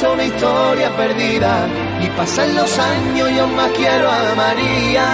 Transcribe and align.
Una 0.00 0.24
historia 0.24 0.96
perdida 0.96 1.68
y 2.00 2.06
pasan 2.16 2.54
los 2.54 2.78
años 2.78 3.30
yo 3.36 3.48
más 3.48 3.70
quiero 3.72 4.08
a 4.08 4.34
María. 4.36 5.04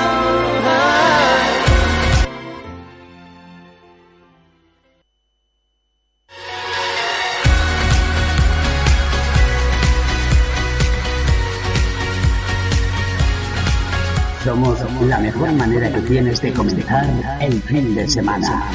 Somos 14.44 14.78
la 15.08 15.18
mejor 15.18 15.52
manera 15.52 15.90
que 15.92 16.00
tienes 16.02 16.42
de 16.42 16.52
comenzar 16.52 17.06
el 17.40 17.62
fin 17.62 17.94
de 17.94 18.06
semana. 18.06 18.70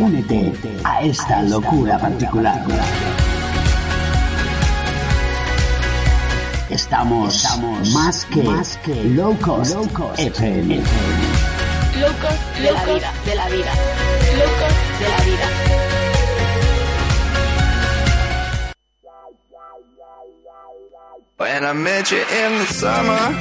Únete 0.00 0.52
a 0.82 1.02
esta 1.02 1.42
locura 1.42 1.96
particular. 1.98 3.21
Estamos, 6.72 7.44
más 7.92 8.24
que, 8.24 8.42
más 8.42 8.78
que 8.78 8.94
Low 9.04 9.36
Cost, 9.40 9.76
FM. 10.18 10.76
Locos 12.00 12.34
de 12.62 12.72
la 12.72 12.84
vida, 12.86 13.12
de 13.26 13.34
la 13.34 13.48
vida. 13.50 13.72
Locos 14.38 14.72
de 14.98 15.08
la 15.10 15.18
vida. 15.26 15.48
When 21.36 21.64
I 21.64 21.72
met 21.74 22.10
you 22.10 22.20
in 22.20 22.58
the 22.58 22.66
summer, 22.72 23.32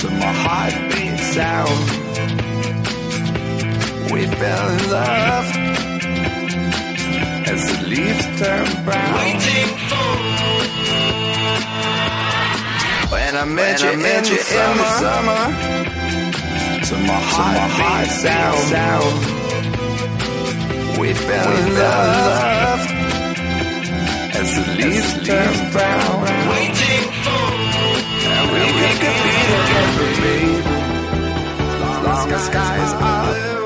to 0.00 0.10
my 0.10 0.32
heartbeat 0.44 1.18
sound, 1.32 1.90
we 4.12 4.26
fell 4.26 4.68
in 4.68 4.90
love 4.90 5.95
leaves 7.86 8.26
turn 8.40 8.66
brown. 8.84 9.14
Waiting 9.14 9.70
for 9.88 10.06
when 13.12 13.32
I 13.36 13.44
met 13.44 13.80
when 13.80 13.86
you, 13.86 13.90
I 13.90 14.02
met 14.02 14.26
in, 14.26 14.32
you 14.32 14.38
the 14.42 14.54
in 14.62 14.76
the 14.76 14.88
summer, 15.02 15.42
to 16.86 16.94
my 17.06 17.20
heartbeat 17.32 18.10
sound, 18.24 18.60
sound, 18.74 19.16
we 20.98 21.08
fell 21.14 21.52
in 21.56 21.68
love. 21.74 22.80
as 24.40 24.48
the 24.56 24.64
leaves 24.78 25.12
turn 25.26 25.54
brown. 25.72 26.22
Waiting 26.50 27.06
for 27.24 27.46
and 28.32 28.46
we, 28.52 28.60
we 28.78 28.88
could 29.02 29.18
be 29.24 29.32
together, 29.50 30.08
babe. 30.22 30.66
As 31.86 31.96
long 32.06 32.28
as 32.32 32.42
skies 32.46 32.92
are 32.94 33.24
blue. 33.26 33.65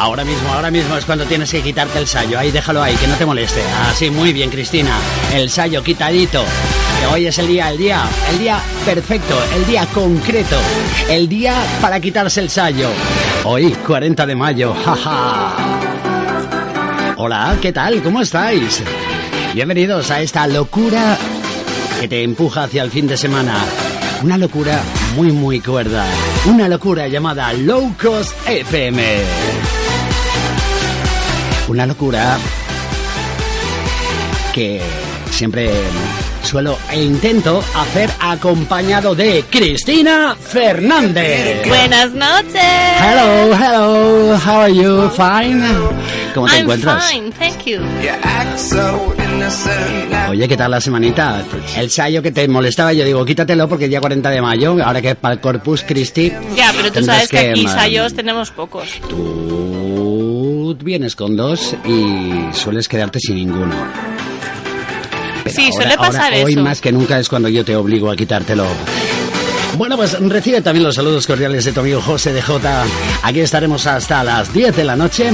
Ahora 0.00 0.24
mismo, 0.24 0.48
ahora 0.50 0.70
mismo 0.70 0.96
es 0.96 1.04
cuando 1.04 1.26
tienes 1.26 1.50
que 1.50 1.60
quitarte 1.60 1.98
el 1.98 2.06
sallo. 2.06 2.38
Ahí 2.38 2.50
déjalo 2.50 2.82
ahí, 2.82 2.96
que 2.96 3.06
no 3.06 3.16
te 3.16 3.26
moleste. 3.26 3.60
Así, 3.86 4.08
muy 4.08 4.32
bien, 4.32 4.48
Cristina. 4.48 4.96
El 5.34 5.50
sallo 5.50 5.82
quitadito. 5.82 6.42
Que 6.98 7.06
hoy 7.06 7.26
es 7.26 7.38
el 7.38 7.48
día, 7.48 7.68
el 7.68 7.76
día, 7.76 8.04
el 8.30 8.38
día 8.38 8.58
perfecto, 8.86 9.38
el 9.54 9.66
día 9.66 9.84
concreto, 9.92 10.56
el 11.10 11.28
día 11.28 11.54
para 11.82 12.00
quitarse 12.00 12.40
el 12.40 12.48
sallo. 12.48 12.88
Hoy, 13.44 13.72
40 13.72 14.24
de 14.24 14.34
mayo. 14.34 14.74
Jaja. 14.82 15.54
Hola, 17.18 17.58
¿qué 17.60 17.70
tal? 17.70 18.02
¿Cómo 18.02 18.22
estáis? 18.22 18.82
Bienvenidos 19.52 20.10
a 20.10 20.22
esta 20.22 20.46
locura 20.46 21.18
que 22.00 22.08
te 22.08 22.22
empuja 22.22 22.62
hacia 22.62 22.84
el 22.84 22.90
fin 22.90 23.06
de 23.06 23.18
semana. 23.18 23.54
Una 24.22 24.38
locura 24.38 24.80
muy, 25.14 25.30
muy 25.30 25.60
cuerda. 25.60 26.06
Una 26.46 26.68
locura 26.68 27.06
llamada 27.06 27.52
Low 27.52 27.94
Cost 28.00 28.32
FM. 28.48 29.79
Una 31.70 31.86
locura 31.86 32.36
que 34.52 34.80
siempre 35.30 35.70
suelo 36.42 36.76
e 36.90 37.00
intento 37.00 37.62
hacer 37.76 38.10
acompañado 38.18 39.14
de 39.14 39.44
Cristina 39.48 40.34
Fernández. 40.34 41.68
Buenas 41.68 42.10
noches. 42.12 42.60
Hello, 42.98 43.54
hello. 43.54 44.36
How 44.44 44.62
are 44.62 44.74
you? 44.74 45.08
Fine. 45.10 45.62
¿Cómo 46.34 46.48
te 46.48 46.54
I'm 46.54 46.62
encuentras? 46.62 47.08
fine, 47.08 47.30
thank 47.38 47.64
you. 47.64 47.80
Oye, 50.28 50.48
¿qué 50.48 50.56
tal 50.56 50.72
la 50.72 50.80
semanita? 50.80 51.44
El 51.76 51.88
sayo 51.88 52.20
que 52.20 52.32
te 52.32 52.48
molestaba, 52.48 52.92
yo 52.92 53.04
digo, 53.04 53.24
quítatelo 53.24 53.68
porque 53.68 53.84
el 53.84 53.90
día 53.90 54.00
40 54.00 54.28
de 54.28 54.42
mayo, 54.42 54.76
ahora 54.84 55.00
que 55.00 55.10
es 55.10 55.16
para 55.16 55.34
el 55.34 55.40
Corpus 55.40 55.84
Christi. 55.86 56.32
Ya, 56.56 56.72
pero 56.76 56.90
tú 56.90 57.04
sabes 57.04 57.28
que 57.28 57.50
aquí 57.50 57.68
sayos 57.68 58.12
tenemos 58.12 58.50
pocos. 58.50 58.88
Tú 59.08 59.89
vienes 60.76 61.16
con 61.16 61.36
dos 61.36 61.74
y 61.84 62.54
sueles 62.54 62.88
quedarte 62.88 63.18
sin 63.20 63.36
ninguno. 63.36 63.74
Pero 65.44 65.56
Sí, 65.56 65.70
suele 65.72 65.96
pasar 65.96 66.32
Hoy 66.34 66.52
eso. 66.52 66.62
más 66.62 66.80
que 66.80 66.92
nunca 66.92 67.18
es 67.18 67.28
cuando 67.28 67.48
yo 67.48 67.64
te 67.64 67.74
obligo 67.76 68.10
a 68.10 68.16
quitártelo. 68.16 68.66
Bueno, 69.78 69.96
pues 69.96 70.18
recibe 70.20 70.60
también 70.60 70.84
los 70.84 70.96
saludos 70.96 71.26
cordiales 71.26 71.64
de 71.64 71.72
tu 71.72 71.80
amigo 71.80 72.00
José 72.00 72.32
de 72.32 72.42
J. 72.42 72.84
Aquí 73.22 73.40
estaremos 73.40 73.86
hasta 73.86 74.22
las 74.24 74.52
10 74.52 74.76
de 74.76 74.84
la 74.84 74.96
noche. 74.96 75.30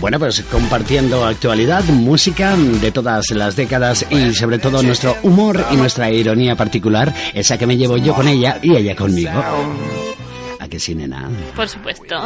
Bueno, 0.00 0.18
pues 0.18 0.42
compartiendo 0.52 1.24
actualidad, 1.24 1.82
música 1.84 2.54
de 2.56 2.92
todas 2.92 3.30
las 3.30 3.56
décadas 3.56 4.04
y 4.10 4.34
sobre 4.34 4.58
todo 4.58 4.82
nuestro 4.82 5.16
humor 5.22 5.64
y 5.72 5.76
nuestra 5.76 6.10
ironía 6.10 6.56
particular, 6.56 7.12
esa 7.32 7.56
que 7.56 7.66
me 7.66 7.78
llevo 7.78 7.96
yo 7.96 8.12
con 8.14 8.28
ella 8.28 8.58
y 8.62 8.76
ella 8.76 8.94
conmigo. 8.94 9.30
¿A 10.74 10.76
que 10.76 10.80
sí, 10.80 10.92
nena? 10.92 11.30
Por 11.54 11.68
supuesto. 11.68 12.16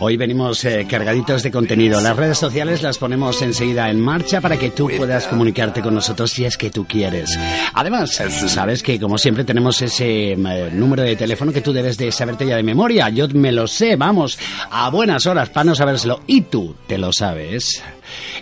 Hoy 0.00 0.16
venimos 0.16 0.64
eh, 0.64 0.84
cargaditos 0.90 1.44
de 1.44 1.52
contenido. 1.52 2.00
Las 2.00 2.16
redes 2.16 2.38
sociales 2.38 2.82
las 2.82 2.98
ponemos 2.98 3.40
enseguida 3.40 3.88
en 3.88 4.00
marcha 4.00 4.40
para 4.40 4.56
que 4.56 4.70
tú 4.70 4.90
puedas 4.96 5.28
comunicarte 5.28 5.80
con 5.80 5.94
nosotros 5.94 6.32
si 6.32 6.44
es 6.44 6.56
que 6.56 6.70
tú 6.70 6.86
quieres. 6.86 7.38
Además, 7.72 8.20
sabes 8.48 8.82
que 8.82 8.98
como 8.98 9.16
siempre 9.16 9.44
tenemos 9.44 9.80
ese 9.80 10.32
eh, 10.32 10.70
número 10.72 11.04
de 11.04 11.14
teléfono 11.14 11.52
que 11.52 11.60
tú 11.60 11.72
debes 11.72 11.96
de 11.98 12.10
saberte 12.10 12.46
ya 12.46 12.56
de 12.56 12.64
memoria. 12.64 13.10
Yo 13.10 13.28
me 13.28 13.52
lo 13.52 13.68
sé, 13.68 13.94
vamos, 13.94 14.40
a 14.70 14.90
buenas 14.90 15.26
horas 15.26 15.50
para 15.50 15.64
no 15.64 15.76
sabérselo. 15.76 16.20
Y 16.26 16.40
tú 16.40 16.74
te 16.88 16.98
lo 16.98 17.12
sabes. 17.12 17.80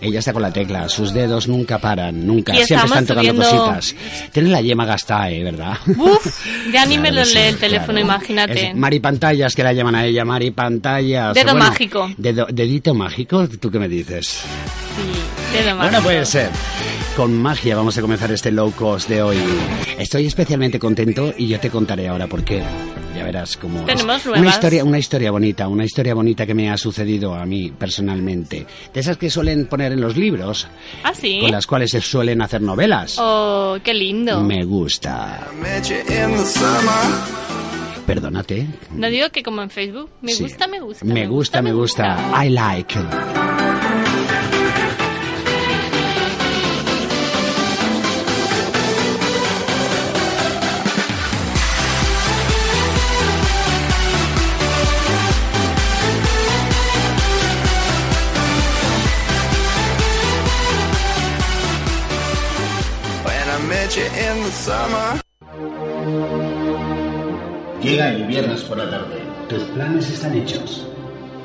Ella 0.00 0.18
está 0.18 0.32
con 0.32 0.42
la 0.42 0.52
tecla, 0.52 0.88
sus 0.88 1.12
dedos 1.12 1.48
nunca 1.48 1.78
paran, 1.78 2.26
nunca, 2.26 2.52
siempre 2.54 2.86
están 2.86 3.06
tocando 3.06 3.32
subiendo- 3.44 3.64
cositas. 3.74 3.94
Tiene 4.32 4.50
la 4.50 4.60
yema 4.60 4.84
gastada, 4.84 5.30
¿eh? 5.30 5.42
¿verdad? 5.44 5.76
Uf, 5.96 6.46
ya 6.72 6.84
ni 6.86 6.98
me 6.98 7.10
Claro, 7.10 7.26
lo 7.26 7.32
lee 7.34 7.46
el 7.46 7.56
teléfono, 7.58 7.92
claro. 8.00 8.06
imagínate. 8.06 8.68
Es 8.68 8.74
Mari 8.76 9.00
Pantallas, 9.00 9.54
que 9.54 9.62
la 9.62 9.72
llaman 9.72 9.94
a 9.94 10.04
ella, 10.04 10.24
Mari 10.24 10.50
Pantallas. 10.50 11.34
Dedo 11.34 11.54
mágico. 11.54 12.10
dedo- 12.16 12.46
dedito 12.50 12.94
mágico, 12.94 13.48
¿tú 13.48 13.70
qué 13.70 13.78
me 13.78 13.88
dices? 13.88 14.26
Sí, 14.26 15.56
dedo 15.58 15.76
Bueno, 15.76 15.92
mágico. 15.92 16.02
pues 16.04 16.34
eh, 16.36 16.48
con 17.16 17.34
magia 17.40 17.76
vamos 17.76 17.96
a 17.98 18.00
comenzar 18.00 18.30
este 18.32 18.50
low 18.50 18.70
cost 18.72 19.08
de 19.08 19.22
hoy. 19.22 19.38
Estoy 19.98 20.26
especialmente 20.26 20.78
contento 20.78 21.32
y 21.36 21.48
yo 21.48 21.58
te 21.60 21.70
contaré 21.70 22.08
ahora 22.08 22.26
por 22.26 22.44
qué. 22.44 22.62
Ya 23.16 23.24
verás 23.24 23.56
cómo 23.56 23.80
es. 23.80 23.86
Tenemos 23.86 24.26
una 24.26 24.36
nuevas. 24.36 24.54
historia, 24.56 24.84
una 24.84 24.98
historia 24.98 25.30
bonita, 25.30 25.68
una 25.68 25.84
historia 25.84 26.14
bonita 26.14 26.44
que 26.46 26.54
me 26.54 26.70
ha 26.70 26.76
sucedido 26.76 27.34
a 27.34 27.46
mí 27.46 27.70
personalmente. 27.70 28.66
De 28.92 29.00
esas 29.00 29.16
que 29.16 29.30
suelen 29.30 29.66
poner 29.66 29.92
en 29.92 30.00
los 30.00 30.16
libros, 30.16 30.68
Ah, 31.02 31.14
sí. 31.14 31.38
con 31.40 31.50
las 31.50 31.66
cuales 31.66 31.90
se 31.90 32.00
suelen 32.00 32.42
hacer 32.42 32.60
novelas. 32.62 33.16
Oh, 33.18 33.78
qué 33.82 33.94
lindo. 33.94 34.42
Me 34.42 34.64
gusta. 34.64 35.46
Perdónate. 38.06 38.66
No 38.92 39.08
digo 39.08 39.30
que 39.30 39.42
como 39.42 39.62
en 39.62 39.70
Facebook. 39.70 40.10
Me 40.22 40.32
Sí. 40.32 40.42
gusta, 40.44 40.66
me 40.68 40.78
gusta. 40.80 41.04
Me 41.04 41.26
gusta, 41.26 41.62
me 41.62 41.72
gusta. 41.72 42.44
I 42.44 42.50
like. 42.50 42.94
Llega 67.82 68.12
el 68.12 68.24
viernes 68.26 68.62
por 68.62 68.78
la 68.78 68.90
tarde. 68.90 69.22
Tus 69.48 69.62
planes 69.64 70.10
están 70.10 70.34
hechos. 70.34 70.86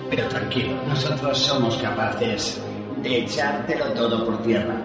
Pero 0.10 0.28
tranquilo, 0.28 0.76
nosotros 0.88 1.38
somos 1.38 1.78
capaces 1.78 2.60
de 3.04 3.20
echártelo 3.20 3.86
todo 3.94 4.26
por 4.26 4.42
tierra. 4.44 4.76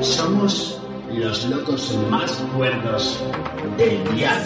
Somos 0.00 0.80
los 1.12 1.44
locos 1.46 1.96
más 2.10 2.30
cuerdos 2.54 3.18
del 3.78 4.04
dial. 4.14 4.42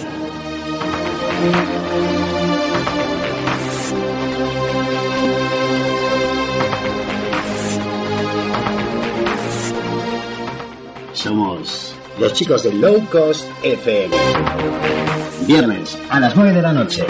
Somos 11.13 11.92
los 12.19 12.33
chicos 12.33 12.63
de 12.63 12.73
Low 12.73 13.07
Cost 13.11 13.47
FM. 13.63 14.15
Viernes 15.47 15.99
a 16.11 16.21
las 16.21 16.37
9 16.37 16.53
de 16.53 16.63
la 16.63 16.73
noche. 16.73 17.05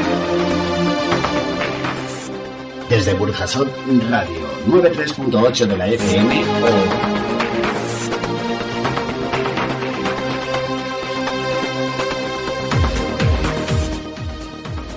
Desde 2.88 3.14
Burjasot 3.14 3.68
Radio 4.10 4.40
93.8 4.68 5.66
de 5.66 5.76
la 5.76 5.86
FM 5.88 6.44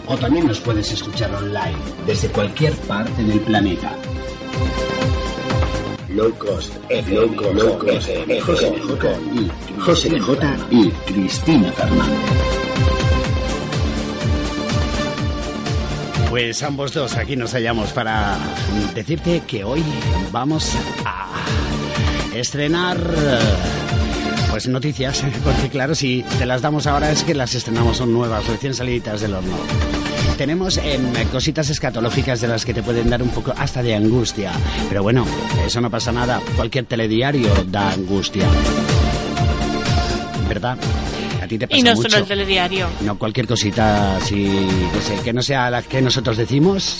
o 0.08 0.14
O 0.14 0.18
también 0.18 0.48
nos 0.48 0.60
puedes 0.60 0.92
escuchar 0.92 1.34
online 1.34 1.78
desde 2.06 2.30
cualquier 2.30 2.74
parte 2.74 3.24
del 3.24 3.40
planeta. 3.40 3.92
Low 6.10 6.32
Cost 6.38 6.74
FM, 6.90 7.36
Low 7.36 7.78
Cost 7.78 8.10
J. 8.10 9.18
y 9.34 9.65
José 9.86 10.20
J. 10.20 10.58
y 10.72 10.90
Cristina 10.90 11.72
Fernández. 11.72 12.18
Pues 16.28 16.64
ambos 16.64 16.92
dos 16.92 17.16
aquí 17.16 17.36
nos 17.36 17.54
hallamos 17.54 17.94
para 17.94 18.36
decirte 18.96 19.44
que 19.46 19.64
hoy 19.64 19.84
vamos 20.32 20.72
a 21.06 21.28
estrenar 22.34 22.98
eh, 22.98 23.40
pues 24.50 24.68
noticias, 24.68 25.24
porque 25.44 25.70
claro, 25.70 25.94
si 25.94 26.26
te 26.40 26.48
las 26.48 26.64
damos 26.64 26.88
ahora 26.88 27.12
es 27.12 27.24
que 27.24 27.36
las 27.36 27.54
estrenamos, 27.54 27.98
son 27.98 28.12
nuevas, 28.12 28.48
recién 28.48 28.74
saliditas 28.74 29.22
del 29.22 29.36
horno. 29.36 29.56
Tenemos 30.36 30.78
em, 30.78 31.14
cositas 31.32 31.70
escatológicas 31.70 32.42
de 32.42 32.48
las 32.48 32.66
que 32.66 32.74
te 32.74 32.82
pueden 32.82 33.12
dar 33.12 33.22
un 33.22 33.30
poco 33.30 33.54
hasta 33.56 33.84
de 33.84 33.94
angustia, 33.94 34.52
pero 34.90 35.04
bueno, 35.04 35.28
eso 35.64 35.80
no 35.80 35.92
pasa 35.92 36.12
nada, 36.12 36.42
cualquier 36.56 36.86
telediario 36.86 37.52
da 37.68 37.92
angustia. 37.92 38.48
¿Verdad? 40.56 40.78
A 41.44 41.48
ti 41.48 41.58
te 41.58 41.68
pasa 41.68 41.78
Y 41.78 41.84
no 41.84 41.94
mucho. 41.96 42.10
solo 42.10 42.22
el 42.24 42.28
telediario. 42.30 42.88
No 43.02 43.20
cualquier 43.20 43.46
cosita 43.46 44.16
así, 44.16 44.50
que, 44.94 45.02
sé, 45.02 45.22
que 45.22 45.34
no 45.34 45.42
sea 45.42 45.70
la 45.70 45.82
que 45.82 46.02
nosotros 46.02 46.38
decimos, 46.38 47.00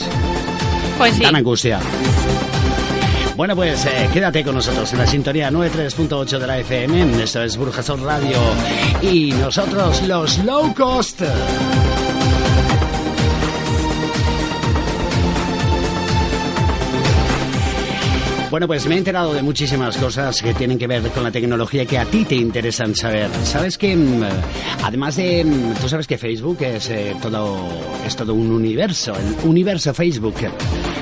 Pues 0.98 1.16
sí. 1.16 1.24
dan 1.24 1.38
angustia. 1.38 1.80
Bueno, 3.38 3.56
pues 3.56 3.86
eh, 3.86 4.10
quédate 4.14 4.44
con 4.44 4.56
nosotros 4.56 4.92
en 4.92 5.00
la 5.00 5.08
sintonía 5.08 5.50
93.8 5.52 6.38
de 6.38 6.48
la 6.48 6.58
FM. 6.60 7.24
Esto 7.24 7.44
es 7.44 7.56
Burjasot 7.56 8.02
Radio. 8.02 8.38
Y 9.02 9.32
nosotros, 9.32 10.02
los 10.04 10.38
low 10.40 10.74
cost. 10.74 11.22
Bueno, 18.56 18.68
pues 18.68 18.88
me 18.88 18.96
he 18.96 18.98
enterado 19.00 19.34
de 19.34 19.44
muchísimas 19.44 19.98
cosas 19.98 20.42
que 20.42 20.54
tienen 20.54 20.80
que 20.80 20.88
ver 20.88 21.02
con 21.12 21.24
la 21.24 21.30
tecnología 21.30 21.86
que 21.86 21.98
a 21.98 22.06
ti 22.06 22.24
te 22.24 22.36
interesan 22.36 22.96
saber. 22.96 23.30
Sabes 23.44 23.78
que, 23.78 23.94
mm, 23.98 24.24
además 24.82 25.18
de, 25.18 25.44
mm, 25.44 25.74
tú 25.82 25.90
sabes 25.90 26.08
que 26.08 26.18
Facebook 26.18 26.60
es 26.62 26.90
eh, 26.90 27.18
todo, 27.22 27.58
es 28.08 28.16
todo 28.16 28.34
un 28.34 28.50
universo, 28.52 29.14
el 29.14 29.50
universo 29.50 29.94
Facebook. 29.94 30.36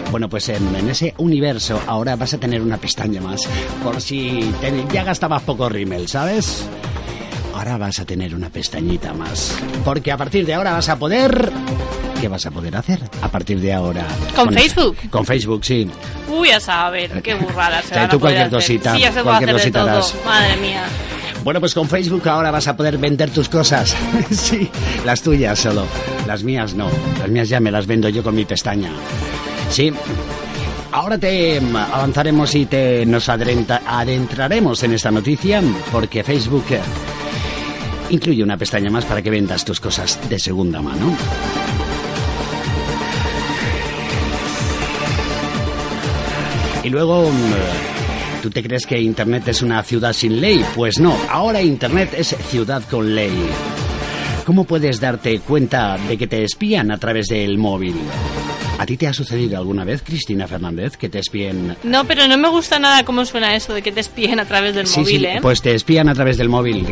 Bueno, 0.09 0.27
pues 0.27 0.49
en, 0.49 0.75
en 0.75 0.89
ese 0.89 1.13
universo 1.19 1.79
ahora 1.85 2.15
vas 2.15 2.33
a 2.33 2.39
tener 2.39 2.59
una 2.59 2.77
pestaña 2.77 3.21
más, 3.21 3.41
por 3.83 4.01
si 4.01 4.51
te- 4.59 4.87
ya 4.91 5.03
gastabas 5.03 5.43
poco 5.43 5.69
rímel, 5.69 6.07
¿sabes? 6.07 6.65
Ahora 7.53 7.77
vas 7.77 7.99
a 7.99 8.05
tener 8.05 8.33
una 8.33 8.49
pestañita 8.49 9.13
más, 9.13 9.55
porque 9.85 10.11
a 10.11 10.17
partir 10.17 10.43
de 10.47 10.55
ahora 10.55 10.71
vas 10.71 10.89
a 10.89 10.97
poder... 10.97 11.51
¿Qué 12.23 12.29
vas 12.29 12.45
a 12.45 12.51
poder 12.51 12.73
hacer 12.77 13.01
a 13.21 13.27
partir 13.27 13.59
de 13.59 13.73
ahora? 13.73 14.05
¿Con 14.33 14.53
Facebook? 14.53 14.95
Con 15.09 15.25
Facebook, 15.25 15.65
sí. 15.65 15.89
Uy, 16.29 16.51
a 16.51 16.59
saber, 16.61 17.21
qué 17.21 17.35
burrada 17.35 17.81
se 17.81 17.93
van 17.95 18.05
a 18.05 18.07
tú 18.09 18.17
poder 18.17 18.35
cualquier 18.37 18.47
hacer. 18.47 18.57
cosita, 18.59 18.95
Sí, 18.95 19.01
ya 19.01 19.11
se 19.11 19.23
cualquier 19.23 19.49
hacer 19.57 19.65
de 19.65 19.71
todo. 19.79 19.85
das. 19.87 20.15
Madre 20.25 20.55
mía. 20.55 20.83
Bueno, 21.43 21.59
pues 21.59 21.73
con 21.73 21.89
Facebook 21.89 22.25
ahora 22.29 22.49
vas 22.49 22.65
a 22.69 22.77
poder 22.77 22.97
vender 22.97 23.29
tus 23.31 23.49
cosas. 23.49 23.93
sí, 24.31 24.69
las 25.03 25.21
tuyas 25.21 25.59
solo. 25.59 25.85
Las 26.25 26.43
mías 26.45 26.73
no. 26.75 26.87
Las 27.19 27.29
mías 27.29 27.49
ya 27.49 27.59
me 27.59 27.71
las 27.71 27.85
vendo 27.85 28.07
yo 28.07 28.23
con 28.23 28.35
mi 28.35 28.45
pestaña. 28.45 28.89
Sí. 29.69 29.91
Ahora 30.93 31.17
te 31.17 31.59
mm, 31.59 31.75
avanzaremos 31.75 32.55
y 32.55 32.67
te 32.67 33.05
nos 33.05 33.27
adrenta- 33.27 33.81
adentraremos 33.85 34.81
en 34.83 34.93
esta 34.93 35.11
noticia 35.11 35.61
porque 35.91 36.23
Facebook 36.23 36.63
eh, 36.69 36.79
incluye 38.11 38.41
una 38.41 38.55
pestaña 38.55 38.89
más 38.89 39.03
para 39.03 39.21
que 39.21 39.29
vendas 39.29 39.65
tus 39.65 39.81
cosas 39.81 40.17
de 40.29 40.39
segunda 40.39 40.81
mano. 40.81 41.17
Y 46.83 46.89
luego, 46.89 47.29
mm, 47.29 48.41
¿tú 48.41 48.49
te 48.49 48.61
crees 48.61 48.85
que 48.85 48.99
Internet 48.99 49.47
es 49.47 49.61
una 49.61 49.81
ciudad 49.83 50.13
sin 50.13 50.41
ley? 50.41 50.63
Pues 50.75 50.99
no, 50.99 51.15
ahora 51.29 51.61
Internet 51.61 52.13
es 52.17 52.35
ciudad 52.49 52.83
con 52.89 53.15
ley. 53.15 53.31
¿Cómo 54.45 54.65
puedes 54.65 54.99
darte 54.99 55.39
cuenta 55.39 55.97
de 55.97 56.17
que 56.17 56.27
te 56.27 56.43
espían 56.43 56.91
a 56.91 56.97
través 56.97 57.27
del 57.27 57.57
móvil? 57.57 57.95
¿A 58.77 58.85
ti 58.85 58.97
te 58.97 59.07
ha 59.07 59.13
sucedido 59.13 59.57
alguna 59.57 59.85
vez, 59.85 60.01
Cristina 60.01 60.47
Fernández, 60.47 60.97
que 60.97 61.07
te 61.07 61.19
espíen? 61.19 61.77
No, 61.83 62.03
pero 62.05 62.27
no 62.27 62.37
me 62.37 62.49
gusta 62.49 62.79
nada 62.79 63.05
cómo 63.05 63.23
suena 63.23 63.55
eso 63.55 63.73
de 63.73 63.81
que 63.81 63.93
te 63.93 64.01
espíen 64.01 64.39
a 64.41 64.45
través 64.45 64.75
del 64.75 64.87
Sí, 64.87 64.99
móvil, 64.99 65.19
sí, 65.21 65.25
¿eh? 65.25 65.39
pues 65.41 65.61
te 65.61 65.73
espían 65.73 66.09
a 66.09 66.13
través 66.15 66.37
del 66.37 66.49
móvil. 66.49 66.85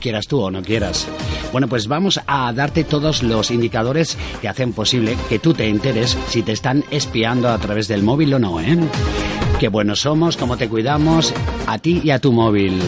Quieras 0.00 0.26
tú 0.26 0.40
o 0.40 0.50
no 0.50 0.62
quieras. 0.62 1.06
Bueno, 1.52 1.68
pues 1.68 1.88
vamos 1.88 2.20
a 2.26 2.52
darte 2.52 2.84
todos 2.84 3.22
los 3.22 3.50
indicadores 3.50 4.16
que 4.40 4.48
hacen 4.48 4.72
posible 4.72 5.16
que 5.28 5.38
tú 5.38 5.54
te 5.54 5.66
enteres 5.66 6.16
si 6.28 6.42
te 6.42 6.52
están 6.52 6.84
espiando 6.90 7.48
a 7.48 7.58
través 7.58 7.88
del 7.88 8.02
móvil 8.02 8.34
o 8.34 8.38
no, 8.38 8.60
¿eh? 8.60 8.78
Qué 9.58 9.68
buenos 9.68 10.00
somos, 10.00 10.36
cómo 10.36 10.56
te 10.56 10.68
cuidamos, 10.68 11.34
a 11.66 11.78
ti 11.78 12.00
y 12.04 12.10
a 12.10 12.20
tu 12.20 12.32
móvil. 12.32 12.80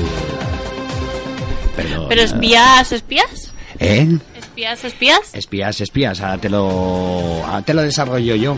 Pero, 1.75 2.09
¿Pero 2.09 2.23
espías, 2.23 2.93
espías? 2.93 3.53
¿Eh? 3.79 4.19
¿Espías, 4.37 4.85
espías? 4.85 5.35
Espías, 5.35 5.81
espías, 5.81 6.21
ahora 6.21 6.39
te 6.39 6.49
lo, 6.49 7.45
ahora 7.45 7.63
te 7.63 7.75
lo 7.75 7.83
desarrollo 7.83 8.37
yo. 8.37 8.57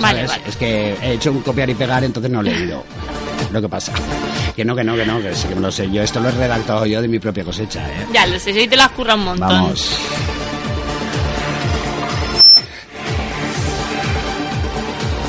Vale, 0.00 0.26
vale. 0.26 0.42
Es 0.46 0.56
que 0.56 0.94
he 1.02 1.14
hecho 1.14 1.32
un 1.32 1.40
copiar 1.40 1.68
y 1.70 1.74
pegar, 1.74 2.04
entonces 2.04 2.30
no 2.30 2.40
he 2.40 2.44
leído. 2.44 2.84
Lo 3.52 3.60
que 3.60 3.68
pasa. 3.68 3.92
Que 4.58 4.64
no, 4.64 4.74
que 4.74 4.82
no, 4.82 4.96
que 4.96 5.06
no, 5.06 5.22
que 5.22 5.36
sí 5.36 5.46
que 5.46 5.54
me 5.54 5.60
lo 5.60 5.70
sé. 5.70 5.88
Yo 5.88 6.02
esto 6.02 6.18
lo 6.18 6.30
he 6.30 6.32
redactado 6.32 6.84
yo 6.84 7.00
de 7.00 7.06
mi 7.06 7.20
propia 7.20 7.44
cosecha, 7.44 7.78
¿eh? 7.88 8.06
Ya 8.12 8.26
lo 8.26 8.40
sé, 8.40 8.52
si 8.52 8.66
te 8.66 8.74
las 8.74 8.88
curra 8.90 9.14
un 9.14 9.22
montón. 9.22 9.48
Vamos. 9.48 9.96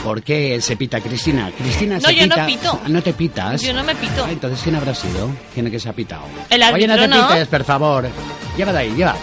¿Por 0.04 0.24
qué 0.24 0.60
se 0.62 0.76
pita 0.76 1.00
Cristina? 1.02 1.52
Cristina 1.56 1.96
No, 2.00 2.10
se 2.10 2.16
yo 2.16 2.26
no 2.26 2.34
pita. 2.36 2.46
pito. 2.48 2.80
¿No 2.88 3.04
te 3.04 3.14
pitas? 3.14 3.62
Yo 3.62 3.74
no 3.74 3.84
me 3.84 3.94
pito. 3.94 4.26
Ah, 4.26 4.32
entonces, 4.32 4.60
¿quién 4.64 4.76
habrá 4.76 4.96
sido? 4.96 5.30
¿Quién 5.54 5.68
es 5.68 5.72
que 5.74 5.80
se 5.80 5.90
ha 5.90 5.94
pitado? 5.94 6.24
El 6.50 6.64
Oye, 6.64 6.88
no 6.88 6.96
te 6.98 7.08
¿no? 7.08 7.28
pites, 7.28 7.48
por 7.48 7.64
favor. 7.64 8.10
Lleva 8.58 8.72
de 8.74 8.80
ahí, 8.80 8.94
lleva. 8.96 9.16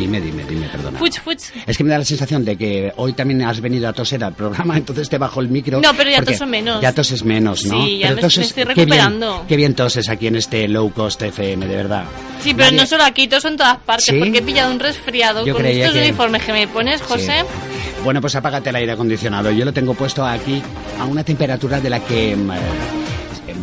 Dime, 0.00 0.20
dime, 0.20 0.44
dime, 0.48 0.66
perdona. 0.68 0.98
Fuch, 0.98 1.18
fuch. 1.20 1.42
Es 1.66 1.76
que 1.76 1.84
me 1.84 1.90
da 1.90 1.98
la 1.98 2.04
sensación 2.04 2.44
de 2.44 2.56
que 2.56 2.92
hoy 2.96 3.12
también 3.12 3.42
has 3.42 3.60
venido 3.60 3.86
a 3.88 3.92
toser 3.92 4.24
al 4.24 4.32
programa, 4.34 4.76
entonces 4.78 5.08
te 5.08 5.18
bajo 5.18 5.40
el 5.40 5.48
micro. 5.48 5.80
No, 5.80 5.92
pero 5.94 6.10
ya 6.10 6.22
toso 6.22 6.46
menos. 6.46 6.80
Ya 6.80 6.92
toses 6.94 7.22
menos, 7.24 7.64
¿no? 7.66 7.84
Sí, 7.84 7.98
ya 7.98 8.06
Pero 8.08 8.16
me- 8.16 8.22
toses- 8.22 8.38
me 8.38 8.44
estoy 8.44 8.62
qué 8.62 8.74
bien- 8.74 8.78
recuperando. 8.88 9.44
Qué 9.46 9.56
bien, 9.56 9.74
toses 9.74 10.08
aquí 10.08 10.26
en 10.28 10.36
este 10.36 10.66
low 10.68 10.90
cost 10.92 11.20
FM, 11.22 11.66
de 11.66 11.76
verdad. 11.76 12.04
Sí, 12.42 12.54
pero 12.54 12.70
Nadie- 12.70 12.76
no 12.80 12.86
solo 12.86 13.04
aquí, 13.04 13.28
todos 13.28 13.44
en 13.44 13.56
todas 13.58 13.76
partes, 13.78 14.06
¿Sí? 14.06 14.18
porque 14.18 14.38
he 14.38 14.42
pillado 14.42 14.72
un 14.72 14.80
resfriado 14.80 15.44
Yo 15.44 15.54
con 15.54 15.66
estos 15.66 15.92
que- 15.92 16.00
uniformes 16.00 16.42
que 16.44 16.52
me 16.54 16.66
pones, 16.68 17.02
José. 17.02 17.40
Sí. 17.40 18.00
Bueno, 18.02 18.22
pues 18.22 18.34
apágate 18.34 18.70
el 18.70 18.76
aire 18.76 18.92
acondicionado. 18.92 19.50
Yo 19.50 19.64
lo 19.66 19.72
tengo 19.74 19.92
puesto 19.92 20.24
aquí 20.24 20.62
a 20.98 21.04
una 21.04 21.22
temperatura 21.22 21.78
de 21.80 21.90
la 21.90 22.00
que 22.00 22.32
eh, 22.32 22.36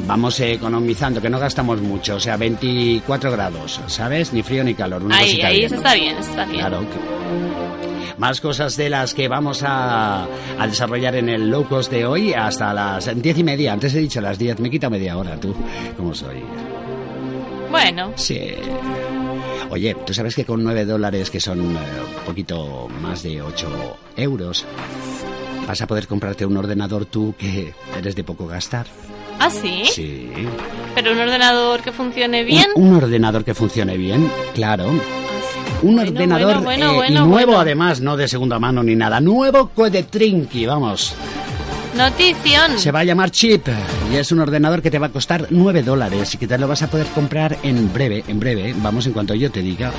vamos 0.05 0.39
economizando, 0.39 1.21
que 1.21 1.29
no 1.29 1.39
gastamos 1.39 1.81
mucho, 1.81 2.15
o 2.15 2.19
sea, 2.19 2.37
24 2.37 3.31
grados, 3.31 3.79
¿sabes? 3.87 4.33
Ni 4.33 4.43
frío 4.43 4.63
ni 4.63 4.73
calor. 4.73 5.03
Una 5.03 5.17
Ahí, 5.17 5.41
ahí, 5.41 5.55
bien. 5.57 5.65
eso 5.65 5.75
está 5.75 5.93
bien, 5.93 6.17
eso 6.17 6.29
está 6.29 6.45
bien. 6.45 6.59
Claro. 6.59 6.81
Más 8.17 8.41
cosas 8.41 8.75
de 8.77 8.89
las 8.89 9.13
que 9.13 9.27
vamos 9.27 9.61
a, 9.63 10.23
a 10.57 10.67
desarrollar 10.67 11.15
en 11.15 11.29
el 11.29 11.49
low 11.51 11.67
cost 11.67 11.91
de 11.91 12.05
hoy 12.05 12.33
hasta 12.33 12.73
las 12.73 13.09
diez 13.21 13.37
y 13.37 13.43
media. 13.43 13.73
Antes 13.73 13.93
he 13.93 13.99
dicho 13.99 14.19
las 14.21 14.39
10, 14.39 14.59
me 14.59 14.71
quita 14.71 14.89
media 14.89 15.17
hora, 15.17 15.39
tú. 15.39 15.53
¿Cómo 15.95 16.13
soy? 16.15 16.37
Bueno, 17.69 18.13
Sí. 18.15 18.39
Oye, 19.69 19.95
¿tú 20.05 20.13
sabes 20.13 20.33
que 20.33 20.45
con 20.45 20.63
9 20.63 20.85
dólares, 20.85 21.29
que 21.29 21.41
son 21.41 21.59
eh, 21.59 21.63
un 22.19 22.25
poquito 22.25 22.87
más 23.01 23.21
de 23.21 23.41
8 23.41 23.97
euros, 24.15 24.65
vas 25.67 25.81
a 25.81 25.87
poder 25.87 26.07
comprarte 26.07 26.45
un 26.45 26.55
ordenador 26.55 27.05
tú 27.05 27.35
que 27.37 27.73
eres 27.97 28.15
de 28.15 28.23
poco 28.23 28.47
gastar? 28.47 28.87
¿Ah, 29.39 29.49
sí? 29.49 29.83
Sí. 29.91 30.29
Pero 30.95 31.11
un 31.11 31.19
ordenador 31.19 31.81
que 31.81 31.91
funcione 31.91 32.43
bien. 32.43 32.67
Un, 32.75 32.87
un 32.87 32.95
ordenador 32.95 33.43
que 33.43 33.53
funcione 33.53 33.97
bien, 33.97 34.31
claro. 34.53 34.89
Un 35.81 35.95
Bueno, 35.95 36.11
ordenador 36.11 36.63
bueno, 36.63 36.93
bueno, 36.95 37.03
eh, 37.03 37.23
y 37.23 37.27
nuevo 37.27 37.57
además, 37.57 38.01
no 38.01 38.17
de 38.17 38.27
segunda 38.27 38.57
mano 38.57 38.81
ni 38.81 38.95
nada. 38.95 39.21
Nuevo 39.21 39.69
Trinky, 40.09 40.65
vamos. 40.65 41.13
Notición. 41.95 42.77
Se 42.77 42.91
va 42.91 42.99
a 42.99 43.03
llamar 43.03 43.31
Chip 43.31 43.67
y 44.11 44.15
es 44.15 44.31
un 44.31 44.39
ordenador 44.39 44.81
que 44.81 44.91
te 44.91 44.99
va 44.99 45.07
a 45.07 45.11
costar 45.11 45.47
9 45.49 45.83
dólares 45.83 46.33
y 46.33 46.37
que 46.37 46.47
te 46.47 46.57
lo 46.57 46.67
vas 46.67 46.81
a 46.83 46.87
poder 46.89 47.07
comprar 47.07 47.57
en 47.63 47.91
breve, 47.91 48.23
en 48.27 48.39
breve, 48.39 48.73
vamos, 48.77 49.05
en 49.07 49.13
cuanto 49.13 49.33
yo 49.33 49.51
te 49.51 49.61
diga. 49.61 49.91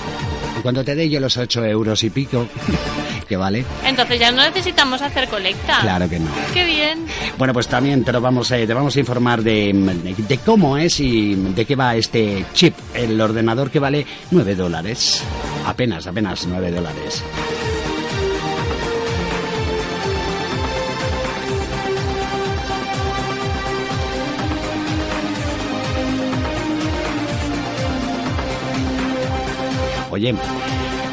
En 0.59 0.63
cuanto 0.63 0.85
te 0.85 0.95
dé 0.95 1.09
yo 1.09 1.21
los 1.21 1.37
8 1.37 1.65
euros 1.65 2.03
y 2.03 2.11
pico, 2.11 2.47
que 3.29 3.37
vale. 3.37 3.65
Entonces 3.87 4.19
ya 4.19 4.31
no 4.33 4.43
necesitamos 4.43 5.01
hacer 5.01 5.29
colecta. 5.29 5.79
Claro 5.81 6.09
que 6.09 6.19
no. 6.19 6.29
Qué 6.53 6.65
bien. 6.65 7.07
Bueno, 7.39 7.53
pues 7.55 7.69
también 7.69 8.03
te, 8.05 8.13
lo 8.13 8.21
vamos, 8.21 8.51
a- 8.53 8.57
te 8.57 8.75
vamos 8.75 8.95
a 8.97 9.01
informar 9.01 9.43
de, 9.43 9.73
de- 9.73 10.15
de 10.17 10.39
cómo 10.39 10.77
es 10.77 10.99
y 11.01 11.35
de 11.37 11.65
qué 11.65 11.77
va 11.77 11.95
este 11.97 12.45
chip, 12.55 12.75
el 12.95 13.21
ordenador 13.21 13.71
que 13.71 13.79
vale 13.79 14.05
9 14.33 14.55
dólares. 14.57 15.23
Apenas, 15.67 16.07
apenas 16.07 16.47
9 16.47 16.71
dólares. 16.73 17.23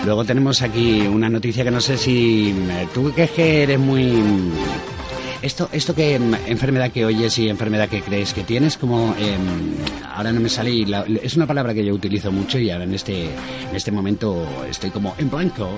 Luego 0.05 0.23
tenemos 0.23 0.61
aquí 0.61 1.01
una 1.01 1.29
noticia 1.29 1.63
que 1.63 1.71
no 1.71 1.81
sé 1.81 1.97
si 1.97 2.49
eh, 2.69 2.87
tú 2.93 3.11
que 3.13 3.23
es 3.23 3.31
que 3.31 3.63
eres 3.63 3.79
muy 3.79 4.13
esto 5.41 5.67
esto 5.71 5.93
que 5.95 6.17
mm, 6.19 6.33
enfermedad 6.47 6.91
que 6.91 7.05
oyes 7.05 7.37
y 7.39 7.49
enfermedad 7.49 7.89
que 7.89 8.01
crees 8.01 8.33
que 8.33 8.43
tienes 8.43 8.77
como 8.77 9.15
em, 9.19 9.75
ahora 10.15 10.31
no 10.31 10.39
me 10.41 10.49
sale 10.49 10.85
la- 10.85 11.05
es 11.23 11.35
una 11.35 11.45
palabra 11.47 11.73
que 11.73 11.83
yo 11.85 11.93
utilizo 11.93 12.31
mucho 12.31 12.57
y 12.59 12.69
ahora 12.69 12.83
en 12.85 12.93
este 12.93 13.25
en 13.25 13.75
este 13.75 13.91
momento 13.91 14.47
estoy 14.69 14.89
como 14.91 15.15
en 15.17 15.29
blanco. 15.29 15.69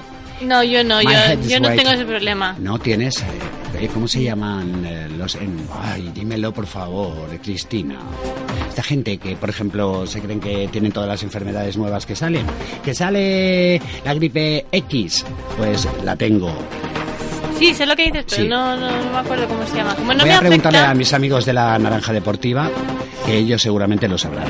No, 0.42 0.64
yo 0.64 0.84
no, 0.84 1.02
yo, 1.02 1.10
yo 1.48 1.60
no 1.60 1.70
right. 1.70 1.80
tengo 1.80 1.92
ese 1.94 2.06
problema. 2.06 2.56
No 2.60 2.78
tienes 2.80 3.18
eh, 3.22 3.26
eh, 3.80 3.90
¿cómo 3.94 4.08
se 4.08 4.24
llaman 4.24 4.84
eh, 4.86 5.08
los 5.18 5.36
en, 5.36 5.68
ay, 5.82 6.12
dímelo 6.14 6.54
por 6.54 6.68
favor, 6.68 7.28
Cristina. 7.44 7.98
Esta 8.70 8.84
gente 8.84 9.18
que, 9.18 9.36
por 9.36 9.50
ejemplo, 9.50 10.06
se 10.06 10.22
creen 10.22 10.40
que 10.40 10.68
tienen 10.72 10.92
todas 10.92 11.10
las 11.10 11.24
enfermedades 11.24 11.76
nuevas 11.78 12.06
que 12.06 12.16
salen. 12.16 12.46
Que 12.84 12.94
sale 12.94 13.82
la 14.06 14.14
gripe 14.14 14.66
X, 14.72 15.26
pues 15.58 15.88
la 16.04 16.16
tengo. 16.16 16.52
Sí, 17.58 17.74
sé 17.74 17.88
lo 17.88 17.96
que 17.96 18.04
dices, 18.06 18.26
pero 18.30 18.44
Sí. 18.44 18.48
no, 18.48 18.76
no, 18.78 18.92
no 19.04 19.12
me 19.12 19.18
acuerdo 19.18 19.48
cómo 19.48 19.66
se 19.66 19.76
llama. 19.76 19.96
Como 19.96 20.14
no 20.14 20.20
Voy 20.20 20.30
me 20.30 20.36
a 20.36 20.40
preguntarle 20.40 20.78
afecta, 20.78 20.92
a 20.92 20.96
mis 20.96 21.12
amigos 21.14 21.46
de 21.46 21.54
la 21.54 21.80
Naranja 21.80 22.14
Deportiva, 22.14 22.70
que 23.26 23.36
ellos 23.38 23.60
seguramente 23.62 24.08
lo 24.08 24.18
sabrán. 24.18 24.46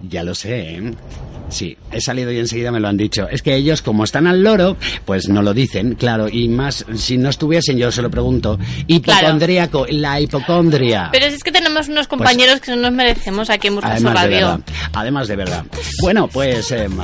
Ya 0.02 0.22
lo 0.22 0.36
sé, 0.36 0.76
¿eh? 0.76 0.94
Sí, 1.48 1.76
he 1.90 2.00
salido 2.00 2.30
y 2.30 2.38
enseguida 2.38 2.70
me 2.70 2.78
lo 2.78 2.86
han 2.86 2.96
dicho. 2.96 3.26
Es 3.28 3.42
que 3.42 3.56
ellos, 3.56 3.82
como 3.82 4.04
están 4.04 4.28
al 4.28 4.44
loro, 4.44 4.76
pues 5.04 5.28
no 5.28 5.42
lo 5.42 5.52
dicen, 5.52 5.96
claro. 5.96 6.28
Y 6.28 6.46
más, 6.46 6.86
si 6.94 7.18
no 7.18 7.28
estuviesen, 7.28 7.76
yo 7.76 7.90
se 7.90 8.00
lo 8.00 8.08
pregunto. 8.08 8.56
Hipocondríaco, 8.86 9.86
la 9.90 10.20
hipocondria. 10.20 11.08
Pero 11.10 11.26
es 11.26 11.42
que 11.42 11.50
tenemos 11.50 11.88
unos 11.88 12.06
compañeros 12.06 12.60
que 12.60 12.70
no 12.70 12.76
nos 12.76 12.92
merecemos 12.92 13.50
aquí 13.50 13.66
en 13.66 13.74
Burjaso 13.74 13.94
Además 13.94 14.14
de 14.14 14.20
Radio. 14.20 14.46
verdad. 14.46 14.60
Además 14.92 15.26
de 15.26 15.34
verdad. 15.34 15.64
Bueno, 16.02 16.28
pues... 16.28 16.70
em, 16.70 16.96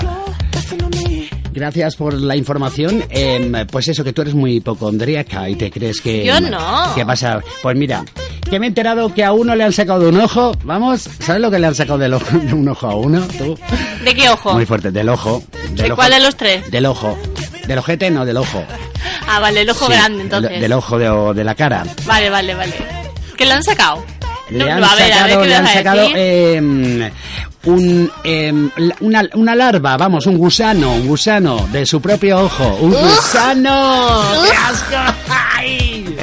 Gracias 1.52 1.96
por 1.96 2.14
la 2.14 2.36
información. 2.36 3.04
Em, 3.10 3.52
pues 3.66 3.88
eso, 3.88 4.04
que 4.04 4.12
tú 4.12 4.22
eres 4.22 4.34
muy 4.34 4.56
hipocondríaca 4.56 5.48
y 5.48 5.56
te 5.56 5.70
crees 5.70 6.00
que... 6.00 6.24
Yo 6.24 6.40
no. 6.40 6.92
¿Qué 6.94 7.04
pasa? 7.04 7.40
Pues 7.62 7.76
mira, 7.76 8.04
que 8.48 8.58
me 8.60 8.66
he 8.66 8.68
enterado 8.68 9.12
que 9.12 9.24
a 9.24 9.32
uno 9.32 9.54
le 9.54 9.64
han 9.64 9.72
sacado 9.72 10.00
de 10.00 10.08
un 10.08 10.20
ojo. 10.20 10.52
Vamos, 10.64 11.08
¿sabes 11.20 11.40
lo 11.42 11.50
que 11.50 11.58
le 11.58 11.66
han 11.66 11.74
sacado 11.74 11.98
del 11.98 12.14
ojo, 12.14 12.38
de 12.42 12.54
un 12.54 12.68
ojo 12.68 12.86
a 12.86 12.94
uno? 12.94 13.26
¿Tú? 13.38 13.58
¿De 14.04 14.14
qué 14.14 14.28
ojo? 14.28 14.52
Muy 14.54 14.66
fuerte, 14.66 14.90
del 14.90 15.08
ojo. 15.08 15.42
Del 15.70 15.76
¿De 15.76 15.84
ojo- 15.86 15.96
cuál 15.96 16.10
de 16.12 16.20
los 16.20 16.36
tres? 16.36 16.70
Del 16.70 16.86
ojo. 16.86 17.18
Del 17.66 17.78
ojete, 17.78 18.10
no, 18.10 18.24
del 18.24 18.36
ojo. 18.36 18.64
Ah, 19.28 19.38
vale, 19.40 19.60
el 19.62 19.70
ojo 19.70 19.86
Sí, 19.86 19.92
grande, 19.92 20.18
del- 20.18 20.26
entonces. 20.26 20.60
Del 20.60 20.72
ojo 20.72 20.98
de, 20.98 21.34
de 21.34 21.44
la 21.44 21.54
cara. 21.54 21.84
Vale, 22.06 22.30
vale, 22.30 22.54
vale. 22.54 22.74
¿Qué 23.36 23.44
le 23.46 23.52
han 23.52 23.62
sacado? 23.62 24.04
Le 24.50 24.58
No, 24.64 24.70
han 24.72 24.84
a 24.84 24.94
ver, 24.94 25.12
a 25.12 25.24
ver, 25.26 25.30
sacado, 25.32 25.42
¿qué 25.42 25.48
le 25.48 25.54
han 25.56 25.66
sacado 25.66 26.02
eh, 26.14 26.60
un, 27.64 28.10
eh, 28.24 28.52
una, 29.00 29.22
una 29.34 29.54
larva, 29.54 29.96
vamos, 29.96 30.26
un 30.26 30.36
gusano, 30.38 30.92
un 30.94 31.06
gusano 31.06 31.68
de 31.70 31.84
su 31.86 32.00
propio 32.00 32.40
ojo. 32.40 32.78
¡Un 32.80 32.90
gusano! 32.92 34.22
¡Qué 34.44 34.50
asco! 34.56 35.14
¡Ay! 35.56 36.16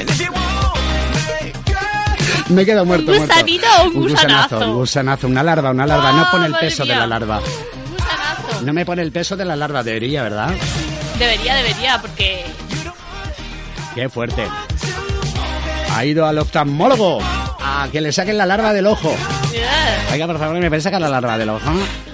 Me 2.50 2.66
quedo 2.66 2.86
muerto, 2.86 3.12
¿Un 3.12 3.18
muerto. 3.18 3.34
gusanito 3.34 3.68
o 3.82 3.88
un 3.88 3.94
gusanazo? 3.94 4.60
Un 4.60 4.74
gusanazo, 4.76 5.28
una 5.28 5.44
larva, 5.44 5.72
una 5.72 5.86
larva. 5.86 6.12
No 6.14 6.22
Ah, 6.24 6.30
pone 6.32 6.46
el 6.46 6.52
madre 6.54 6.68
peso 6.68 6.86
de 6.86 6.96
la 6.96 7.06
larva. 7.08 7.38
Un 7.40 7.44
gusanazo. 7.44 8.62
No 8.66 8.74
me 8.74 8.86
pone 8.86 9.02
el 9.02 9.12
peso 9.12 9.36
de 9.36 9.46
la 9.46 9.56
larva, 9.56 9.84
debería, 9.84 10.24
¿verdad? 10.24 10.52
Debería, 11.20 11.56
debería, 11.56 12.00
porque... 12.02 12.46
Qué 13.96 14.08
fuerte. 14.10 14.48
Ha 15.94 16.06
ido 16.06 16.26
al 16.26 16.38
oftalmólogo 16.38 17.20
a 17.68 17.88
que 17.92 18.02
le 18.02 18.12
saquen 18.12 18.38
la 18.38 18.46
larva 18.46 18.74
del 18.74 18.88
ojo. 18.88 19.16
Oiga, 20.12 20.28
por 20.28 20.40
favor, 20.40 20.58
me 20.60 20.68
puede 20.70 20.82
sacar 20.82 21.02
la 21.02 21.10
larva 21.10 21.38
del 21.38 21.50
ojo. 21.50 21.60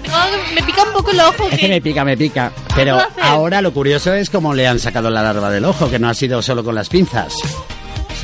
tengo- 0.02 0.16
me 0.54 0.62
pica 0.62 0.82
un 0.82 0.92
poco 0.92 1.10
el 1.10 1.20
ojo. 1.20 1.48
Es 1.50 1.58
que 1.58 1.68
me 1.68 1.80
pica, 1.80 2.04
me 2.04 2.16
pica. 2.16 2.50
Pero 2.74 2.98
ahora 3.22 3.60
lo 3.60 3.72
curioso 3.72 4.12
es 4.14 4.30
cómo 4.30 4.54
le 4.54 4.66
han 4.66 4.78
sacado 4.78 5.10
la 5.10 5.22
larva 5.22 5.50
del 5.50 5.64
ojo, 5.64 5.90
que 5.90 5.98
no 5.98 6.08
ha 6.08 6.14
sido 6.14 6.40
solo 6.42 6.62
con 6.64 6.74
las 6.74 6.88
pinzas. 6.88 7.34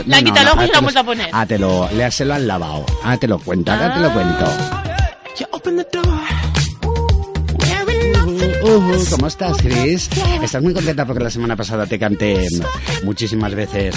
Le 0.07 0.17
han 0.17 0.25
quitado 0.25 0.47
el 0.47 0.53
ojo 0.53 0.63
y 0.63 0.67
se 0.67 0.73
lo 0.73 0.79
han 0.79 0.85
vuelto 0.85 1.01
a 1.01 1.05
poner. 1.05 1.29
Ah, 1.33 1.47
te 1.47 1.59
lo, 1.59 1.89
le, 1.93 2.11
se 2.11 2.25
lo 2.25 2.35
han 2.35 2.47
lavado. 2.47 2.85
Ah, 3.05 3.17
te 3.17 3.27
lo 3.29 3.39
cuento, 3.39 3.73
te 3.73 3.79
lo 4.01 4.09
Ah. 4.09 4.13
cuento. 4.13 4.45
Ujú, 8.63 9.05
¿Cómo 9.11 9.27
estás, 9.27 9.57
Chris? 9.63 10.09
Estás 10.43 10.63
muy 10.63 10.75
contenta 10.75 11.07
porque 11.07 11.25
la 11.25 11.31
semana 11.31 11.57
pasada 11.57 11.87
te 11.87 11.99
canté 11.99 12.47
muchísimas 13.05 13.55
veces 13.55 13.95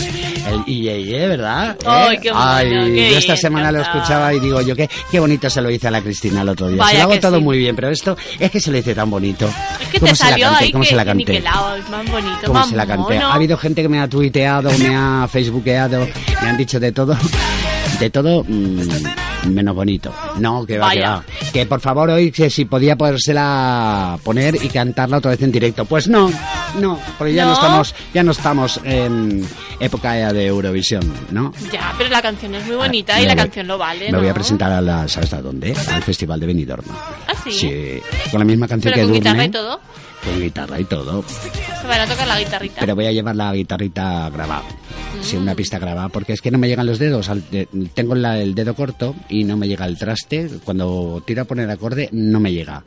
el 0.47 0.63
IE, 0.67 0.99
IE, 1.01 1.27
¿verdad? 1.27 1.75
¿Eh? 1.81 1.85
Ay, 1.85 2.17
qué 2.19 2.31
bueno, 2.31 2.45
Ay, 2.45 2.69
qué 2.69 3.11
yo 3.11 3.17
esta 3.17 3.33
bien 3.33 3.41
semana 3.41 3.71
lo 3.71 3.81
escuchaba 3.81 4.33
y 4.33 4.39
digo 4.39 4.61
yo, 4.61 4.75
qué, 4.75 4.89
qué 5.11 5.19
bonito 5.19 5.49
se 5.49 5.61
lo 5.61 5.69
hice 5.69 5.87
a 5.87 5.91
la 5.91 6.01
Cristina 6.01 6.41
el 6.43 6.49
otro 6.49 6.67
día. 6.69 6.77
Vaya 6.77 6.91
se 6.91 6.97
lo 6.97 7.03
hago 7.03 7.11
que 7.13 7.19
todo 7.19 7.37
sí. 7.37 7.43
muy 7.43 7.57
bien, 7.57 7.75
pero 7.75 7.89
esto 7.89 8.15
es 8.39 8.51
que 8.51 8.59
se 8.61 8.71
lo 8.71 8.77
hice 8.77 8.95
tan 8.95 9.09
bonito. 9.09 9.49
Es 9.81 9.87
que 9.89 9.99
¿Cómo 9.99 10.11
te 10.11 10.15
se 10.17 10.23
la 10.23 10.29
salió 10.29 10.45
canté? 10.47 10.63
ahí 10.65 10.71
¿Cómo 10.71 10.83
que, 10.83 10.89
se 10.89 10.95
la 10.95 11.03
que 11.03 11.07
canté? 11.09 11.41
más 11.41 12.11
bonito, 12.11 12.37
¿Cómo 12.45 12.59
más 12.59 12.69
se 12.69 12.75
la 12.75 12.85
canté? 12.87 13.13
mono. 13.15 13.27
Ha 13.27 13.33
habido 13.33 13.57
gente 13.57 13.81
que 13.81 13.89
me 13.89 13.99
ha 13.99 14.07
tuiteado, 14.07 14.69
me 14.79 14.95
ha 14.95 15.27
facebookeado, 15.31 16.07
me 16.41 16.49
han 16.49 16.57
dicho 16.57 16.79
de 16.79 16.91
todo, 16.93 17.17
de 17.99 18.09
todo 18.09 18.43
mm, 18.47 18.79
menos 19.49 19.75
bonito. 19.75 20.13
No, 20.39 20.65
que 20.65 20.77
va, 20.77 20.91
que 20.91 20.99
Vaya. 20.99 21.09
va. 21.15 21.23
Que 21.51 21.65
por 21.65 21.79
favor 21.81 22.09
hoy 22.09 22.31
que 22.31 22.49
si 22.49 22.65
podía 22.65 22.95
podérsela 22.95 24.17
poner 24.23 24.55
y 24.63 24.69
cantarla 24.69 25.17
otra 25.17 25.31
vez 25.31 25.41
en 25.41 25.51
directo. 25.51 25.85
Pues 25.85 26.07
no, 26.07 26.31
no, 26.79 26.99
porque 27.17 27.33
ya 27.33 27.43
no, 27.43 27.49
¿No? 27.49 27.55
estamos, 27.55 27.95
ya 28.13 28.23
no 28.23 28.31
estamos 28.31 28.79
en 28.83 29.45
época 29.79 30.13
de 30.33 30.45
Eurovisión, 30.47 31.01
¿no? 31.31 31.53
Ya, 31.71 31.93
pero 31.97 32.09
la 32.09 32.21
canción 32.21 32.55
es 32.55 32.65
muy 32.65 32.75
bonita 32.75 33.15
Ah, 33.15 33.19
y 33.19 33.23
me 33.23 33.27
la 33.29 33.33
voy- 33.35 33.43
canción 33.43 33.67
lo 33.67 33.77
vale, 33.77 34.05
Me 34.05 34.11
¿no? 34.11 34.19
voy 34.19 34.29
a 34.29 34.33
presentar 34.33 34.71
a 34.71 34.81
la, 34.81 35.07
¿sabes 35.07 35.33
a 35.33 35.41
dónde? 35.41 35.75
Al 35.91 36.03
Festival 36.03 36.39
de 36.39 36.45
Benidorm. 36.47 36.85
¿Ah, 37.27 37.33
sí? 37.43 37.51
Sí, 37.51 38.01
con 38.31 38.39
la 38.39 38.45
misma 38.45 38.67
canción 38.67 38.93
¿Pero 38.93 39.05
que 39.07 39.11
con 39.11 39.19
guitarra 39.19 39.35
Durne. 39.43 39.45
y 39.47 39.51
todo? 39.51 39.79
Con 40.23 40.39
guitarra 40.39 40.79
y 40.79 40.85
todo. 40.85 41.23
Se 41.27 41.87
van 41.87 42.01
a 42.01 42.07
tocar 42.07 42.27
la 42.27 42.39
guitarrita. 42.39 42.79
Pero 42.79 42.95
voy 42.95 43.05
a 43.07 43.11
llevar 43.11 43.35
la 43.35 43.53
guitarrita 43.53 44.29
grabada. 44.29 44.63
Sí, 45.21 45.37
Mm. 45.37 45.41
una 45.43 45.55
pista 45.55 45.79
grabada, 45.79 46.09
porque 46.09 46.33
es 46.33 46.41
que 46.41 46.49
no 46.51 46.57
me 46.57 46.67
llegan 46.67 46.85
los 46.87 46.99
dedos. 46.99 47.29
de- 47.51 47.67
tengo 47.93 48.15
la- 48.15 48.39
el 48.39 48.55
dedo 48.55 48.73
corto 48.75 49.15
y 49.29 49.43
no 49.43 49.55
me 49.57 49.67
llega 49.67 49.85
el 49.85 49.97
traste. 49.97 50.49
Cuando 50.63 51.21
tiro 51.25 51.43
a 51.43 51.45
poner 51.45 51.69
acorde, 51.69 52.09
no 52.11 52.39
me 52.39 52.51
llega. 52.51 52.83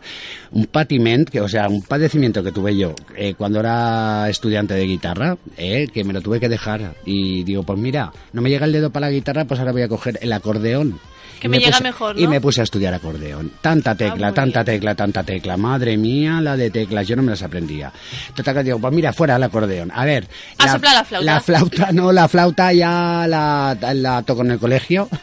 Un 0.50 0.66
patiment, 0.66 1.28
que, 1.28 1.40
o 1.40 1.48
sea, 1.48 1.68
un 1.68 1.82
padecimiento 1.82 2.42
que 2.42 2.52
tuve 2.52 2.76
yo 2.76 2.94
eh, 3.16 3.34
cuando 3.38 3.60
era 3.60 4.28
estudiante 4.28 4.74
de 4.74 4.86
guitarra, 4.86 5.36
eh, 5.56 5.88
que 5.92 6.04
me 6.04 6.12
lo 6.12 6.20
tuve 6.20 6.40
que 6.40 6.48
dejar. 6.48 6.94
Y 7.04 7.44
digo, 7.44 7.62
pues 7.62 7.78
mira, 7.78 8.12
no 8.32 8.42
me 8.42 8.50
llega 8.50 8.66
el 8.66 8.72
dedo 8.72 8.90
para 8.90 9.06
la 9.06 9.12
guitarra, 9.12 9.44
pues 9.44 9.60
ahora 9.60 9.72
voy 9.72 9.82
a 9.82 9.88
coger 9.88 10.18
el 10.20 10.32
acordeón. 10.32 10.98
Que 11.40 11.48
Y 11.48 11.50
me 11.50 11.58
llega 11.58 11.72
puse- 11.78 11.82
mejor, 11.82 12.18
Y 12.18 12.22
¿no? 12.22 12.28
Ah, 12.28 12.30
me 12.30 12.40
puse 12.40 12.60
a 12.60 12.64
estudiar 12.64 12.94
acordeón. 12.94 13.52
Tanta 13.60 13.94
tecla, 13.94 14.28
muy 14.28 14.34
tanta 14.34 14.62
bien. 14.62 14.76
tecla, 14.76 14.94
tanta 14.94 15.22
tecla. 15.22 15.56
Madre 15.56 15.96
mía, 15.96 16.40
la 16.40 16.56
de 16.56 16.70
teclas, 16.70 17.06
yo 17.06 17.14
no 17.16 17.22
me 17.22 17.30
las 17.30 17.42
aprendía. 17.42 17.92
Total 18.34 18.54
que 18.54 18.62
digo, 18.64 18.78
pues 18.78 18.92
mira, 18.94 19.12
fuera 19.12 19.36
el 19.36 19.42
acordeón. 19.42 19.90
A 19.94 20.04
ver. 20.04 20.26
Ah, 20.58 20.72
sopla 20.72 20.94
la 20.94 21.04
flauta. 21.04 21.24
La 21.26 21.40
flauta, 21.40 21.92
no, 21.92 22.10
la 22.12 22.26
flauta 22.28 22.72
ya 22.72 23.26
la, 23.28 23.76
la 23.94 24.22
toco 24.22 24.42
en 24.42 24.52
el 24.52 24.58
colegio. 24.58 25.08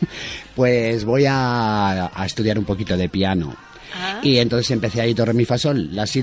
Pues 0.56 1.04
voy 1.04 1.26
a, 1.28 2.12
a 2.14 2.26
estudiar 2.28 2.60
un 2.60 2.66
poquito 2.66 2.96
de 2.96 3.10
piano. 3.10 3.56
Ah. 4.00 4.20
Y 4.22 4.38
entonces 4.38 4.70
empecé 4.70 5.02
ahí 5.02 5.14
do, 5.16 5.26
re, 5.26 5.34
mi, 5.34 5.46
fa, 5.46 5.58
sol. 5.58 5.90
La, 5.96 6.06
si, 6.06 6.22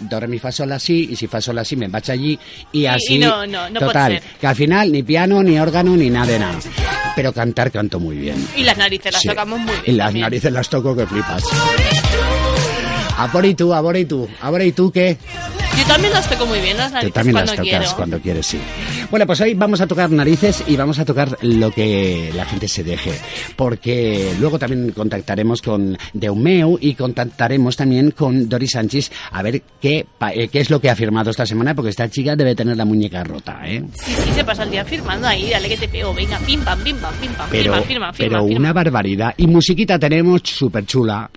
do. 0.00 0.20
Re, 0.20 0.26
mi, 0.28 0.38
fa, 0.38 0.50
sol, 0.52 0.72
así. 0.72 1.08
Y 1.10 1.16
si 1.16 1.26
fa, 1.26 1.40
sol, 1.40 1.58
así, 1.58 1.76
me 1.76 1.86
empacha 1.86 2.12
allí. 2.12 2.38
Y 2.72 2.86
así. 2.86 3.18
no, 3.18 3.46
no, 3.46 3.68
no 3.70 3.80
Total. 3.80 4.20
Que 4.40 4.46
al 4.46 4.56
final 4.56 4.90
ni 4.92 5.02
piano, 5.02 5.42
ni 5.42 5.58
órgano, 5.58 5.96
ni 5.96 6.10
nada 6.10 6.26
de 6.26 6.38
nada. 6.38 6.58
Pero 7.16 7.32
cantar 7.32 7.70
canto 7.70 8.00
muy 8.00 8.16
bien. 8.16 8.46
Y 8.56 8.64
las 8.64 8.76
narices 8.76 9.12
las 9.12 9.22
Sí. 9.22 9.28
tocamos 9.28 9.58
muy 9.60 9.70
bien. 9.72 9.82
Y 9.86 9.92
las 9.92 10.06
también. 10.08 10.22
narices 10.24 10.52
las 10.52 10.68
toco 10.68 10.96
que 10.96 11.06
flipas. 11.06 11.42
A 13.16 13.30
por 13.30 13.44
y 13.46 13.54
tú, 13.54 13.72
a 13.72 13.80
por 13.80 13.96
y 13.96 14.04
tú, 14.04 14.28
a 14.40 14.50
por 14.50 14.60
y 14.62 14.72
tú 14.72 14.90
que 14.90 15.16
Yo 15.78 15.84
también 15.86 16.12
las 16.12 16.28
toco 16.28 16.46
muy 16.46 16.60
bien, 16.60 16.76
las 16.76 16.88
tú 16.88 16.94
narices 16.94 17.14
también 17.14 17.36
las 17.36 17.50
tocas 17.50 17.62
quiero. 17.64 17.96
cuando 17.96 18.20
quieres, 18.20 18.46
sí. 18.46 18.58
Bueno, 19.10 19.26
pues 19.26 19.40
hoy 19.40 19.54
vamos 19.54 19.80
a 19.80 19.86
tocar 19.86 20.10
narices 20.10 20.64
y 20.66 20.76
vamos 20.76 20.98
a 20.98 21.04
tocar 21.04 21.36
lo 21.42 21.70
que 21.70 22.32
la 22.34 22.44
gente 22.44 22.66
se 22.66 22.82
deje, 22.82 23.12
porque 23.56 24.34
luego 24.40 24.58
también 24.58 24.90
contactaremos 24.92 25.62
con 25.62 25.96
Deumeu 26.12 26.76
y 26.80 26.94
contactaremos 26.94 27.76
también 27.76 28.10
con 28.10 28.48
Doris 28.48 28.72
Sánchez 28.72 29.12
a 29.30 29.42
ver 29.42 29.62
qué, 29.80 30.06
eh, 30.34 30.48
qué 30.48 30.60
es 30.60 30.70
lo 30.70 30.80
que 30.80 30.90
ha 30.90 30.96
firmado 30.96 31.30
esta 31.30 31.46
semana, 31.46 31.74
porque 31.74 31.90
esta 31.90 32.08
chica 32.10 32.34
debe 32.34 32.54
tener 32.56 32.76
la 32.76 32.84
muñeca 32.84 33.22
rota, 33.22 33.60
¿eh? 33.64 33.84
Sí, 33.94 34.12
sí, 34.24 34.32
se 34.34 34.44
pasa 34.44 34.64
el 34.64 34.70
día 34.70 34.84
firmando 34.84 35.28
ahí, 35.28 35.50
dale 35.50 35.68
que 35.68 35.76
te 35.76 35.88
pego, 35.88 36.12
venga, 36.14 36.38
pim, 36.40 36.60
pam, 36.64 36.82
pim, 36.82 36.96
pam, 36.96 37.14
pim, 37.20 37.32
pam, 37.34 37.48
Pero, 37.50 37.74
firma, 37.74 37.82
firma, 37.82 38.12
firma, 38.12 38.12
pero 38.38 38.44
firma. 38.46 38.58
una 38.60 38.72
barbaridad. 38.72 39.34
Y 39.36 39.46
musiquita 39.46 39.98
tenemos 39.98 40.40
súper 40.44 40.84
chula. 40.84 41.30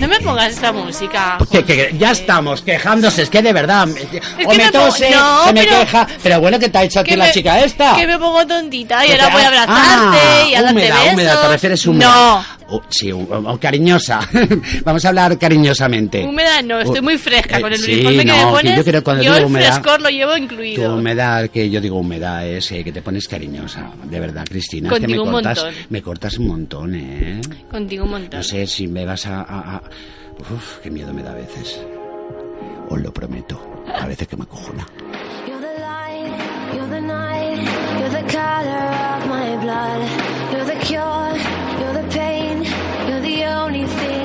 No 0.00 0.08
me 0.08 0.18
que. 0.18 0.24
pongas 0.24 0.52
esta 0.52 0.72
música. 0.72 1.38
Que, 1.50 1.64
que- 1.64 1.76
que 1.90 1.98
ya 1.98 2.10
estamos 2.12 2.62
quejándose, 2.62 3.22
es 3.22 3.30
que 3.30 3.42
de 3.42 3.52
verdad, 3.52 3.88
o 3.88 4.50
que 4.50 4.56
me 4.58 4.70
tose, 4.70 5.10
no, 5.10 5.44
se 5.44 5.52
me 5.52 5.64
pero- 5.64 5.78
queja, 5.80 6.06
pero 6.22 6.40
bueno, 6.40 6.58
¿qué 6.58 6.68
te 6.68 6.78
ha 6.78 6.82
hecho 6.84 7.00
aquí 7.00 7.10
Que 7.10 7.16
la 7.16 7.30
chica 7.32 7.60
esta? 7.60 7.96
Que 7.96 8.06
me 8.06 8.18
pongo 8.18 8.46
tontita 8.46 9.04
y 9.04 9.08
Porque- 9.08 9.22
ahora 9.22 9.34
voy 9.34 9.42
a 9.42 9.48
abrazarte 9.48 10.18
ah, 10.22 10.44
y 10.48 10.54
a 10.54 10.62
darte 10.62 10.72
húmeda, 10.80 10.94
besos. 10.96 11.12
húmeda, 11.12 11.40
te 11.42 11.48
refieres 11.48 11.86
húmeda. 11.86 12.10
No, 12.10 12.44
Oh, 12.72 12.80
sí, 12.88 13.10
o, 13.10 13.18
o 13.18 13.58
cariñosa. 13.58 14.20
Vamos 14.84 15.04
a 15.04 15.08
hablar 15.08 15.36
cariñosamente. 15.38 16.24
húmeda 16.24 16.62
no, 16.62 16.78
estoy 16.80 17.00
Uh, 17.00 17.02
muy 17.02 17.18
fresca 17.18 17.58
eh, 17.58 17.60
con 17.62 17.72
el 17.72 17.78
sí, 17.78 17.94
uniforme 17.94 18.18
que 18.18 18.24
no, 18.26 18.34
me 18.36 18.40
que 18.44 18.50
pones. 18.50 18.76
yo 18.76 18.84
creo 18.84 19.04
cuando 19.04 19.22
yo 19.24 19.34
digo 19.34 19.46
el 19.48 19.52
frescor 19.64 20.00
lo 20.00 20.08
llevo 20.08 20.32
Tu 20.32 20.38
incluido. 20.38 20.94
humedad, 20.96 21.48
que 21.50 21.68
yo 21.68 21.80
digo 21.80 21.98
humedad, 21.98 22.46
es 22.46 22.70
eh, 22.72 22.84
que 22.84 22.92
te 22.92 23.02
pones 23.02 23.26
cariñosa. 23.26 23.90
De 24.04 24.20
verdad, 24.20 24.44
Cristina. 24.48 24.88
es 24.88 24.94
que 24.94 25.00
me 25.00 25.16
Contigo 25.16 25.24
un 25.24 25.32
cortas, 25.32 25.58
montón. 25.64 25.74
me 25.90 26.02
cortas 26.02 26.38
un 26.38 26.46
montón, 26.48 26.94
¿eh? 26.94 27.40
Contigo 27.70 28.04
un 28.04 28.10
montón. 28.10 28.38
No 28.38 28.44
sé 28.44 28.66
si 28.66 28.86
me 28.86 29.04
vas 29.04 29.26
a... 29.26 29.40
a- 29.42 29.76
a- 29.76 29.82
Uf, 30.40 30.78
qué 30.82 30.90
miedo 30.90 31.12
me 31.12 31.22
da 31.22 31.32
a 31.32 31.34
veces. 31.34 31.80
Os 32.88 33.00
lo 33.00 33.12
prometo. 33.12 33.60
A 34.00 34.06
veces 34.06 34.26
que 34.28 34.36
me 34.36 34.44
acojona. 34.44 34.86
You're 35.46 35.60
the 35.60 35.80
light, 35.80 36.74
you're 36.74 36.88
the 36.88 37.00
night, 37.00 37.58
you're 37.98 38.10
the 38.10 38.32
color 38.32 38.90
of 39.16 39.26
my 39.26 39.56
blood. 39.62 40.00
You're 40.52 40.64
the 40.64 40.78
cure, 40.86 41.36
you're 41.80 41.92
the 42.02 42.08
pain, 42.16 42.39
the 43.86 44.19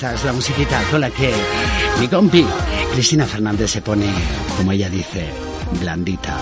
esta 0.00 0.14
es 0.14 0.24
la 0.24 0.32
musiquita 0.32 0.82
con 0.90 0.98
la 1.02 1.10
que 1.10 1.30
mi 2.00 2.08
compi 2.08 2.42
Cristina 2.94 3.26
Fernández 3.26 3.70
se 3.70 3.82
pone, 3.82 4.06
como 4.56 4.72
ella 4.72 4.88
dice, 4.88 5.26
blandita. 5.78 6.38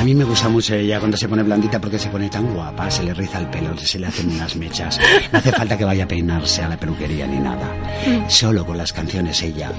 A 0.00 0.02
mí 0.02 0.12
me 0.16 0.24
gusta 0.24 0.48
mucho 0.48 0.74
ella 0.74 0.98
cuando 0.98 1.16
se 1.16 1.28
pone 1.28 1.44
blandita 1.44 1.80
porque 1.80 1.96
se 1.96 2.08
pone 2.08 2.28
tan 2.28 2.52
guapa, 2.52 2.90
se 2.90 3.04
le 3.04 3.14
riza 3.14 3.38
el 3.38 3.46
pelo, 3.50 3.76
se 3.78 4.00
le 4.00 4.08
hacen 4.08 4.32
unas 4.32 4.56
mechas. 4.56 4.98
No 5.30 5.38
hace 5.38 5.52
falta 5.52 5.78
que 5.78 5.84
vaya 5.84 6.04
a 6.04 6.08
peinarse 6.08 6.60
a 6.64 6.68
la 6.68 6.76
peluquería 6.76 7.28
ni 7.28 7.38
nada. 7.38 7.72
Solo 8.28 8.66
con 8.66 8.76
las 8.76 8.92
canciones 8.92 9.40
ella 9.42 9.70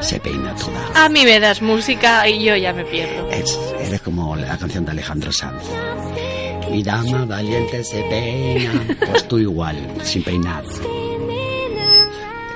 se 0.00 0.18
peina 0.18 0.54
toda. 0.54 1.04
A 1.04 1.10
mí 1.10 1.26
me 1.26 1.40
das 1.40 1.60
música 1.60 2.26
y 2.26 2.42
yo 2.42 2.56
ya 2.56 2.72
me 2.72 2.86
pierdo. 2.86 3.28
Es- 3.30 3.58
eres 3.80 4.00
como 4.00 4.34
la 4.34 4.56
canción 4.56 4.86
de 4.86 4.92
Alejandro 4.92 5.30
Sanz. 5.30 5.62
Mi 6.70 6.82
dama 6.82 7.26
valiente 7.26 7.84
se 7.84 8.00
peina. 8.04 8.72
Pues 9.10 9.28
tú 9.28 9.36
igual, 9.38 9.76
sin 10.04 10.22
peinar. 10.22 10.64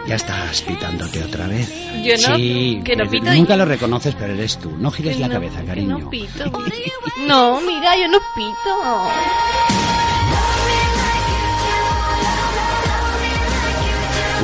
Ya 0.07 0.17
estás 0.17 0.61
pitándote 0.63 1.23
otra 1.25 1.47
vez. 1.47 1.71
Yo 2.03 2.15
no, 2.29 2.37
Sí, 2.37 2.81
que 2.85 2.95
no 2.95 3.05
eh, 3.05 3.09
pito 3.09 3.33
Nunca 3.33 3.57
lo 3.57 3.65
reconoces, 3.65 4.15
pero 4.15 4.35
eres 4.35 4.59
tú. 4.59 4.71
No 4.79 4.91
gires 4.91 5.15
Que 5.17 5.21
la 5.23 5.29
no- 5.29 5.35
cabeza, 5.35 5.63
cariño. 5.65 5.99
No 5.99 6.11
pito. 6.11 6.45
No, 7.27 7.59
mira, 7.63 7.97
yo 7.97 8.09
no 8.09 8.19
pito. 8.35 9.09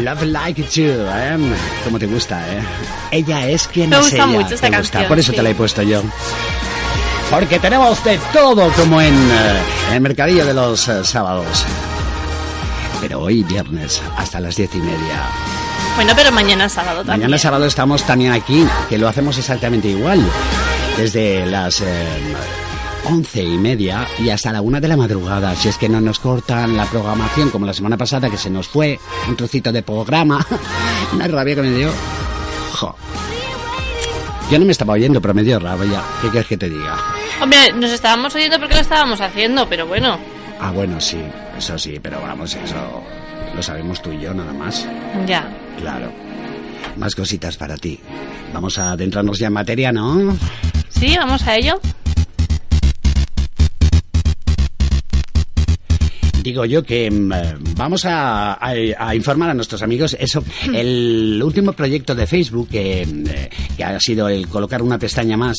Love 0.03 0.23
Like 0.23 0.63
You, 0.73 0.93
¿eh? 1.13 1.37
Como 1.85 1.99
te 1.99 2.07
gusta, 2.07 2.41
¿eh? 2.49 2.63
Ella 3.11 3.47
es 3.49 3.69
quien 3.69 3.91
Me 3.91 3.97
es 3.97 4.03
gusta 4.03 4.17
ella. 4.17 4.27
mucho 4.29 4.55
esta 4.55 4.71
te 4.71 4.77
gusta, 4.79 4.93
canción, 4.93 5.09
por 5.09 5.19
eso 5.19 5.31
sí. 5.33 5.37
te 5.37 5.43
la 5.43 5.51
he 5.51 5.55
puesto 5.55 5.83
yo. 5.83 6.03
Porque 7.31 7.59
tenemos 7.59 8.03
de 8.03 8.19
todo 8.33 8.71
como 8.73 9.01
en, 9.01 9.13
eh, 9.15 9.61
en 9.89 9.95
el 9.95 10.01
mercadillo 10.01 10.47
de 10.47 10.55
los 10.55 10.89
eh, 10.89 11.05
sábados. 11.05 11.65
Pero 13.03 13.21
hoy 13.21 13.43
viernes 13.43 14.01
hasta 14.17 14.41
las 14.41 14.57
diez 14.57 14.75
y 14.75 14.79
media. 14.79 15.29
Bueno, 15.97 16.13
pero 16.17 16.33
mañana 16.33 16.65
es 16.67 16.73
sábado 16.73 16.99
también. 16.99 17.21
Mañana 17.21 17.39
sábado 17.39 17.67
estamos 17.67 18.03
también 18.05 18.33
aquí, 18.33 18.67
que 18.89 18.97
lo 18.99 19.09
hacemos 19.09 19.37
exactamente 19.37 19.89
igual. 19.89 20.21
Desde 20.97 21.45
las 21.47 21.81
eh, 21.83 22.07
once 23.05 23.43
y 23.43 23.59
media 23.59 24.07
y 24.19 24.31
hasta 24.31 24.53
la 24.53 24.61
una 24.63 24.81
de 24.81 24.89
la 24.89 24.97
madrugada. 24.97 25.55
Si 25.55 25.69
es 25.69 25.77
que 25.77 25.89
no 25.89 26.01
nos 26.01 26.19
cortan 26.19 26.77
la 26.77 26.87
programación 26.87 27.51
como 27.51 27.67
la 27.67 27.75
semana 27.75 27.97
pasada 27.97 28.31
que 28.31 28.39
se 28.39 28.49
nos 28.51 28.69
fue 28.69 28.99
un 29.29 29.37
trocito 29.37 29.73
de 29.73 29.83
programa. 29.83 30.45
Una 31.13 31.27
rabia 31.29 31.55
que 31.57 31.63
me 31.63 31.71
dio. 31.71 31.91
Jo. 32.75 32.95
Yo 34.51 34.59
no 34.59 34.65
me 34.65 34.73
estaba 34.73 34.95
oyendo, 34.95 35.21
pero 35.21 35.35
me 35.35 35.43
dio 35.43 35.59
rabia. 35.59 36.03
¿Qué 36.23 36.29
quieres 36.29 36.49
que 36.49 36.57
te 36.57 36.69
diga? 36.69 36.97
Hombre, 37.43 37.73
nos 37.75 37.91
estábamos 37.91 38.35
oyendo 38.35 38.59
porque 38.59 38.75
lo 38.75 38.81
estábamos 38.81 39.21
haciendo, 39.21 39.69
pero 39.69 39.87
bueno, 39.87 40.19
Ah, 40.63 40.71
bueno, 40.73 41.01
sí, 41.01 41.19
eso 41.57 41.79
sí, 41.79 41.99
pero 42.03 42.21
vamos, 42.21 42.55
eso 42.55 42.77
lo 43.55 43.63
sabemos 43.63 44.01
tú 44.03 44.13
y 44.13 44.21
yo 44.21 44.35
nada 44.35 44.53
más. 44.53 44.87
ya. 45.27 45.49
Claro. 45.79 46.11
Más 46.97 47.15
cositas 47.15 47.57
para 47.57 47.77
ti. 47.77 48.01
Vamos 48.53 48.79
a 48.79 48.93
adentrarnos 48.93 49.39
ya 49.39 49.47
en 49.47 49.53
materia, 49.53 49.93
¿no? 49.93 50.37
Sí, 50.89 51.17
vamos 51.17 51.47
a 51.47 51.57
ello. 51.57 51.81
Digo 56.43 56.65
yo 56.65 56.83
que 56.83 57.11
mm, 57.11 57.33
eh, 57.33 57.55
vamos 57.77 58.05
a, 58.05 58.55
a- 58.55 58.73
a 58.99 59.15
informar 59.15 59.51
a 59.51 59.55
nuestros 59.55 59.83
amigos 59.83 60.17
eso. 60.19 60.43
El 60.73 61.41
último 61.45 61.73
proyecto 61.73 62.15
de 62.15 62.27
Facebook 62.27 62.69
que, 62.71 63.07
mm, 63.07 63.25
eh, 63.29 63.51
que 63.77 63.85
ha 63.85 63.99
sido 64.01 64.29
el 64.29 64.49
colocar 64.49 64.83
una 64.83 64.99
pestaña 64.99 65.37
más 65.37 65.57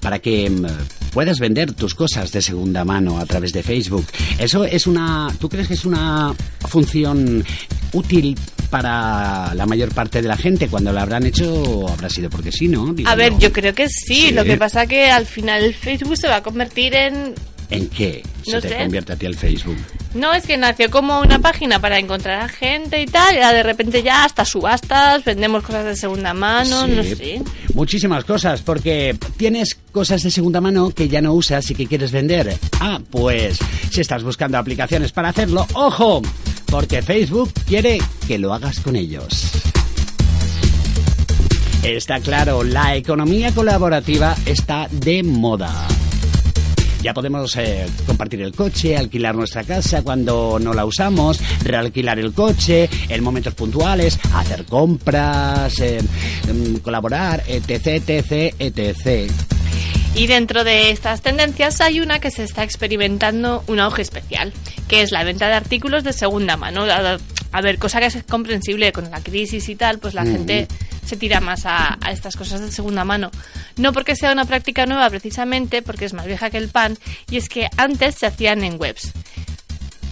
para 0.00 0.18
que 0.18 0.48
mm, 0.50 0.66
puedas 1.12 1.38
vender 1.38 1.72
tus 1.72 1.94
cosas 1.94 2.32
de 2.32 2.40
segunda 2.42 2.84
mano 2.84 3.18
a 3.18 3.26
través 3.26 3.52
de 3.52 3.62
Facebook. 3.62 4.06
Eso 4.38 4.64
es 4.64 4.86
una. 4.86 5.28
¿Tú 5.38 5.48
crees 5.48 5.68
que 5.68 5.74
es 5.74 5.84
una 5.84 6.34
función 6.68 7.44
útil 7.92 8.36
para 8.70 9.54
la 9.54 9.66
mayor 9.66 9.92
parte 9.92 10.22
de 10.22 10.28
la 10.28 10.36
gente? 10.36 10.68
Cuando 10.68 10.92
la 10.92 11.02
habrán 11.02 11.26
hecho 11.26 11.86
habrá 11.88 12.08
sido 12.08 12.30
porque 12.30 12.50
sí, 12.52 12.68
¿no? 12.68 12.92
Digo 12.94 13.08
A 13.10 13.14
ver, 13.14 13.36
yo 13.38 13.52
creo 13.52 13.74
que 13.74 13.88
sí. 13.88 14.14
Sí. 14.28 14.30
Lo 14.32 14.44
que 14.44 14.56
pasa 14.56 14.86
que 14.86 15.10
al 15.10 15.26
final 15.26 15.74
Facebook 15.74 16.16
se 16.16 16.28
va 16.28 16.36
a 16.36 16.42
convertir 16.42 16.94
en... 16.94 17.34
¿En 17.72 17.88
qué 17.88 18.22
se 18.44 18.52
No 18.52 18.60
te 18.60 18.68
sé. 18.68 18.76
convierte 18.78 19.12
a 19.12 19.16
ti 19.16 19.26
el 19.26 19.36
Facebook? 19.36 19.76
No, 20.14 20.34
es 20.34 20.46
que 20.46 20.56
nació 20.58 20.90
como 20.90 21.20
una 21.20 21.38
página 21.38 21.80
para 21.80 21.98
encontrar 21.98 22.42
a 22.42 22.48
gente 22.48 23.00
y 23.00 23.06
tal, 23.06 23.34
y 23.34 23.38
de 23.38 23.62
repente 23.62 24.02
ya 24.02 24.24
hasta 24.24 24.44
subastas, 24.44 25.24
vendemos 25.24 25.62
cosas 25.64 25.84
de 25.86 25.96
segunda 25.96 26.34
mano, 26.34 26.86
Sí, 26.86 26.92
no 26.92 27.02
sé. 27.02 27.42
Muchísimas 27.74 28.24
cosas, 28.24 28.60
porque 28.60 29.16
tienes 29.38 29.74
cosas 29.90 30.22
de 30.22 30.30
segunda 30.30 30.60
mano 30.60 30.90
que 30.90 31.08
ya 31.08 31.22
no 31.22 31.32
usas 31.32 31.70
y 31.70 31.74
que 31.74 31.86
quieres 31.86 32.12
vender. 32.12 32.56
Ah, 32.80 33.00
pues 33.10 33.58
si 33.90 34.00
estás 34.02 34.22
buscando 34.22 34.58
aplicaciones 34.58 35.12
para 35.12 35.30
hacerlo, 35.30 35.66
¡ojo! 35.72 36.20
Porque 36.66 37.00
Facebook 37.02 37.50
quiere 37.66 37.98
que 38.28 38.38
lo 38.38 38.52
hagas 38.52 38.80
con 38.80 38.96
ellos. 38.96 39.50
Está 41.82 42.20
claro, 42.20 42.62
la 42.62 42.94
economía 42.96 43.52
colaborativa 43.52 44.36
está 44.46 44.88
de 44.90 45.22
moda. 45.22 45.86
Ya 47.02 47.12
podemos 47.12 47.56
eh, 47.56 47.86
compartir 48.06 48.42
el 48.42 48.54
coche, 48.54 48.96
alquilar 48.96 49.34
nuestra 49.34 49.64
casa 49.64 50.02
cuando 50.02 50.58
no 50.60 50.72
la 50.72 50.84
usamos, 50.84 51.40
realquilar 51.64 52.20
el 52.20 52.32
coche 52.32 52.88
en 53.08 53.24
momentos 53.24 53.54
puntuales, 53.54 54.20
hacer 54.34 54.64
compras, 54.66 55.80
eh, 55.80 56.00
mm, 56.52 56.76
colaborar, 56.76 57.42
etc, 57.48 58.08
etc, 58.08 58.54
etc. 58.56 59.32
Y 60.14 60.28
dentro 60.28 60.62
de 60.62 60.90
estas 60.90 61.22
tendencias 61.22 61.80
hay 61.80 62.00
una 62.00 62.20
que 62.20 62.30
se 62.30 62.44
está 62.44 62.62
experimentando 62.62 63.64
un 63.66 63.80
auge 63.80 64.02
especial, 64.02 64.52
que 64.86 65.02
es 65.02 65.10
la 65.10 65.24
venta 65.24 65.48
de 65.48 65.54
artículos 65.54 66.04
de 66.04 66.12
segunda 66.12 66.56
mano. 66.56 66.84
A, 66.84 67.18
a 67.50 67.60
ver, 67.60 67.78
cosa 67.78 67.98
que 67.98 68.06
es 68.06 68.22
comprensible 68.28 68.92
con 68.92 69.10
la 69.10 69.20
crisis 69.20 69.68
y 69.68 69.74
tal, 69.74 69.98
pues 69.98 70.14
la 70.14 70.24
gente 70.24 70.68
se 71.12 71.18
tira 71.18 71.40
más 71.42 71.66
a, 71.66 71.98
estas 72.10 72.36
cosas 72.36 72.62
de 72.62 72.72
segunda 72.72 73.04
mano. 73.04 73.30
No 73.76 73.92
porque 73.92 74.16
sea 74.16 74.32
una 74.32 74.46
práctica 74.46 74.86
nueva 74.86 75.10
precisamente, 75.10 75.82
porque 75.82 76.06
es 76.06 76.14
más 76.14 76.24
vieja 76.24 76.48
que 76.48 76.56
el 76.56 76.70
pan, 76.70 76.96
y 77.30 77.36
es 77.36 77.50
que 77.50 77.68
antes 77.76 78.14
se 78.14 78.24
hacían 78.24 78.64
en 78.64 78.80
webs. 78.80 79.12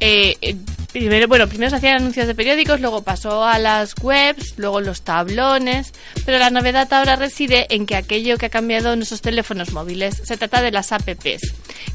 Eh, 0.01 0.37
eh, 0.43 0.57
primero, 0.93 1.27
bueno, 1.27 1.49
primero 1.49 1.71
se 1.71 1.77
hacían 1.77 1.97
anuncios 1.97 2.27
de 2.27 2.35
periódicos, 2.35 2.83
luego 2.83 3.03
pasó 3.03 3.47
a 3.47 3.59
las 3.59 3.95
webs, 4.03 4.59
luego 4.59 4.83
los 4.83 5.01
tablones, 5.01 5.95
pero 6.27 6.37
la 6.37 6.51
novedad 6.51 6.93
ahora 6.93 7.17
reside 7.17 7.75
en 7.75 7.87
que 7.87 7.97
aquello 7.97 8.37
que 8.37 8.47
ha 8.47 8.51
cambiado 8.51 8.93
en 8.93 8.99
nuestros 8.99 9.23
teléfonos 9.23 9.73
móviles 9.73 10.21
se 10.23 10.37
trata 10.37 10.61
de 10.61 10.71
las 10.71 10.93
apps, 10.93 11.41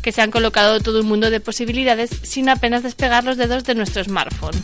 que 0.01 0.11
se 0.11 0.21
han 0.23 0.31
colocado 0.31 0.79
todo 0.79 1.01
un 1.01 1.07
mundo 1.07 1.29
de 1.29 1.41
posibilidades 1.41 2.09
sin 2.23 2.49
apenas 2.49 2.81
despegar 2.81 3.23
los 3.23 3.37
dedos 3.37 3.65
de 3.65 3.75
nuestro 3.75 4.03
smartphone. 4.03 4.55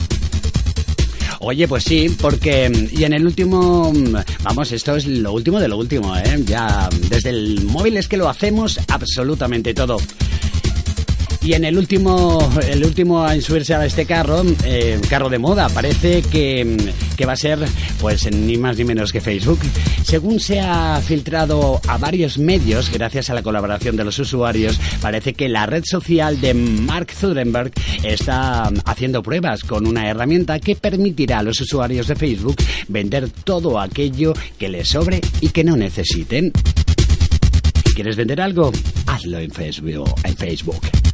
Oye, 1.39 1.67
pues 1.67 1.83
sí, 1.83 2.15
porque 2.19 2.69
mm, 2.69 2.99
y 2.99 3.03
en 3.03 3.13
el 3.13 3.25
último, 3.25 3.91
mm, 3.91 4.15
vamos, 4.43 4.71
esto 4.71 4.95
es 4.95 5.05
lo 5.05 5.33
último 5.33 5.59
de 5.59 5.67
lo 5.67 5.77
último, 5.77 6.15
¿eh? 6.15 6.41
Ya 6.45 6.89
desde 7.09 7.29
el 7.29 7.63
móvil 7.65 7.97
es 7.97 8.07
que 8.07 8.17
lo 8.17 8.29
hacemos 8.29 8.79
absolutamente 8.87 9.73
todo. 9.73 9.97
Y 11.43 11.53
en 11.53 11.65
el 11.65 11.75
último, 11.77 12.37
el 12.67 12.85
último 12.85 13.27
en 13.27 13.41
subirse 13.41 13.73
a 13.73 13.83
este 13.83 14.05
carro, 14.05 14.43
eh, 14.63 15.01
carro 15.09 15.27
de 15.27 15.39
moda, 15.39 15.69
parece 15.69 16.21
que, 16.21 16.77
que 17.17 17.25
va 17.25 17.33
a 17.33 17.35
ser, 17.37 17.57
pues, 17.99 18.31
ni 18.31 18.57
más 18.57 18.77
ni 18.77 18.83
menos 18.83 19.11
que 19.11 19.21
Facebook. 19.21 19.59
Según 20.03 20.39
se 20.39 20.59
ha 20.59 21.01
filtrado 21.01 21.81
a 21.87 21.97
varios 21.97 22.37
medios, 22.37 22.91
gracias 22.91 23.31
a 23.31 23.33
la 23.33 23.41
colaboración 23.41 23.95
de 23.95 24.03
los 24.03 24.19
usuarios, 24.19 24.79
parece 25.01 25.33
que 25.33 25.49
la 25.49 25.65
red 25.65 25.83
social 25.83 26.39
de 26.39 26.53
Mark 26.53 27.11
Zuckerberg 27.11 27.71
está 28.03 28.71
haciendo 28.85 29.23
pruebas 29.23 29.63
con 29.63 29.87
una 29.87 30.07
herramienta 30.07 30.59
que 30.59 30.75
permitirá 30.75 31.39
a 31.39 31.43
los 31.43 31.59
usuarios 31.59 32.07
de 32.07 32.15
Facebook 32.15 32.57
vender 32.87 33.29
todo 33.29 33.79
aquello 33.79 34.33
que 34.59 34.69
les 34.69 34.87
sobre 34.87 35.21
y 35.39 35.49
que 35.49 35.63
no 35.63 35.75
necesiten. 35.75 36.51
¿Quieres 37.95 38.15
vender 38.15 38.41
algo? 38.41 38.71
Hazlo. 39.07 39.39
En 39.39 39.51
Facebook. 39.51 41.10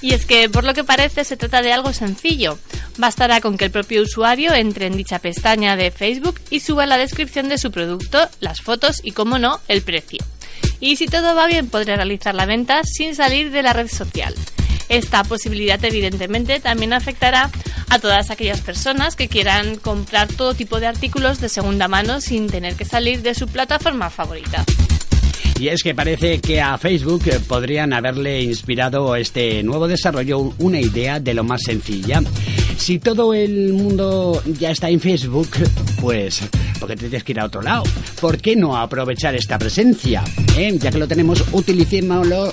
Y 0.00 0.12
es 0.12 0.26
que, 0.26 0.48
por 0.48 0.64
lo 0.64 0.74
que 0.74 0.84
parece, 0.84 1.24
se 1.24 1.36
trata 1.36 1.62
de 1.62 1.72
algo 1.72 1.92
sencillo. 1.92 2.58
Bastará 2.98 3.40
con 3.40 3.56
que 3.56 3.66
el 3.66 3.70
propio 3.70 4.02
usuario 4.02 4.52
entre 4.54 4.86
en 4.86 4.96
dicha 4.96 5.18
pestaña 5.18 5.76
de 5.76 5.90
Facebook 5.90 6.40
y 6.50 6.60
suba 6.60 6.86
la 6.86 6.98
descripción 6.98 7.48
de 7.48 7.58
su 7.58 7.70
producto, 7.70 8.28
las 8.40 8.60
fotos 8.60 9.00
y, 9.02 9.12
como 9.12 9.38
no, 9.38 9.60
el 9.68 9.82
precio. 9.82 10.18
Y 10.80 10.96
si 10.96 11.06
todo 11.06 11.34
va 11.34 11.46
bien, 11.46 11.68
podrá 11.68 11.96
realizar 11.96 12.34
la 12.34 12.46
venta 12.46 12.82
sin 12.84 13.14
salir 13.14 13.50
de 13.50 13.62
la 13.62 13.72
red 13.72 13.88
social. 13.88 14.34
Esta 14.88 15.24
posibilidad, 15.24 15.82
evidentemente, 15.84 16.60
también 16.60 16.92
afectará 16.92 17.50
a 17.88 17.98
todas 17.98 18.30
aquellas 18.30 18.60
personas 18.60 19.16
que 19.16 19.28
quieran 19.28 19.76
comprar 19.76 20.28
todo 20.28 20.54
tipo 20.54 20.78
de 20.78 20.86
artículos 20.86 21.40
de 21.40 21.48
segunda 21.48 21.88
mano 21.88 22.20
sin 22.20 22.48
tener 22.48 22.76
que 22.76 22.84
salir 22.84 23.22
de 23.22 23.34
su 23.34 23.48
plataforma 23.48 24.10
favorita. 24.10 24.64
Y 25.58 25.68
es 25.68 25.82
que 25.82 25.94
parece 25.94 26.40
que 26.40 26.60
a 26.60 26.76
Facebook 26.76 27.22
podrían 27.48 27.92
haberle 27.92 28.42
inspirado 28.42 29.16
este 29.16 29.62
nuevo 29.62 29.88
desarrollo 29.88 30.52
una 30.58 30.80
idea 30.80 31.18
de 31.18 31.32
lo 31.32 31.44
más 31.44 31.62
sencilla. 31.64 32.22
Si 32.76 32.98
todo 32.98 33.32
el 33.32 33.72
mundo 33.72 34.42
ya 34.58 34.70
está 34.70 34.90
en 34.90 35.00
Facebook, 35.00 35.48
pues 36.00 36.42
¿por 36.78 36.88
qué 36.90 36.96
te 36.96 37.08
tienes 37.08 37.24
que 37.24 37.32
ir 37.32 37.40
a 37.40 37.46
otro 37.46 37.62
lado? 37.62 37.84
¿Por 38.20 38.38
qué 38.38 38.54
no 38.54 38.76
aprovechar 38.76 39.34
esta 39.34 39.58
presencia? 39.58 40.22
eh? 40.58 40.76
Ya 40.78 40.90
que 40.90 40.98
lo 40.98 41.08
tenemos, 41.08 41.42
utilicémoslo 41.52 42.52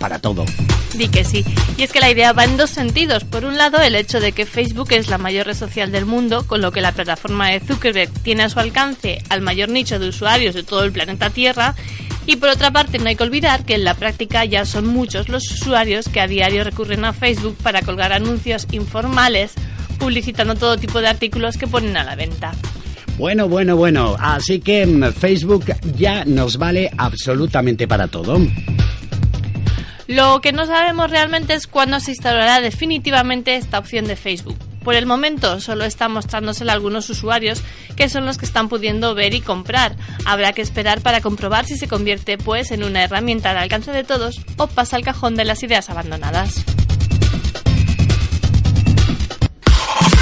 para 0.00 0.18
todo. 0.18 0.44
Di 0.94 1.08
que 1.08 1.24
sí. 1.24 1.44
Y 1.78 1.82
es 1.82 1.92
que 1.92 2.00
la 2.00 2.10
idea 2.10 2.32
va 2.32 2.44
en 2.44 2.56
dos 2.56 2.70
sentidos. 2.70 3.24
Por 3.24 3.44
un 3.44 3.56
lado, 3.56 3.80
el 3.80 3.94
hecho 3.94 4.20
de 4.20 4.32
que 4.32 4.46
Facebook 4.46 4.88
es 4.92 5.08
la 5.08 5.18
mayor 5.18 5.46
red 5.46 5.54
social 5.54 5.92
del 5.92 6.06
mundo, 6.06 6.46
con 6.46 6.60
lo 6.60 6.72
que 6.72 6.80
la 6.80 6.92
plataforma 6.92 7.50
de 7.50 7.60
Zuckerberg 7.60 8.10
tiene 8.22 8.42
a 8.42 8.48
su 8.48 8.58
alcance 8.58 9.22
al 9.28 9.42
mayor 9.42 9.68
nicho 9.68 9.98
de 9.98 10.08
usuarios 10.08 10.54
de 10.54 10.64
todo 10.64 10.84
el 10.84 10.92
planeta 10.92 11.30
Tierra. 11.30 11.74
Y 12.26 12.36
por 12.36 12.48
otra 12.48 12.72
parte, 12.72 12.98
no 12.98 13.08
hay 13.08 13.16
que 13.16 13.22
olvidar 13.22 13.64
que 13.64 13.74
en 13.74 13.84
la 13.84 13.94
práctica 13.94 14.44
ya 14.44 14.64
son 14.64 14.86
muchos 14.86 15.28
los 15.28 15.50
usuarios 15.50 16.08
que 16.08 16.20
a 16.20 16.26
diario 16.26 16.64
recurren 16.64 17.04
a 17.04 17.12
Facebook 17.12 17.56
para 17.62 17.82
colgar 17.82 18.12
anuncios 18.12 18.66
informales 18.72 19.54
publicitando 19.98 20.54
todo 20.54 20.76
tipo 20.76 21.00
de 21.00 21.08
artículos 21.08 21.56
que 21.56 21.66
ponen 21.66 21.96
a 21.96 22.04
la 22.04 22.16
venta. 22.16 22.52
Bueno, 23.16 23.48
bueno, 23.48 23.76
bueno. 23.76 24.16
Así 24.18 24.60
que 24.60 24.84
mm, 24.84 25.12
Facebook 25.12 25.64
ya 25.96 26.24
nos 26.24 26.58
vale 26.58 26.90
absolutamente 26.98 27.88
para 27.88 28.08
todo. 28.08 28.38
Lo 30.06 30.40
que 30.40 30.52
no 30.52 30.66
sabemos 30.66 31.10
realmente 31.10 31.54
es 31.54 31.66
cuándo 31.66 31.98
se 31.98 32.12
instalará 32.12 32.60
definitivamente 32.60 33.56
esta 33.56 33.78
opción 33.78 34.06
de 34.06 34.16
Facebook. 34.16 34.56
Por 34.86 34.94
el 34.94 35.04
momento 35.04 35.58
solo 35.60 35.84
está 35.84 36.08
mostrándosela 36.08 36.70
a 36.70 36.76
algunos 36.76 37.10
usuarios 37.10 37.60
que 37.96 38.08
son 38.08 38.24
los 38.24 38.38
que 38.38 38.44
están 38.44 38.68
pudiendo 38.68 39.16
ver 39.16 39.34
y 39.34 39.40
comprar. 39.40 39.96
Habrá 40.24 40.52
que 40.52 40.62
esperar 40.62 41.00
para 41.00 41.20
comprobar 41.20 41.66
si 41.66 41.76
se 41.76 41.88
convierte 41.88 42.38
pues 42.38 42.70
en 42.70 42.84
una 42.84 43.02
herramienta 43.02 43.50
al 43.50 43.58
alcance 43.58 43.90
de 43.90 44.04
todos 44.04 44.40
o 44.56 44.68
pasa 44.68 44.94
al 44.94 45.02
cajón 45.02 45.34
de 45.34 45.44
las 45.44 45.64
ideas 45.64 45.90
abandonadas. 45.90 46.64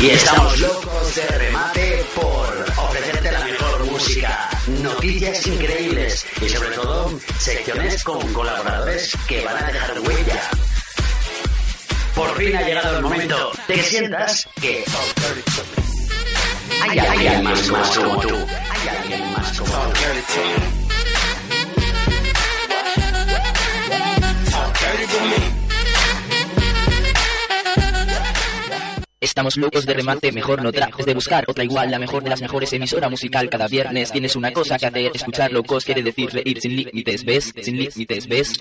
Y 0.00 0.06
estamos 0.08 0.58
locos 0.58 1.14
de 1.14 1.26
remate 1.26 2.02
por 2.14 2.84
ofrecerte 2.86 3.32
la 3.32 3.44
mejor 3.44 3.84
música, 3.84 4.48
noticias 4.82 5.46
increíbles 5.46 6.26
y 6.40 6.48
sobre 6.48 6.70
todo 6.70 7.10
secciones 7.38 8.02
con 8.02 8.32
colaboradores 8.32 9.12
que 9.28 9.44
van 9.44 9.62
a 9.62 9.66
dejar 9.66 10.00
huella. 10.00 10.40
Por 12.14 12.36
fin 12.36 12.56
ha 12.56 12.62
llegado 12.62 12.96
el 12.96 13.02
momento 13.02 13.52
de 13.66 13.74
que 13.74 13.82
sientas 13.82 14.48
que 14.60 14.84
hay 16.82 16.98
alguien 16.98 17.42
más 17.42 17.98
como 17.98 18.20
tú. 18.20 18.28
Hay 18.28 18.88
alguien 18.88 19.32
más 19.32 19.58
como 19.58 19.74
tú. 19.74 19.94
Estamos 29.20 29.56
locos 29.56 29.86
de 29.86 29.94
remate, 29.94 30.30
mejor 30.32 30.62
no 30.62 30.70
trates 30.70 31.06
de 31.06 31.14
buscar 31.14 31.44
otra 31.48 31.64
igual, 31.64 31.90
la 31.90 31.98
mejor 31.98 32.22
de 32.22 32.30
las 32.30 32.40
mejores 32.40 32.72
emisora 32.74 33.08
musical. 33.08 33.48
Cada 33.50 33.66
viernes 33.66 34.12
tienes 34.12 34.36
una 34.36 34.52
cosa 34.52 34.78
que 34.78 34.86
hacer, 34.86 35.10
escuchar 35.14 35.50
locos 35.50 35.84
quiere 35.84 36.02
decir 36.02 36.30
reír 36.30 36.60
sin 36.60 36.76
límites, 36.76 37.24
¿ves? 37.24 37.52
Sin 37.60 37.78
límites, 37.78 38.28
¿ves? 38.28 38.52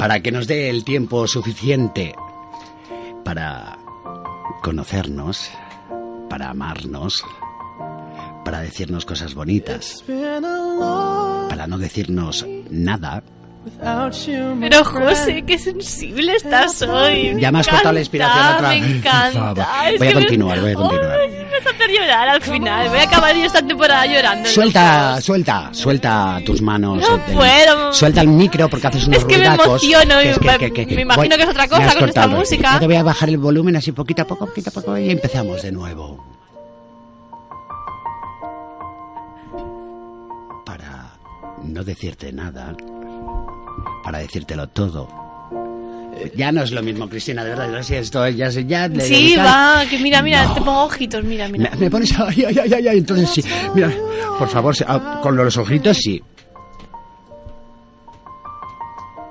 Para 0.00 0.20
que 0.22 0.32
nos 0.32 0.46
dé 0.46 0.70
el 0.70 0.82
tiempo 0.82 1.26
suficiente 1.26 2.14
para 3.22 3.78
conocernos, 4.62 5.50
para 6.30 6.48
amarnos, 6.48 7.22
para 8.42 8.60
decirnos 8.62 9.04
cosas 9.04 9.34
bonitas, 9.34 10.02
para 10.06 11.66
no 11.66 11.76
decirnos 11.76 12.46
nada. 12.70 13.22
Pero 14.60 14.84
José, 14.84 15.42
qué 15.46 15.58
sensible 15.58 16.34
estás 16.34 16.80
hoy. 16.82 17.36
Ya 17.38 17.52
me 17.52 17.60
has 17.60 17.68
cortado 17.68 17.92
la 17.92 18.00
inspiración 18.00 18.46
otra 18.54 18.68
Me 18.70 18.80
vez. 18.80 18.96
encanta. 18.96 19.90
Es 19.90 19.98
Voy 19.98 20.08
a 20.08 20.10
me- 20.10 20.14
continuar, 20.20 20.60
voy 20.60 20.70
a 20.70 20.74
continuar. 20.74 21.18
Me 21.28 21.44
vas 21.44 21.66
a 21.66 21.70
hacer 21.70 21.90
llorar 21.90 22.28
al 22.28 22.40
final. 22.40 22.88
Voy 22.88 22.98
a 22.98 23.02
acabar 23.02 23.36
yo 23.36 23.44
esta 23.44 23.60
temporada 23.66 24.06
llorando. 24.06 24.48
Suelta, 24.48 25.20
suelta, 25.20 25.68
suelta 25.72 26.40
tus 26.46 26.62
manos. 26.62 26.98
No 27.06 27.18
del- 27.18 27.36
puedo. 27.36 27.92
Suelta 27.92 28.22
el 28.22 28.28
micro 28.28 28.68
porque 28.68 28.86
haces 28.86 29.06
unos 29.06 29.18
Es 29.18 29.24
que 29.26 29.36
me 29.38 29.44
emociono 29.46 30.14
me- 30.16 30.86
me 30.94 31.02
imagino 31.02 31.36
que 31.36 31.42
es 31.42 31.48
otra 31.48 31.68
cosa 31.68 31.86
me 31.86 31.94
con 31.96 32.08
esta 32.08 32.26
música. 32.28 32.72
Yo 32.74 32.80
te 32.80 32.86
voy 32.86 32.96
a 32.96 33.02
bajar 33.02 33.28
el 33.28 33.38
volumen 33.38 33.76
así 33.76 33.92
poquito 33.92 34.22
a 34.22 34.24
poco, 34.26 34.46
poquito 34.46 34.70
a 34.70 34.72
poco 34.72 34.96
y 34.96 35.10
empezamos 35.10 35.60
de 35.62 35.72
nuevo. 35.72 36.24
Para 40.64 41.10
no 41.62 41.84
decirte 41.84 42.32
nada, 42.32 42.74
para 44.02 44.18
decírtelo 44.18 44.68
todo. 44.68 45.08
Ya 46.36 46.52
no 46.52 46.62
es 46.62 46.70
lo 46.72 46.82
mismo, 46.82 47.08
Cristina, 47.08 47.42
de 47.44 47.50
verdad. 47.54 47.82
sí, 47.82 47.94
esto 47.94 48.28
ya, 48.28 48.50
se- 48.50 48.66
ya 48.66 48.88
le 48.88 49.00
Sí, 49.02 49.36
va, 49.38 49.84
que 49.88 49.98
mira, 49.98 50.20
mira, 50.22 50.44
No. 50.44 50.54
te 50.54 50.60
pongo 50.60 50.82
ojitos, 50.84 51.24
mira, 51.24 51.48
mira. 51.48 51.70
Me, 51.70 51.76
me 51.76 51.90
pones 51.90 52.12
ay, 52.18 52.44
ay, 52.46 52.58
ay, 52.58 52.72
ay, 52.74 52.88
ay, 52.88 52.98
entonces 52.98 53.30
sí. 53.30 53.42
Mira, 53.74 53.90
por 54.38 54.48
favor, 54.48 54.74
ah, 54.86 55.20
con 55.22 55.34
los 55.36 55.56
ojitos 55.56 55.96
sí. 55.96 56.22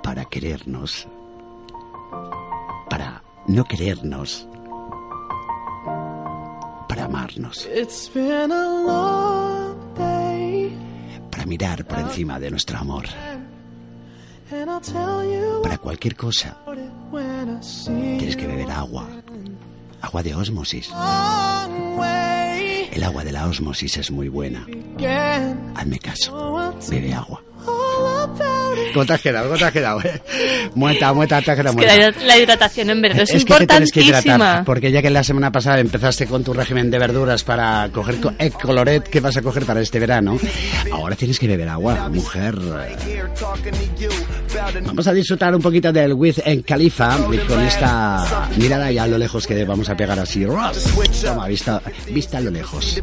Para 0.04 0.26
querernos. 0.26 1.08
Para 2.90 3.22
no 3.48 3.64
querernos. 3.66 4.48
Para 6.88 7.06
amarnos. 7.06 7.68
It's 7.76 8.10
been 8.14 8.52
a 8.52 8.66
long 8.88 9.76
day, 9.96 10.74
Para 11.30 11.46
mirar 11.46 11.86
por 11.86 12.00
encima 12.00 12.40
de 12.40 12.50
nuestro 12.50 12.80
amor. 12.80 13.06
Para 15.62 15.78
cualquier 15.78 16.16
cosa. 16.16 16.58
Tienes 18.18 18.36
que 18.36 18.48
beber 18.48 18.72
agua. 18.72 19.06
Agua 20.02 20.24
de 20.24 20.34
osmosis. 20.34 20.90
El 22.92 23.04
agua 23.04 23.24
de 23.24 23.32
la 23.32 23.48
osmosis 23.48 23.98
es 23.98 24.12
muy 24.12 24.30
buena. 24.30 24.66
Hazme 25.76 26.00
caso. 26.00 26.74
Bebe 26.90 27.14
agua. 27.14 27.42
¿Cómo 28.94 29.06
te 29.06 29.14
has 29.14 29.22
quedado? 29.22 29.48
¿Cómo 29.48 29.58
te 29.60 29.66
has 29.66 29.72
quedado? 29.74 30.02
eh? 30.02 30.22
Muerta, 30.76 31.14
muerta, 31.14 31.42
te 31.42 31.52
has 31.52 31.58
quedado 31.58 31.80
Es 31.80 31.86
que 31.86 31.96
muerta. 31.98 32.26
la, 32.26 32.38
hidratación 32.38 32.90
en 32.90 33.02
verano 33.02 33.22
es, 33.24 33.30
Es 33.34 33.46
que 33.46 33.54
te 33.54 33.68
tienes 33.68 33.92
que 33.92 34.00
importantísima. 34.02 34.36
hidratar, 34.36 34.66
porque 34.66 34.92
ya 34.92 35.02
que 35.02 35.10
la 35.10 35.24
semana 35.24 35.52
pasada 35.52 35.80
empezaste 35.80 36.26
con 36.28 36.44
tu 36.44 36.54
régimen 36.54 36.90
de 36.90 36.98
verduras 36.98 37.44
para 37.44 37.90
coger 37.94 38.20
co- 38.22 38.34
el 38.38 38.52
coloret 38.54 39.04
que 39.08 39.20
vas 39.20 39.36
a 39.38 39.42
coger 39.42 39.66
para 39.66 39.82
este 39.82 40.00
verano, 40.00 40.38
ahora 40.92 41.16
tienes 41.16 41.38
que 41.40 41.48
beber 41.48 41.68
agua, 41.70 42.10
mujer. 42.10 42.56
Vamos 44.86 45.08
a 45.08 45.14
disfrutar 45.14 45.56
un 45.56 45.62
poquito 45.62 45.92
del 45.92 46.14
With 46.14 46.40
en 46.46 46.62
Califa 46.64 47.18
con 47.48 47.60
esta 47.62 48.48
mirada 48.58 48.92
ya 48.92 49.04
a 49.04 49.08
lo 49.08 49.18
lejos 49.18 49.46
que 49.48 49.64
vamos 49.66 49.90
a 49.90 49.96
pegar 49.96 50.20
así. 50.20 50.46
Toma, 51.24 51.48
vista, 51.48 51.82
vista 52.12 52.38
a 52.38 52.42
lo 52.42 52.52
lejos. 52.52 53.02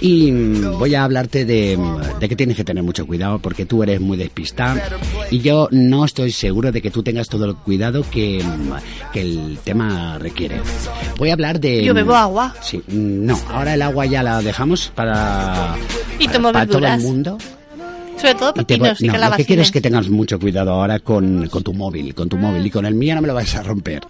Y 0.00 0.30
voy 0.30 0.94
a 0.94 1.04
hablarte 1.04 1.44
de, 1.44 1.78
de 2.20 2.28
que 2.28 2.36
tienes 2.36 2.56
que 2.56 2.64
tener 2.64 2.82
mucho 2.82 3.06
cuidado 3.06 3.38
porque 3.38 3.66
tú 3.66 3.82
eres 3.82 4.00
muy 4.00 4.16
despistada 4.16 4.82
y 5.30 5.40
yo 5.40 5.68
no 5.70 6.04
estoy 6.04 6.32
seguro 6.32 6.72
de 6.72 6.80
que 6.82 6.90
tú 6.90 7.02
tengas 7.02 7.28
todo 7.28 7.44
el 7.46 7.54
cuidado 7.56 8.04
que, 8.10 8.42
que 9.12 9.20
el 9.20 9.58
tema 9.64 10.18
requiere. 10.18 10.60
Voy 11.18 11.30
a 11.30 11.32
hablar 11.34 11.60
de... 11.60 11.84
Yo 11.84 11.94
bebo 11.94 12.14
agua. 12.14 12.54
Sí, 12.60 12.82
no, 12.88 13.38
ahora 13.48 13.74
el 13.74 13.82
agua 13.82 14.06
ya 14.06 14.22
la 14.22 14.40
dejamos 14.42 14.90
para... 14.94 15.74
Y 16.18 16.26
para- 16.26 16.36
tomo 16.36 16.52
para 16.52 16.66
todo 16.66 16.86
el 16.86 17.00
mundo. 17.00 17.38
Sobre 18.18 18.34
todo 18.34 18.50
Y 18.50 18.52
te 18.54 18.64
pepinos 18.64 19.00
y 19.00 19.04
no, 19.06 19.12
lo 19.12 19.12
que 19.12 19.18
calabacines. 19.20 19.46
quiero 19.46 19.62
es 19.62 19.70
que 19.70 19.80
tengas 19.80 20.08
mucho 20.08 20.38
cuidado 20.40 20.72
ahora 20.72 20.98
con, 21.00 21.48
con 21.48 21.62
tu 21.62 21.72
móvil, 21.72 22.14
con 22.14 22.28
tu 22.28 22.36
móvil 22.36 22.66
y 22.66 22.70
con 22.70 22.84
el 22.86 22.94
mío 22.94 23.14
no 23.14 23.20
me 23.22 23.28
lo 23.28 23.34
vais 23.34 23.54
a 23.54 23.62
romper. 23.62 24.02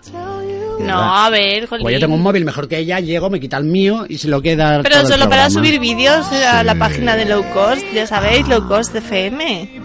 No, 0.80 0.94
a 0.96 1.28
ver, 1.28 1.66
jolín. 1.66 1.82
Pues 1.82 1.94
yo 1.94 2.00
tengo 2.00 2.14
un 2.14 2.22
móvil 2.22 2.44
mejor 2.44 2.68
que 2.68 2.78
ella, 2.78 3.00
llego, 3.00 3.28
me 3.30 3.40
quita 3.40 3.56
el 3.56 3.64
mío 3.64 4.06
y 4.08 4.16
se 4.16 4.28
lo 4.28 4.40
queda. 4.40 4.80
Pero 4.82 4.94
todo 4.94 5.06
el 5.06 5.12
solo 5.12 5.28
para 5.28 5.50
subir 5.50 5.80
vídeos 5.80 6.24
a 6.32 6.62
la 6.62 6.74
Sí. 6.74 6.78
página 6.78 7.16
de 7.16 7.24
Low 7.24 7.44
Cost, 7.52 7.84
ya 7.92 8.06
sabéis, 8.06 8.46
Low 8.48 8.66
Cost 8.68 8.94
FM. 8.94 9.80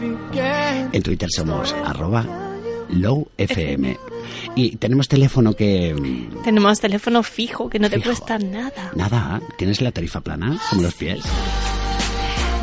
En 0.94 1.02
Twitter 1.02 1.28
somos 1.36 1.74
arroba 1.86 2.26
lowfm. 2.90 3.98
Y 4.56 4.76
tenemos 4.76 5.08
teléfono 5.08 5.54
que... 5.56 5.96
mm, 5.96 6.44
Tenemos 6.44 6.80
teléfono 6.80 7.24
fijo 7.24 7.68
que 7.70 7.80
no 7.80 7.90
te 7.90 7.96
Fijo. 7.96 8.10
cuesta 8.10 8.38
nada. 8.38 8.92
Nada, 8.96 9.42
tienes 9.58 9.82
la 9.82 9.92
tarifa 9.92 10.22
plana, 10.22 10.60
como 10.70 10.84
los 10.84 10.94
pies. 10.94 11.20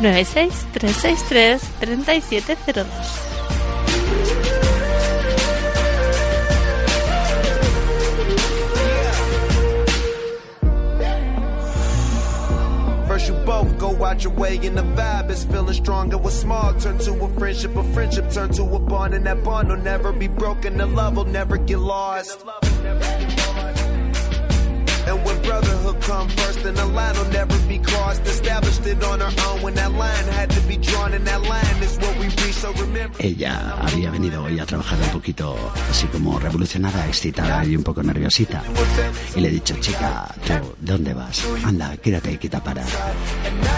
96-363-3702. 0.01 2.85
First 13.07 13.27
you 13.27 13.35
both 13.45 13.77
go 13.77 14.03
out 14.03 14.23
your 14.23 14.33
way 14.33 14.57
and 14.63 14.75
the 14.75 14.81
vibe 14.81 15.29
is 15.29 15.43
feeling 15.43 15.75
stronger. 15.75 16.17
What's 16.17 16.35
small 16.35 16.73
turn 16.79 16.97
to 16.99 17.13
a 17.23 17.29
friendship, 17.37 17.75
a 17.75 17.83
friendship 17.93 18.31
turn 18.31 18.51
to 18.53 18.63
a 18.63 18.79
bond, 18.79 19.13
and 19.13 19.23
that 19.27 19.43
bond 19.43 19.69
will 19.69 19.77
never 19.77 20.11
be 20.11 20.27
broken. 20.27 20.77
The 20.77 20.87
love 20.87 21.17
will 21.17 21.25
never 21.25 21.57
get 21.57 21.77
lost. 21.77 22.43
And 25.07 25.23
when 25.25 25.41
brotherhood 25.43 25.60
come 26.11 26.29
first, 26.29 26.59
the 26.63 26.71
line 26.71 27.15
will 27.17 27.31
never 27.31 27.57
be 27.67 27.79
crossed. 27.79 28.25
Established 28.27 28.85
it 28.85 29.03
on 29.03 29.21
our 29.21 29.33
own 29.47 29.57
when 29.63 29.73
that 29.75 29.91
line 29.91 30.27
had 30.37 30.49
to 30.49 30.61
be 30.67 30.77
drawn, 30.77 31.13
and 31.13 31.25
that 31.25 31.41
line 31.53 31.77
is 31.81 31.97
what 32.03 32.13
we 32.19 32.27
reach. 32.27 32.57
So 32.61 32.71
remember. 32.73 33.17
Ella 33.19 33.75
había 33.79 34.11
venido 34.11 34.43
hoy 34.43 34.59
a 34.59 34.65
trabajar 34.65 34.99
un 35.01 35.09
poquito 35.09 35.55
así 35.89 36.07
como 36.07 36.39
revolucionada, 36.39 37.07
excitada 37.07 37.65
y 37.65 37.75
un 37.75 37.83
poco 37.83 38.03
nerviosita. 38.03 38.61
Y 39.35 39.41
le 39.41 39.47
he 39.47 39.51
dicho, 39.51 39.75
chica, 39.79 40.27
¿tú 40.45 40.53
dónde 40.79 41.13
vas? 41.13 41.43
Anda, 41.63 41.97
quédate 41.97 42.37
quita 42.37 42.63
para. 42.63 42.83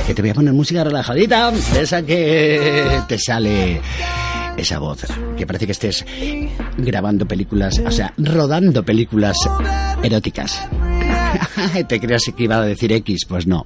Que 0.05 0.13
te 0.13 0.21
voy 0.21 0.31
a 0.31 0.33
poner 0.33 0.53
música 0.53 0.83
relajadita, 0.83 1.51
de 1.51 1.81
esa 1.81 2.01
que 2.03 3.01
te 3.07 3.17
sale 3.17 3.81
esa 4.57 4.79
voz, 4.79 5.05
que 5.37 5.47
parece 5.47 5.65
que 5.65 5.71
estés 5.71 6.05
grabando 6.77 7.25
películas, 7.27 7.79
o 7.79 7.91
sea, 7.91 8.13
rodando 8.17 8.83
películas 8.83 9.37
eróticas. 10.03 10.59
¿Te 11.87 11.99
creas 11.99 12.23
que 12.35 12.43
iba 12.43 12.57
a 12.57 12.61
decir 12.61 12.91
X? 12.91 13.25
Pues 13.27 13.47
no, 13.47 13.65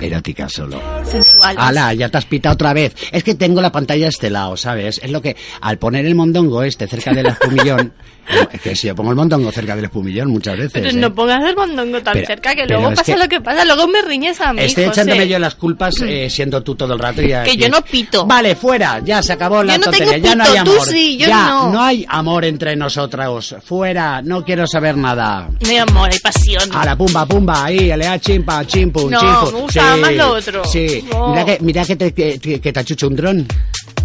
erótica 0.00 0.48
solo. 0.48 0.80
Sensuales. 1.04 1.58
¡Hala! 1.58 1.94
Ya 1.94 2.08
te 2.08 2.18
has 2.18 2.24
pitado 2.24 2.54
otra 2.54 2.72
vez. 2.72 2.94
Es 3.12 3.22
que 3.24 3.34
tengo 3.34 3.60
la 3.60 3.72
pantalla 3.72 4.08
este 4.08 4.30
lado, 4.30 4.56
¿sabes? 4.56 5.00
Es 5.02 5.10
lo 5.10 5.20
que, 5.22 5.36
al 5.60 5.78
poner 5.78 6.06
el 6.06 6.14
mondongo 6.14 6.62
este 6.62 6.86
cerca 6.86 7.12
del 7.12 7.26
espumillón, 7.26 7.92
es 8.52 8.60
que 8.60 8.76
si 8.76 8.86
yo 8.88 8.94
pongo 8.94 9.10
el 9.10 9.16
mondongo 9.16 9.50
cerca 9.52 9.74
del 9.76 9.86
espumillón 9.86 10.30
muchas 10.30 10.56
veces. 10.56 10.72
Pero 10.72 10.90
¿eh? 10.90 10.92
no 10.94 11.14
pongas 11.14 11.42
el 11.48 11.56
mondongo 11.56 12.00
tan 12.02 12.14
Pero- 12.14 12.26
cerca 12.26 12.54
que 12.54 12.66
luego 12.66 12.90
pasa 12.90 13.04
que- 13.04 13.16
lo 13.16 13.28
que 13.28 13.40
pasa. 13.40 13.64
Luego 13.64 13.88
me 13.88 14.02
riñes 14.02 14.40
a 14.40 14.52
mí, 14.52 14.60
Estoy 14.62 14.84
José. 14.86 15.00
echándome 15.02 15.28
yo 15.28 15.38
las 15.38 15.54
culpas 15.54 15.94
eh, 16.02 16.28
siendo 16.30 16.62
tú 16.62 16.74
todo 16.74 16.92
el 16.94 16.98
rato 16.98 17.22
y 17.22 17.28
Que 17.44 17.56
yo 17.56 17.68
no 17.68 17.82
pito. 17.82 18.26
Vale, 18.26 18.54
fuera, 18.54 19.00
ya 19.04 19.22
se 19.22 19.32
acabó 19.32 19.62
la 19.62 19.74
Yo 19.76 19.84
no 19.86 19.90
tengo 19.90 20.04
tontería, 20.12 20.30
ya 20.30 20.34
no 20.36 20.44
hay 20.44 20.64
tú 20.64 20.72
amor. 20.72 20.86
sí, 20.86 21.16
yo 21.18 21.26
ya, 21.26 21.46
no. 21.48 21.82
hay 21.82 22.06
amor 22.08 22.44
entre 22.44 22.76
nosotros. 22.76 23.56
Fuera, 23.64 24.22
no 24.22 24.44
quiero 24.44 24.66
saber 24.66 24.96
nada. 24.96 25.48
No 25.60 25.68
hay 25.68 25.76
amor, 25.78 26.10
hay 26.12 26.18
pasión. 26.18 26.62
A 26.74 26.84
la 26.84 26.96
pumba, 27.08 27.26
pumba, 27.26 27.64
ahí, 27.64 27.96
lea 27.96 28.18
chimpa, 28.20 28.64
chimpum, 28.66 29.10
No, 29.10 29.18
chimpu. 29.20 29.52
me 29.56 29.60
gustaba 29.62 29.96
más 29.96 30.12
lo 30.14 30.32
otro. 30.34 30.64
Sí, 30.64 31.04
No. 31.10 31.28
mira 31.30 31.44
que, 31.44 31.58
mira 31.60 31.84
que 31.84 31.96
te, 31.96 32.12
que, 32.12 32.38
que- 32.38 32.72
te 32.72 32.80
achucha 32.80 33.06
un 33.06 33.16
dron. 33.16 33.46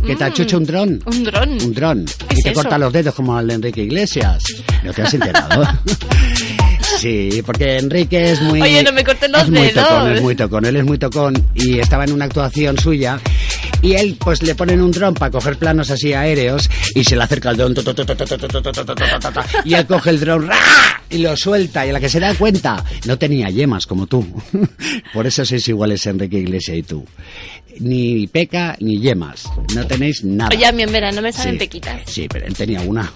Que 0.05 0.15
te 0.17 0.23
achucha 0.25 0.57
un 0.57 0.65
dron. 0.65 0.99
Mm. 1.05 1.09
Un 1.09 1.23
dron. 1.23 1.49
Un 1.51 1.73
dron. 1.73 2.05
¿Qué 2.27 2.35
Y 2.39 2.43
te 2.43 2.49
eso? 2.51 2.61
corta 2.61 2.77
los 2.77 2.91
dedos 2.91 3.13
como 3.15 3.37
al 3.37 3.47
de 3.47 3.53
Enrique 3.53 3.83
Iglesias. 3.83 4.43
¿No 4.83 4.93
te 4.93 5.01
has 5.01 5.13
enterado? 5.13 5.65
Sí, 6.99 7.41
porque 7.45 7.77
Enrique 7.79 8.31
es 8.31 8.41
muy... 8.41 8.61
Oye, 8.61 8.83
no 8.83 8.91
me 8.93 9.03
cortes 9.03 9.29
los 9.29 9.41
es 9.43 9.49
muy 9.49 9.59
dedos. 9.61 9.87
Tocón, 9.87 10.11
es 10.13 10.21
muy 10.21 10.35
tocón, 10.35 10.65
él 10.65 10.75
es 10.77 10.83
muy 10.85 10.97
tocón 10.97 11.47
y 11.55 11.79
estaba 11.79 12.03
en 12.05 12.13
una 12.13 12.25
actuación 12.25 12.77
suya 12.77 13.19
y 13.83 13.93
él 13.93 14.17
pues 14.17 14.41
le 14.41 14.55
ponen 14.55 14.81
un 14.81 14.91
dron 14.91 15.13
para 15.13 15.29
coger 15.29 15.57
planos 15.57 15.91
así 15.91 16.13
aéreos 16.13 16.69
y 16.95 17.03
se 17.03 17.15
le 17.15 17.23
acerca 17.23 17.51
el 17.51 17.57
dron 17.57 17.75
y 19.65 19.73
él 19.73 19.85
coge 19.85 20.09
el 20.09 20.19
dron 20.21 20.49
y 21.09 21.17
lo 21.17 21.35
suelta 21.35 21.85
y 21.85 21.89
a 21.89 21.93
la 21.93 21.99
que 21.99 22.09
se 22.09 22.19
da 22.19 22.33
cuenta 22.33 22.83
no 23.05 23.17
tenía 23.17 23.49
yemas 23.49 23.85
como 23.85 24.07
tú. 24.07 24.25
Por 25.13 25.27
eso 25.27 25.45
sois 25.45 25.67
iguales 25.67 26.05
Enrique 26.07 26.37
Iglesias 26.37 26.77
y 26.77 26.83
tú. 26.83 27.05
Ni 27.79 28.27
peca 28.27 28.75
ni 28.79 28.99
yemas, 28.99 29.45
no 29.75 29.85
tenéis 29.87 30.23
nada. 30.23 30.49
Oye, 30.55 30.65
a 30.65 30.71
mí 30.71 30.83
en 30.83 30.91
verano 30.91 31.21
me 31.21 31.31
salen 31.33 31.53
Sí. 31.53 31.59
pequitas. 31.59 32.01
Sí, 32.05 32.27
pero 32.29 32.45
él 32.45 32.53
tenía 32.53 32.81
una. 32.81 33.11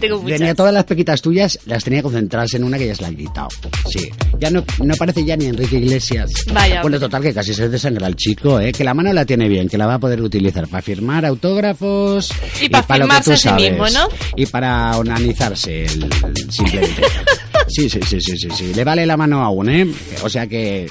Tengo 0.00 0.20
muchas. 0.20 0.38
Tenía 0.38 0.54
todas 0.54 0.74
las 0.74 0.84
pequitas 0.84 1.22
tuyas, 1.22 1.58
las 1.66 1.84
tenía 1.84 2.02
concentradas 2.02 2.52
en 2.54 2.64
una 2.64 2.78
que 2.78 2.86
ya 2.88 2.94
se 2.94 3.02
la 3.02 3.08
han 3.08 3.16
quitado. 3.16 3.48
Sí. 3.90 4.10
Ya 4.40 4.50
no, 4.50 4.64
no 4.82 4.94
parece 4.96 5.24
ya 5.24 5.36
ni 5.36 5.46
Enrique 5.46 5.76
Iglesias. 5.76 6.30
Vaya. 6.52 6.82
Bueno, 6.82 6.98
total, 6.98 7.22
que 7.22 7.32
casi 7.32 7.54
se 7.54 7.68
desangra 7.68 8.06
el 8.08 8.16
chico, 8.16 8.58
¿eh? 8.58 8.72
Que 8.72 8.82
la 8.82 8.92
mano 8.94 9.12
la 9.12 9.24
tiene 9.24 9.48
bien, 9.48 9.68
que 9.68 9.78
la 9.78 9.86
va 9.86 9.94
a 9.94 9.98
poder 10.00 10.20
utilizar 10.20 10.66
para 10.68 10.82
firmar 10.82 11.24
autógrafos. 11.24 12.30
Y 12.60 12.68
para 12.70 12.80
lo 12.80 12.86
que 12.86 12.92
firmarse 13.14 13.24
tú 13.30 13.32
a 13.32 13.36
sí 13.36 13.42
sabes. 13.48 13.70
mismo, 13.70 13.88
¿no? 13.90 14.08
Y 14.36 14.46
para 14.46 14.96
onanizarse, 14.98 15.84
el, 15.84 16.02
el- 16.04 16.50
simplemente. 16.52 17.02
Sí, 17.68 17.88
sí, 17.88 18.00
sí, 18.06 18.20
sí, 18.20 18.36
sí, 18.36 18.48
sí. 18.54 18.74
Le 18.74 18.84
vale 18.84 19.06
la 19.06 19.16
mano 19.16 19.42
aún, 19.44 19.70
¿eh? 19.70 19.86
O 20.22 20.28
sea 20.28 20.46
que. 20.46 20.90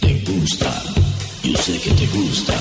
Te 0.00 0.24
gusta, 0.32 0.82
yo 1.44 1.56
sé 1.58 1.78
que 1.80 1.90
te 1.92 2.06
gusta. 2.06 2.54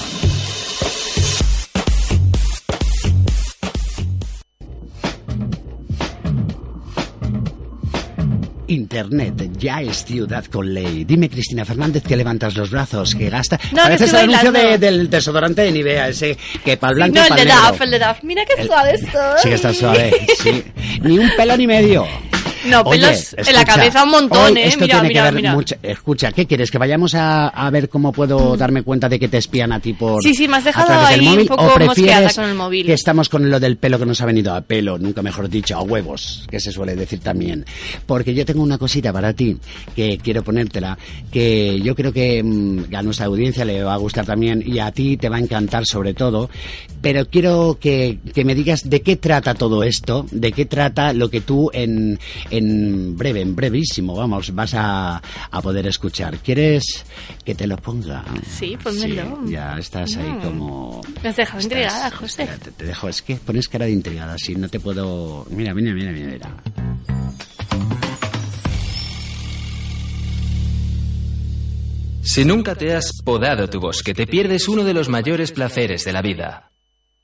Internet 8.68 9.34
ya 9.58 9.82
es 9.82 10.04
ciudad 10.06 10.46
con 10.46 10.74
ley. 10.74 11.04
Dime, 11.06 11.30
Cristina 11.30 11.66
Fernández, 11.66 12.04
que 12.04 12.16
levantas 12.16 12.56
los 12.56 12.70
brazos, 12.72 13.16
que 13.16 13.30
gasta. 13.30 13.60
No, 13.72 13.84
Parece 13.84 14.06
el 14.06 14.16
anuncio 14.16 14.52
de- 14.52 14.78
del 14.78 15.10
desodorante 15.10 15.62
de 15.62 15.72
Nivea, 15.72 16.10
ese 16.10 16.38
que 16.64 16.78
para 16.78 16.92
el 16.92 16.96
Sí, 16.98 17.12
blanco 17.12 17.30
no, 17.30 17.36
el 17.36 17.42
de. 17.44 17.50
DAF, 17.50 17.82
el 17.82 17.92
de 17.92 18.00
DAF. 18.00 18.24
Mira 18.24 18.44
qué 18.46 18.62
El- 18.62 18.68
suave 18.68 18.92
estoy. 18.94 19.40
Sí 19.42 19.50
que 19.50 19.56
está 19.56 19.74
suave, 19.74 20.28
sí. 20.44 20.64
Ni 21.02 21.18
un 21.20 21.30
pelo 21.38 21.56
ni 21.58 21.68
medio. 21.68 22.06
No, 22.68 22.82
Oye, 22.82 23.02
pelos 23.02 23.36
en 23.38 23.54
la 23.54 23.66
cabeza 23.66 24.04
un 24.04 24.12
montón, 24.12 24.58
¿eh? 24.58 24.68
Esto 24.68 24.82
Mira, 24.82 25.00
tiene 25.00 25.10
mira, 25.10 25.24
que 25.30 25.32
ver 25.32 25.36
mira. 25.36 25.58
Escucha, 25.84 26.32
¿qué 26.32 26.46
quieres? 26.46 26.72
¿Que 26.72 26.78
vayamos 26.78 27.16
a, 27.16 27.48
a 27.48 27.70
ver 27.70 27.90
cómo 27.90 28.12
puedo 28.12 28.56
darme 28.58 28.84
cuenta 28.84 29.10
de 29.10 29.20
que 29.20 29.28
te 29.28 29.38
espían 29.38 29.72
a 29.72 29.80
ti 29.80 29.94
por. 29.94 30.22
Sí, 30.22 30.34
sí, 30.34 30.48
me 30.48 30.58
has 30.58 30.64
dejado 30.64 31.06
ahí 31.06 31.20
un 31.20 31.26
móvil? 31.34 31.48
poco 31.48 31.62
¿O 31.62 31.66
mosqueada 31.66 31.94
prefieres 31.94 32.36
con 32.36 32.46
el 32.46 32.56
móvil. 32.56 32.86
Que 32.86 32.94
estamos 32.94 33.30
con 33.30 33.50
lo 33.50 33.60
del 33.60 33.78
pelo 33.78 34.00
que 34.00 34.06
nos 34.06 34.22
ha 34.22 34.26
venido 34.26 34.54
a 34.54 34.62
pelo, 34.62 34.98
nunca 34.98 35.22
mejor 35.22 35.50
dicho, 35.50 35.76
a 35.76 35.82
huevos, 35.82 36.46
que 36.50 36.60
se 36.60 36.72
suele 36.72 36.96
decir 36.96 37.20
también. 37.20 37.66
Porque 38.06 38.34
yo 38.34 38.46
tengo 38.46 38.64
una 38.64 38.78
cosita 38.78 39.12
para 39.14 39.34
ti 39.34 39.58
que 39.96 40.18
quiero 40.18 40.44
ponértela, 40.44 40.98
que 41.32 41.80
yo 41.82 41.96
creo 41.96 42.12
que 42.12 42.42
mm, 42.44 42.96
a 42.96 43.02
nuestra 43.04 43.26
audiencia 43.28 43.66
le 43.66 43.84
va 43.84 43.94
a 43.94 43.98
gustar 43.98 44.26
también 44.26 44.64
y 44.66 44.80
a 44.80 44.92
ti 44.92 45.18
te 45.18 45.30
va 45.30 45.38
a 45.38 45.40
encantar 45.40 45.86
sobre 45.86 46.14
todo. 46.14 46.50
Pero 47.02 47.26
quiero 47.28 47.78
que, 47.80 48.20
que 48.34 48.44
me 48.44 48.56
digas 48.56 48.90
de 48.90 49.02
qué 49.02 49.16
trata 49.16 49.54
todo 49.54 49.84
esto, 49.84 50.26
de 50.32 50.52
qué 50.52 50.66
trata 50.66 51.14
lo 51.14 51.30
que 51.30 51.42
tú 51.42 51.70
en, 51.74 52.20
en 52.50 52.57
breve, 53.16 53.42
en 53.42 53.56
brevísimo, 53.56 54.16
vamos, 54.16 54.54
vas 54.54 54.74
a, 54.74 55.22
a 55.52 55.62
poder 55.62 55.88
escuchar. 55.88 56.38
¿Quieres 56.40 57.06
que 57.44 57.56
te 57.56 57.68
lo 57.68 57.78
ponga? 57.78 58.24
Sí, 58.48 58.78
pónmelo. 58.82 59.40
Sí, 59.46 59.52
ya 59.52 59.78
estás 59.78 60.16
ahí 60.18 60.28
Mm. 60.30 60.42
como... 60.42 61.02
Me 61.24 61.30
has 61.30 61.36
dejado 61.36 61.60
Estás- 61.60 61.64
intrigada, 61.64 62.12
José. 62.12 62.44
espera, 62.44 62.58
te, 62.58 62.72
te 62.72 62.86
dejo, 62.86 63.10
es 63.10 63.22
que 63.22 63.36
pones 63.38 63.68
cara 63.68 63.86
de 63.86 63.92
intrigada, 63.92 64.36
si 64.38 64.56
no 64.56 64.68
te 64.70 64.80
puedo... 64.80 65.46
Mira, 65.50 65.74
mira, 65.74 65.94
mira, 65.94 66.12
mira, 66.12 66.28
mira. 66.32 66.50
Si 72.22 72.44
nunca 72.44 72.76
te 72.76 72.94
has 72.94 73.12
podado 73.24 73.70
tu 73.70 73.80
bosque, 73.80 74.14
te 74.14 74.28
pierdes 74.28 74.68
uno 74.68 74.84
de 74.84 74.94
los 74.94 75.08
mayores 75.10 75.52
placeres 75.52 76.04
de 76.04 76.12
la 76.14 76.22
vida. 76.22 76.72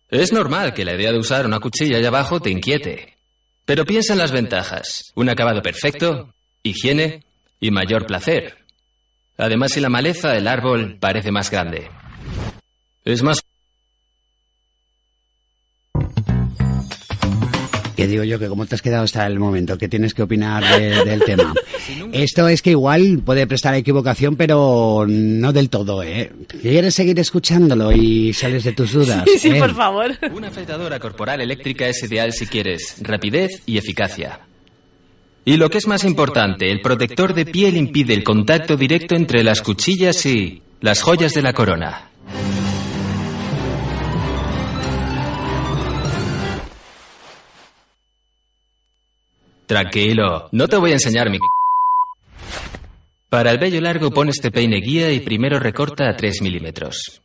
Es 0.09 0.31
normal 0.31 0.73
que 0.73 0.85
la 0.85 0.93
idea 0.95 1.11
de 1.11 1.19
usar 1.19 1.45
una 1.45 1.59
cuchilla 1.59 1.97
allá 1.97 2.07
abajo 2.07 2.39
te 2.39 2.49
inquiete. 2.51 3.17
Pero 3.65 3.85
piensa 3.85 4.13
en 4.13 4.19
las 4.19 4.31
ventajas. 4.31 5.11
Un 5.15 5.29
acabado 5.29 5.61
perfecto, 5.61 6.33
higiene 6.63 7.23
y 7.59 7.71
mayor 7.71 8.05
placer. 8.05 8.57
Además, 9.37 9.71
si 9.71 9.79
la 9.79 9.89
maleza, 9.89 10.35
el 10.35 10.47
árbol, 10.47 10.97
parece 10.99 11.31
más 11.31 11.49
grande. 11.49 11.89
Es 13.05 13.23
más 13.23 13.41
Que 18.03 18.07
digo 18.09 18.23
yo 18.23 18.37
que 18.39 18.47
cómo 18.47 18.65
te 18.65 18.75
has 18.75 18.81
quedado 18.81 19.03
hasta 19.03 19.25
el 19.27 19.39
momento, 19.39 19.77
¿qué 19.77 19.87
tienes 19.87 20.13
que 20.13 20.21
opinar 20.23 20.63
de- 20.79 21.05
del 21.05 21.23
tema? 21.25 21.53
Esto 22.11 22.47
es 22.47 22.61
que 22.61 22.71
igual 22.71 23.21
puede 23.25 23.47
prestar 23.47 23.73
a 23.73 23.77
equivocación, 23.77 24.35
pero 24.35 25.05
no 25.07 25.53
del 25.53 25.69
todo, 25.69 26.03
¿eh? 26.03 26.31
¿Quieres 26.61 26.93
seguir 26.95 27.17
escuchándolo 27.19 27.91
y 27.91 28.33
sales 28.33 28.63
de 28.63 28.73
tus 28.73 28.91
dudas? 28.93 29.23
Sí, 29.31 29.39
sí, 29.39 29.49
eh? 29.49 29.59
por 29.59 29.73
favor. 29.73 30.11
Una 30.33 30.49
afeitadora 30.49 30.99
corporal 30.99 31.41
eléctrica 31.41 31.87
es 31.87 32.03
ideal 32.03 32.33
si 32.33 32.45
quieres 32.45 32.95
rapidez 33.01 33.61
y 33.65 33.77
eficacia. 33.77 34.39
Y 35.45 35.57
lo 35.57 35.69
que 35.69 35.77
es 35.77 35.87
más 35.87 36.03
importante, 36.05 36.71
el 36.71 36.81
protector 36.81 37.33
de 37.33 37.45
piel 37.45 37.75
impide 37.77 38.13
el 38.13 38.23
contacto 38.23 38.77
directo 38.77 39.15
entre 39.15 39.43
las 39.43 39.61
cuchillas 39.61 40.25
y 40.25 40.61
las 40.81 41.01
joyas 41.01 41.33
de 41.33 41.41
la 41.41 41.53
corona. 41.53 42.09
Tranquilo, 49.73 50.49
no 50.51 50.67
te 50.67 50.77
voy 50.77 50.91
a 50.91 50.93
enseñar 50.93 51.31
mi... 51.31 51.39
Para 53.27 53.49
el 53.49 53.57
vello 53.57 53.81
largo 53.81 54.11
pon 54.11 54.29
este 54.29 54.51
peine 54.51 54.79
guía 54.79 55.11
y 55.11 55.19
primero 55.19 55.59
recorta 55.59 56.07
a 56.07 56.15
3 56.15 56.43
milímetros. 56.43 57.23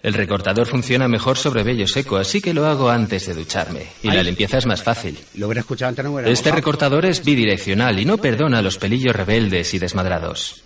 El 0.00 0.14
recortador 0.14 0.68
funciona 0.68 1.08
mejor 1.08 1.36
sobre 1.36 1.64
vello 1.64 1.88
seco, 1.88 2.16
así 2.16 2.40
que 2.40 2.54
lo 2.54 2.66
hago 2.66 2.90
antes 2.90 3.26
de 3.26 3.34
ducharme. 3.34 3.88
Y 4.04 4.12
la 4.12 4.22
limpieza 4.22 4.58
es 4.58 4.66
más 4.66 4.84
fácil. 4.84 5.18
Lo 5.34 5.46
hubiera 5.46 5.62
escuchado 5.62 5.88
antes, 5.88 6.04
no 6.04 6.12
hubiera 6.12 6.30
Este 6.30 6.52
recortador 6.52 7.06
es 7.06 7.24
bidireccional 7.24 7.98
y 7.98 8.04
no 8.04 8.18
perdona 8.18 8.62
los 8.62 8.78
pelillos 8.78 9.16
rebeldes 9.16 9.74
y 9.74 9.80
desmadrados. 9.80 10.62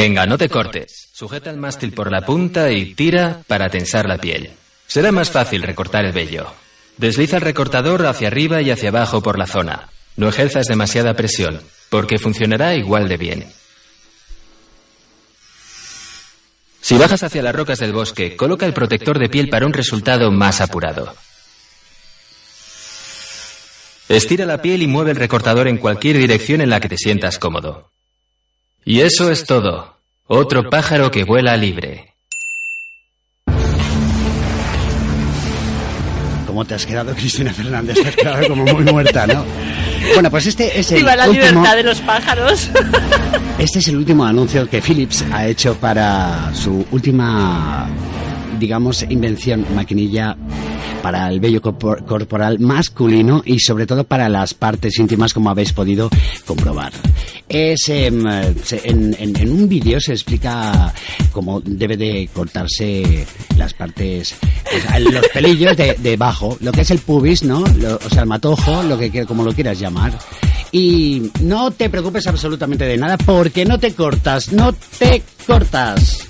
Venga, 0.00 0.24
no 0.24 0.38
te 0.38 0.48
cortes. 0.48 1.10
Sujeta 1.12 1.50
el 1.50 1.58
mástil 1.58 1.92
por 1.92 2.10
la 2.10 2.22
punta 2.22 2.72
y 2.72 2.94
tira 2.94 3.42
para 3.46 3.68
tensar 3.68 4.08
la 4.08 4.16
piel. 4.16 4.52
Será 4.86 5.12
más 5.12 5.30
fácil 5.30 5.60
recortar 5.62 6.06
el 6.06 6.12
vello. 6.12 6.46
Desliza 6.96 7.36
el 7.36 7.42
recortador 7.42 8.06
hacia 8.06 8.28
arriba 8.28 8.62
y 8.62 8.70
hacia 8.70 8.88
abajo 8.88 9.22
por 9.22 9.38
la 9.38 9.46
zona. 9.46 9.90
No 10.16 10.30
ejerzas 10.30 10.68
demasiada 10.68 11.12
presión, 11.12 11.60
porque 11.90 12.18
funcionará 12.18 12.74
igual 12.76 13.10
de 13.10 13.18
bien. 13.18 13.52
Si 16.80 16.96
bajas 16.96 17.22
hacia 17.22 17.42
las 17.42 17.54
rocas 17.54 17.78
del 17.78 17.92
bosque, 17.92 18.36
coloca 18.36 18.64
el 18.64 18.72
protector 18.72 19.18
de 19.18 19.28
piel 19.28 19.50
para 19.50 19.66
un 19.66 19.74
resultado 19.74 20.30
más 20.30 20.62
apurado. 20.62 21.14
Estira 24.08 24.46
la 24.46 24.62
piel 24.62 24.80
y 24.80 24.86
mueve 24.86 25.10
el 25.10 25.18
recortador 25.18 25.68
en 25.68 25.76
cualquier 25.76 26.16
dirección 26.16 26.62
en 26.62 26.70
la 26.70 26.80
que 26.80 26.88
te 26.88 26.96
sientas 26.96 27.38
cómodo. 27.38 27.90
Y 28.84 29.00
eso 29.00 29.30
es 29.30 29.44
todo. 29.44 29.98
Otro 30.26 30.70
pájaro 30.70 31.10
que 31.10 31.24
vuela 31.24 31.56
libre. 31.56 32.14
¿Cómo 36.46 36.64
te 36.64 36.74
has 36.74 36.86
quedado, 36.86 37.14
Cristina 37.16 37.52
Fernández? 37.52 37.96
Te 38.00 38.08
has 38.08 38.16
quedado 38.16 38.48
como 38.48 38.64
muy 38.64 38.84
muerta, 38.84 39.26
¿no? 39.26 39.44
Bueno, 40.14 40.30
pues 40.30 40.46
este 40.46 40.80
es 40.80 40.90
el 40.92 40.98
Viva 40.98 41.14
la 41.14 41.28
último... 41.28 41.46
libertad 41.46 41.76
de 41.76 41.82
los 41.82 42.00
pájaros. 42.00 42.70
Este 43.58 43.80
es 43.80 43.88
el 43.88 43.96
último 43.98 44.24
anuncio 44.24 44.66
que 44.70 44.80
Philips 44.80 45.22
ha 45.30 45.46
hecho 45.46 45.74
para 45.74 46.50
su 46.54 46.86
última, 46.92 47.86
digamos, 48.58 49.02
invención, 49.02 49.66
maquinilla 49.74 50.34
para 51.02 51.28
el 51.30 51.40
vello 51.40 51.60
corpor- 51.60 52.04
corporal 52.04 52.58
masculino 52.58 53.42
y 53.44 53.58
sobre 53.60 53.86
todo 53.86 54.04
para 54.04 54.28
las 54.28 54.54
partes 54.54 54.98
íntimas, 54.98 55.32
como 55.34 55.50
habéis 55.50 55.72
podido 55.72 56.10
comprobar. 56.46 56.92
Es, 57.48 57.80
se- 57.84 58.06
en, 58.08 58.26
en- 59.18 59.36
en 59.36 59.50
un 59.52 59.68
vídeo 59.68 60.00
se 60.00 60.12
explica 60.12 60.92
cómo 61.32 61.60
debe 61.64 61.96
de 61.96 62.28
cortarse 62.32 63.26
las 63.56 63.74
partes, 63.74 64.34
o 64.76 64.80
sea, 64.88 64.98
los 65.00 65.26
pelillos 65.28 65.76
de, 65.76 65.96
debajo, 65.98 66.56
lo 66.60 66.70
que 66.72 66.82
es 66.82 66.90
el 66.90 66.98
pubis, 67.00 67.42
¿no? 67.42 67.64
Lo- 67.78 67.96
o 67.96 68.08
sea, 68.10 68.22
el 68.22 68.28
matojo, 68.28 68.82
lo 68.84 68.96
que, 68.98 69.24
como 69.26 69.42
lo 69.42 69.52
quieras 69.52 69.78
llamar. 69.80 70.16
Y 70.72 71.30
no 71.40 71.72
te 71.72 71.90
preocupes 71.90 72.26
absolutamente 72.28 72.84
de 72.84 72.96
nada 72.96 73.16
porque 73.18 73.64
no 73.64 73.78
te 73.80 73.92
cortas, 73.94 74.52
no 74.52 74.72
te 74.72 75.22
cortas. 75.46 76.28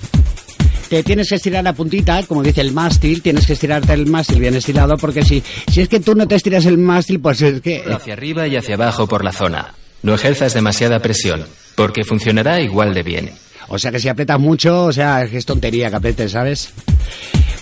Te 0.91 1.03
tienes 1.03 1.29
que 1.29 1.35
estirar 1.35 1.63
la 1.63 1.71
puntita, 1.71 2.21
como 2.23 2.43
dice 2.43 2.59
el 2.59 2.73
mástil, 2.73 3.21
tienes 3.21 3.47
que 3.47 3.53
estirarte 3.53 3.93
el 3.93 4.07
mástil 4.07 4.41
bien 4.41 4.55
estirado 4.55 4.97
porque 4.97 5.23
si, 5.23 5.41
si 5.71 5.79
es 5.79 5.87
que 5.87 6.01
tú 6.01 6.15
no 6.15 6.27
te 6.27 6.35
estiras 6.35 6.65
el 6.65 6.77
mástil, 6.77 7.21
pues 7.21 7.41
es 7.41 7.61
que... 7.61 7.81
Hacia 7.89 8.11
arriba 8.11 8.45
y 8.45 8.57
hacia 8.57 8.75
abajo 8.75 9.07
por 9.07 9.23
la 9.23 9.31
zona. 9.31 9.73
No 10.03 10.13
ejerzas 10.13 10.53
demasiada 10.53 10.99
presión, 10.99 11.45
porque 11.75 12.03
funcionará 12.03 12.59
igual 12.59 12.93
de 12.93 13.03
bien. 13.03 13.31
O 13.69 13.79
sea 13.79 13.89
que 13.89 14.01
si 14.01 14.09
aprietas 14.09 14.37
mucho, 14.37 14.83
o 14.83 14.91
sea, 14.91 15.23
es 15.23 15.45
tontería 15.45 15.89
que 15.89 15.95
aprietes, 15.95 16.33
¿sabes? 16.33 16.73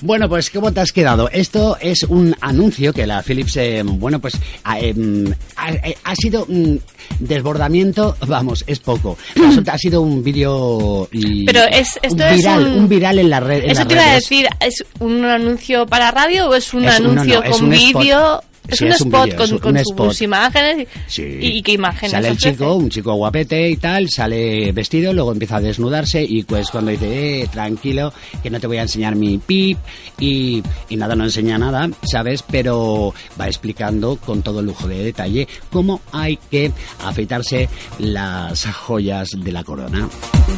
Bueno, 0.01 0.29
pues 0.29 0.49
¿cómo 0.49 0.71
te 0.71 0.79
has 0.79 0.91
quedado? 0.93 1.29
Esto 1.29 1.77
es 1.81 2.03
un 2.03 2.33
anuncio 2.39 2.93
que 2.93 3.05
la 3.05 3.21
Philips, 3.21 3.57
eh, 3.57 3.81
bueno, 3.85 4.19
pues 4.19 4.33
ha, 4.63 4.79
em, 4.79 5.25
ha- 5.57 5.71
eh, 5.73 5.97
ha 6.05 6.15
sido 6.15 6.45
un 6.45 6.81
desbordamiento, 7.19 8.15
vamos, 8.27 8.63
es 8.65 8.79
poco. 8.79 9.17
Resulta, 9.35 9.73
ha 9.73 9.77
sido 9.77 10.01
un 10.01 10.23
vídeo 10.23 11.07
y 11.11 11.45
Pero 11.45 11.63
es- 11.69 11.99
esto 12.01 12.15
un 12.15 12.21
es 12.21 12.37
viral, 12.37 12.65
un- 12.77 12.87
viral 12.89 13.19
en 13.19 13.29
la 13.29 13.39
red. 13.41 13.63
en 13.65 13.71
Eso 13.71 13.79
las 13.81 13.87
te 13.89 13.93
iba 13.95 14.03
a 14.03 14.13
decir, 14.15 14.47
¿es 14.61 14.85
un 14.99 15.25
anuncio 15.25 15.85
para 15.85 16.11
radio 16.11 16.47
o 16.49 16.55
es 16.55 16.73
un 16.73 16.85
Es 16.85 16.95
anuncio 16.95 17.41
no, 17.43 17.51
con 17.51 17.63
un 17.65 17.69
vídeo? 17.69 18.41
Es 18.69 18.77
Sí, 18.77 18.85
un 18.85 18.91
es 18.91 19.01
un 19.01 19.07
spot 19.07 19.35
con, 19.35 19.53
un- 19.53 19.59
con 19.95 20.09
sus 20.09 20.21
imágenes. 20.21 20.87
Sí. 21.07 21.23
¿Y, 21.41 21.47
y 21.57 21.61
qué 21.61 21.73
imágenes? 21.73 22.11
Sale 22.11 22.27
el 22.29 22.33
ofrece? 22.35 22.51
chico, 22.51 22.75
un 22.75 22.89
chico 22.89 23.13
guapete 23.13 23.69
y 23.69 23.77
tal, 23.77 24.09
sale 24.09 24.71
vestido, 24.71 25.11
luego 25.13 25.31
empieza 25.31 25.57
a 25.57 25.61
desnudarse 25.61 26.23
y 26.23 26.43
pues 26.43 26.69
cuando 26.69 26.91
dice, 26.91 27.41
eh, 27.43 27.47
tranquilo, 27.51 28.13
que 28.43 28.49
no 28.49 28.59
te 28.59 28.67
voy 28.67 28.77
a 28.77 28.83
enseñar 28.83 29.15
mi 29.15 29.37
pip 29.37 29.77
y, 30.19 30.61
y 30.89 30.95
nada, 30.97 31.15
no 31.15 31.23
enseña 31.25 31.57
nada, 31.57 31.89
¿sabes? 32.03 32.43
Pero 32.49 33.13
va 33.39 33.47
explicando 33.47 34.17
con 34.17 34.41
todo 34.41 34.61
lujo 34.61 34.87
de 34.87 35.03
detalle 35.03 35.47
cómo 35.71 36.01
hay 36.11 36.37
que 36.49 36.71
afeitarse 37.03 37.67
las 37.99 38.65
joyas 38.65 39.29
de 39.35 39.51
la 39.51 39.63
corona. 39.63 40.07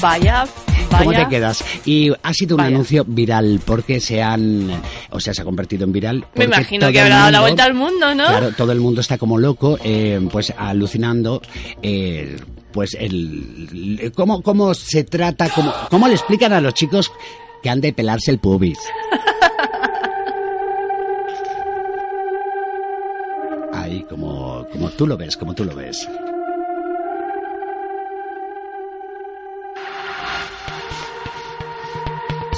Vaya, 0.01 0.45
vaya. 0.89 0.97
¿Cómo 1.05 1.11
te 1.13 1.27
quedas? 1.27 1.63
Y 1.85 2.11
ha 2.23 2.33
sido 2.33 2.55
un 2.55 2.63
Vaya. 2.63 2.75
anuncio 2.75 3.03
viral 3.05 3.59
porque 3.65 3.99
se 3.99 4.21
han, 4.21 4.69
o 5.11 5.19
sea, 5.19 5.33
se 5.33 5.41
ha 5.41 5.45
convertido 5.45 5.83
en 5.85 5.91
viral. 5.91 6.25
Me 6.35 6.45
imagino 6.45 6.91
que 6.91 6.99
habrá 7.01 7.17
dado 7.17 7.31
la 7.31 7.41
vuelta 7.41 7.63
al 7.65 7.73
mundo, 7.73 8.00
¿no? 8.15 8.25
Claro, 8.27 8.51
todo 8.57 8.71
el 8.71 8.79
mundo 8.79 9.01
está 9.01 9.17
como 9.17 9.37
loco, 9.37 9.77
eh, 9.83 10.19
pues 10.31 10.53
alucinando, 10.57 11.41
eh, 11.81 12.37
pues 12.71 12.95
el, 12.99 13.97
el- 14.01 14.11
cómo, 14.13 14.41
cómo 14.41 14.73
se 14.73 15.03
trata, 15.03 15.49
cómo, 15.49 15.73
cómo 15.89 16.07
le 16.07 16.13
explican 16.15 16.53
a 16.53 16.61
los 16.61 16.73
chicos 16.73 17.11
que 17.63 17.69
han 17.69 17.79
de 17.81 17.93
pelarse 17.93 18.31
el 18.31 18.39
pubis. 18.39 18.79
Ahí, 23.73 24.03
como, 24.09 24.65
como 24.71 24.89
tú 24.89 25.07
lo 25.07 25.17
ves, 25.17 25.35
como 25.37 25.53
tú 25.53 25.63
lo 25.65 25.75
ves. 25.75 26.07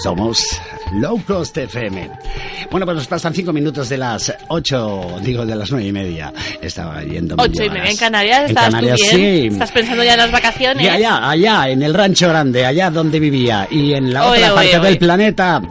Somos 0.03 0.43
Low 0.99 1.21
Cost 1.25 1.57
FM. 1.57 2.09
Bueno, 2.69 2.85
pues 2.85 2.97
nos 2.97 3.07
pasan 3.07 3.33
cinco 3.33 3.53
minutos 3.53 3.87
de 3.87 3.97
las 3.97 4.33
ocho, 4.49 5.15
digo 5.21 5.45
de 5.45 5.55
las 5.55 5.71
nueve 5.71 5.87
y 5.87 5.91
media. 5.93 6.33
Estaba 6.61 7.01
yendo. 7.03 7.35
Ocho 7.39 7.63
y 7.63 7.69
media 7.69 7.89
en 7.89 7.95
Canarias, 7.97 8.39
En 8.41 8.45
¿estabas 8.49 8.69
Canarias, 8.71 8.99
tú 8.99 9.15
bien? 9.17 9.41
sí. 9.41 9.47
¿Estás 9.53 9.71
pensando 9.71 10.03
ya 10.03 10.13
en 10.13 10.17
las 10.19 10.31
vacaciones? 10.31 10.83
Y 10.85 10.89
allá, 10.89 11.29
allá, 11.29 11.69
en 11.69 11.83
el 11.83 11.93
rancho 11.93 12.27
grande, 12.27 12.65
allá 12.65 12.89
donde 12.89 13.17
vivía. 13.19 13.65
Y 13.71 13.93
en 13.93 14.11
la 14.13 14.29
Oye, 14.29 14.41
otra 14.41 14.53
oye, 14.53 14.55
parte 14.55 14.77
oye. 14.79 14.87
del 14.89 14.97
planeta, 14.97 15.61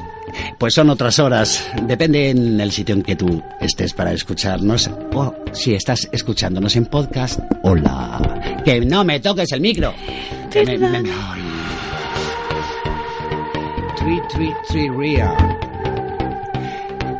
pues 0.59 0.72
son 0.72 0.89
otras 0.89 1.18
horas. 1.18 1.68
Depende 1.83 2.30
en 2.30 2.59
el 2.59 2.72
sitio 2.72 2.95
en 2.95 3.03
que 3.03 3.16
tú 3.16 3.43
estés 3.61 3.93
para 3.93 4.12
escucharnos. 4.14 4.89
O 5.12 5.35
si 5.53 5.74
estás 5.74 6.09
escuchándonos 6.11 6.74
en 6.76 6.87
podcast, 6.87 7.39
hola. 7.62 8.61
Que 8.64 8.80
no 8.80 9.05
me 9.05 9.20
toques 9.20 9.53
el 9.53 9.61
micro. 9.61 9.93
Que 10.51 10.64
me- 10.64 10.78
me- 10.78 10.99
ay. 11.11 11.43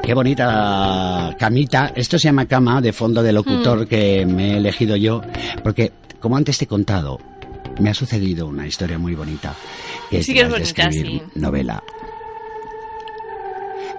Qué 0.03 0.15
bonita 0.15 1.35
camita. 1.39 1.93
Esto 1.95 2.19
se 2.19 2.25
llama 2.29 2.47
cama 2.47 2.81
de 2.81 2.93
fondo 2.93 3.23
de 3.23 3.33
locutor 3.33 3.83
Mm. 3.85 3.87
que 3.87 4.27
me 4.27 4.55
he 4.55 4.57
elegido 4.57 4.97
yo. 4.97 5.23
Porque, 5.63 5.93
como 6.21 6.37
antes 6.37 6.59
te 6.59 6.65
he 6.65 6.69
contado, 6.69 7.19
me 7.81 7.91
ha 7.91 7.95
sucedido 7.95 8.47
una 8.49 8.67
historia 8.67 8.99
muy 8.99 9.15
bonita. 9.15 9.55
Que 10.11 10.23
Sí 10.23 10.35
que 10.35 10.41
es 10.41 10.47
de 10.49 10.53
bonita, 10.53 10.83
escribir 10.89 11.23
sí. 11.33 11.41
novela. 11.41 11.83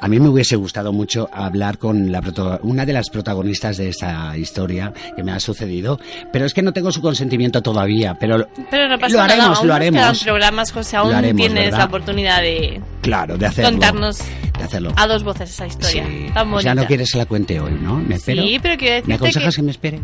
A 0.03 0.07
mí 0.09 0.19
me 0.19 0.27
hubiese 0.27 0.57
gustado 0.57 0.91
mucho 0.91 1.29
hablar 1.31 1.77
con 1.77 2.11
la 2.11 2.21
una 2.63 2.85
de 2.85 2.91
las 2.91 3.09
protagonistas 3.09 3.77
de 3.77 3.87
esta 3.87 4.37
historia 4.37 4.91
que 5.15 5.23
me 5.23 5.31
ha 5.31 5.39
sucedido, 5.39 5.97
pero 6.29 6.45
es 6.45 6.53
que 6.53 6.61
no 6.61 6.73
tengo 6.73 6.91
su 6.91 7.01
consentimiento 7.01 7.61
todavía. 7.61 8.13
Pero 8.19 8.45
Pero 8.69 8.89
no 8.89 8.99
pasa 8.99 9.15
lo 9.15 9.21
haremos, 9.21 9.45
nada, 9.47 9.57
aún 9.59 9.67
lo 9.69 9.73
haremos. 9.73 10.23
programas, 10.23 10.71
José, 10.73 10.97
aún 10.97 11.13
haremos, 11.13 11.37
tienes 11.37 11.63
¿verdad? 11.65 11.77
la 11.77 11.85
oportunidad 11.85 12.41
de 12.41 12.81
Claro, 13.01 13.37
de 13.37 13.45
hacerlo. 13.45 13.71
contarnos 13.71 14.17
De 14.57 14.63
hacerlo. 14.65 14.91
a 14.97 15.07
dos 15.07 15.23
voces 15.23 15.49
esa 15.51 15.67
historia 15.67 16.05
Sí. 16.05 16.25
tan 16.33 16.47
O 16.47 16.51
bonita. 16.51 16.61
sea, 16.63 16.75
no 16.75 16.85
quieres 16.85 17.09
que 17.09 17.17
la 17.19 17.25
cuente 17.25 17.59
hoy, 17.61 17.71
¿no? 17.81 17.95
¿Me 17.95 18.15
espero? 18.15 18.43
Sí, 18.43 18.59
pero 18.61 18.75
quiero 18.77 18.93
¿Me 18.95 18.97
decirte 18.97 19.13
aconsejas 19.13 19.55
que... 19.55 19.61
que... 19.61 19.65
me 19.65 19.71
espere? 19.71 20.01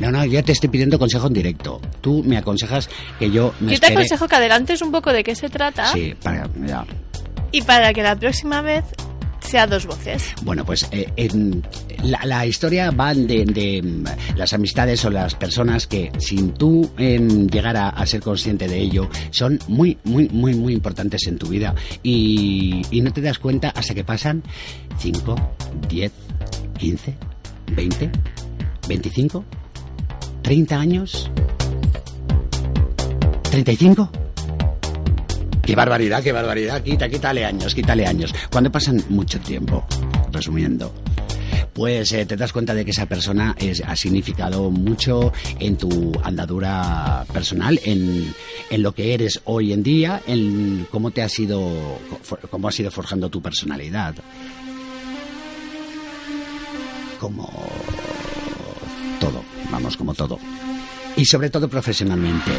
No, 0.00 0.10
no, 0.10 0.24
yo 0.24 0.42
te 0.44 0.50
estoy 0.52 0.68
pidiendo 0.68 0.98
consejo 0.98 1.28
en 1.28 1.32
directo. 1.34 1.80
Tú 2.00 2.22
me 2.26 2.36
aconsejas 2.36 2.90
que 3.20 3.30
yo 3.30 3.54
me 3.60 3.66
Yo 3.66 3.68
te 3.68 3.74
espere. 3.86 3.92
aconsejo 3.94 4.26
que 4.26 4.34
adelantes 4.36 4.82
un 4.82 4.90
poco 4.90 5.12
de 5.12 5.22
qué 5.22 5.34
se 5.36 5.48
trata 5.48 5.86
Sí, 5.92 6.14
para, 6.22 6.48
ya. 6.66 6.84
Y 7.56 7.62
para 7.62 7.94
que 7.94 8.02
la 8.02 8.14
próxima 8.16 8.60
vez 8.60 8.84
sea 9.40 9.66
dos 9.66 9.86
voces. 9.86 10.34
Bueno, 10.42 10.62
pues 10.66 10.86
eh, 10.90 11.10
en- 11.16 11.66
la, 12.02 12.44
historia 12.44 12.90
va 12.90 13.14
de, 13.14 13.46
de, 13.46 14.04
las 14.36 14.52
amistades 14.52 15.02
o 15.06 15.10
las 15.10 15.34
personas 15.34 15.86
que 15.86 16.12
sin 16.18 16.52
tú 16.52 16.90
em, 16.98 17.46
llegar 17.46 17.76
a, 17.78 17.88
a 17.88 18.04
ser 18.04 18.20
consciente 18.20 18.68
de 18.68 18.78
ello 18.78 19.08
son 19.30 19.58
muy, 19.68 19.96
muy, 20.04 20.28
muy, 20.28 20.54
muy 20.54 20.74
importantes 20.74 21.26
en 21.28 21.38
tu 21.38 21.46
vida 21.46 21.74
y, 22.02 22.82
y 22.90 23.00
no 23.00 23.10
te 23.12 23.22
das 23.22 23.38
cuenta 23.38 23.70
hasta 23.70 23.94
que 23.94 24.04
pasan 24.04 24.42
5, 24.98 25.34
10, 25.88 26.12
15, 26.78 27.14
20, 27.72 28.10
25, 28.86 29.44
30 30.42 30.76
años, 30.78 31.30
35. 33.50 34.25
Qué 35.66 35.74
barbaridad, 35.74 36.22
qué 36.22 36.30
barbaridad. 36.30 36.80
Quita, 36.80 37.08
quítale 37.08 37.44
años, 37.44 37.74
quítale 37.74 38.06
años. 38.06 38.32
Cuando 38.52 38.70
pasan 38.70 39.02
mucho 39.08 39.40
tiempo, 39.40 39.84
resumiendo, 40.30 40.94
pues 41.74 42.12
eh, 42.12 42.24
te 42.24 42.36
das 42.36 42.52
cuenta 42.52 42.72
de 42.72 42.84
que 42.84 42.92
esa 42.92 43.06
persona 43.06 43.56
ha 43.84 43.96
significado 43.96 44.70
mucho 44.70 45.32
en 45.58 45.76
tu 45.76 46.12
andadura 46.22 47.24
personal, 47.32 47.80
en, 47.84 48.32
en 48.70 48.82
lo 48.82 48.92
que 48.92 49.12
eres 49.12 49.40
hoy 49.44 49.72
en 49.72 49.82
día, 49.82 50.22
en 50.28 50.86
cómo 50.88 51.10
te 51.10 51.22
has 51.22 51.36
ido, 51.40 51.98
cómo 52.48 52.68
has 52.68 52.78
ido 52.78 52.92
forjando 52.92 53.28
tu 53.28 53.42
personalidad. 53.42 54.14
Como 57.18 57.50
todo, 59.18 59.42
vamos, 59.72 59.96
como 59.96 60.14
todo. 60.14 60.38
Y 61.16 61.24
sobre 61.24 61.50
todo 61.50 61.68
profesionalmente. 61.68 62.52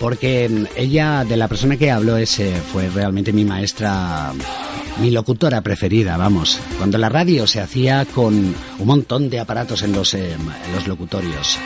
Porque 0.00 0.48
ella, 0.76 1.24
de 1.24 1.36
la 1.36 1.48
persona 1.48 1.76
que 1.76 1.90
hablo, 1.90 2.16
ese 2.16 2.54
fue 2.72 2.88
realmente 2.88 3.32
mi 3.32 3.44
maestra, 3.44 4.32
mi 5.00 5.10
locutora 5.10 5.60
preferida, 5.60 6.16
vamos. 6.16 6.60
Cuando 6.76 6.98
la 6.98 7.08
radio 7.08 7.46
se 7.48 7.60
hacía 7.60 8.04
con 8.04 8.34
un 8.78 8.86
montón 8.86 9.28
de 9.28 9.40
aparatos 9.40 9.82
en 9.82 9.92
los, 9.92 10.14
eh, 10.14 10.34
en 10.34 10.72
los 10.74 10.86
locutorios. 10.86 11.58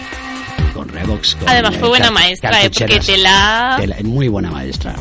Con 0.73 0.89
Revox, 0.89 1.35
con 1.35 1.49
Además 1.49 1.77
fue 1.77 1.87
eh, 1.87 1.91
buena 1.91 2.11
maestra, 2.11 2.51
¿eh? 2.63 2.71
porque 2.71 2.87
cartucheras. 2.87 3.07
te 3.07 3.19
la... 3.19 3.77
Tela- 3.79 3.97
muy 4.05 4.29
buena 4.29 4.51
maestra. 4.51 4.95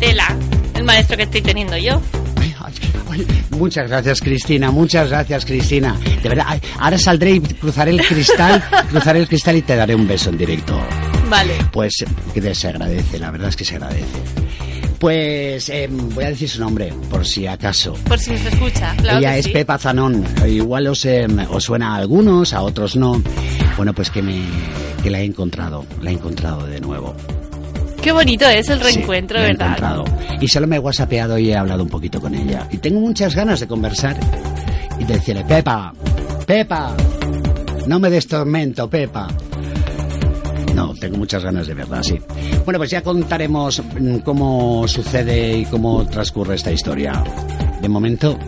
Tela, 0.00 0.34
el 0.74 0.84
maestro 0.84 1.18
que 1.18 1.24
estoy 1.24 1.42
teniendo 1.42 1.76
yo. 1.76 2.00
Muchas 3.50 3.88
gracias, 3.88 4.20
Cristina. 4.20 4.70
Muchas 4.70 5.08
gracias, 5.10 5.44
Cristina. 5.44 5.96
De 6.22 6.28
verdad, 6.28 6.60
ahora 6.78 6.98
saldré 6.98 7.32
y 7.32 7.40
cruzaré 7.40 7.92
el 7.92 8.04
cristal, 8.04 8.62
cruzaré 8.90 9.20
el 9.20 9.28
cristal 9.28 9.56
y 9.56 9.62
te 9.62 9.76
daré 9.76 9.94
un 9.94 10.06
beso 10.06 10.30
en 10.30 10.38
directo. 10.38 10.80
Vale. 11.28 11.54
Pues 11.72 12.04
que 12.34 12.54
se 12.54 12.68
agradece, 12.68 13.18
la 13.18 13.30
verdad 13.30 13.48
es 13.48 13.56
que 13.56 13.64
se 13.64 13.76
agradece. 13.76 14.06
Pues 14.98 15.68
eh, 15.68 15.88
voy 15.90 16.24
a 16.24 16.28
decir 16.28 16.48
su 16.48 16.60
nombre, 16.60 16.92
por 17.10 17.26
si 17.26 17.46
acaso. 17.46 17.94
Por 18.04 18.18
si 18.18 18.38
se 18.38 18.48
escucha. 18.48 18.94
Claro 18.98 19.18
Ella 19.18 19.36
es 19.36 19.46
sí. 19.46 19.50
Pepa 19.50 19.76
Zanón. 19.76 20.24
Igual 20.46 20.86
os, 20.86 21.04
eh, 21.04 21.26
os 21.50 21.64
suena 21.64 21.94
a 21.94 21.96
algunos, 21.96 22.52
a 22.52 22.62
otros 22.62 22.94
no. 22.94 23.20
Bueno, 23.76 23.92
pues 23.94 24.10
que 24.10 24.22
me 24.22 24.44
que 25.02 25.10
la 25.10 25.20
he 25.20 25.24
encontrado, 25.24 25.84
la 26.00 26.10
he 26.10 26.14
encontrado 26.14 26.66
de 26.66 26.80
nuevo. 26.80 27.16
Qué 28.02 28.10
bonito 28.12 28.46
es 28.48 28.68
el 28.68 28.80
reencuentro, 28.80 29.38
Sí, 29.38 29.44
¿verdad? 29.46 29.66
encontrado. 29.78 30.04
Y 30.40 30.48
solo 30.48 30.66
me 30.66 30.76
he 30.76 30.78
whatsappeado 30.78 31.38
y 31.38 31.50
he 31.50 31.56
hablado 31.56 31.82
un 31.84 31.88
poquito 31.88 32.20
con 32.20 32.34
ella. 32.34 32.66
Y 32.70 32.78
tengo 32.78 33.00
muchas 33.00 33.34
ganas 33.34 33.60
de 33.60 33.66
conversar 33.68 34.16
y 34.98 35.04
de 35.04 35.14
decirle, 35.14 35.44
Pepa, 35.44 35.92
Pepa, 36.46 36.96
no 37.86 38.00
me 38.00 38.10
des 38.10 38.26
tormento, 38.26 38.88
Pepa. 38.90 39.28
No, 40.74 40.94
tengo 40.94 41.18
muchas 41.18 41.44
ganas 41.44 41.66
de 41.66 41.74
verdad, 41.74 42.02
sí. 42.02 42.18
Bueno, 42.64 42.78
pues 42.78 42.90
ya 42.90 43.02
contaremos 43.02 43.80
mm, 44.00 44.18
cómo 44.18 44.88
sucede 44.88 45.58
y 45.58 45.64
cómo 45.66 46.04
transcurre 46.06 46.54
esta 46.56 46.72
historia. 46.72 47.22
De 47.80 47.88
momento, 47.88 48.38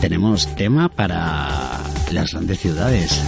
tenemos 0.00 0.46
tema 0.56 0.88
para 0.88 1.80
las 2.12 2.32
grandes 2.32 2.58
ciudades. 2.60 3.20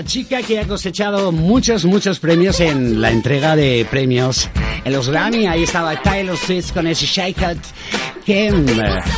La 0.00 0.06
chica 0.06 0.40
que 0.40 0.58
ha 0.58 0.66
cosechado 0.66 1.30
muchos, 1.30 1.84
muchos 1.84 2.18
premios 2.20 2.58
en 2.60 3.02
la 3.02 3.10
entrega 3.10 3.54
de 3.54 3.86
premios 3.90 4.48
en 4.82 4.94
los 4.94 5.10
Grammy. 5.10 5.46
Ahí 5.46 5.64
estaba 5.64 6.00
Taylor 6.00 6.38
Swift 6.38 6.72
con 6.72 6.86
ese 6.86 7.04
Shake 7.04 7.36
It, 7.36 7.58
que 8.24 8.50
mm, 8.50 8.66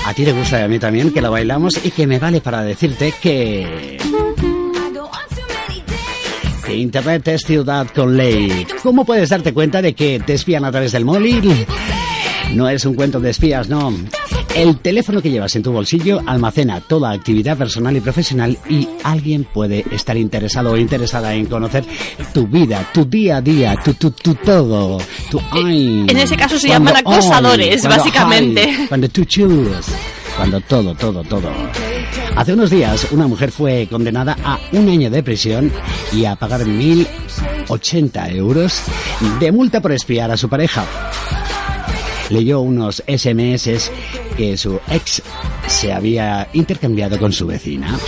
a 0.07 0.13
ti 0.13 0.25
te 0.25 0.33
gusta 0.33 0.59
y 0.59 0.63
a 0.65 0.67
mí 0.67 0.81
también, 0.81 1.13
que 1.13 1.21
lo 1.21 1.31
bailamos 1.31 1.79
y 1.85 1.93
que 1.93 2.05
me 2.09 2.19
vale 2.19 2.41
para 2.41 2.65
decirte 2.65 3.15
que... 3.23 3.97
Que 6.67 6.75
Internet 6.75 7.29
es 7.29 7.43
ciudad 7.43 7.87
con 7.95 8.17
ley. 8.17 8.67
¿Cómo 8.83 9.05
puedes 9.05 9.29
darte 9.29 9.55
cuenta 9.55 9.81
de 9.81 9.95
que 9.95 10.19
te 10.19 10.35
espían 10.35 10.65
a 10.65 10.73
través 10.73 10.91
del 10.91 11.05
móvil? 11.05 11.65
No 12.55 12.69
es 12.69 12.85
un 12.85 12.95
cuento 12.95 13.21
de 13.21 13.31
espías, 13.31 13.69
no. 13.69 13.95
El 14.55 14.79
teléfono 14.81 15.23
que 15.23 15.31
llevas 15.31 15.57
en 15.57 15.63
tu 15.63 15.73
bolsillo 15.73 16.21
almacena 16.27 16.81
toda 16.81 17.11
actividad 17.11 17.57
personal 17.57 17.97
y 17.97 18.01
profesional 18.01 18.59
y 18.69 18.87
alguien 19.03 19.45
puede 19.45 19.85
estar 19.91 20.17
interesado 20.17 20.73
o 20.73 20.77
interesada 20.77 21.35
en 21.35 21.47
conocer 21.47 21.85
tu 22.35 22.47
vida, 22.47 22.87
tu 22.93 23.07
día 23.07 23.39
a 23.39 23.41
día, 23.41 23.75
tu, 23.83 23.95
tu, 23.95 24.11
tu 24.11 24.35
todo, 24.35 24.99
tu 25.31 25.41
ay. 25.53 26.05
en 26.07 26.17
ese 26.19 26.37
caso 26.37 26.59
se 26.59 26.69
Cuando 26.69 26.91
llaman 26.91 27.07
acosadores, 27.07 27.81
cuando 27.81 27.97
básicamente. 27.97 28.63
ay, 28.63 28.87
Cuando 28.89 29.09
tú 29.09 29.25
chus, 29.25 29.87
cuando 30.37 30.61
todo, 30.61 30.95
todo, 30.95 31.25
todo. 31.25 31.51
Hace 32.37 32.53
unos 32.53 32.71
días 32.71 33.09
una 33.11 33.27
mujer 33.27 33.51
fue 33.51 33.89
condenada 33.91 34.37
a 34.45 34.59
un 34.73 34.87
año 34.89 35.11
de 35.11 35.23
prisión 35.23 35.73
y 36.13 36.27
a 36.27 36.37
pagar 36.37 36.61
1.080 36.63 38.35
euros 38.37 38.83
de 39.41 39.51
multa 39.51 39.81
por 39.81 39.93
espiar 39.93 40.31
a 40.31 40.37
su 40.37 40.49
pareja 40.49 40.85
leyó 42.33 42.61
unos 42.61 43.03
SMS 43.07 43.91
que 44.37 44.57
su 44.57 44.81
ex 44.89 45.23
se 45.67 45.93
había 45.93 46.49
intercambiado 46.53 47.19
con 47.19 47.33
su 47.33 47.47
vecina. 47.47 47.99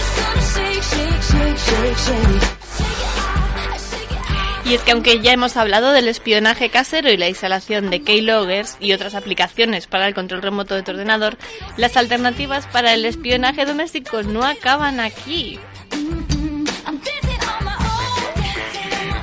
Y 4.64 4.72
es 4.72 4.80
que 4.80 4.92
aunque 4.92 5.20
ya 5.20 5.32
hemos 5.32 5.58
hablado 5.58 5.92
del 5.92 6.08
espionaje 6.08 6.70
casero 6.70 7.10
y 7.10 7.18
la 7.18 7.28
instalación 7.28 7.90
de 7.90 8.00
keyloggers 8.00 8.78
y 8.80 8.92
otras 8.92 9.14
aplicaciones 9.14 9.86
para 9.86 10.08
el 10.08 10.14
control 10.14 10.40
remoto 10.40 10.74
de 10.74 10.82
tu 10.82 10.92
ordenador, 10.92 11.36
las 11.76 11.98
alternativas 11.98 12.66
para 12.68 12.94
el 12.94 13.04
espionaje 13.04 13.66
doméstico 13.66 14.22
no 14.22 14.42
acaban 14.42 15.00
aquí. 15.00 15.58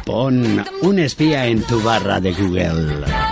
Pon 0.05 0.63
un 0.81 0.99
espía 0.99 1.47
en 1.47 1.63
tu 1.63 1.81
barra 1.81 2.19
de 2.19 2.33
Google. 2.33 3.30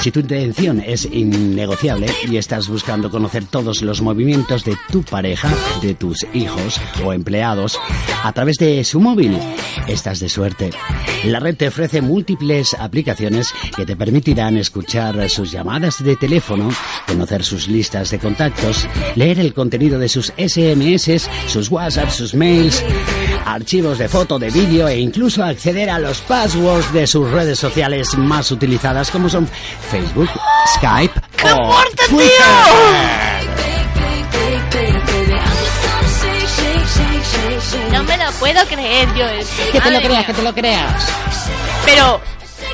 Si 0.00 0.10
tu 0.10 0.20
intención 0.20 0.80
es 0.80 1.04
innegociable 1.04 2.06
y 2.26 2.38
estás 2.38 2.68
buscando 2.68 3.10
conocer 3.10 3.44
todos 3.44 3.82
los 3.82 4.00
movimientos 4.00 4.64
de 4.64 4.74
tu 4.90 5.02
pareja, 5.02 5.52
de 5.82 5.94
tus 5.94 6.26
hijos 6.32 6.80
o 7.04 7.12
empleados 7.12 7.78
a 8.22 8.32
través 8.32 8.56
de 8.56 8.82
su 8.82 8.98
móvil, 8.98 9.38
estás 9.86 10.18
de 10.20 10.30
suerte. 10.30 10.70
La 11.24 11.38
red 11.38 11.54
te 11.54 11.68
ofrece 11.68 12.00
múltiples 12.00 12.72
aplicaciones 12.72 13.52
que 13.76 13.84
te 13.84 13.94
permitirán 13.94 14.56
escuchar 14.56 15.28
sus 15.28 15.52
llamadas 15.52 16.02
de 16.02 16.16
teléfono, 16.16 16.70
conocer 17.06 17.44
sus 17.44 17.68
listas 17.68 18.10
de 18.10 18.18
contactos, 18.18 18.88
leer 19.16 19.38
el 19.38 19.52
contenido 19.52 19.98
de 19.98 20.08
sus 20.08 20.32
SMS, 20.38 21.28
sus 21.46 21.70
WhatsApp, 21.70 22.08
sus 22.08 22.34
mails, 22.34 22.82
archivos 23.54 23.98
de 23.98 24.08
foto, 24.08 24.38
de 24.38 24.50
vídeo 24.50 24.88
e 24.88 24.98
incluso 24.98 25.42
acceder 25.42 25.90
a 25.90 25.98
los 25.98 26.20
passwords 26.22 26.92
de 26.92 27.06
sus 27.06 27.30
redes 27.30 27.58
sociales 27.58 28.16
más 28.16 28.50
utilizadas 28.50 29.10
como 29.10 29.28
son 29.28 29.48
Facebook, 29.90 30.30
Skype 30.76 31.20
o 31.44 31.74
Twitter. 32.08 32.30
No 37.92 38.04
me 38.04 38.16
lo 38.16 38.30
puedo 38.32 38.64
creer 38.66 39.08
yo 39.14 39.24
esto. 39.28 39.62
Que 39.72 39.80
te 39.80 39.90
lo 39.90 39.98
creas, 39.98 40.10
mía. 40.10 40.26
que 40.26 40.34
te 40.34 40.42
lo 40.42 40.54
creas. 40.54 41.08
Pero 41.84 42.20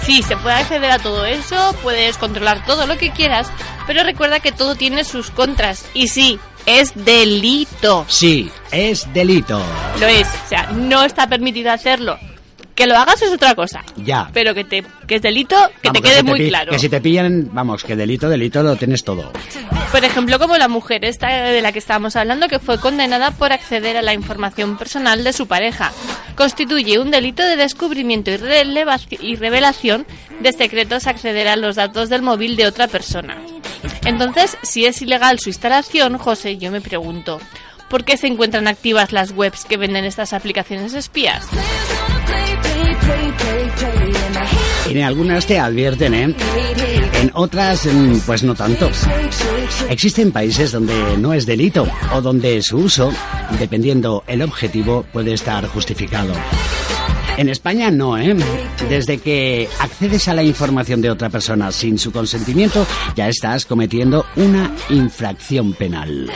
sí, 0.03 0.23
se 0.23 0.37
puede 0.37 0.57
acceder 0.57 0.91
a 0.91 0.99
todo 0.99 1.25
eso, 1.27 1.75
puedes 1.83 2.17
controlar 2.19 2.65
todo 2.65 2.87
lo 2.87 2.97
que 2.97 3.11
quieras, 3.11 3.49
pero 3.87 4.03
recuerda 4.03 4.41
que 4.41 4.53
todo 4.53 4.75
tiene 4.75 5.05
sus 5.05 5.31
contras. 5.31 5.85
Y 5.95 6.09
sí, 6.09 6.39
es 6.67 6.93
delito. 6.95 8.05
Sí, 8.09 8.51
es 8.77 9.13
delito. 9.15 9.61
Lo 9.99 10.07
es. 10.07 10.29
O 10.45 10.49
sea, 10.49 10.71
no 10.73 11.05
está 11.05 11.27
permitido 11.27 11.73
hacerlo. 11.73 12.19
Que 12.75 12.87
lo 12.87 12.95
hagas 12.95 13.23
es 13.23 13.33
otra 13.33 13.55
cosa. 13.55 13.83
Ya. 13.97 14.29
Pero 14.35 14.55
que, 14.55 14.63
te, 14.63 14.85
que 15.07 15.15
es 15.15 15.23
delito, 15.23 15.57
que 15.81 15.89
Vamos, 15.89 16.03
te 16.03 16.09
quede 16.09 16.23
muy 16.23 16.49
claro. 16.49 16.73
Que 16.73 16.79
si 16.79 16.91
te 16.91 17.01
pillan, 17.01 17.49
vamos, 17.55 17.83
que 17.83 17.97
delito, 17.97 18.29
delito 18.29 18.63
lo 18.63 18.77
tienes 18.77 19.03
todo. 19.03 19.33
Por 19.91 20.05
ejemplo, 20.05 20.39
como 20.39 20.59
la 20.59 20.69
mujer 20.69 21.07
esta 21.07 21.29
de 21.29 21.63
la 21.63 21.73
que 21.73 21.79
estábamos 21.79 22.17
hablando, 22.17 22.49
que 22.49 22.59
fue 22.59 22.79
condenada 22.79 23.31
por 23.31 23.51
acceder 23.51 23.97
a 23.97 24.03
la 24.03 24.13
información 24.13 24.77
personal 24.77 25.25
de 25.25 25.33
su 25.33 25.47
pareja. 25.47 25.91
Constituye 26.37 26.99
un 26.99 27.11
delito 27.11 27.43
de 27.43 27.57
descubrimiento 27.57 28.31
y, 28.31 28.39
y 29.23 29.37
revelación 29.37 30.07
de 30.41 30.53
secretos 30.53 31.07
acceder 31.07 31.49
a 31.49 31.57
los 31.57 31.77
datos 31.77 32.11
del 32.11 32.21
móvil 32.21 32.57
de 32.57 32.67
otra 32.67 32.89
persona. 32.89 33.39
Entonces, 34.05 34.59
si 34.63 34.85
es 34.85 35.01
ilegal 35.01 35.39
su 35.39 35.49
instalación, 35.49 36.19
José, 36.19 36.59
yo 36.59 36.71
me 36.71 36.83
pregunto, 36.83 37.41
¿por 37.89 38.05
qué 38.05 38.17
se 38.17 38.27
encuentran 38.27 38.69
activas 38.69 39.13
las 39.13 39.33
webs 39.33 39.65
que 39.65 39.77
venden 39.77 40.05
estas 40.05 40.33
aplicaciones 40.33 40.95
espías? 40.95 41.47
En 44.89 45.03
algunas 45.03 45.47
te 45.47 45.59
advierten, 45.59 46.15
¿eh? 46.15 46.35
En 47.21 47.31
otras, 47.35 47.87
mm, 47.87 48.21
pues 48.27 48.43
no 48.43 48.55
tanto. 48.55 48.91
Existen 49.89 50.33
países 50.33 50.73
donde 50.73 51.17
no 51.19 51.33
es 51.33 51.45
delito 51.47 51.87
o 52.13 52.21
donde 52.21 52.63
su 52.63 52.79
uso, 52.79 53.13
dependiendo 53.59 54.23
el 54.27 54.43
objetivo, 54.43 55.05
puede 55.13 55.33
estar 55.33 55.67
justificado. 55.67 56.33
En 57.37 57.49
España 57.49 57.91
no, 57.91 58.17
¿eh? 58.17 58.35
Desde 58.89 59.19
que 59.19 59.69
accedes 59.81 60.29
a 60.29 60.35
la 60.35 60.43
información 60.43 61.03
de 61.03 61.11
otra 61.11 61.29
persona 61.29 61.71
sin 61.73 61.99
su 61.99 62.13
consentimiento, 62.13 62.87
ya 63.15 63.29
estás 63.29 63.67
cometiendo 63.67 64.25
una 64.37 64.73
infracción 64.89 65.75
penal. 65.75 66.31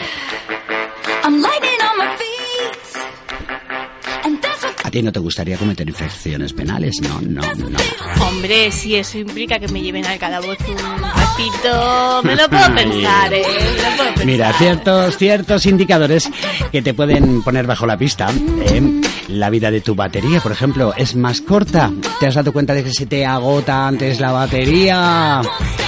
A 4.91 4.93
ti 4.93 5.05
no 5.05 5.13
te 5.13 5.21
gustaría 5.21 5.57
cometer 5.57 5.89
infracciones 5.89 6.53
penales, 6.53 6.97
no, 7.01 7.21
no, 7.21 7.43
no. 7.55 7.79
Hombre, 8.27 8.73
si 8.73 8.97
eso 8.97 9.19
implica 9.19 9.61
que 9.61 9.69
me 9.69 9.81
lleven 9.81 10.05
al 10.05 10.19
calabozo 10.19 10.65
un 10.69 11.01
ratito, 11.01 12.23
me 12.25 12.35
lo 12.35 12.49
puedo 12.49 12.75
pensar, 12.75 13.33
¿eh? 13.33 13.45
Me 13.47 13.83
lo 13.83 13.97
puedo 13.97 14.09
pensar. 14.09 14.27
Mira, 14.27 14.53
ciertos, 14.55 15.17
ciertos 15.17 15.67
indicadores 15.67 16.29
que 16.73 16.83
te 16.83 16.93
pueden 16.93 17.41
poner 17.45 17.69
bajo 17.69 17.87
la 17.87 17.97
pista. 17.97 18.33
¿eh? 18.67 19.01
La 19.29 19.49
vida 19.49 19.71
de 19.71 19.81
tu 19.81 19.95
batería, 19.95 20.41
por 20.41 20.51
ejemplo, 20.51 20.93
es 20.97 21.15
más 21.15 21.41
corta. 21.41 21.93
¿Te 22.19 22.27
has 22.27 22.35
dado 22.35 22.53
cuenta 22.53 22.75
de 22.75 22.83
que 22.83 22.93
se 22.93 23.07
te 23.07 23.25
agota 23.25 23.87
antes 23.87 24.19
la 24.19 24.33
batería 24.33 25.41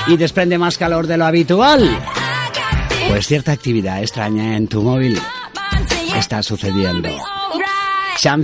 y 0.07 0.16
desprende 0.16 0.59
más 0.59 0.78
calor 0.78 1.09
de 1.09 1.16
lo 1.16 1.24
habitual? 1.24 1.90
Pues 3.09 3.26
cierta 3.26 3.50
actividad 3.50 4.00
extraña 4.00 4.57
en 4.57 4.68
tu 4.68 4.80
móvil 4.80 5.18
está 6.16 6.40
sucediendo. 6.40 7.09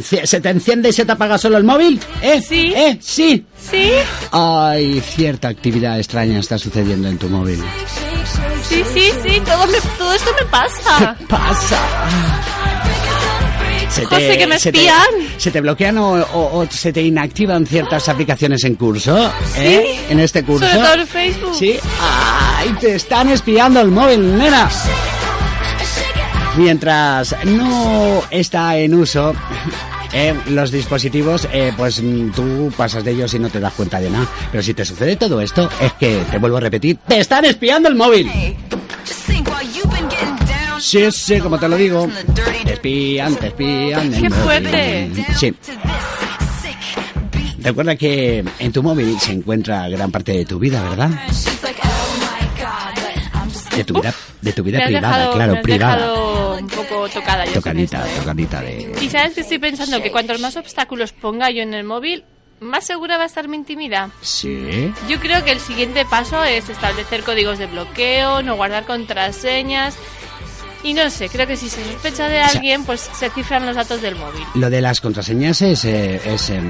¿Se, 0.03 0.41
te 0.41 0.49
enciende 0.51 0.89
y 0.89 0.93
se 0.93 1.05
te 1.05 1.13
apaga 1.13 1.39
solo 1.39 1.57
el 1.57 1.65
móvil? 1.65 2.01
¿Eh? 2.21 2.43
Sí. 2.47 2.73
¿Eh? 2.75 2.99
Sí. 3.01 3.45
¿Sí? 3.71 3.91
Ay, 4.33 5.01
cierta 5.01 5.49
actividad 5.49 5.99
extraña 5.99 6.41
está 6.41 6.59
sucediendo 6.59 7.09
en 7.09 7.17
tu 7.19 7.29
móvil. 7.29 7.63
Sí, 8.69 8.83
sí, 8.93 9.11
sí, 9.23 9.41
todo, 9.45 9.67
me- 9.69 9.79
todo 9.97 10.13
esto 10.15 10.31
me 10.41 10.47
pasa. 10.47 11.17
pasa? 11.29 11.79
Se 13.91 14.05
José, 14.05 14.37
que 14.37 14.47
me 14.47 14.59
se 14.59 14.69
espían. 14.69 15.05
¿Se 15.39 15.51
te 15.51 15.61
bloquean 15.61 15.97
o, 15.99 16.11
o- 16.13 16.59
o 16.61 16.67
se 16.71 16.93
te 16.93 17.01
inactivan 17.03 17.65
ciertas 17.67 18.09
aplicaciones 18.09 18.63
en 18.65 18.75
curso? 18.75 19.33
¿Eh? 19.57 19.99
En 20.11 20.21
este 20.21 20.45
curso. 20.45 20.67
Sobre 20.69 20.83
todo 20.83 20.95
en 20.95 21.07
Facebook. 21.07 21.55
Sí. 21.59 21.79
¡Ay! 22.01 22.75
Te 22.81 22.97
están 22.97 23.29
espiando 23.31 23.81
el 23.81 23.89
móvil, 23.89 24.37
nena. 24.37 24.69
Mientras 26.57 27.37
no 27.45 28.23
está 28.31 28.77
en 28.79 28.95
uso. 28.95 29.35
eh, 30.13 30.35
los 30.49 30.71
dispositivos, 30.71 31.49
eh, 31.53 31.73
pues 31.77 32.03
tú 32.35 32.73
pasas 32.77 33.05
de 33.05 33.13
ellos 33.13 33.33
y 33.35 33.39
no 33.39 33.49
te 33.49 33.61
das 33.61 33.73
cuenta 33.75 34.01
de 34.01 34.11
nada. 34.11 34.27
Pero 34.51 34.63
si 34.63 34.75
te 34.75 34.85
sucede 34.85 35.17
todo 35.17 35.41
esto, 35.41 35.69
es 35.81 35.93
que, 35.95 36.23
te 36.31 36.39
vuelvo 36.39 36.57
a 36.57 36.61
repetir, 36.61 36.99
te 37.07 37.21
están 37.21 37.45
espiando 37.45 37.89
el 37.89 37.95
móvil. 37.95 38.31
Sí, 40.81 41.11
sí, 41.11 41.41
como 41.41 41.59
te 41.59 41.69
lo 41.69 41.77
digo. 41.77 42.09
Te 42.65 42.75
espían, 42.75 43.37
te 43.37 43.49
espían. 43.49 44.13
¡Qué 44.13 44.31
fuerte! 44.31 45.11
Sí. 45.37 45.55
Recuerda 47.59 47.97
que 47.97 48.45
en 48.61 48.73
tu 48.73 48.83
móvil 48.83 49.19
se 49.19 49.33
encuentra 49.33 49.89
gran 49.89 50.11
parte 50.11 50.33
de 50.33 50.45
tu 50.45 50.59
vida, 50.59 50.83
¿verdad? 50.89 51.11
De 53.77 53.85
tu 53.85 53.95
vida, 53.95 54.15
de 54.41 54.53
tu 54.53 54.63
vida 54.63 54.85
privada, 54.87 55.19
dejado, 55.19 55.35
claro, 55.35 55.63
privada. 55.63 55.97
dejado 55.97 56.38
poco 56.99 57.21
tocada 57.21 57.45
yo 57.45 57.55
Tocadita, 57.55 57.99
esto, 57.99 58.11
¿eh? 58.11 58.21
tocadita 58.21 58.63
de... 58.63 58.93
Y 59.01 59.09
sabes 59.11 59.35
que 59.35 59.41
estoy 59.43 59.59
pensando 59.59 60.03
que 60.03 60.11
cuantos 60.11 60.41
más 60.41 60.57
obstáculos 60.57 61.13
ponga 61.13 61.51
yo 61.51 61.63
en 61.63 61.75
el 61.75 61.85
móvil, 61.85 62.25
más 62.61 62.85
segura 62.87 63.17
va 63.17 63.25
a 63.25 63.27
estar 63.27 63.49
mi 63.49 63.57
intimidad. 63.57 64.11
Sí. 64.21 64.93
Yo 65.09 65.21
creo 65.21 65.45
que 65.45 65.53
el 65.53 65.61
siguiente 65.61 66.05
paso 66.05 66.43
es 66.45 66.69
establecer 66.69 67.23
códigos 67.23 67.59
de 67.59 67.67
bloqueo, 67.67 68.43
no 68.43 68.57
guardar 68.57 68.85
contraseñas. 68.85 69.97
Y 70.85 70.95
no 70.95 71.11
sé, 71.11 71.29
creo 71.29 71.47
que 71.47 71.57
si 71.57 71.69
se 71.69 71.85
sospecha 71.85 72.29
de 72.29 72.39
alguien, 72.41 72.85
pues 72.85 73.01
se 73.13 73.31
cifran 73.31 73.67
los 73.67 73.75
datos 73.77 74.01
del 74.01 74.15
móvil. 74.15 74.43
Lo 74.55 74.71
de 74.71 74.81
las 74.81 75.01
contraseñas 75.01 75.61
es, 75.63 75.85
eh, 75.85 76.21
es 76.25 76.51
eh, 76.51 76.61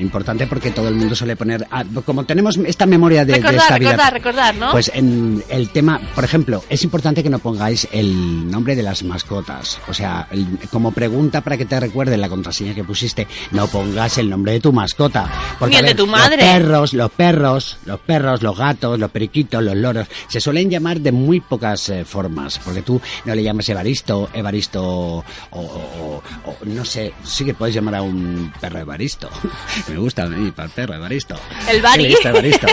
importante 0.00 0.46
porque 0.46 0.70
todo 0.70 0.88
el 0.88 0.94
mundo 0.94 1.14
suele 1.14 1.36
poner... 1.36 1.66
ah, 1.70 1.84
como 2.04 2.24
tenemos 2.24 2.56
esta 2.64 2.86
memoria 2.86 3.24
de, 3.26 3.34
de 3.34 3.38
recordar, 3.40 3.78
recordar, 3.80 4.12
recordar, 4.14 4.54
¿no? 4.54 4.70
Pues 4.72 4.90
en 4.94 5.44
el 5.50 5.68
tema, 5.70 6.00
por 6.14 6.24
ejemplo, 6.24 6.64
es 6.70 6.82
importante 6.82 7.22
que 7.22 7.28
no 7.30 7.38
pongáis 7.40 7.86
el 7.92 8.50
nombre 8.50 8.74
de 8.74 8.82
las 8.82 9.02
mascotas. 9.02 9.78
O 9.88 9.92
sea, 9.94 10.26
el- 10.30 10.58
como 10.70 10.92
pregunta 10.92 11.42
para 11.42 11.56
que 11.58 11.66
te 11.66 11.78
recuerde 11.78 12.16
la 12.16 12.28
contraseña 12.30 12.74
que 12.74 12.84
pusiste, 12.84 13.26
no 13.50 13.66
pongas 13.66 14.16
el 14.18 14.30
nombre 14.30 14.52
de 14.52 14.60
tu 14.60 14.72
mascota. 14.72 15.30
Porque, 15.58 15.74
Ni 15.74 15.78
el 15.80 15.84
a 15.84 15.88
de 15.88 15.94
tu 15.94 16.06
madre. 16.06 16.36
Los 16.38 16.46
perros, 16.46 16.94
los 16.94 17.10
perros, 17.10 17.78
los 17.84 18.00
perros, 18.00 18.42
los 18.42 18.56
gatos, 18.56 18.98
los 18.98 19.10
periquitos, 19.10 19.62
los 19.62 19.76
loros, 19.76 20.08
se 20.28 20.40
suelen 20.40 20.70
llamar 20.70 21.00
de 21.00 21.12
muy 21.12 21.40
pocas 21.40 21.88
eh, 21.90 22.04
formas. 22.06 22.58
Porque 22.64 22.80
tú 22.82 23.00
no 23.26 23.34
le 23.34 23.42
llamas 23.42 23.57
Evaristo, 23.66 24.28
Evaristo 24.34 24.82
o, 24.84 25.24
o- 25.52 25.60
o- 25.60 26.22
o 26.44 26.56
no 26.66 26.84
sé, 26.84 27.14
sí 27.24 27.44
que 27.46 27.54
puedes 27.54 27.74
llamar 27.74 27.94
a 27.94 28.02
un 28.02 28.52
perro 28.60 28.78
Evaristo. 28.80 29.30
Me 29.88 29.96
gusta 29.96 30.24
a 30.24 30.26
mí 30.26 30.50
para 30.50 30.66
el 30.66 30.72
perro 30.72 30.94
Evaristo. 30.94 31.34
El 31.70 31.80
Bari. 31.80 32.02
¿Qué 32.02 32.08
le 32.08 32.08
diste, 32.10 32.28
Evaristo? 32.28 32.66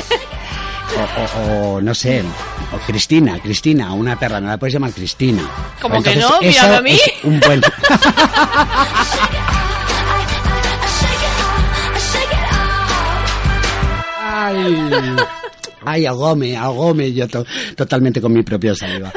O, 1.49 1.81
no 1.81 1.93
sé, 1.95 2.21
o 2.73 2.77
Cristina, 2.85 3.39
Cristina, 3.39 3.91
una 3.93 4.17
perra, 4.19 4.39
no 4.39 4.47
la 4.47 4.57
puedes 4.57 4.73
llamar 4.73 4.91
Cristina. 4.91 5.41
¿Cómo 5.81 6.01
que 6.03 6.15
no? 6.15 6.39
Mírame 6.41 6.75
a 6.75 6.81
mí. 6.81 6.91
es 6.93 7.23
un 7.23 7.39
buen... 7.39 7.61
Ay, 14.37 14.77
ay, 15.85 16.05
ahogóme, 16.05 16.55
ahogóme 16.57 17.11
yo 17.13 17.27
to- 17.27 17.45
totalmente 17.75 18.19
con 18.21 18.33
mi 18.33 18.43
propia 18.43 18.75
saliva. 18.75 19.11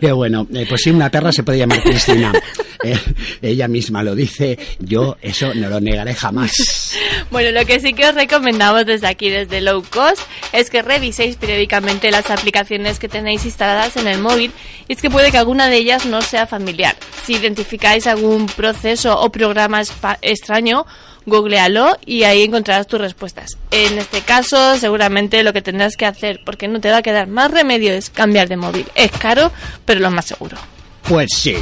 Qué 0.00 0.12
bueno, 0.12 0.46
eh, 0.54 0.66
pues 0.68 0.82
sí, 0.82 0.90
una 0.90 1.10
perra 1.10 1.32
se 1.32 1.42
puede 1.42 1.58
llamar 1.58 1.82
Cristina. 1.82 2.32
Eh, 2.84 2.98
ella 3.42 3.68
misma 3.68 4.02
lo 4.02 4.12
dice, 4.12 4.58
yo 4.80 5.16
eso 5.22 5.54
no 5.54 5.68
lo 5.68 5.80
negaré 5.80 6.14
jamás. 6.14 6.96
Bueno, 7.30 7.52
lo 7.52 7.64
que 7.64 7.78
sí 7.78 7.92
que 7.92 8.08
os 8.08 8.14
recomendamos 8.16 8.84
desde 8.84 9.06
aquí, 9.06 9.30
desde 9.30 9.60
Low 9.60 9.84
Cost, 9.88 10.20
es 10.52 10.68
que 10.68 10.82
reviséis 10.82 11.36
periódicamente 11.36 12.10
las 12.10 12.28
aplicaciones 12.28 12.98
que 12.98 13.08
tenéis 13.08 13.44
instaladas 13.44 13.96
en 13.96 14.08
el 14.08 14.18
móvil 14.18 14.50
y 14.88 14.94
es 14.94 15.00
que 15.00 15.10
puede 15.10 15.30
que 15.30 15.38
alguna 15.38 15.68
de 15.68 15.76
ellas 15.76 16.06
no 16.06 16.22
sea 16.22 16.48
familiar. 16.48 16.96
Si 17.24 17.34
identificáis 17.34 18.08
algún 18.08 18.46
proceso 18.46 19.16
o 19.16 19.30
programa 19.30 19.82
extraño, 20.20 20.84
googlealo 21.26 21.98
y 22.04 22.24
ahí 22.24 22.42
encontrarás 22.42 22.86
tus 22.86 23.00
respuestas. 23.00 23.58
En 23.70 23.98
este 23.98 24.20
caso, 24.20 24.76
seguramente 24.76 25.42
lo 25.42 25.52
que 25.52 25.62
tendrás 25.62 25.96
que 25.96 26.06
hacer, 26.06 26.40
porque 26.44 26.68
no 26.68 26.80
te 26.80 26.90
va 26.90 26.98
a 26.98 27.02
quedar 27.02 27.28
más 27.28 27.50
remedio, 27.50 27.92
es 27.92 28.10
cambiar 28.10 28.48
de 28.48 28.56
móvil. 28.56 28.86
Es 28.94 29.10
caro, 29.12 29.50
pero 29.84 30.00
lo 30.00 30.10
más 30.10 30.26
seguro. 30.26 30.56
Pues 31.02 31.28
sí. 31.34 31.56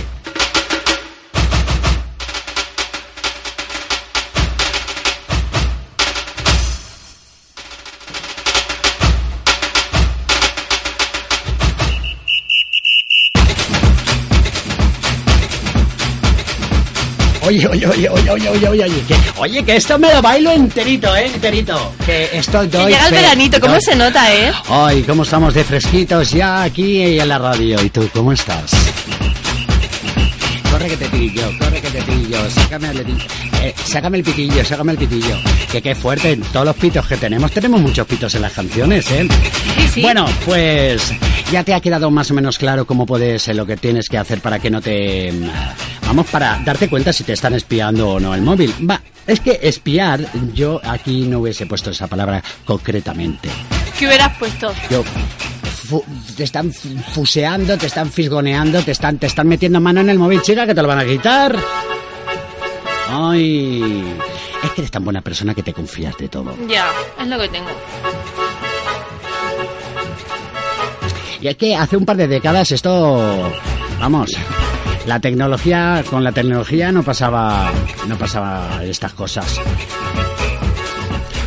Oye, 17.51 17.67
oye, 17.67 17.85
oye, 17.89 18.09
oye, 18.09 18.31
oye, 18.31 18.49
oye, 18.49 18.69
oye, 18.69 18.85
oye, 18.85 19.03
que, 19.09 19.17
oye, 19.39 19.65
que 19.65 19.75
esto 19.75 19.99
me 19.99 20.15
lo 20.15 20.23
bailo 20.23 20.53
enterito, 20.53 21.17
eh, 21.17 21.27
enterito. 21.35 21.93
Que 22.07 22.29
esto 22.33 22.61
Que 22.61 22.69
doy 22.69 22.93
llega 22.93 23.09
el 23.09 23.13
veranito, 23.13 23.59
¿cómo 23.61 23.73
doy- 23.75 23.83
se 23.83 23.97
nota, 23.97 24.33
eh? 24.33 24.53
Ay, 24.69 25.03
cómo 25.03 25.25
estamos 25.25 25.53
de 25.53 25.65
fresquitos 25.65 26.31
ya 26.31 26.63
aquí 26.63 27.19
en 27.19 27.29
la 27.29 27.39
radio. 27.39 27.83
¿Y 27.83 27.91
tú 27.91 28.09
cómo 28.15 28.31
estás? 28.33 28.71
Corre 30.71 30.89
que 30.91 30.97
te 30.97 31.07
pillo, 31.09 31.43
corre 31.59 31.81
que 31.81 31.91
te 31.91 32.03
pillo, 32.03 32.49
sácame 32.51 32.91
el, 32.91 33.01
eh, 33.63 33.75
sácame 33.85 34.19
el 34.19 34.25
pitillo, 34.25 34.65
sácame 34.65 34.93
el 34.93 34.99
pitillo. 34.99 35.37
Que 35.73 35.83
qué 35.83 35.95
fuerte, 35.97 36.37
todos 36.53 36.67
los 36.67 36.77
pitos 36.77 37.05
que 37.09 37.17
tenemos, 37.17 37.51
tenemos 37.51 37.81
muchos 37.81 38.07
pitos 38.07 38.33
en 38.37 38.43
las 38.43 38.53
canciones, 38.53 39.11
¿eh? 39.11 39.27
Sí, 39.77 39.89
sí. 39.95 40.03
Bueno, 40.03 40.25
pues 40.45 41.03
ya 41.51 41.65
te 41.65 41.75
ha 41.75 41.81
quedado 41.81 42.11
más 42.11 42.31
o 42.31 42.35
menos 42.35 42.59
claro 42.59 42.85
cómo 42.87 43.07
puedes, 43.07 43.49
lo 43.49 43.67
que 43.67 43.77
tienes 43.77 44.09
que 44.09 44.19
hacer 44.19 44.41
para 44.41 44.59
que 44.59 44.71
no 44.71 44.81
te... 44.81 45.33
Vamos, 46.07 46.27
para 46.29 46.59
darte 46.65 46.89
cuenta 46.89 47.13
si 47.13 47.23
te 47.25 47.33
están 47.35 47.55
espiando 47.55 48.09
o 48.11 48.21
no 48.21 48.35
el 48.35 48.43
móvil. 48.43 48.75
Va, 48.89 49.01
es 49.27 49.41
que 49.41 49.59
espiar, 49.63 50.21
yo 50.55 50.81
aquí 50.85 51.23
no 51.23 51.39
hubiese 51.41 51.67
puesto 51.67 51.91
esa 51.91 52.07
palabra 52.09 52.43
concretamente. 52.65 53.49
¿Qué 53.99 54.07
hubieras 54.07 54.37
puesto? 54.39 54.73
Yo, 54.91 55.05
te 56.37 56.45
están 56.45 56.73
fu- 56.73 56.97
fuseando, 57.13 57.77
te 57.79 57.87
están 57.87 58.11
fisgoneando, 58.11 58.83
te 58.83 58.93
están, 58.93 59.19
te 59.19 59.27
están 59.27 59.47
metiendo 59.47 59.81
mano 59.81 60.01
en 60.01 60.11
el 60.11 60.19
móvil, 60.19 60.43
chica, 60.43 60.67
que 60.67 60.75
te 60.75 60.83
lo 60.83 60.89
van 60.89 60.99
a 61.01 61.05
quitar. 61.05 61.57
Ay, 63.09 64.05
es 64.63 64.71
que 64.71 64.81
eres 64.83 64.91
tan 64.91 65.05
buena 65.05 65.21
persona 65.21 65.55
que 65.55 65.63
te 65.63 65.73
confías 65.73 66.17
de 66.17 66.29
todo. 66.29 66.55
Ya, 66.69 66.87
es 67.21 67.27
lo 67.27 67.39
que 67.39 67.49
tengo. 67.49 67.69
Y 71.41 71.49
es 71.49 71.57
que 71.57 71.75
hace 71.75 71.97
un 71.97 72.05
par 72.05 72.17
de 72.17 72.29
décadas 72.29 72.71
esto, 72.71 73.51
vamos, 73.99 74.31
la 75.07 75.19
tecnología, 75.21 76.05
con 76.11 76.23
la 76.23 76.33
tecnología 76.33 76.93
no 76.93 77.03
pasaba, 77.03 77.71
no 78.07 78.17
pasaba 78.19 78.85
estas 78.85 79.13
cosas. 79.15 79.59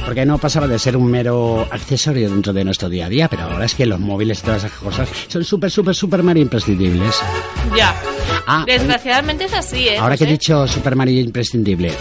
Porque 0.06 0.26
no 0.26 0.38
pasaba 0.38 0.68
de 0.68 0.78
ser 0.78 0.98
un 0.98 1.10
mero 1.10 1.66
accesorio 1.72 2.30
dentro 2.30 2.52
de 2.52 2.64
nuestro 2.66 2.90
día 2.90 3.06
a 3.06 3.10
día, 3.10 3.28
pero 3.30 3.44
ahora 3.44 3.66
es 3.66 3.74
que 3.74 3.86
los 3.86 4.00
móviles 4.00 4.40
y 4.40 4.42
todas 4.44 4.64
esas 4.66 4.78
cosas 4.78 5.08
son 5.30 5.44
súper, 5.46 5.72
súper, 5.72 5.96
súper 5.96 6.22
mega 6.24 6.40
imprescindibles. 6.42 7.16
Ya. 7.76 7.96
Ah, 8.46 8.64
Desgraciadamente 8.68 9.46
es 9.46 9.54
así, 9.54 9.88
¿eh? 9.88 9.98
Ahora 9.98 10.18
que 10.18 10.26
he 10.26 10.28
dicho 10.28 10.68
Super 10.68 10.98
Mario 10.98 11.22
imprescindible, 11.22 11.94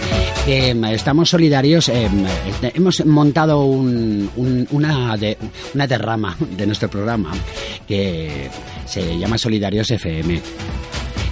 em, 0.48 0.84
estamos 0.86 1.30
solidarios, 1.30 1.88
este, 1.88 2.72
hemos 2.74 3.06
montado 3.06 3.64
un- 3.64 4.28
un- 4.34 4.66
una, 4.72 5.16
de- 5.16 5.38
una 5.72 5.86
derrama 5.86 6.36
de 6.40 6.66
nuestro 6.66 6.90
programa 6.90 7.30
que 7.92 8.48
se 8.86 9.18
llama 9.18 9.36
Solidarios 9.36 9.90
FM. 9.90 10.40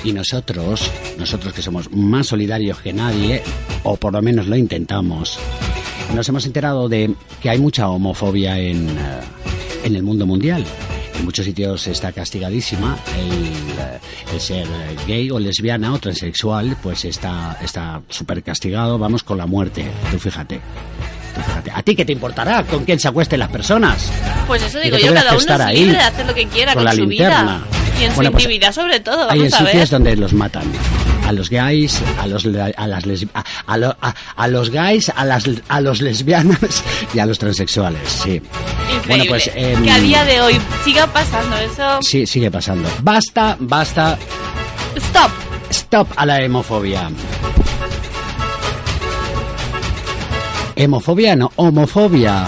Y 0.05 0.13
nosotros, 0.13 0.91
nosotros 1.19 1.55
que 1.55 1.63
somos 1.63 1.91
más 1.91 2.27
solidarios 2.27 2.81
que 2.81 2.93
nadie, 2.93 3.41
o 3.83 3.97
por 3.97 4.13
lo 4.13 4.21
menos 4.21 4.47
lo 4.47 4.57
intentamos, 4.57 5.39
nos 6.15 6.29
hemos 6.29 6.45
enterado 6.45 6.87
de 6.91 7.15
que 7.41 7.49
hay 7.49 7.59
mucha 7.59 7.89
homofobia 7.89 8.59
en, 8.59 8.91
eh, 8.91 9.21
en 9.85 9.97
el 9.97 10.03
mundo 10.03 10.27
mundial. 10.27 10.67
En 11.19 11.25
muchos 11.25 11.47
sitios 11.47 11.87
está 11.87 12.13
castigadísima 12.13 12.99
el, 13.19 13.79
eh, 13.79 13.99
el 14.35 14.41
ser 14.41 14.67
gay 15.07 15.31
o 15.31 15.39
lesbiana 15.39 15.95
o 15.95 15.99
transexual, 15.99 16.77
pues 16.83 17.07
está 17.07 17.57
está 17.63 18.03
súper 18.11 18.43
castigado, 18.43 18.99
vamos 18.99 19.23
con 19.23 19.39
la 19.39 19.47
muerte. 19.47 19.87
Tú 20.11 20.19
fíjate. 20.19 20.61
Fíjate. 21.35 21.71
¿A 21.75 21.83
ti 21.83 21.95
qué 21.97 22.05
te 22.05 22.13
importará 22.13 22.65
con 22.65 22.85
quién 22.85 22.99
se 22.99 23.09
acuesten 23.09 23.39
las 23.41 23.49
personas? 23.51 24.11
Pues 24.47 24.63
eso 24.63 24.79
digo 24.81 24.97
yo, 24.99 25.09
cada 25.15 25.21
que 25.23 25.29
uno 25.29 25.39
estar 25.39 25.61
es 25.61 25.67
ahí, 25.67 25.77
libre 25.81 25.97
de 25.99 26.03
hacer 26.03 26.27
lo 26.27 26.35
que 26.35 26.47
quiera 26.47 26.73
con 26.75 26.81
con, 26.81 26.85
la 26.85 26.93
su 26.93 27.07
linterna. 27.07 27.43
vida. 27.43 27.61
Y 28.01 28.05
en 28.05 28.15
Bueno, 28.15 28.29
su 28.29 28.33
pues, 28.33 28.45
intimidad 28.45 28.73
sobre 28.73 29.01
todo, 29.01 29.31
Hay 29.31 29.39
en 29.41 29.45
vamos 29.51 29.53
a 29.55 29.63
ver. 29.65 29.73
sitios 29.73 29.91
donde 29.91 30.17
los 30.17 30.33
matan. 30.33 30.65
A 31.27 31.33
los 31.33 31.49
gays, 31.49 32.01
a 32.19 32.27
los 32.27 32.45
a 32.45 32.87
las 32.89 33.05
a, 33.35 33.45
a 33.67 33.77
lo- 33.77 33.97
a- 34.01 34.15
a 34.37 34.49
los 34.49 34.71
gays, 34.71 35.13
a 35.15 35.25
las 35.25 35.45
a 35.69 35.81
los 35.81 36.01
lesbianas 36.03 36.83
y 37.15 37.19
a 37.21 37.27
los 37.27 37.39
transexuales, 37.39 38.01
sí. 38.09 38.31
Increíble. 38.97 39.01
Bueno, 39.07 39.25
pues 39.29 39.51
em, 39.55 39.85
que 39.85 39.91
a 39.93 39.99
día 40.01 40.25
de 40.25 40.41
hoy 40.41 40.61
siga 40.85 41.07
pasando 41.07 41.57
eso. 41.59 41.99
sí 42.03 42.27
sigue 42.27 42.51
pasando. 42.51 42.89
Basta, 43.03 43.57
basta, 43.61 44.19
Stop. 44.97 45.31
stop 45.71 46.09
a 46.17 46.27
la 46.27 46.41
hemofobia. 46.43 47.09
Hemofobia 50.81 51.37
no, 51.37 51.53
homofobia. 51.57 52.47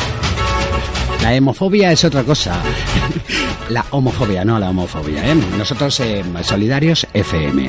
La 1.23 1.35
hemofobia 1.35 1.93
es 1.93 2.03
otra 2.03 2.25
cosa. 2.25 2.63
La 3.69 3.85
homofobia, 3.91 4.43
no 4.43 4.59
la 4.59 4.71
homofobia. 4.71 5.31
¿eh? 5.31 5.35
Nosotros, 5.59 6.01
eh, 6.01 6.25
Solidarios 6.43 7.07
FM. 7.13 7.69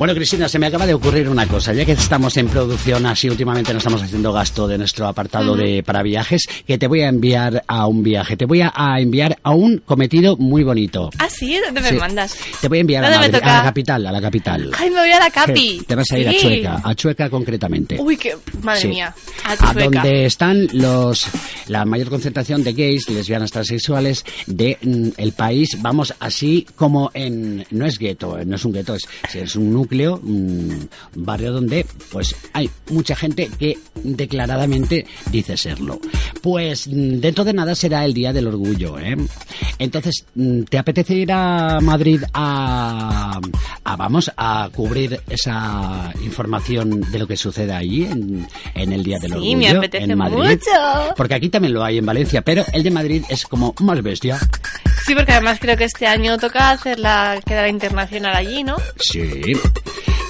Bueno, 0.00 0.14
Cristina, 0.14 0.48
se 0.48 0.58
me 0.58 0.66
acaba 0.66 0.86
de 0.86 0.94
ocurrir 0.94 1.28
una 1.28 1.46
cosa. 1.46 1.74
Ya 1.74 1.84
que 1.84 1.92
estamos 1.92 2.34
en 2.38 2.48
producción, 2.48 3.04
así 3.04 3.28
últimamente 3.28 3.70
no 3.74 3.76
estamos 3.80 4.00
haciendo 4.02 4.32
gasto 4.32 4.66
de 4.66 4.78
nuestro 4.78 5.06
apartado 5.06 5.54
de 5.54 5.82
para 5.82 6.02
viajes, 6.02 6.48
que 6.66 6.78
te 6.78 6.86
voy 6.86 7.02
a 7.02 7.08
enviar 7.08 7.62
a 7.66 7.86
un 7.86 8.02
viaje. 8.02 8.34
Te 8.34 8.46
voy 8.46 8.62
a, 8.62 8.72
a 8.74 8.98
enviar 8.98 9.38
a 9.42 9.50
un 9.50 9.76
cometido 9.84 10.38
muy 10.38 10.62
bonito. 10.62 11.10
Ah, 11.18 11.28
sí, 11.28 11.58
¿dónde 11.62 11.82
Sí. 11.82 11.92
me 11.92 12.00
mandas? 12.00 12.34
Te 12.62 12.68
voy 12.68 12.78
a 12.78 12.80
enviar 12.80 13.04
a, 13.04 13.08
a 13.08 13.20
la 13.28 13.62
capital, 13.62 14.06
a 14.06 14.10
la 14.12 14.20
capital. 14.22 14.70
Ay, 14.78 14.88
me 14.88 15.00
voy 15.00 15.10
a 15.12 15.18
la 15.18 15.28
capi. 15.30 15.82
Te 15.86 15.94
vas 15.94 16.10
a 16.12 16.18
ir 16.18 16.28
a. 16.30 16.32
Chueca, 16.34 16.80
a 16.82 16.94
Chueca 16.94 17.28
concretamente. 17.28 17.98
Uy, 18.00 18.16
qué. 18.16 18.34
Madre 18.62 18.88
mía. 18.88 19.14
A 19.44 19.52
a 19.52 19.56
Chueca. 19.74 19.84
donde 19.84 20.24
están 20.24 20.66
los 20.72 21.26
la 21.68 21.84
mayor 21.84 22.08
concentración 22.08 22.64
de 22.64 22.72
gays, 22.72 23.06
lesbianas, 23.10 23.50
transexuales 23.50 24.24
de 24.46 24.78
mm, 24.80 25.08
el 25.18 25.32
país, 25.32 25.76
vamos 25.82 26.14
así 26.20 26.66
como 26.74 27.10
en 27.12 27.66
no 27.70 27.84
es 27.84 27.98
gueto, 27.98 28.38
no 28.46 28.56
es 28.56 28.64
un 28.64 28.72
gueto, 28.72 28.94
es, 28.94 29.02
es 29.34 29.56
un 29.56 29.70
núcleo, 29.90 30.20
un 30.22 30.88
barrio 31.14 31.52
donde 31.52 31.84
pues 32.12 32.34
hay 32.52 32.70
mucha 32.90 33.16
gente 33.16 33.50
que 33.58 33.76
declaradamente 34.04 35.06
dice 35.32 35.56
serlo. 35.56 35.98
Pues 36.42 36.86
mm, 36.86 37.20
dentro 37.20 37.44
de 37.44 37.52
nada 37.52 37.74
será 37.74 38.04
el 38.04 38.14
día 38.14 38.32
del 38.32 38.46
orgullo, 38.46 38.98
¿eh? 38.98 39.16
Entonces, 39.78 40.24
mm, 40.34 40.62
¿te 40.62 40.78
apetece 40.78 41.14
ir 41.14 41.32
a 41.32 41.80
Madrid 41.80 42.22
a, 42.32 43.40
a 43.84 43.96
vamos 43.96 44.30
a 44.36 44.68
cubrir 44.74 45.20
esa 45.28 46.12
información 46.22 47.00
de 47.10 47.18
lo 47.18 47.26
que 47.26 47.36
sucede 47.36 47.72
allí 47.72 48.04
en, 48.04 48.46
en 48.74 48.92
el 48.92 49.02
día 49.02 49.18
del 49.18 49.32
Sí, 49.32 49.36
orgullo 49.38 49.56
me 49.56 49.68
apetece 49.70 50.04
en 50.04 50.18
Madrid? 50.18 50.38
mucho. 50.50 51.14
Porque 51.16 51.34
aquí 51.34 51.48
también 51.48 51.74
lo 51.74 51.82
hay 51.84 51.98
en 51.98 52.06
Valencia, 52.06 52.42
pero 52.42 52.64
el 52.72 52.82
de 52.82 52.90
Madrid 52.90 53.24
es 53.28 53.44
como 53.44 53.74
más 53.80 54.00
bestia. 54.02 54.38
Sí, 55.06 55.14
porque 55.14 55.32
además 55.32 55.58
creo 55.60 55.76
que 55.76 55.84
este 55.84 56.06
año 56.06 56.36
toca 56.38 56.70
hacer 56.70 56.98
la 57.00 57.40
quedada 57.44 57.68
internacional 57.68 58.36
allí, 58.36 58.62
¿no? 58.62 58.76
Sí. 59.00 59.40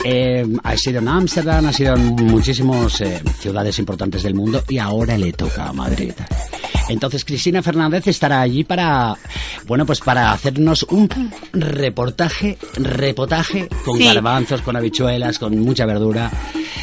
Eh, 0.04 0.46
ha 0.62 0.76
sido 0.76 0.98
en 0.98 1.08
Ámsterdam, 1.08 1.66
ha 1.66 1.72
sido 1.72 1.94
en 1.94 2.14
muchísimas 2.26 3.02
ciudades 3.38 3.78
importantes 3.78 4.22
del 4.22 4.34
mundo 4.34 4.62
y 4.68 4.78
ahora 4.78 5.18
le 5.18 5.32
toca 5.32 5.66
a 5.66 5.72
Madrid. 5.72 6.12
Entonces 6.92 7.24
Cristina 7.24 7.62
Fernández 7.62 8.06
estará 8.06 8.40
allí 8.40 8.64
para, 8.64 9.14
bueno, 9.66 9.86
pues 9.86 10.00
para 10.00 10.32
hacernos 10.32 10.82
un 10.90 11.08
reportaje, 11.52 12.58
repotaje 12.74 13.68
con 13.84 13.96
Sí. 13.98 14.04
garbanzos, 14.04 14.60
con 14.62 14.76
habichuelas, 14.76 15.38
con 15.38 15.58
mucha 15.58 15.86
verdura. 15.86 16.30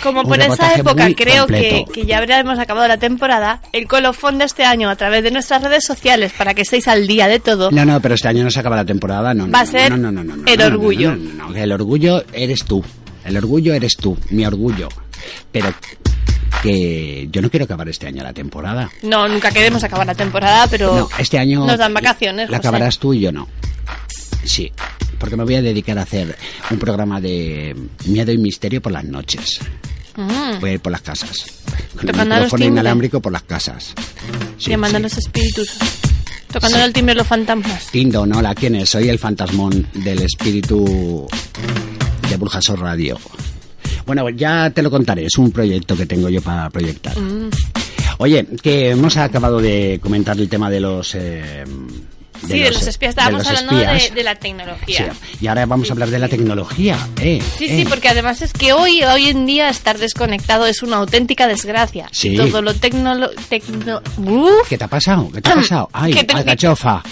Como 0.04 0.22
Un 0.22 0.28
por 0.28 0.40
esa 0.40 0.76
reportaje 0.76 0.82
época 0.82 1.10
creo 1.16 1.48
que, 1.48 1.86
que 1.94 2.06
ya 2.06 2.18
habremos 2.20 2.60
acabado 2.60 2.88
la 2.88 2.98
temporada, 2.98 3.62
el 3.74 3.88
colofón 3.88 4.38
de 4.38 4.46
este 4.46 4.64
año 4.64 4.90
a 4.90 4.96
través 4.96 5.24
de 5.24 5.32
nuestras 5.32 5.62
redes 5.64 5.84
sociales 5.86 6.32
para 6.38 6.54
que 6.54 6.62
estéis 6.62 6.88
al 6.88 7.08
día 7.08 7.28
de 7.28 7.40
todo. 7.40 7.72
No, 7.72 7.84
no, 7.86 8.00
pero 8.02 8.16
este 8.16 8.28
año 8.28 8.44
no 8.44 8.52
se 8.52 8.60
acaba 8.60 8.76
la 8.76 8.86
temporada, 8.86 9.34
no. 9.34 9.50
Va 9.50 9.62
a 9.62 9.66
no, 9.66 9.72
ser 9.72 9.98
no, 9.98 10.12
no, 10.12 10.22
el 10.46 10.62
orgullo. 10.62 11.16
el 11.56 11.72
orgullo 11.72 12.24
eres 12.34 12.64
tú. 12.66 12.84
El 13.26 13.36
orgullo 13.38 13.74
eres 13.74 13.98
tú, 13.98 14.18
mi 14.30 14.46
orgullo. 14.46 14.88
Pero 15.52 15.74
que 16.64 17.28
yo 17.32 17.42
no 17.42 17.50
quiero 17.50 17.66
acabar 17.66 17.88
este 17.90 18.08
año 18.08 18.24
la 18.24 18.34
temporada. 18.34 18.90
No, 19.04 19.28
nunca 19.28 19.52
queremos 19.52 19.84
acabar 19.84 20.06
la 20.08 20.16
temporada, 20.16 20.68
pero 20.68 20.96
No, 20.96 21.10
este 21.20 21.38
año 21.40 21.66
nos 21.66 21.78
dan 21.78 21.94
vacaciones. 21.94 22.50
la 22.50 22.58
José. 22.58 22.68
acabarás 22.68 22.98
tú 23.00 23.14
y 23.14 23.20
yo 23.22 23.32
no. 23.32 23.48
Sí, 24.44 24.72
porque 25.20 25.36
me 25.36 25.44
voy 25.44 25.56
a 25.56 25.62
dedicar 25.62 25.98
a 26.00 26.04
hacer 26.04 26.38
un 26.72 26.80
programa 26.80 27.20
de 27.20 27.76
miedo 28.06 28.32
y 28.32 28.38
misterio 28.38 28.82
por 28.82 28.92
las 28.92 29.04
noches. 29.04 29.60
Mm, 30.16 30.60
Voy 30.62 30.70
a 30.72 30.74
ir 30.74 30.80
por 30.80 30.92
las 30.92 31.02
casas. 31.02 31.32
Con 31.96 32.02
el 32.02 32.12
Tocando 32.12 32.36
los 32.36 32.44
micrófono 32.46 32.66
inalámbrico 32.66 33.22
por 33.22 33.32
las 33.32 33.44
casas. 33.44 33.94
Sí, 34.58 34.72
llamando 34.72 34.92
sí. 34.92 34.96
a 34.96 35.00
los 35.02 35.18
espíritus. 35.18 35.78
Tocando 36.52 36.78
Sí. 36.78 36.84
el 36.84 36.94
timbre 36.94 37.14
los 37.14 37.28
fantasmas. 37.28 37.88
Tindo, 37.92 38.26
no, 38.26 38.42
la 38.42 38.56
quién 38.56 38.76
es, 38.76 38.90
soy 38.90 39.10
el 39.10 39.20
fantasmón 39.20 39.86
del 39.94 40.24
espíritu 40.24 41.28
de 42.30 42.36
Burjasor 42.38 42.80
Radio. 42.80 43.20
Bueno, 44.08 44.28
ya 44.30 44.72
te 44.72 44.82
lo 44.82 44.90
contaré, 44.90 45.26
es 45.26 45.38
un 45.38 45.52
proyecto 45.52 45.96
que 45.96 46.06
tengo 46.08 46.30
yo 46.30 46.42
para 46.42 46.70
proyectar. 46.72 47.16
Mm. 47.20 47.50
Oye, 48.20 48.48
que 48.64 48.90
hemos 48.92 49.16
acabado 49.18 49.60
de 49.62 50.00
comentar 50.02 50.36
el 50.40 50.50
tema 50.50 50.72
de 50.72 50.80
los... 50.80 51.14
eh, 51.14 51.64
sí, 52.48 52.58
de 52.60 52.72
los 52.72 52.88
espías. 52.88 53.10
Estábamos 53.12 53.46
de 53.46 53.52
los 53.52 53.62
hablando 53.62 53.78
de, 53.78 53.98
espías. 53.98 54.16
de 54.16 54.24
la 54.24 54.32
Sí, 54.34 54.40
tecnología. 54.42 55.14
y 55.40 55.48
ahora 55.48 55.66
vamos 55.68 55.90
a 55.90 55.94
hablar 55.94 56.10
de 56.10 56.18
la 56.20 56.28
tecnología. 56.28 56.98
Eh, 57.22 57.40
Sí, 57.60 57.66
eh. 57.66 57.78
sí, 57.84 57.86
porque 57.88 58.08
además 58.10 58.42
es 58.42 58.54
que 58.54 58.74
hoy, 58.74 59.04
hoy 59.04 59.28
en 59.28 59.46
día 59.46 59.70
estar 59.70 59.98
desconectado 60.00 60.66
es 60.66 60.82
una 60.82 60.96
auténtica 60.98 61.48
desgracia. 61.48 62.08
Sí. 62.12 62.36
Todo 62.38 62.62
lo. 62.64 62.74
Tecno... 62.74 63.14
Uf. 64.18 64.68
¿Qué 64.70 64.78
te 64.80 64.84
ha 64.86 64.88
pasado? 64.88 65.30
¿Qué 65.32 65.42
te 65.42 65.50
ha 65.52 65.56
pasado? 65.56 65.90
Ay, 65.94 66.14
Que 66.14 66.26
alcachofa. 66.34 67.04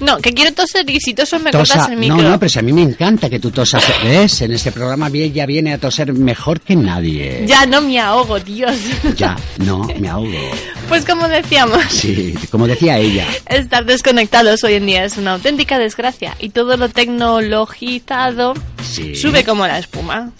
No, 0.00 0.16
que 0.18 0.32
quiero 0.32 0.52
toser 0.52 0.88
y 0.90 0.98
si 1.00 1.14
toso 1.14 1.38
me 1.38 1.50
Tosa- 1.52 1.74
cortas 1.74 1.92
el 1.92 1.98
micro. 1.98 2.16
No, 2.16 2.22
no, 2.30 2.38
pero 2.38 2.48
si 2.50 2.58
a 2.58 2.62
mí 2.62 2.72
me 2.72 2.82
encanta 2.82 3.30
que 3.30 3.38
tú 3.38 3.50
tosas. 3.50 3.84
¿Ves? 4.02 4.40
En 4.42 4.52
este 4.52 4.72
programa 4.72 5.08
bien 5.08 5.32
ya 5.32 5.46
viene 5.46 5.72
a 5.72 5.78
toser 5.78 6.12
mejor 6.12 6.60
que 6.60 6.74
nadie. 6.74 7.44
Ya 7.46 7.66
no 7.66 7.80
me 7.82 8.00
ahogo, 8.00 8.40
Dios. 8.40 8.76
Ya, 9.16 9.36
no, 9.58 9.86
me 10.00 10.08
ahogo. 10.08 10.32
Pues 10.88 11.04
como 11.04 11.28
decíamos, 11.28 11.78
Sí, 11.90 12.34
como 12.50 12.66
decía 12.66 12.98
ella. 12.98 13.26
estar 13.48 13.84
desconectados 13.84 14.64
hoy 14.64 14.74
en 14.74 14.86
día 14.86 15.04
es 15.04 15.16
una 15.18 15.32
auténtica 15.34 15.78
desgracia 15.78 16.36
y 16.40 16.48
todo 16.50 16.76
lo 16.76 16.88
tecnologizado 16.88 18.54
Sí. 18.82 19.14
sube 19.14 19.44
como 19.44 19.66
la 19.66 19.78
espuma. 19.78 20.32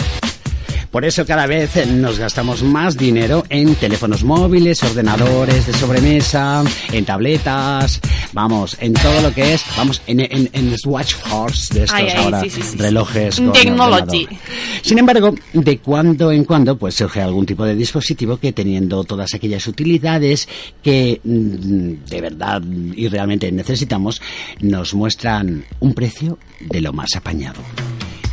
Por 0.92 1.06
eso 1.06 1.24
cada 1.24 1.46
vez 1.46 1.86
nos 1.86 2.18
gastamos 2.18 2.62
más 2.62 2.98
dinero 2.98 3.46
en 3.48 3.74
teléfonos 3.76 4.24
móviles, 4.24 4.82
ordenadores 4.82 5.66
de 5.66 5.72
sobremesa, 5.72 6.62
en 6.92 7.06
tabletas, 7.06 7.98
vamos, 8.34 8.76
en 8.78 8.92
todo 8.92 9.22
lo 9.22 9.32
que 9.32 9.54
es, 9.54 9.64
vamos, 9.74 10.02
en, 10.06 10.20
en, 10.20 10.50
en 10.52 10.76
smartphones 10.78 11.70
de 11.70 11.84
estos 11.84 11.98
Ay, 11.98 12.08
ay, 12.14 12.24
ahora, 12.24 12.40
sí, 12.42 12.50
sí, 12.50 12.62
sí. 12.62 12.76
relojes. 12.76 13.36
con 13.36 13.52
Technology. 13.52 14.24
ordenador. 14.24 14.82
Sin 14.82 14.98
embargo, 14.98 15.34
de 15.54 15.78
cuando 15.78 16.30
en 16.30 16.44
cuando 16.44 16.76
pues 16.76 16.94
surge 16.94 17.22
algún 17.22 17.46
tipo 17.46 17.64
de 17.64 17.74
dispositivo 17.74 18.36
que 18.36 18.52
teniendo 18.52 19.02
todas 19.04 19.32
aquellas 19.32 19.66
utilidades 19.66 20.46
que 20.82 21.22
mm, 21.24 22.04
de 22.06 22.20
verdad 22.20 22.62
y 22.94 23.08
realmente 23.08 23.50
necesitamos, 23.50 24.20
nos 24.60 24.92
muestran 24.92 25.64
un 25.80 25.94
precio 25.94 26.38
de 26.60 26.82
lo 26.82 26.92
más 26.92 27.16
apañado. 27.16 27.62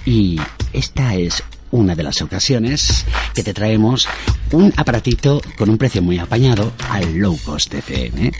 Y 0.05 0.37
esta 0.73 1.15
es 1.15 1.41
una 1.71 1.95
de 1.95 2.03
las 2.03 2.21
ocasiones 2.21 3.05
que 3.33 3.43
te 3.43 3.53
traemos 3.53 4.07
un 4.51 4.73
aparatito 4.75 5.41
con 5.57 5.69
un 5.69 5.77
precio 5.77 6.01
muy 6.01 6.17
apañado 6.17 6.73
al 6.89 7.15
low 7.17 7.37
cost 7.43 7.73
FM. 7.73 8.31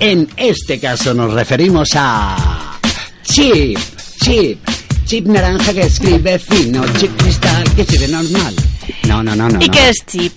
En 0.00 0.28
este 0.36 0.80
caso 0.80 1.14
nos 1.14 1.32
referimos 1.32 1.90
a 1.94 2.78
Chip. 3.22 3.78
chip. 4.20 4.58
Chip 5.04 5.26
naranja 5.26 5.72
que 5.72 5.82
escribe 5.82 6.38
fino, 6.38 6.84
chip 6.98 7.16
cristal 7.16 7.64
que 7.74 7.82
escribe 7.82 8.08
normal. 8.08 8.54
No, 9.06 9.22
no, 9.22 9.36
no, 9.36 9.48
no. 9.48 9.60
¿Y 9.62 9.68
no. 9.68 9.72
qué 9.72 9.88
es 9.90 9.96
chip? 10.06 10.36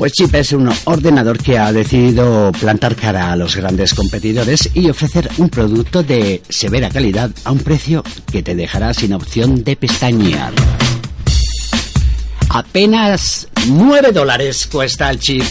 Pues 0.00 0.14
Chip 0.14 0.34
es 0.34 0.52
un 0.52 0.66
ordenador 0.86 1.36
que 1.36 1.58
ha 1.58 1.74
decidido 1.74 2.52
plantar 2.58 2.96
cara 2.96 3.32
a 3.32 3.36
los 3.36 3.54
grandes 3.54 3.92
competidores 3.92 4.70
y 4.72 4.88
ofrecer 4.88 5.28
un 5.36 5.50
producto 5.50 6.02
de 6.02 6.40
severa 6.48 6.88
calidad 6.88 7.30
a 7.44 7.52
un 7.52 7.58
precio 7.58 8.02
que 8.32 8.42
te 8.42 8.54
dejará 8.54 8.94
sin 8.94 9.12
opción 9.12 9.62
de 9.62 9.76
pestañear. 9.76 10.54
Apenas 12.48 13.46
9 13.68 14.12
dólares 14.12 14.66
cuesta 14.72 15.10
el 15.10 15.18
chip. 15.18 15.44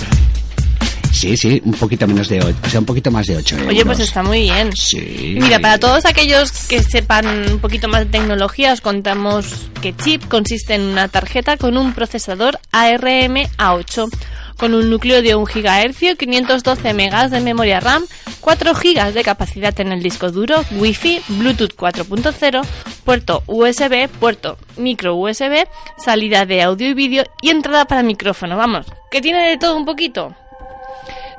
Sí, 1.12 1.36
sí, 1.36 1.62
un 1.66 1.74
poquito 1.74 2.08
menos 2.08 2.30
de 2.30 2.40
8, 2.40 2.56
o 2.64 2.70
sea, 2.70 2.80
un 2.80 2.86
poquito 2.86 3.12
más 3.12 3.26
de 3.28 3.38
8 3.38 3.56
euros. 3.56 3.70
Oye, 3.70 3.86
pues 3.86 4.00
está 4.00 4.24
muy 4.24 4.42
bien. 4.42 4.72
Sí. 4.76 5.38
Mira, 5.40 5.60
para 5.60 5.78
todos 5.78 6.06
aquellos 6.06 6.52
que 6.68 6.82
sepan 6.84 7.52
un 7.52 7.60
poquito 7.60 7.88
más 7.88 8.02
de 8.02 8.06
tecnología, 8.06 8.74
os 8.74 8.82
contamos 8.82 9.48
que 9.82 9.96
chip 9.96 10.26
consiste 10.28 10.76
en 10.76 10.82
una 10.82 11.08
tarjeta 11.08 11.58
con 11.58 11.78
un 11.78 11.94
procesador 11.94 12.60
ARM 12.72 13.36
A8, 13.58 14.10
con 14.58 14.74
un 14.74 14.90
núcleo 14.90 15.22
de 15.22 15.36
1 15.36 15.46
GHz, 15.46 16.18
512 16.18 16.94
MB 16.94 17.30
de 17.30 17.40
memoria 17.40 17.80
RAM, 17.80 18.04
4 18.42 18.74
GB 18.74 19.14
de 19.14 19.24
capacidad 19.24 19.80
en 19.80 19.92
el 19.92 20.04
disco 20.04 20.32
duro, 20.32 20.64
Wi-Fi, 20.72 21.22
Bluetooth 21.30 21.76
4.0, 21.76 22.66
puerto 23.04 23.44
USB, 23.48 24.08
puerto 24.20 24.58
micro 24.78 25.16
USB, 25.16 25.66
salida 25.98 26.46
de 26.46 26.62
audio 26.62 26.90
y 26.90 26.94
vídeo 26.94 27.24
y 27.42 27.50
entrada 27.50 27.86
para 27.86 28.04
micrófono. 28.04 28.58
Vamos, 28.58 28.86
que 29.10 29.22
tiene 29.22 29.50
de 29.50 29.58
todo 29.58 29.76
un 29.76 29.86
poquito. 29.86 30.36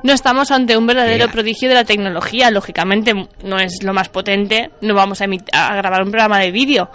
No 0.03 0.13
estamos 0.13 0.51
ante 0.51 0.75
un 0.77 0.87
verdadero 0.87 1.25
Mira. 1.25 1.31
prodigio 1.31 1.69
de 1.69 1.75
la 1.75 1.83
tecnología. 1.85 2.49
Lógicamente 2.51 3.13
no 3.43 3.57
es 3.59 3.83
lo 3.83 3.93
más 3.93 4.09
potente, 4.09 4.71
no 4.81 4.95
vamos 4.95 5.21
a, 5.21 5.25
a 5.53 5.75
grabar 5.75 6.03
un 6.03 6.11
programa 6.11 6.39
de 6.39 6.51
vídeo. 6.51 6.89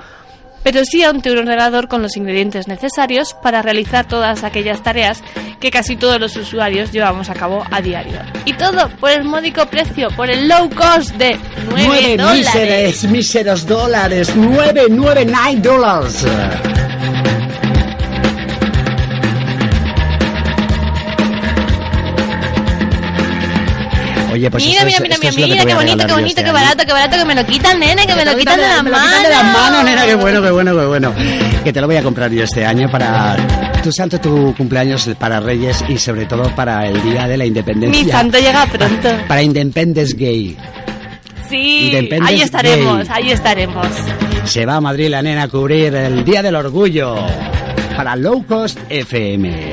Pero 0.65 0.85
sí 0.85 1.05
ante 1.05 1.31
un 1.31 1.39
ordenador 1.39 1.87
con 1.87 2.03
los 2.03 2.17
ingredientes 2.17 2.67
necesarios 2.67 3.35
para 3.41 3.63
realizar 3.63 4.09
todas 4.09 4.43
aquellas 4.43 4.83
tareas 4.83 5.23
que 5.61 5.71
casi 5.71 5.95
todos 5.95 6.19
los 6.19 6.35
usuarios 6.37 6.91
llevamos 6.91 7.31
a 7.31 7.35
cabo 7.35 7.63
a 7.71 7.81
diario. 7.81 8.19
Y 8.45 8.53
todo 8.55 8.89
por 8.99 9.11
el 9.13 9.23
módico 9.23 9.65
precio, 9.67 10.09
por 10.17 10.29
el 10.29 10.49
low 10.49 10.69
cost 10.71 11.13
de 11.13 11.39
9 11.71 11.85
9 11.87 12.17
dólares. 12.17 13.05
míseros, 13.05 13.05
míseros 13.05 13.67
dólares. 13.67 14.33
9, 14.35 14.87
9, 14.91 15.27
9 15.31 15.61
dólares. 15.61 16.27
Oye, 24.37 24.51
pues 24.51 24.67
mira, 24.67 24.85
mira, 24.85 25.01
mira, 25.01 25.17
mira, 25.19 25.33
mira, 25.33 25.65
qué 25.65 25.75
bonito, 25.75 26.07
qué 26.07 26.13
bonito, 26.13 26.29
este 26.29 26.45
qué 26.45 26.53
barato, 26.53 26.85
qué 26.87 26.93
barato, 26.93 27.17
que 27.17 27.25
me 27.25 27.35
lo 27.35 27.47
quitan, 27.47 27.81
nene, 27.81 28.07
que 28.07 28.15
me 28.15 28.25
lo 28.27 28.37
quitan 28.37 28.61
de 28.61 28.69
la 28.69 28.83
me 28.83 28.91
lo 28.91 28.97
mano. 28.99 29.09
quitan 29.09 29.23
de 29.23 29.31
las 29.31 29.45
manos, 29.45 29.85
nena, 29.85 30.05
qué 30.05 30.15
bueno, 30.15 30.43
qué 30.43 30.51
bueno, 30.51 30.77
qué 30.79 30.85
bueno. 30.87 31.15
Que 31.65 31.73
te 31.73 31.81
lo 31.81 31.87
voy 31.87 31.97
a 31.97 32.03
comprar 32.03 32.31
yo 32.31 32.45
este 32.45 32.67
año 32.67 32.91
para 32.91 33.35
tu 33.83 33.91
santo, 33.91 34.21
tu 34.21 34.55
cumpleaños, 34.55 35.09
para 35.19 35.41
Reyes 35.41 35.83
y 35.89 35.97
sobre 35.97 36.27
todo 36.27 36.55
para 36.55 36.87
el 36.87 37.03
Día 37.03 37.27
de 37.27 37.39
la 37.39 37.47
Independencia. 37.47 38.05
Mi 38.05 38.11
santo 38.11 38.39
llega 38.39 38.67
pronto. 38.67 39.09
Para 39.27 39.43
Independence 39.43 40.15
Gay. 40.15 40.55
Sí, 41.49 41.87
Independence 41.87 42.35
ahí 42.35 42.43
estaremos, 42.43 43.09
ahí 43.09 43.31
estaremos. 43.31 43.87
Se 44.45 44.67
va 44.67 44.77
a 44.77 44.81
Madrid 44.83 45.09
la 45.09 45.23
nena 45.23 45.45
a 45.45 45.49
cubrir 45.49 45.95
el 45.95 46.25
Día 46.27 46.43
del 46.43 46.57
Orgullo 46.57 47.17
para 47.97 48.15
Low 48.17 48.45
Cost 48.45 48.79
FM. 48.91 49.73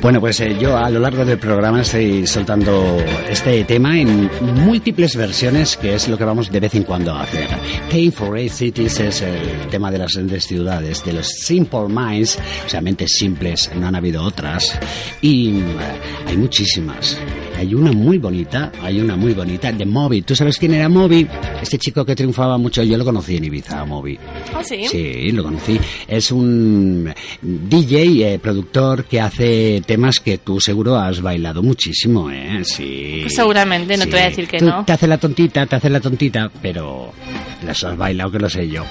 Bueno, 0.00 0.20
pues 0.20 0.40
eh, 0.40 0.56
yo 0.60 0.76
a 0.76 0.88
lo 0.90 1.00
largo 1.00 1.24
del 1.24 1.38
programa 1.38 1.80
estoy 1.80 2.26
soltando 2.26 2.98
este 3.28 3.64
tema 3.64 3.98
en 3.98 4.30
múltiples 4.64 5.16
versiones, 5.16 5.76
que 5.76 5.94
es 5.94 6.08
lo 6.08 6.16
que 6.16 6.24
vamos 6.24 6.50
de 6.50 6.60
vez 6.60 6.74
en 6.76 6.84
cuando 6.84 7.12
a 7.12 7.22
hacer. 7.22 7.48
Pain 7.90 8.12
for 8.12 8.38
Eight 8.38 8.52
Cities 8.52 9.00
es 9.00 9.22
el 9.22 9.66
tema 9.70 9.90
de 9.90 9.98
las 9.98 10.14
grandes 10.14 10.44
ciudades, 10.44 11.04
de 11.04 11.12
los 11.14 11.26
Simple 11.26 11.88
Minds, 11.88 12.38
o 12.64 12.68
sea, 12.68 12.80
mentes 12.80 13.12
simples, 13.18 13.70
no 13.74 13.88
han 13.88 13.96
habido 13.96 14.22
otras, 14.22 14.78
y 15.20 15.48
mm, 15.48 15.76
hay 16.28 16.36
muchísimas. 16.36 17.18
Hay 17.58 17.74
una 17.74 17.90
muy 17.90 18.18
bonita, 18.18 18.70
hay 18.80 19.00
una 19.00 19.16
muy 19.16 19.34
bonita, 19.34 19.72
de 19.72 19.84
Moby. 19.84 20.22
¿Tú 20.22 20.36
sabes 20.36 20.56
quién 20.58 20.74
era 20.74 20.88
Moby? 20.88 21.26
Este 21.60 21.76
chico 21.76 22.04
que 22.04 22.14
triunfaba 22.14 22.56
mucho, 22.56 22.84
yo 22.84 22.96
lo 22.96 23.04
conocí 23.04 23.36
en 23.36 23.46
Ibiza, 23.46 23.84
Moby. 23.84 24.16
¿Oh, 24.56 24.62
sí? 24.62 24.86
Sí, 24.86 25.32
lo 25.32 25.42
conocí. 25.42 25.76
Es 26.06 26.30
un 26.30 27.12
DJ, 27.42 28.34
eh, 28.34 28.38
productor 28.38 29.06
que 29.06 29.20
hace 29.20 29.82
temas 29.84 30.20
que 30.20 30.38
tú 30.38 30.60
seguro 30.60 30.96
has 30.96 31.20
bailado 31.20 31.60
muchísimo, 31.60 32.30
¿eh? 32.30 32.60
Sí. 32.62 33.22
Pues 33.22 33.34
seguramente, 33.34 33.96
no 33.96 34.04
te 34.04 34.10
voy 34.12 34.20
a 34.20 34.28
decir 34.28 34.46
que 34.46 34.58
Tú 34.60 34.66
no. 34.66 34.84
Te 34.84 34.92
hace 34.92 35.08
la 35.08 35.18
tontita, 35.18 35.66
te 35.66 35.74
hace 35.74 35.90
la 35.90 35.98
tontita, 35.98 36.48
pero 36.62 37.12
las 37.64 37.82
has 37.84 37.96
bailado 37.96 38.30
que 38.30 38.38
lo 38.38 38.48
sé 38.50 38.68
yo. 38.68 38.84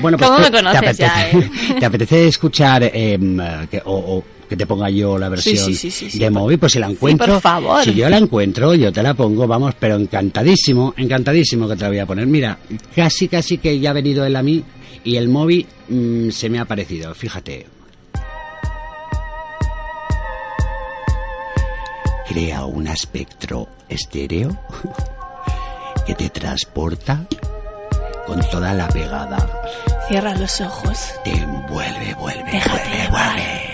Bueno, 0.00 0.18
pues 0.18 0.28
¿Cómo 0.28 0.44
tú- 0.44 0.50
me 0.52 0.58
conoces 0.58 0.96
te 0.96 1.02
ya, 1.02 1.30
eh? 1.30 1.50
¿te 1.80 1.86
apetece 1.86 2.26
escuchar 2.28 2.82
em, 2.92 3.38
que, 3.70 3.80
o, 3.84 3.94
o 3.94 4.24
que 4.48 4.56
te 4.56 4.66
ponga 4.66 4.90
yo 4.90 5.16
la 5.18 5.28
versión 5.28 5.56
sí, 5.56 5.74
sí, 5.74 5.90
sí, 5.90 6.10
sí, 6.10 6.18
de 6.18 6.30
Moby? 6.30 6.56
Pues 6.56 6.72
si 6.72 6.78
la 6.80 6.88
encuentro, 6.88 7.26
por 7.34 7.40
favor. 7.40 7.84
si 7.84 7.94
yo 7.94 8.08
la 8.08 8.18
encuentro, 8.18 8.74
yo 8.74 8.92
te 8.92 9.02
la 9.02 9.14
pongo, 9.14 9.46
vamos, 9.46 9.74
pero 9.78 9.94
encantadísimo, 9.96 10.94
encantadísimo 10.96 11.68
que 11.68 11.76
te 11.76 11.82
la 11.82 11.88
voy 11.88 11.98
a 12.00 12.06
poner. 12.06 12.26
Mira, 12.26 12.58
casi, 12.94 13.28
casi 13.28 13.58
que 13.58 13.78
ya 13.78 13.90
ha 13.90 13.94
venido 13.94 14.24
él 14.26 14.34
a 14.36 14.42
mí 14.42 14.62
y 15.04 15.16
el 15.16 15.28
Moby 15.28 15.64
mm, 15.88 16.30
se 16.30 16.50
me 16.50 16.58
ha 16.58 16.64
parecido, 16.64 17.14
fíjate. 17.14 17.66
Crea 22.28 22.64
un 22.64 22.86
espectro 22.88 23.68
estéreo 23.88 24.58
que 26.06 26.14
te 26.14 26.30
transporta 26.30 27.26
con 28.26 28.40
toda 28.50 28.72
la 28.72 28.88
pegada. 28.88 29.38
Cierra 30.08 30.34
los 30.34 30.60
ojos. 30.60 31.14
Te 31.24 31.30
envuelve, 31.30 32.14
vuelve, 32.14 32.50
Déjate 32.50 33.08
vuelve, 33.08 33.08
vuelve. 33.10 33.73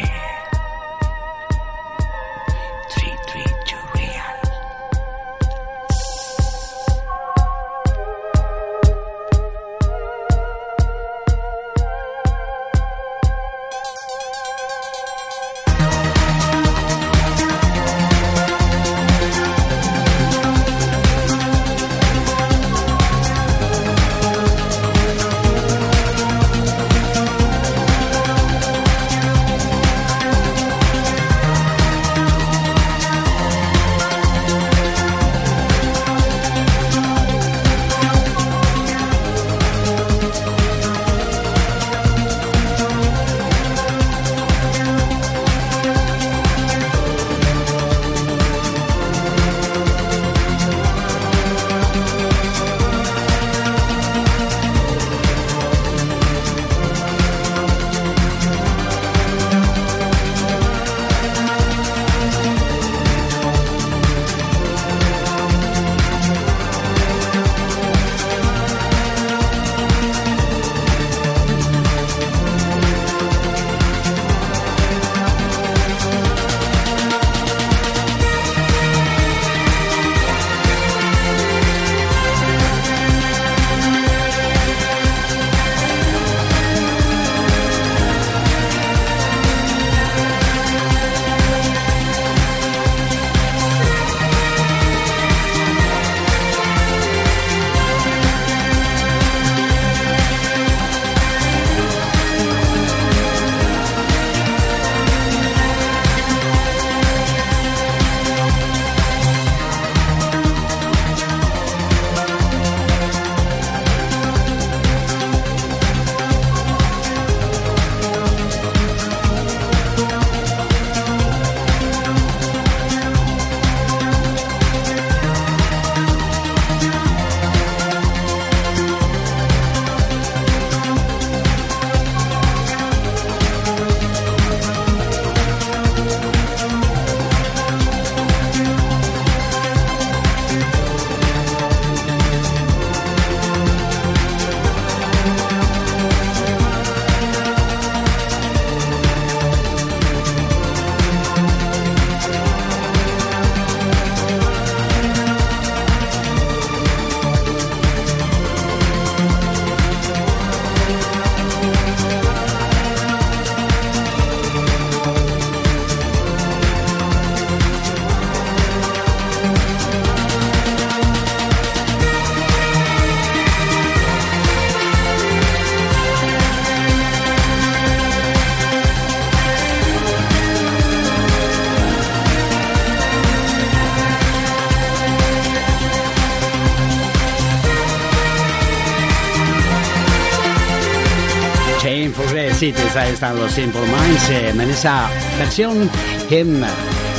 Cities, 192.90 192.96
ahí 192.96 193.12
están 193.12 193.36
los 193.36 193.52
Simple 193.52 193.80
Minds 193.80 194.30
eh, 194.30 194.48
en 194.50 194.60
esa 194.62 195.08
versión 195.38 195.90
que 196.28 196.44
mm, 196.44 196.62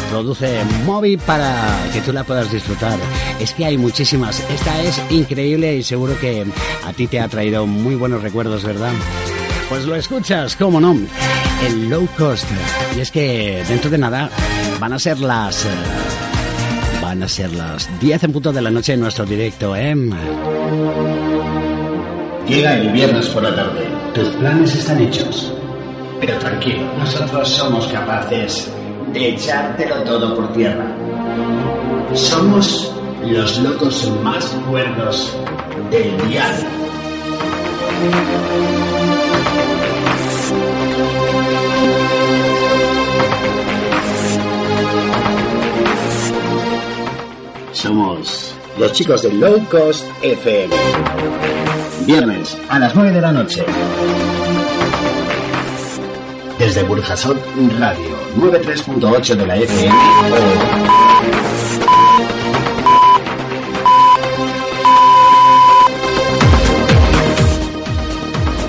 produce 0.09 0.63
Moby 0.85 1.17
para 1.17 1.77
que 1.93 2.01
tú 2.01 2.11
la 2.13 2.23
puedas 2.23 2.51
disfrutar. 2.51 2.97
Es 3.39 3.53
que 3.53 3.65
hay 3.65 3.77
muchísimas. 3.77 4.39
Esta 4.49 4.81
es 4.81 5.01
increíble 5.09 5.75
y 5.75 5.83
seguro 5.83 6.17
que 6.19 6.45
a 6.85 6.93
ti 6.93 7.07
te 7.07 7.19
ha 7.19 7.27
traído 7.27 7.65
muy 7.65 7.95
buenos 7.95 8.21
recuerdos, 8.21 8.63
¿verdad? 8.63 8.91
Pues 9.69 9.85
lo 9.85 9.95
escuchas, 9.95 10.55
cómo 10.55 10.79
no, 10.79 10.97
el 11.65 11.89
low 11.89 12.07
cost. 12.17 12.45
Y 12.97 13.01
es 13.01 13.11
que 13.11 13.63
dentro 13.67 13.89
de 13.89 13.97
nada 13.97 14.29
van 14.79 14.93
a 14.93 14.99
ser 14.99 15.19
las... 15.19 15.65
eh, 15.65 15.69
van 17.01 17.23
a 17.23 17.27
ser 17.27 17.51
las 17.53 17.89
10 17.99 18.23
en 18.25 18.31
punto 18.31 18.51
de 18.53 18.61
la 18.61 18.69
noche 18.71 18.93
en 18.93 18.99
nuestro 18.99 19.25
directo, 19.25 19.75
¿eh? 19.75 19.95
Llega 22.47 22.77
el 22.77 22.91
viernes 22.91 23.27
por 23.27 23.43
la 23.43 23.55
tarde. 23.55 23.87
Tus 24.13 24.27
planes 24.35 24.75
están 24.75 25.01
hechos. 25.01 25.50
Pero 26.21 26.37
tranquilo, 26.37 26.83
nosotros 26.99 27.49
somos 27.49 27.87
capaces 27.87 28.71
de 29.11 29.29
echártelo 29.29 30.03
todo 30.03 30.35
por 30.35 30.53
tierra. 30.53 30.85
Somos 32.13 32.93
los 33.25 33.57
locos 33.57 34.07
más 34.23 34.45
cuerdos 34.69 35.35
del 35.89 36.29
dial. 36.29 36.55
Somos 47.73 48.53
los 48.77 48.93
chicos 48.93 49.23
de 49.23 49.33
Low 49.33 49.65
Cost 49.71 50.05
FM. 50.21 50.75
Viernes 52.05 52.55
a 52.69 52.77
las 52.77 52.93
9 52.93 53.11
de 53.11 53.21
la 53.21 53.31
noche. 53.31 53.65
Desde 56.71 56.83
Burjasot 56.83 57.37
Radio 57.79 58.15
93.8 58.37 59.35
de 59.35 59.45
la 59.45 59.57
FM 59.57 59.93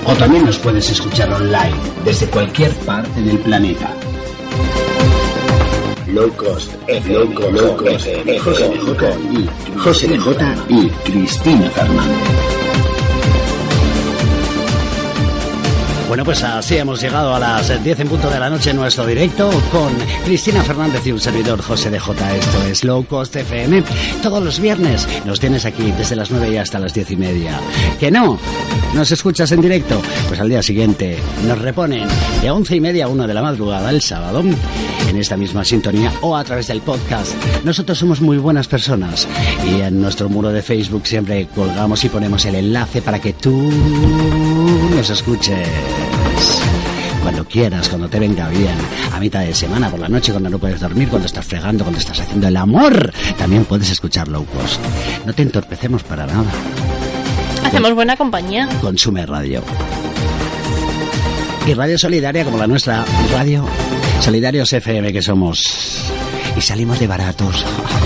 o... 0.05 0.13
también 0.15 0.43
nos 0.45 0.59
puedes 0.59 0.89
escuchar 0.89 1.31
online 1.31 1.77
desde 2.03 2.27
cualquier 2.27 2.73
parte 2.79 3.21
del 3.21 3.39
planeta. 3.39 3.89
Low 6.07 6.29
Cost 6.35 6.73
FM, 6.87 7.13
Low 7.13 7.33
Cost, 7.33 7.51
Low 7.53 7.77
Cost 7.77 8.07
José 9.77 10.07
J 10.07 10.07
de 10.09 10.17
J 10.17 10.55
y 10.67 10.89
Cristina 11.05 11.69
Fernández. 11.69 12.52
Bueno, 16.13 16.25
pues 16.25 16.43
así 16.43 16.77
hemos 16.77 17.01
llegado 17.01 17.33
a 17.33 17.39
las 17.39 17.83
10 17.83 18.01
en 18.01 18.07
punto 18.07 18.29
de 18.29 18.39
la 18.39 18.47
noche 18.47 18.69
en 18.69 18.75
nuestro 18.75 19.03
directo 19.03 19.49
con 19.71 19.91
Cristina 20.23 20.61
Fernández 20.61 21.07
y 21.07 21.11
un 21.11 21.19
servidor 21.19 21.59
José 21.59 21.89
de 21.89 21.97
J. 21.97 22.35
Esto 22.35 22.63
es 22.65 22.83
Low 22.83 23.03
Cost 23.07 23.35
FM. 23.35 23.83
Todos 24.21 24.43
los 24.43 24.59
viernes 24.59 25.07
nos 25.25 25.39
tienes 25.39 25.65
aquí 25.65 25.91
desde 25.97 26.15
las 26.15 26.29
9 26.29 26.51
y 26.51 26.57
hasta 26.57 26.77
las 26.77 26.93
10 26.93 27.09
y 27.09 27.15
media. 27.15 27.59
¿Que 27.99 28.11
no? 28.11 28.37
¿Nos 28.93 29.11
escuchas 29.11 29.51
en 29.53 29.61
directo? 29.61 29.99
Pues 30.27 30.39
al 30.39 30.49
día 30.49 30.61
siguiente 30.61 31.17
nos 31.47 31.57
reponen 31.57 32.07
de 32.43 32.51
11 32.51 32.75
y 32.75 32.79
media 32.79 33.05
a 33.05 33.07
1 33.07 33.25
de 33.25 33.33
la 33.33 33.41
madrugada 33.41 33.89
el 33.89 34.03
sábado 34.03 34.43
en 35.09 35.17
esta 35.17 35.35
misma 35.35 35.65
sintonía 35.65 36.13
o 36.21 36.37
a 36.37 36.43
través 36.43 36.67
del 36.67 36.81
podcast. 36.81 37.33
Nosotros 37.63 37.97
somos 37.97 38.21
muy 38.21 38.37
buenas 38.37 38.67
personas 38.67 39.27
y 39.67 39.81
en 39.81 39.99
nuestro 39.99 40.29
muro 40.29 40.51
de 40.51 40.61
Facebook 40.61 41.07
siempre 41.07 41.47
colgamos 41.55 42.03
y 42.03 42.09
ponemos 42.09 42.45
el 42.45 42.53
enlace 42.53 43.01
para 43.01 43.19
que 43.19 43.33
tú 43.33 43.71
nos 44.63 45.09
escuches 45.09 45.67
cuando 47.21 47.45
quieras, 47.45 47.87
cuando 47.89 48.09
te 48.09 48.19
venga 48.19 48.49
bien, 48.49 48.75
a 49.13 49.19
mitad 49.19 49.41
de 49.41 49.53
semana, 49.53 49.89
por 49.89 49.99
la 49.99 50.09
noche, 50.09 50.31
cuando 50.31 50.49
no 50.49 50.59
puedes 50.59 50.79
dormir, 50.79 51.07
cuando 51.07 51.25
estás 51.25 51.45
fregando, 51.45 51.83
cuando 51.83 51.99
estás 51.99 52.19
haciendo 52.19 52.47
el 52.47 52.57
amor, 52.57 53.11
también 53.37 53.65
puedes 53.65 53.89
escuchar 53.89 54.27
Low 54.27 54.45
Cost. 54.45 54.81
No 55.25 55.33
te 55.33 55.43
entorpecemos 55.43 56.03
para 56.03 56.25
nada. 56.25 56.51
Hacemos 57.63 57.93
buena 57.93 58.17
compañía. 58.17 58.67
Consume 58.81 59.25
radio. 59.25 59.63
Y 61.65 61.73
radio 61.73 61.97
solidaria 61.97 62.43
como 62.43 62.57
la 62.57 62.67
nuestra, 62.67 63.05
Radio 63.31 63.65
Solidarios 64.19 64.71
FM 64.71 65.11
que 65.13 65.21
somos. 65.21 65.61
Y 66.57 66.61
salimos 66.61 66.99
de 66.99 67.07
baratos. 67.07 67.65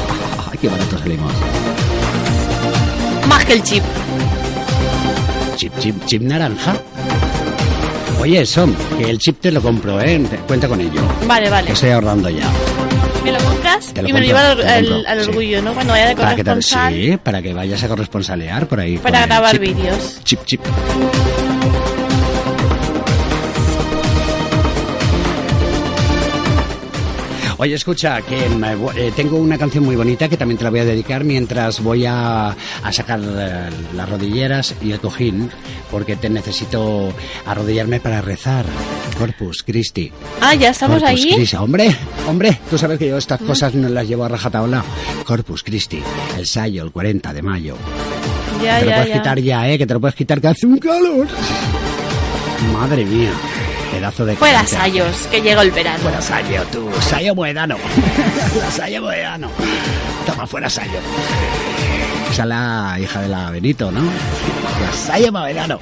Qué 0.61 0.69
baratos 0.69 0.99
salimos. 0.99 1.31
Más 3.27 3.45
que 3.45 3.53
el 3.53 3.63
chip. 3.63 3.83
Chip, 5.57 5.73
chip, 5.79 6.05
chip 6.05 6.21
naranja. 6.21 6.75
Oye, 8.21 8.45
Som, 8.45 8.75
que 8.97 9.09
el 9.09 9.17
chip 9.17 9.39
te 9.41 9.51
lo 9.51 9.59
compro, 9.59 9.99
¿eh? 9.99 10.21
Cuenta 10.45 10.67
con 10.67 10.79
ello. 10.79 11.01
Vale, 11.25 11.49
vale. 11.49 11.65
Que 11.67 11.73
estoy 11.73 11.89
ahorrando 11.89 12.29
ya. 12.29 12.47
¿Me 13.23 13.31
lo 13.31 13.39
compras? 13.39 13.91
Te 13.93 14.03
lo 14.03 14.09
y 14.09 14.13
me 14.13 14.19
lo 14.21 14.25
llevo 14.27 14.39
al, 14.39 15.23
sí. 15.23 15.29
orgullo, 15.29 15.61
¿no? 15.63 15.73
Cuando 15.73 15.93
vaya 15.93 16.09
de 16.09 16.15
Para 16.15 16.35
que 16.35 16.43
te, 16.43 16.49
corresponsal. 16.51 16.93
sí, 16.93 17.17
para 17.17 17.41
que 17.41 17.53
vayas 17.53 17.83
a 17.83 17.87
corresponsalear 17.87 18.67
por 18.67 18.79
ahí. 18.79 18.99
Para 18.99 19.25
grabar 19.25 19.57
vídeos. 19.57 20.19
Chip, 20.23 20.45
chip. 20.45 20.61
Oye, 27.59 27.73
escucha, 27.73 28.21
que 28.21 28.37
eh, 28.45 29.11
tengo 29.15 29.37
una 29.37 29.57
canción 29.57 29.83
muy 29.83 29.95
bonita 29.95 30.29
que 30.29 30.37
también 30.37 30.59
te 30.59 30.63
la 30.63 30.69
voy 30.69 30.79
a 30.81 30.85
dedicar 30.85 31.23
mientras 31.23 31.81
voy 31.81 32.05
a, 32.05 32.49
a 32.49 32.91
sacar 32.93 33.19
eh, 33.23 33.69
las 33.95 34.07
rodilleras 34.09 34.75
y 34.79 34.91
el 34.91 34.99
cojín, 34.99 35.49
porque 35.89 36.15
te 36.15 36.29
necesito 36.29 37.11
arrodillarme 37.47 37.99
para 37.99 38.21
rezar. 38.21 38.63
Corpus 39.17 39.63
Christi. 39.63 40.11
Ah, 40.39 40.53
ya 40.53 40.69
estamos 40.69 41.01
Corpus 41.01 41.25
ahí. 41.25 41.33
Christi. 41.35 41.55
Hombre, 41.55 41.95
hombre, 42.27 42.59
tú 42.69 42.77
sabes 42.77 42.99
que 42.99 43.07
yo 43.07 43.17
estas 43.17 43.41
cosas 43.41 43.73
no 43.73 43.89
las 43.89 44.07
llevo 44.07 44.25
a 44.25 44.29
rajatabla. 44.29 44.83
Corpus 45.25 45.63
Christi, 45.63 45.99
el 46.37 46.45
sayo, 46.45 46.83
el 46.83 46.91
40 46.91 47.33
de 47.33 47.41
mayo. 47.41 47.75
Ya, 48.63 48.77
te 48.79 48.85
lo 48.85 48.91
ya, 48.91 48.95
puedes 48.97 49.09
ya. 49.09 49.13
quitar 49.21 49.39
ya, 49.39 49.69
¿eh? 49.71 49.77
Que 49.79 49.87
te 49.87 49.93
lo 49.95 49.99
puedes 49.99 50.15
quitar 50.15 50.39
que 50.39 50.47
hace 50.47 50.67
un 50.67 50.77
calor. 50.77 51.27
Madre 52.71 53.03
mía. 53.03 53.31
Pedazo 53.97 54.27
de... 54.27 54.35
Fuera 54.35 54.63
sayos, 54.63 55.27
que 55.31 55.41
llega 55.41 55.63
el 55.63 55.71
verano. 55.71 55.97
Fuera 56.03 56.21
Sayo, 56.21 56.61
tú. 56.71 56.87
Sayo 57.01 57.33
Moedano. 57.33 57.77
la 58.59 58.71
Sayo 58.77 59.01
Moedano. 59.01 59.49
Toma, 60.23 60.45
fuera 60.45 60.69
Sayo. 60.69 60.99
Esa 62.31 62.43
es 62.43 62.47
la 62.47 62.97
hija 63.01 63.21
de 63.21 63.27
la 63.27 63.49
Benito, 63.49 63.91
¿no? 63.91 64.01
La 64.01 64.91
Sayo 64.93 65.31
Moedano. 65.31 65.79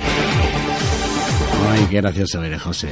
Ay, 1.73 1.87
qué 1.89 1.97
gracioso 1.97 2.41
eres, 2.41 2.61
José. 2.61 2.87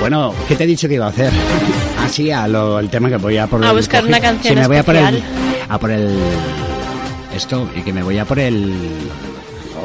Bueno, 0.00 0.34
¿qué 0.48 0.54
te 0.54 0.64
he 0.64 0.66
dicho 0.66 0.86
que 0.86 0.96
iba 0.96 1.06
a 1.06 1.08
hacer? 1.08 1.32
Así 2.04 2.30
a 2.30 2.46
lo, 2.46 2.78
el 2.78 2.90
tema 2.90 3.08
que 3.08 3.16
voy 3.16 3.38
a 3.38 3.46
por 3.46 3.64
A 3.64 3.72
buscar 3.72 4.04
una 4.04 4.20
canción 4.20 4.52
Sí, 4.52 4.60
me 4.60 4.66
voy 4.66 4.76
a 4.76 4.82
por 4.82 4.96
el, 4.96 5.22
a 5.66 5.78
por 5.78 5.90
el 5.90 6.14
esto 7.36 7.68
y 7.76 7.82
que 7.82 7.92
me 7.92 8.02
voy 8.02 8.18
a 8.18 8.24
por 8.24 8.38
el 8.38 8.74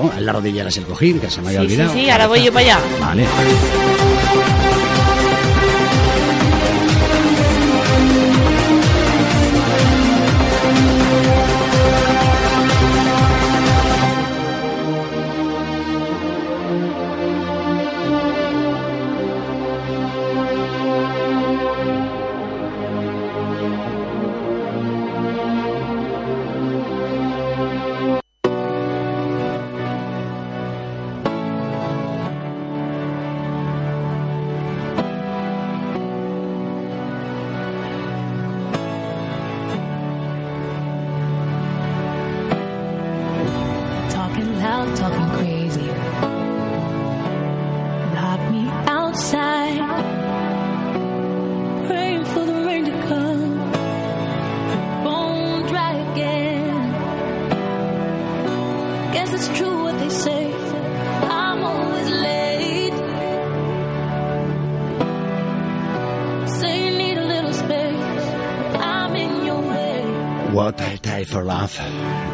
oh, 0.02 0.12
en 0.18 0.26
la 0.26 0.34
rodillera 0.34 0.70
es 0.70 0.78
el 0.78 0.86
cojín 0.86 1.20
que 1.20 1.30
se 1.30 1.42
me 1.42 1.48
había 1.50 1.62
Sí, 1.62 1.68
sí, 1.68 1.74
olvidado. 1.76 1.94
sí, 1.94 2.10
ahora 2.10 2.28
voy 2.28 2.44
yo 2.44 2.52
para 2.54 2.66
allá. 2.66 2.80
Vale. 3.00 3.26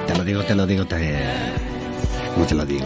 Te 0.06 0.16
lo 0.16 0.24
digo, 0.24 0.44
te 0.44 0.56
lo 0.56 0.66
digo, 0.66 0.86
te... 0.86 1.20
¿Cómo 2.34 2.46
te 2.46 2.56
lo 2.56 2.66
digo? 2.66 2.86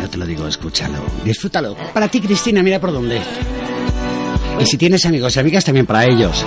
Yo 0.00 0.10
te 0.10 0.18
lo 0.18 0.26
digo, 0.26 0.48
escúchalo, 0.48 0.98
disfrútalo. 1.24 1.76
Para 1.94 2.08
ti, 2.08 2.20
Cristina, 2.20 2.62
mira 2.62 2.80
por 2.80 2.92
dónde. 2.92 3.20
Y 4.60 4.66
si 4.66 4.76
tienes 4.76 5.04
amigos 5.06 5.36
y 5.36 5.40
amigas, 5.40 5.64
también 5.64 5.86
para 5.86 6.04
ellos. 6.06 6.44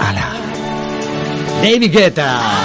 ¡Hala! 0.00 0.32
David 1.62 1.92
Guetta. 1.92 2.61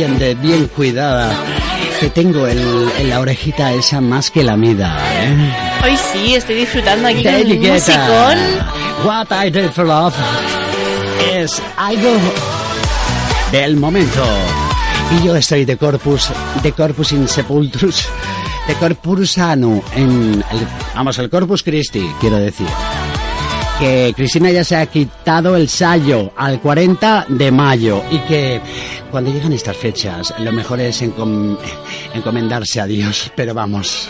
Bien, 0.00 0.18
de, 0.18 0.34
bien 0.34 0.66
cuidada. 0.68 1.30
Te 2.00 2.08
tengo 2.08 2.46
el- 2.46 2.90
en 2.98 3.10
la 3.10 3.20
orejita 3.20 3.72
esa 3.74 4.00
más 4.00 4.30
que 4.30 4.42
la 4.42 4.56
mida, 4.56 4.96
¿eh? 5.22 5.52
Hoy 5.84 5.98
sí, 6.10 6.34
estoy 6.34 6.54
disfrutando 6.56 7.06
aquí 7.08 7.22
con 7.22 7.32
David 7.32 7.62
el 7.66 7.72
musicón. 7.72 8.38
What 9.04 9.26
I 9.46 9.50
Did 9.50 9.70
for 9.72 9.84
Love 9.86 10.14
es 11.34 11.60
algo 11.76 12.08
del 13.52 13.76
momento. 13.76 14.24
Y 15.20 15.26
yo 15.26 15.36
estoy 15.36 15.66
de 15.66 15.76
corpus, 15.76 16.30
de 16.62 16.72
corpus 16.72 17.12
in 17.12 17.28
sepultus, 17.28 18.06
de 18.68 18.74
corpus 18.76 19.32
sano, 19.32 19.82
en 19.94 20.42
el, 20.50 20.66
vamos, 20.94 21.18
el 21.18 21.28
corpus 21.28 21.62
Christi, 21.62 22.10
quiero 22.20 22.36
decir. 22.38 22.66
Que 23.78 24.12
Cristina 24.16 24.50
ya 24.50 24.62
se 24.64 24.76
ha 24.76 24.86
quitado 24.86 25.56
el 25.56 25.66
sallo 25.68 26.32
al 26.36 26.60
40 26.60 27.24
de 27.28 27.50
mayo 27.50 28.02
y 28.10 28.18
que 28.20 28.60
cuando 29.10 29.32
llegan 29.32 29.52
estas 29.52 29.76
fechas 29.76 30.32
lo 30.38 30.52
mejor 30.52 30.80
es 30.80 31.02
encom- 31.02 31.58
encomendarse 32.14 32.80
a 32.80 32.86
Dios, 32.86 33.32
pero 33.34 33.52
vamos, 33.54 34.08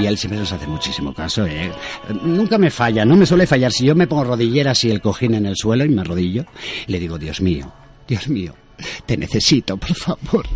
y 0.00 0.06
él 0.06 0.16
siempre 0.16 0.38
nos 0.38 0.52
hace 0.52 0.66
muchísimo 0.66 1.12
caso, 1.12 1.44
¿eh? 1.46 1.70
Nunca 2.22 2.56
me 2.58 2.70
falla, 2.70 3.04
no 3.04 3.14
me 3.14 3.26
suele 3.26 3.46
fallar. 3.46 3.70
Si 3.72 3.84
yo 3.84 3.94
me 3.94 4.06
pongo 4.06 4.24
rodilleras 4.24 4.82
y 4.84 4.90
el 4.90 5.00
cojín 5.00 5.34
en 5.34 5.46
el 5.46 5.56
suelo 5.56 5.84
y 5.84 5.88
me 5.90 6.00
arrodillo, 6.00 6.46
le 6.86 6.98
digo, 6.98 7.18
Dios 7.18 7.40
mío, 7.40 7.70
Dios 8.08 8.26
mío, 8.28 8.54
te 9.06 9.16
necesito, 9.16 9.76
por 9.76 9.94
favor. 9.94 10.46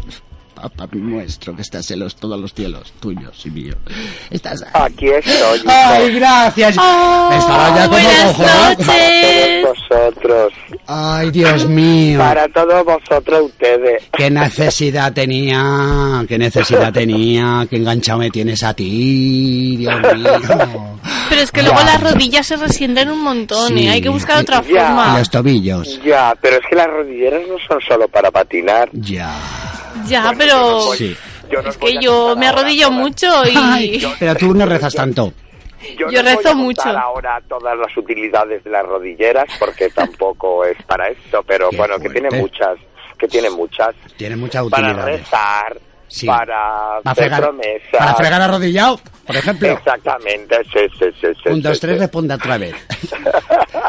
Papá 0.56 0.88
nuestro, 0.92 1.54
que 1.54 1.60
estás 1.60 1.90
en 1.90 1.98
los, 2.00 2.16
todos 2.16 2.40
los 2.40 2.54
cielos, 2.54 2.90
tuyos 2.98 3.44
y 3.44 3.50
míos. 3.50 3.76
Estás 4.30 4.64
Aquí 4.72 5.06
estoy. 5.08 5.58
hijo. 5.58 5.68
¡Ay, 5.68 6.14
gracias! 6.14 6.70
Estaba 6.70 7.76
ya 7.76 7.88
como 7.88 7.98
buenas 8.00 8.38
noches. 8.38 8.86
Para 8.86 9.62
todos 9.62 9.76
vosotros. 9.90 10.52
¡Ay, 10.86 11.30
Dios 11.30 11.66
mío! 11.68 12.18
Para 12.18 12.48
todos 12.48 12.84
vosotros 12.86 13.42
ustedes. 13.44 14.02
¿Qué 14.16 14.30
necesidad 14.30 15.12
tenía? 15.12 16.24
¿Qué 16.26 16.38
necesidad 16.38 16.90
tenía? 16.92 17.66
¿Qué 17.68 17.76
enganchado 17.76 18.20
me 18.20 18.30
tienes 18.30 18.62
a 18.64 18.72
ti? 18.72 19.76
Dios 19.76 19.94
mío. 20.16 20.98
Pero 21.28 21.40
es 21.42 21.52
que 21.52 21.62
luego 21.62 21.80
las 21.84 22.00
rodillas 22.00 22.46
se 22.46 22.56
resienten 22.56 23.10
un 23.10 23.22
montón 23.22 23.68
Sí. 23.68 23.80
y 23.80 23.88
hay 23.88 24.00
que 24.00 24.08
buscar 24.08 24.38
otra 24.40 24.62
Ya. 24.62 24.68
Y 24.68 24.72
forma. 24.74 25.18
los 25.18 25.28
tobillos. 25.30 26.00
Ya, 26.02 26.34
pero 26.40 26.56
es 26.56 26.62
que 26.68 26.76
las 26.76 26.86
rodilleras 26.86 27.42
no 27.46 27.56
son 27.68 27.78
solo 27.86 28.08
para 28.08 28.30
patinar. 28.30 28.88
Ya. 28.94 29.30
Ya, 30.06 30.32
pero 30.36 30.92
Sí. 30.94 31.16
Yo 31.50 31.62
no 31.62 31.70
es 31.70 31.76
que 31.78 31.98
yo 32.00 32.34
me 32.36 32.48
arrodillo 32.48 32.90
mucho 32.90 33.26
y... 33.46 33.54
Ay, 33.56 34.16
pero 34.18 34.34
tú 34.34 34.52
no 34.52 34.66
rezas 34.66 34.92
tanto. 34.94 35.32
Yo, 35.96 36.10
yo 36.10 36.22
no 36.22 36.28
rezo 36.30 36.42
voy 36.42 36.50
a 36.52 36.54
mucho. 36.54 36.88
ahora 36.88 37.40
todas 37.48 37.78
las 37.78 37.96
utilidades 37.96 38.64
de 38.64 38.70
las 38.70 38.84
rodilleras 38.84 39.46
porque 39.60 39.88
tampoco 39.90 40.64
es 40.64 40.76
para 40.84 41.08
esto, 41.08 41.44
pero 41.46 41.70
Qué 41.70 41.76
bueno, 41.76 41.98
que 42.00 42.08
tiene 42.10 42.30
muchas, 42.30 42.76
que 43.16 43.28
tiene 43.28 43.50
muchas. 43.50 43.94
Tiene 44.16 44.34
mucha 44.34 44.64
Para 44.64 44.88
utilidad. 44.88 45.06
rezar, 45.06 45.78
Sí. 46.08 46.26
para 46.26 47.00
Para 47.02 47.14
fregar, 47.14 47.42
promesas. 47.42 47.90
para 47.98 48.14
fregar 48.14 48.42
arrodillado, 48.42 49.00
por 49.26 49.36
ejemplo. 49.36 49.68
Exactamente, 49.72 50.56
sí, 50.72 50.80
sí, 50.98 51.06
sí. 51.20 51.26
sí, 51.42 51.48
Un, 51.50 51.56
sí, 51.56 51.60
dos, 51.62 51.80
tres, 51.80 51.94
sí. 51.94 52.00
responda 52.00 52.34
otra 52.36 52.58
vez. 52.58 52.74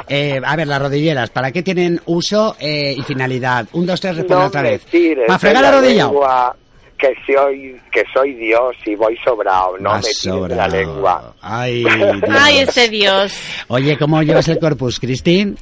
Eh, 0.09 0.39
a 0.45 0.55
ver, 0.55 0.67
las 0.67 0.81
rodilleras, 0.81 1.29
¿para 1.31 1.51
qué 1.51 1.61
tienen 1.63 1.99
uso 2.05 2.55
eh, 2.61 2.95
y 2.97 3.01
finalidad? 3.03 3.67
Un, 3.73 3.85
dos, 3.85 3.99
tres, 3.99 4.15
responda 4.15 4.43
No 4.43 4.47
otra 4.47 4.61
vez. 4.61 4.85
¿Para 5.27 5.39
fregar 5.39 5.61
la 5.63 5.69
arrodillado? 5.69 6.11
lengua 6.11 6.55
Que 6.97 7.13
soy, 7.27 7.79
que 7.91 8.03
soy 8.11 8.33
Dios 8.33 8.75
y 8.85 8.95
voy 8.95 9.15
sobrado, 9.23 9.77
no 9.77 9.91
Vas 9.91 10.03
me 10.03 10.31
tires 10.31 10.57
la 10.57 10.67
lengua. 10.67 11.35
Ay, 11.41 11.83
Dios. 11.83 12.23
Ay, 12.27 12.57
este 12.59 12.89
Dios. 12.89 13.33
Oye, 13.67 13.97
¿cómo 13.99 14.23
llevas 14.23 14.47
el 14.47 14.57
corpus, 14.57 14.99
Cristín? 14.99 15.55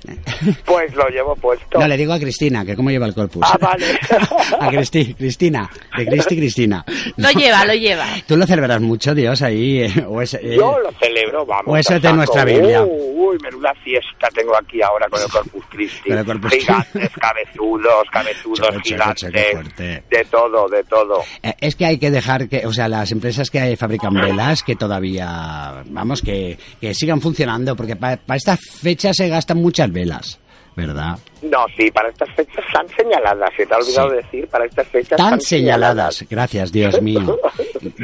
Pues 0.63 0.95
lo 0.95 1.09
llevo 1.09 1.35
puesto. 1.35 1.77
No, 1.77 1.87
le 1.89 1.97
digo 1.97 2.13
a 2.13 2.19
Cristina, 2.19 2.63
que 2.63 2.73
cómo 2.77 2.89
lleva 2.89 3.05
el 3.07 3.13
corpus. 3.13 3.41
Ah, 3.45 3.57
vale. 3.59 3.85
a 4.61 4.69
Cristi, 4.69 5.13
Cristina, 5.13 5.69
de 5.97 6.05
Cristi, 6.05 6.37
Cristina. 6.37 6.85
Lo 7.17 7.29
lleva, 7.31 7.65
lo 7.65 7.73
lleva. 7.73 8.05
¿Tú 8.25 8.37
lo 8.37 8.45
celebras 8.47 8.79
mucho, 8.79 9.13
Dios, 9.13 9.41
ahí? 9.41 9.81
eh, 9.81 10.05
O 10.07 10.21
es, 10.21 10.35
eh, 10.35 10.55
Yo 10.55 10.79
lo 10.79 10.91
celebro, 10.93 11.45
vamos. 11.45 11.65
o 11.67 11.75
eso 11.75 11.99
de 11.99 12.13
nuestra 12.13 12.45
Biblia. 12.45 12.81
Uh, 12.81 13.29
uy, 13.31 13.37
menuda 13.43 13.73
fiesta 13.83 14.29
tengo 14.33 14.55
aquí 14.55 14.81
ahora 14.81 15.09
con 15.09 15.21
el 15.21 15.27
Corpus 15.29 15.65
Christi. 15.69 16.09
Con 16.11 16.17
el 16.19 16.25
Corpus 16.25 16.51
Gigantes, 16.53 17.09
cabezudos, 17.19 18.03
cabezudos, 18.09 18.59
Choco, 18.59 18.71
choco, 18.71 18.81
choco, 18.81 19.15
gigantes. 19.25 19.51
fuerte. 19.51 20.03
De 20.09 20.25
todo, 20.31 20.69
de 20.69 20.83
todo. 20.85 21.24
Eh, 21.43 21.53
Es 21.59 21.75
que 21.75 21.85
hay 21.85 21.97
que 21.97 22.11
dejar 22.11 22.47
que, 22.49 22.65
o 22.65 22.73
sea, 22.73 22.87
las 22.87 23.11
empresas 23.11 23.49
que 23.49 23.75
fabrican 23.77 24.13
velas, 24.13 24.63
que 24.63 24.75
todavía, 24.75 25.83
vamos, 25.87 26.21
que, 26.21 26.57
que 26.81 26.93
sigan 26.93 27.21
funcionando, 27.21 27.75
porque 27.75 27.95
para 27.95 28.19
estas 28.35 28.59
fechas 28.59 29.15
se 29.17 29.27
gastan 29.29 29.57
muchas 29.57 29.91
velas, 29.91 30.39
¿verdad? 30.75 31.17
No, 31.41 31.65
sí, 31.77 31.91
para 31.91 32.09
estas 32.09 32.29
fechas 32.35 32.63
están 32.67 32.87
señaladas. 32.97 33.49
Se 33.55 33.65
te 33.67 33.73
ha 33.73 33.77
olvidado 33.77 34.09
Sí. 34.09 34.15
decir, 34.15 34.47
para 34.47 34.65
estas 34.65 34.87
fechas 34.87 35.17
Tan 35.17 35.25
están 35.27 35.41
señaladas, 35.41 36.25
gracias, 36.29 36.71
Dios 36.71 36.99
mío, 37.01 37.39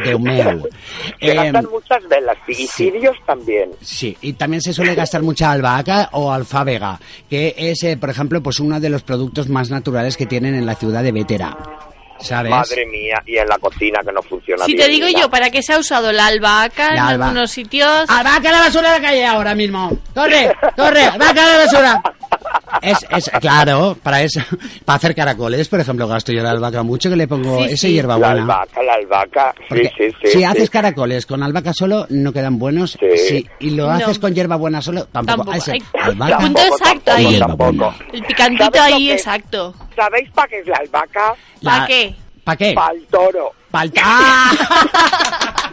de 0.05 0.17
meu. 0.19 0.61
Se 1.19 1.31
Eh, 1.31 1.33
gastan 1.35 1.65
muchas 1.71 2.07
velas 2.07 2.37
y 2.47 2.53
sí. 2.53 2.67
cirios 2.67 3.15
también. 3.25 3.71
Sí, 3.81 4.15
y 4.21 4.33
también 4.33 4.61
se 4.61 4.73
suele 4.73 4.93
gastar 4.95 5.23
mucha 5.23 5.51
albahaca 5.51 6.09
o 6.13 6.31
alfábega, 6.31 6.99
que 7.29 7.55
es, 7.57 7.81
eh, 7.83 7.97
por 7.97 8.09
ejemplo, 8.11 8.41
pues 8.43 8.59
uno 8.59 8.79
de 8.79 8.89
los 8.89 9.01
productos 9.03 9.49
más 9.49 9.69
naturales 9.71 10.15
que 10.17 10.27
tienen 10.27 10.53
en 10.55 10.65
la 10.67 10.75
ciudad 10.75 11.01
de 11.03 11.11
Vetera. 11.11 11.57
¿Sabes? 12.21 12.51
Madre 12.51 12.85
mía, 12.85 13.21
y 13.25 13.37
en 13.37 13.47
la 13.47 13.57
cocina 13.57 13.99
que 14.05 14.11
no 14.11 14.21
funciona 14.21 14.65
Si 14.65 14.73
bien. 14.73 14.85
te 14.85 14.91
digo 14.91 15.07
mira. 15.07 15.21
yo, 15.21 15.29
¿para 15.29 15.49
qué 15.49 15.61
se 15.61 15.73
ha 15.73 15.79
usado 15.79 16.11
la 16.11 16.27
albahaca 16.27 16.93
La 16.93 17.13
en 17.13 17.21
algunos 17.21 17.51
sitios? 17.51 18.09
¡Albahaca 18.09 18.49
a 18.49 18.51
la 18.51 18.59
basura 18.59 18.93
de 18.93 18.99
la 18.99 19.07
calle 19.07 19.25
ahora 19.25 19.55
mismo! 19.55 19.91
¡Corre! 20.13 20.51
¡Corre! 20.75 21.03
¡Albahaca 21.05 21.43
a 21.43 21.47
la 21.49 21.57
basura! 21.65 22.01
Es, 22.81 22.97
es, 23.15 23.29
claro, 23.41 23.97
para 24.01 24.21
eso, 24.23 24.39
para 24.85 24.95
hacer 24.95 25.13
caracoles, 25.13 25.67
por 25.67 25.79
ejemplo, 25.81 26.07
gasto 26.07 26.31
yo 26.31 26.41
la 26.41 26.51
albahaca 26.51 26.81
mucho 26.83 27.09
que 27.09 27.15
le 27.15 27.27
pongo 27.27 27.57
Sí, 27.59 27.65
esa 27.65 27.75
sí. 27.87 27.93
hierbabuena. 27.93 28.33
La 28.35 28.41
albahaca, 28.41 28.83
la 28.83 28.93
albahaca. 28.93 29.53
Sí, 29.57 29.63
Porque 29.69 29.89
sí, 29.97 30.03
sí. 30.21 30.27
si 30.31 30.37
sí. 30.39 30.43
haces 30.43 30.69
caracoles 30.69 31.25
con 31.25 31.43
albahaca 31.43 31.73
solo, 31.73 32.07
no 32.09 32.31
quedan 32.31 32.57
buenos. 32.57 32.97
Sí. 32.99 33.17
Sí, 33.27 33.49
y 33.59 33.71
lo 33.71 33.85
No. 33.87 33.91
haces 33.91 34.17
con 34.19 34.33
hierbabuena 34.33 34.81
solo, 34.81 35.05
tampoco. 35.05 35.37
Tampoco. 35.51 35.57
Ese, 35.57 35.71
Ay, 35.73 35.81
albahaca 36.01 36.37
el 36.37 36.41
punto 36.45 36.61
exacto 36.61 37.11
ahí. 37.11 37.35
El 38.13 38.23
picantito 38.25 38.63
¿Sabes 38.65 38.75
lo 38.91 38.95
ahí 38.95 39.07
que- 39.07 39.13
exacto. 39.13 39.75
¿Sabéis 40.01 40.31
para 40.31 40.47
qué 40.47 40.59
es 40.61 40.67
la 40.67 40.77
albahaca? 40.77 41.35
¿Para 41.63 41.85
qué? 41.85 42.15
¿Para 42.43 42.57
qué? 42.57 42.73
Para 42.73 42.93
el 42.95 43.05
toro. 43.05 43.51
Pa'l- 43.71 43.93
¡Ah! 44.01 44.51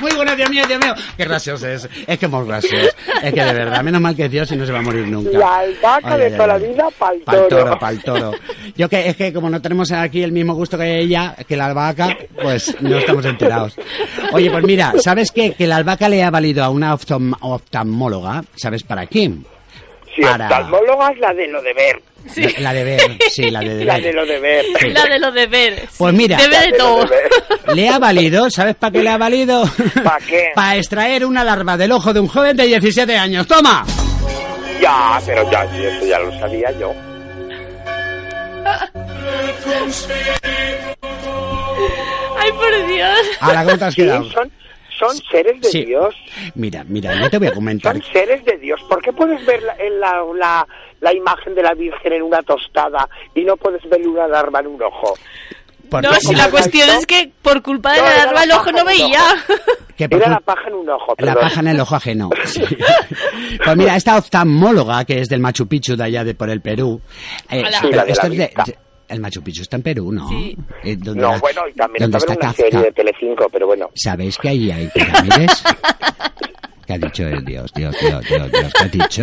Muy 0.00 0.10
bueno, 0.14 0.34
Dios 0.36 0.48
mío, 0.50 0.62
Dios 0.66 0.78
mío. 0.82 0.94
Qué 1.18 1.24
gracioso 1.24 1.66
es. 1.68 1.88
Es 2.06 2.18
que 2.18 2.28
muy 2.28 2.46
gracioso. 2.46 2.88
Es 3.22 3.32
que 3.34 3.42
de 3.44 3.52
verdad, 3.54 3.82
menos 3.82 4.00
mal 4.00 4.14
que 4.16 4.28
Dios 4.28 4.50
y 4.52 4.56
no 4.56 4.64
se 4.66 4.72
va 4.72 4.78
a 4.80 4.82
morir 4.82 5.06
nunca. 5.08 5.30
La 5.38 5.58
albahaca 5.58 6.16
de 6.18 6.30
toda 6.32 6.46
la 6.48 6.58
vida 6.58 6.88
para 6.98 7.14
el 7.14 7.20
Pa'l 7.22 7.36
toro. 7.48 7.64
toro, 7.64 7.78
pa'l 7.78 8.02
toro. 8.02 8.32
Yo 8.76 8.88
que 8.90 9.08
es 9.08 9.16
que 9.16 9.32
como 9.32 9.48
no 9.50 9.60
tenemos 9.62 9.92
aquí 9.92 10.22
el 10.22 10.32
mismo 10.32 10.54
gusto 10.54 10.76
que 10.78 10.98
ella, 10.98 11.34
que 11.48 11.56
la 11.56 11.66
albahaca, 11.66 12.14
pues 12.42 12.74
no 12.80 12.96
estamos 12.98 13.24
enterados. 13.24 13.74
Oye, 14.32 14.50
pues 14.50 14.64
mira, 14.64 14.92
¿sabes 15.02 15.30
qué? 15.30 15.52
Que 15.54 15.66
la 15.66 15.76
albahaca 15.76 16.08
le 16.10 16.22
ha 16.24 16.30
valido 16.30 16.62
a 16.64 16.68
una 16.70 16.94
oftalm- 16.94 17.36
oftalmóloga, 17.40 18.44
¿sabes 18.54 18.82
para 18.82 19.06
qué? 19.06 19.30
Si 20.16 20.22
Para- 20.22 20.46
oftalmóloga 20.46 21.10
es 21.12 21.18
la 21.20 21.34
de 21.34 21.46
lo 21.48 21.60
de 21.62 21.72
ver. 21.74 22.02
La 22.58 22.72
de 22.72 22.82
ver, 22.84 23.00
sí, 23.30 23.50
la 23.50 23.60
de 23.60 23.84
La 23.84 23.94
ver. 23.94 24.02
de 24.02 24.12
lo 24.14 24.26
de 24.26 24.40
ver. 24.40 24.64
Sí. 24.80 24.88
La 24.88 25.04
de 25.04 25.18
los 25.20 25.32
deberes. 25.34 25.90
Pues 25.96 26.12
mira. 26.14 26.36
Debe 26.38 26.54
La 26.54 26.60
de 26.62 26.66
de 26.66 26.72
lo 26.72 26.78
todo. 26.84 27.04
de 27.04 27.10
ver. 27.10 27.76
Le 27.76 27.88
ha 27.88 27.98
valido, 27.98 28.50
¿sabes 28.50 28.74
para 28.74 28.90
qué 28.90 29.02
le 29.02 29.10
ha 29.10 29.16
valido? 29.18 29.62
¿Para 30.02 30.18
qué? 30.26 30.48
Para 30.54 30.76
extraer 30.76 31.24
una 31.26 31.44
larva 31.44 31.76
del 31.76 31.92
ojo 31.92 32.12
de 32.12 32.18
un 32.20 32.26
joven 32.28 32.56
de 32.56 32.64
17 32.66 33.16
años. 33.16 33.46
¡Toma! 33.46 33.84
Ya, 34.80 35.20
pero 35.24 35.48
ya, 35.50 35.66
sí, 35.70 35.84
eso 35.84 36.06
ya 36.06 36.18
lo 36.18 36.38
sabía 36.40 36.70
yo. 36.80 36.92
Ay, 42.38 42.52
por 42.52 42.86
Dios. 42.88 43.18
Ahora, 43.40 43.64
¿cómo 43.64 43.78
te 43.78 43.84
has 43.84 43.94
Sí, 43.94 44.02
quedado? 44.02 44.30
son, 44.30 44.50
son 44.98 45.16
seres 45.30 45.60
de 45.60 45.68
Sí. 45.68 45.84
Dios. 45.84 46.14
Mira, 46.54 46.84
mira, 46.86 47.14
yo 47.20 47.28
te 47.30 47.38
voy 47.38 47.48
a 47.48 47.52
comentar. 47.52 47.92
Son 47.94 48.02
seres 48.12 48.44
de 48.44 48.56
Dios. 48.58 48.80
¿Por 48.88 49.02
qué 49.02 49.12
puedes 49.12 49.44
ver 49.46 49.62
la, 49.62 49.74
en 49.76 50.00
la, 50.00 50.22
la, 50.34 50.66
la 51.00 51.12
imagen 51.14 51.54
de 51.54 51.62
la 51.62 51.74
Virgen 51.74 52.12
en 52.12 52.22
una 52.22 52.42
tostada 52.42 53.08
y 53.34 53.44
no 53.44 53.56
puedes 53.56 53.82
ver 53.88 54.06
una 54.06 54.26
larva 54.26 54.60
en 54.60 54.68
un 54.68 54.82
ojo? 54.82 55.14
Porque- 55.88 56.08
No, 56.08 56.14
si 56.16 56.34
la 56.34 56.50
cuestión 56.50 56.90
es 56.90 57.06
que 57.06 57.30
por 57.42 57.62
culpa 57.62 57.92
de 57.92 57.98
No, 58.00 58.04
la 58.06 58.16
larva 58.16 58.42
el 58.42 58.50
ojo 58.52 58.72
no 58.72 58.84
veía. 58.84 59.22
que 59.96 60.08
por 60.08 60.20
Era 60.20 60.30
la 60.30 60.40
paja 60.40 60.66
en 60.68 60.74
un 60.74 60.90
ojo, 60.90 61.14
la 61.18 61.34
paja 61.36 61.60
en 61.60 61.68
el 61.68 61.78
ojo 61.80 61.94
ajeno. 61.94 62.30
sí. 62.44 62.62
Pues 63.64 63.76
mira, 63.76 63.94
esta 63.94 64.16
oftalmóloga, 64.18 65.04
que 65.04 65.20
es 65.20 65.28
del 65.28 65.38
Machu 65.40 65.68
Picchu 65.68 65.94
de 65.96 66.02
allá 66.04 66.24
de 66.24 66.34
por 66.34 66.50
el 66.50 66.60
Perú. 66.60 67.00
eh, 67.50 67.60
Hola. 67.60 67.70
Sí, 67.70 67.78
pero 67.82 67.96
la 67.96 68.04
de 68.04 68.12
esto 68.12 68.26
la 68.28 68.32
es 68.32 68.38
de- 68.38 68.46
vista. 68.46 68.64
de- 68.66 68.78
el 69.08 69.20
Machu 69.20 69.42
Picchu 69.42 69.62
está 69.62 69.76
en 69.76 69.82
Perú, 69.82 70.12
¿no? 70.12 70.28
Sí. 70.28 70.56
Eh, 70.84 70.96
donde 70.96 71.20
No, 71.22 71.32
la- 71.32 71.38
bueno, 71.38 71.62
y 71.68 71.72
también 71.74 72.04
está 72.04 72.18
en 72.18 72.24
una 72.30 72.36
Kafka. 72.36 72.62
serie 72.62 72.80
de 72.80 72.92
Telecinco, 72.92 73.48
pero 73.50 73.66
bueno. 73.66 73.90
¿Sabéis 73.94 74.36
que 74.38 74.48
ahí 74.48 74.70
hay 74.70 74.88
pirámides? 74.88 75.62
¿Qué 76.86 76.92
ha 76.94 76.98
dicho 76.98 77.26
el 77.26 77.44
Dios, 77.44 77.72
Dios, 77.74 77.96
Dios, 78.00 78.24
Dios, 78.28 78.50
Dios? 78.52 78.72
¿Qué 78.72 78.84
ha 78.84 78.88
dicho? 78.88 79.22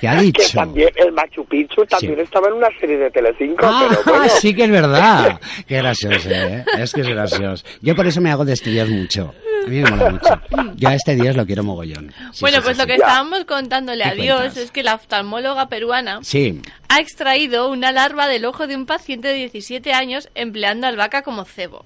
¿Qué 0.00 0.08
ha 0.08 0.16
Que 0.16 0.22
dicho? 0.22 0.42
también 0.54 0.88
el 0.96 1.12
Machu 1.12 1.44
Picchu 1.46 1.84
también 1.86 2.14
Sí. 2.16 2.20
estaba 2.22 2.48
en 2.48 2.54
una 2.54 2.68
serie 2.80 2.96
de 2.98 3.10
Telecinco, 3.10 3.64
Ah, 3.66 3.86
pero 3.88 4.02
bueno. 4.18 4.32
sí 4.40 4.54
que 4.54 4.64
es 4.64 4.70
verdad. 4.70 5.40
Qué 5.68 5.76
gracioso, 5.76 6.30
¿eh? 6.30 6.64
Es 6.78 6.92
que 6.92 7.00
es 7.02 7.08
gracioso. 7.08 7.64
Yo 7.82 7.94
por 7.96 8.06
eso 8.06 8.20
me 8.20 8.30
hago 8.30 8.44
de 8.44 8.52
este 8.54 8.70
Dios 8.70 8.88
mucho. 8.88 9.34
A 9.66 9.68
mí 9.68 9.80
me 9.82 9.90
mola 9.90 10.10
mucho. 10.10 10.40
Yo 10.76 10.88
a 10.88 10.94
este 10.94 11.14
Dios 11.16 11.36
lo 11.36 11.44
quiero 11.44 11.62
mogollón. 11.64 12.12
Sí, 12.32 12.38
bueno, 12.40 12.58
sí, 12.58 12.62
pues 12.64 12.76
sí, 12.76 12.82
lo 12.82 12.86
que 12.86 12.94
estábamos 12.94 13.44
contándole 13.44 14.04
¿Qué 14.04 14.08
a 14.10 14.14
Dios 14.14 14.38
cuentas? 14.38 14.56
es 14.58 14.70
que 14.70 14.82
la 14.82 14.94
oftalmóloga 14.94 15.68
peruana 15.68 16.20
Sí, 16.22 16.62
ha 16.88 17.00
extraído 17.00 17.68
una 17.68 17.92
larva 17.92 18.28
del 18.28 18.44
ojo 18.44 18.66
de 18.66 18.76
un 18.76 18.86
paciente 18.86 19.28
de 19.28 19.34
17 19.34 19.92
años 19.92 20.30
empleando 20.34 20.86
albahaca 20.86 21.22
como 21.22 21.44
cebo. 21.44 21.84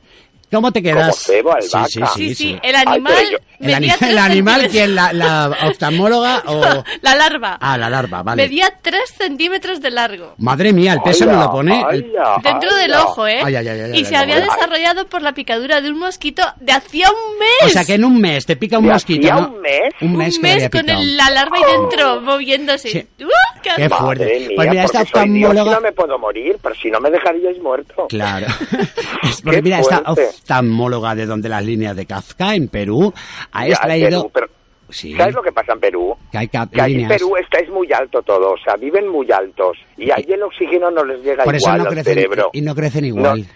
¿Cómo 0.52 0.70
te 0.70 0.82
quedas? 0.82 1.08
Como 1.08 1.12
cebo, 1.14 1.54
Sí, 1.60 1.68
albahaca. 1.74 1.88
sí, 1.88 2.00
Sí, 2.00 2.28
sí. 2.28 2.28
sí, 2.28 2.34
sí. 2.34 2.58
el 2.62 2.76
animal 2.76 3.14
yo- 3.30 3.38
¿El, 3.60 3.74
ani- 3.74 3.92
el 4.00 4.18
animal 4.18 4.68
quién? 4.70 4.94
¿La, 4.94 5.12
la 5.12 5.50
oftalmóloga 5.68 6.42
o...? 6.46 6.84
La 7.00 7.14
larva. 7.14 7.58
Ah, 7.60 7.78
la 7.78 7.88
larva, 7.88 8.22
vale. 8.22 8.42
Medía 8.42 8.72
3 8.82 9.00
centímetros 9.16 9.80
de 9.80 9.90
largo. 9.90 10.34
Madre 10.38 10.72
mía, 10.72 10.92
el 10.94 11.00
peso 11.02 11.24
no 11.26 11.32
Hola, 11.32 11.44
lo 11.44 11.50
pone. 11.52 11.84
el- 11.92 12.12
Dentro 12.42 12.74
del 12.74 12.92
ojo, 12.94 13.26
¿eh? 13.26 13.40
Ay, 13.44 13.56
ay, 13.56 13.68
ay, 13.68 13.80
ay, 13.80 13.90
y 13.92 13.96
ay, 13.98 14.04
se 14.04 14.16
ay, 14.16 14.22
había 14.22 14.36
ay. 14.36 14.42
desarrollado 14.42 15.06
por 15.06 15.22
la 15.22 15.32
picadura 15.32 15.80
de 15.80 15.90
un 15.90 15.98
mosquito 15.98 16.42
de 16.60 16.72
hacía 16.72 17.08
un 17.10 17.38
mes. 17.38 17.48
O 17.66 17.68
sea, 17.68 17.84
que 17.84 17.94
en 17.94 18.04
un 18.04 18.20
mes 18.20 18.44
te 18.44 18.56
pica 18.56 18.78
un 18.78 18.86
¿De 18.86 18.92
mosquito, 18.92 19.28
hacía 19.32 19.40
¿no? 19.40 19.48
un 19.54 19.60
mes? 19.60 19.94
Un 20.00 20.16
mes, 20.16 20.36
un 20.36 20.42
mes 20.42 20.68
con 20.70 20.90
el- 20.90 21.16
la 21.16 21.30
larva 21.30 21.56
ahí 21.56 21.62
dentro, 21.80 22.20
moviéndose. 22.20 22.88
Sí. 22.90 23.06
¡Uh! 23.24 23.28
¡Qué 23.62 23.70
Qué 23.76 23.88
fuerte. 23.88 24.24
Madre 24.24 24.38
mía, 24.40 24.48
Pues 24.56 24.68
mira, 24.70 24.84
esta 24.84 24.98
Dios 24.98 25.10
oftalmóloga- 25.12 25.74
no 25.74 25.80
me 25.80 25.92
puedo 25.92 26.18
morir, 26.18 26.56
pero 26.60 26.74
si 26.74 26.90
no 26.90 26.98
me 27.00 27.10
dejaríais 27.10 27.58
muerto. 27.62 28.06
Claro. 28.08 28.46
Porque 29.44 29.56
Qué 29.58 29.62
mira, 29.62 29.78
esta 29.80 30.00
fuerte. 30.02 30.28
Oftalmóloga 30.42 31.14
de 31.14 31.26
donde 31.26 31.48
las 31.48 31.64
líneas 31.64 31.96
de 31.96 32.06
Kafka 32.06 32.54
en 32.54 32.68
Perú 32.68 33.12
ha 33.52 33.66
Ya, 33.66 33.72
extraído... 33.72 34.08
Perú, 34.22 34.30
pero 34.34 34.46
Sí, 34.90 35.14
¿Sabes 35.16 35.34
lo 35.34 35.40
que 35.42 35.52
pasa 35.52 35.72
en 35.72 35.80
Perú? 35.80 36.14
que 36.30 36.36
hay 36.36 36.48
Que 36.48 36.58
en. 36.58 37.08
Perú 37.08 37.32
está, 37.42 37.60
es 37.60 37.70
muy 37.70 37.90
alto 37.94 38.20
todo, 38.20 38.52
o 38.52 38.56
sea, 38.62 38.74
viven 38.76 39.08
muy 39.08 39.26
altos. 39.32 39.78
Y 39.96 40.10
ahí 40.10 40.26
el 40.28 40.42
oxígeno 40.42 40.90
no 40.90 41.02
les 41.02 41.22
llega 41.24 41.44
Por 41.44 41.54
eso 41.54 41.64
igual 41.70 41.78
no 41.78 41.84
al 41.88 41.94
crecen, 41.94 42.14
cerebro. 42.14 42.50
y 42.52 42.60
no 42.60 42.74
crecen 42.74 43.04
igual. 43.06 43.46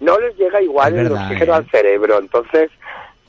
No 0.00 0.18
les 0.18 0.34
llega 0.38 0.62
igual 0.62 0.94
Es 0.94 0.98
el 1.00 1.08
verdad, 1.10 1.26
oxígeno 1.26 1.52
¿eh? 1.52 1.56
al 1.56 1.70
cerebro, 1.70 2.18
entonces... 2.18 2.70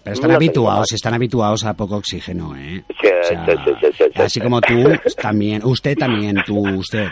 Pero 0.02 0.14
están 0.14 0.30
no 0.30 0.36
habituados, 0.38 0.94
están 0.94 1.14
habituados 1.16 1.66
a 1.66 1.74
poco 1.74 1.98
oxígeno, 1.98 2.56
¿eh? 2.56 2.84
Sí, 3.02 3.08
O 3.08 3.24
sea, 3.26 3.46
sí, 3.46 3.52
sí, 3.66 3.72
sí, 3.82 3.88
sí, 3.98 4.04
sí, 4.16 4.22
así 4.22 4.30
sí. 4.30 4.40
como 4.40 4.62
tú, 4.62 4.74
también, 5.22 5.62
usted 5.66 5.98
también, 5.98 6.38
tú, 6.46 6.60
usted. 6.78 7.10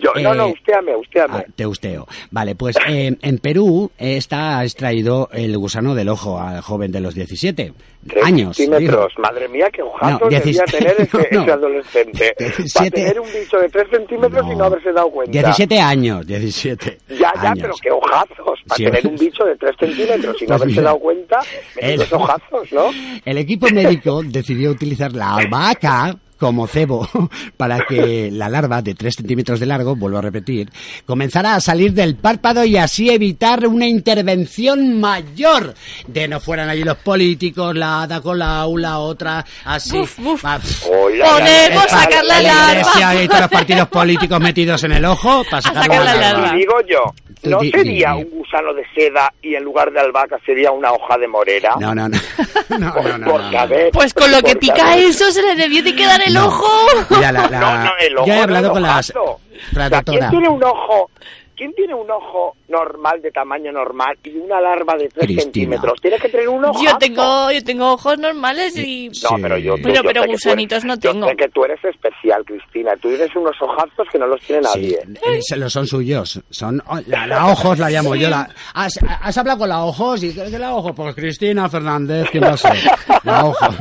Yo, 0.00 0.12
no, 0.22 0.34
no, 0.34 0.46
Eh, 0.48 0.52
ustéame, 0.52 0.96
ustéame. 0.96 1.38
Ah, 1.38 1.44
te 1.54 1.66
usteo. 1.66 2.06
Vale, 2.30 2.54
pues 2.54 2.76
eh, 2.88 3.16
en 3.20 3.38
Perú 3.38 3.90
eh, 3.98 4.16
está 4.16 4.62
extraído 4.64 5.28
el 5.32 5.56
gusano 5.58 5.94
del 5.94 6.08
ojo 6.08 6.38
al 6.40 6.60
joven 6.60 6.92
de 6.92 7.00
los 7.00 7.14
17 7.14 7.72
Tres 8.06 8.24
años. 8.24 8.56
centímetros. 8.56 9.12
Madre 9.18 9.48
mía, 9.48 9.66
qué 9.72 9.82
ojazos 9.82 10.20
No, 10.20 10.28
debía 10.28 10.40
17 10.40 10.78
tener 10.78 10.94
ese, 11.00 11.16
no, 11.16 11.38
no. 11.38 11.42
ese 11.42 11.52
adolescente. 11.52 12.34
Para 12.38 12.50
17 12.56 12.90
tener 12.90 13.20
un 13.20 13.26
bicho 13.32 13.58
de 13.58 13.68
3 13.68 13.86
centímetros 13.90 14.46
y 14.52 14.56
no 14.56 14.64
haberse 14.64 14.92
dado 14.92 15.10
cuenta. 15.10 15.32
17 15.32 15.80
años, 15.80 16.26
17 16.26 16.98
Ya, 17.08 17.32
ya, 17.42 17.50
años. 17.50 17.58
pero 17.62 17.74
qué 17.82 17.90
ojazos. 17.90 18.58
Para 18.68 18.76
Sí, 18.76 18.84
tener 18.84 19.06
un 19.06 19.16
bicho 19.18 19.44
de 19.44 19.56
3 19.56 19.76
centímetros 19.78 20.36
y 20.42 20.44
no 20.44 20.48
Pues 20.48 20.62
haberse 20.62 20.66
mira. 20.80 20.82
dado 20.82 20.98
cuenta, 20.98 21.38
El- 21.76 22.00
esos 22.00 22.12
ojazos, 22.12 22.72
¿no? 22.72 22.90
El 23.24 23.38
equipo 23.38 23.66
médico 23.70 24.22
decidió 24.22 24.70
utilizar 24.70 25.12
la 25.12 25.36
albahaca 25.36 26.16
como 26.38 26.66
cebo 26.66 27.08
para 27.56 27.80
que 27.86 28.30
la 28.32 28.48
larva 28.48 28.82
de 28.82 28.94
3 28.94 29.14
centímetros 29.16 29.60
de 29.60 29.66
largo, 29.66 29.96
vuelvo 29.96 30.18
a 30.18 30.22
repetir, 30.22 30.70
comenzara 31.06 31.54
a 31.54 31.60
salir 31.60 31.92
del 31.92 32.16
párpado 32.16 32.64
y 32.64 32.76
así 32.76 33.10
evitar 33.10 33.66
una 33.66 33.86
intervención 33.86 35.00
mayor 35.00 35.74
de 36.06 36.28
no 36.28 36.40
fueran 36.40 36.68
allí 36.68 36.82
los 36.84 36.96
políticos, 36.98 37.74
la 37.74 38.02
hada 38.02 38.20
con 38.20 38.38
la 38.38 38.60
aula, 38.60 38.98
otra 38.98 39.44
así. 39.64 39.96
Buf, 39.98 40.18
buf. 40.18 40.44
Ah, 40.44 40.58
Hola, 40.90 41.24
Podemos 41.30 41.84
la- 41.84 41.88
sacar 41.88 42.24
la 42.24 42.42
la 42.42 42.42
larva. 42.42 42.80
iglesia 42.80 43.22
y 43.24 43.28
todos 43.28 43.40
los 43.42 43.50
partidos 43.50 43.88
políticos 43.88 44.40
metidos 44.40 44.84
en 44.84 44.92
el 44.92 45.04
ojo 45.04 45.42
para 45.50 45.62
sacar, 45.62 45.82
sacar 45.84 46.04
la 46.04 46.14
larva. 46.14 46.52
digo 46.52 46.74
yo, 46.88 47.12
¿no 47.50 47.60
sería 47.60 48.14
un 48.14 48.28
gusano 48.30 48.72
de 48.74 48.82
seda 48.94 49.32
y 49.42 49.54
en 49.54 49.64
lugar 49.64 49.90
de 49.92 50.00
albahaca 50.00 50.38
sería 50.44 50.70
una 50.72 50.92
hoja 50.92 51.16
de 51.18 51.28
morera? 51.28 51.74
No, 51.80 51.94
no, 51.94 52.08
no. 52.08 52.18
No, 52.68 52.78
no, 52.78 52.92
Pues 52.94 53.06
no, 53.12 53.18
no, 53.18 53.30
porque, 53.30 53.50
no. 53.52 53.58
a 53.60 53.66
ver, 53.66 53.90
Pues 53.92 54.12
con 54.12 54.30
lo 54.30 54.42
que 54.42 54.56
pica 54.56 54.96
eso 54.96 55.30
se 55.30 55.40
le 55.40 55.54
debió 55.54 55.82
de 55.84 55.94
quedar 55.94 56.20
el 56.26 56.34
No. 56.34 56.46
ojo. 56.46 56.66
Mira, 57.10 57.32
la, 57.32 57.48
la- 57.48 57.60
No, 57.60 57.84
no, 57.84 57.90
el 58.00 58.18
ojo 58.18 58.26
yo 58.26 58.32
he 58.34 58.40
hablado 58.40 58.72
con 58.72 58.82
las... 58.82 59.10
O 59.16 59.38
sea. 59.74 60.02
¿quién 60.02 60.30
tiene 60.30 60.48
un 60.48 60.62
ojo? 60.64 61.10
¿Quién 61.56 61.72
tiene 61.74 61.94
un 61.94 62.10
ojo 62.10 62.56
normal 62.68 63.20
de 63.22 63.30
tamaño 63.30 63.70
normal 63.72 64.16
y 64.24 64.36
una 64.36 64.60
larva 64.60 64.94
de 64.96 65.08
3 65.08 65.12
Cristina. 65.24 65.42
centímetros? 65.42 66.00
Tiene 66.00 66.18
que 66.18 66.28
tener 66.28 66.48
un 66.48 66.64
ojo. 66.64 66.82
Yo 66.82 66.96
tengo, 66.98 67.50
yo 67.52 67.62
tengo 67.64 67.92
ojos 67.92 68.18
normales 68.18 68.76
y... 68.76 69.08
No, 69.08 69.14
Sí. 69.14 69.34
pero 69.42 69.58
yo, 69.58 69.74
Pero- 69.82 69.94
yo 69.94 70.02
pero 70.02 70.24
gusanitos 70.26 70.78
eres- 70.78 70.84
no 70.84 70.98
tengo. 70.98 71.26
Yo 71.26 71.30
sé 71.30 71.36
que 71.36 71.48
tú 71.48 71.64
eres 71.64 71.84
especial, 71.84 72.44
Cristina. 72.44 72.92
Tú 73.00 73.08
tienes 73.08 73.34
unos 73.36 73.54
ojazos 73.60 74.06
que 74.10 74.18
no 74.18 74.26
los 74.26 74.40
tiene 74.40 74.62
Sí, 74.64 74.68
nadie. 74.74 74.98
eh, 75.36 75.38
se 75.42 75.56
lo 75.56 75.68
son 75.70 75.86
suyos. 75.86 76.40
Son 76.50 76.82
oh, 76.88 76.98
la, 77.06 77.26
la 77.26 77.46
ojos 77.46 77.78
la 77.78 77.90
llamo 77.90 78.14
yo. 78.14 78.28
La, 78.30 78.48
¿has, 78.74 78.98
has 79.22 79.38
hablado 79.38 79.58
con 79.60 79.68
la 79.68 79.84
ojos? 79.84 80.22
¿Y 80.22 80.34
qué 80.34 80.58
la 80.58 80.74
ojos? 80.74 80.92
Pues 80.96 81.14
Cristina 81.14 81.68
Fernández, 81.68 82.28
¿quién 82.30 82.44
va 82.44 82.48
a 82.50 82.56
ser? 82.56 82.76
La 83.24 83.44
ojos. 83.44 83.76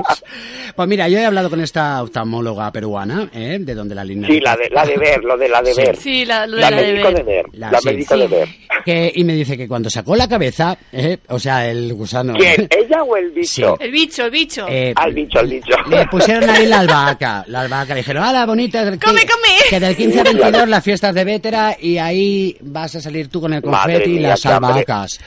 Pues 0.75 0.87
mira, 0.89 1.07
yo 1.07 1.17
he 1.17 1.25
hablado 1.25 1.49
con 1.49 1.61
esta 1.61 2.03
oftalmóloga 2.03 2.71
peruana, 2.71 3.29
¿eh? 3.33 3.57
De 3.61 3.73
donde 3.73 3.95
la 3.95 4.03
línea. 4.03 4.29
Sí, 4.29 4.39
la 4.41 4.55
de, 4.57 4.69
la 4.69 4.85
de 4.85 4.97
ver, 4.97 5.23
lo 5.23 5.37
de 5.37 5.47
la 5.49 5.61
de 5.61 5.73
Sí. 5.73 5.81
ver. 5.81 5.95
Sí, 5.95 6.25
la, 6.25 6.45
lo 6.47 6.55
de 6.57 6.61
La 6.61 6.71
la 6.71 6.77
de 6.77 6.83
médico 6.91 7.07
de 7.07 7.13
ver. 7.13 7.25
ver. 7.25 7.45
La- 7.53 7.71
La 7.71 7.79
sí. 7.79 7.87
médico 7.89 8.17
de 8.17 8.27
Sí. 8.27 8.33
ver. 8.33 8.47
Que, 8.83 9.11
y 9.15 9.23
me 9.23 9.33
dice 9.33 9.57
que 9.57 9.67
cuando 9.67 9.89
sacó 9.89 10.15
la 10.15 10.27
cabeza, 10.27 10.77
¿eh? 10.91 11.17
o 11.29 11.39
sea, 11.39 11.67
el 11.69 11.93
gusano. 11.93 12.33
¿Quién? 12.33 12.67
¿Ella 12.69 13.03
o 13.03 13.15
el 13.17 13.31
bicho? 13.31 13.79
El 13.79 13.91
bicho, 13.91 14.25
el 14.25 14.31
bicho. 14.31 14.65
eh, 14.69 14.93
Al 14.95 15.13
bicho, 15.13 15.39
al 15.39 15.47
bicho. 15.47 15.75
Le 15.89 16.05
pusieron 16.07 16.49
ahí 16.49 16.65
la 16.67 16.79
albahaca. 16.81 17.43
La 17.47 17.61
albahaca. 17.61 17.93
Le 17.93 18.01
dijeron, 18.01 18.23
¡hala, 18.23 18.45
bonita! 18.45 18.85
del 18.85 18.99
Come, 18.99 19.21
que- 19.21 19.27
come. 19.27 19.47
Que 19.69 19.79
del 19.79 19.95
15 19.95 20.19
al 20.19 20.23
22 20.25 20.69
las 20.69 20.83
fiestas 20.83 21.13
de 21.15 21.23
Vétera 21.23 21.77
y 21.79 21.97
ahí 21.97 22.57
vas 22.61 22.95
a 22.95 23.01
salir 23.01 23.27
tú 23.29 23.41
con 23.41 23.53
el 23.53 23.61
confeti 23.61 24.11
y 24.11 24.19
las 24.19 24.45
albahacas. 24.45 25.19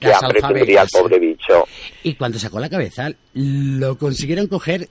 Qué 0.00 0.08
Las 0.08 0.22
hambre 0.22 0.40
tendría 0.40 0.62
el 0.62 0.78
alfabecas. 0.78 0.90
pobre 1.02 1.18
bicho. 1.18 1.64
Y 2.02 2.14
cuando 2.14 2.38
sacó 2.38 2.60
la 2.60 2.68
cabeza, 2.68 3.10
lo 3.34 3.98
consiguieron 3.98 4.46
coger 4.46 4.88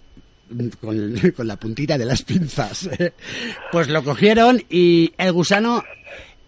con, 0.81 1.13
con 1.35 1.47
la 1.47 1.55
puntita 1.57 1.97
de 1.97 2.05
las 2.05 2.23
pinzas. 2.23 2.89
Pues 3.71 3.87
lo 3.89 4.03
cogieron 4.03 4.61
y 4.69 5.13
el 5.17 5.31
gusano 5.33 5.83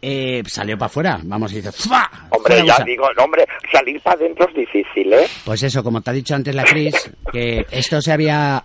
eh, 0.02 0.44
salió 0.48 0.78
para 0.78 0.88
afuera. 0.88 1.20
Vamos, 1.24 1.52
y 1.54 1.58
dice, 1.58 1.72
¡fua! 1.72 2.10
Hombre, 2.30 2.66
ya 2.66 2.84
digo, 2.86 3.06
hombre, 3.18 3.46
salir 3.72 4.00
para 4.02 4.16
adentro 4.16 4.48
es 4.50 4.56
difícil, 4.56 5.14
¿eh? 5.14 5.28
Pues 5.44 5.64
eso, 5.64 5.84
como 5.84 6.02
te 6.02 6.10
ha 6.10 6.14
dicho 6.14 6.36
antes 6.36 6.56
la 6.56 6.64
Cris, 6.64 7.12
que 7.32 7.66
esto 7.72 8.02
se 8.02 8.12
había... 8.12 8.64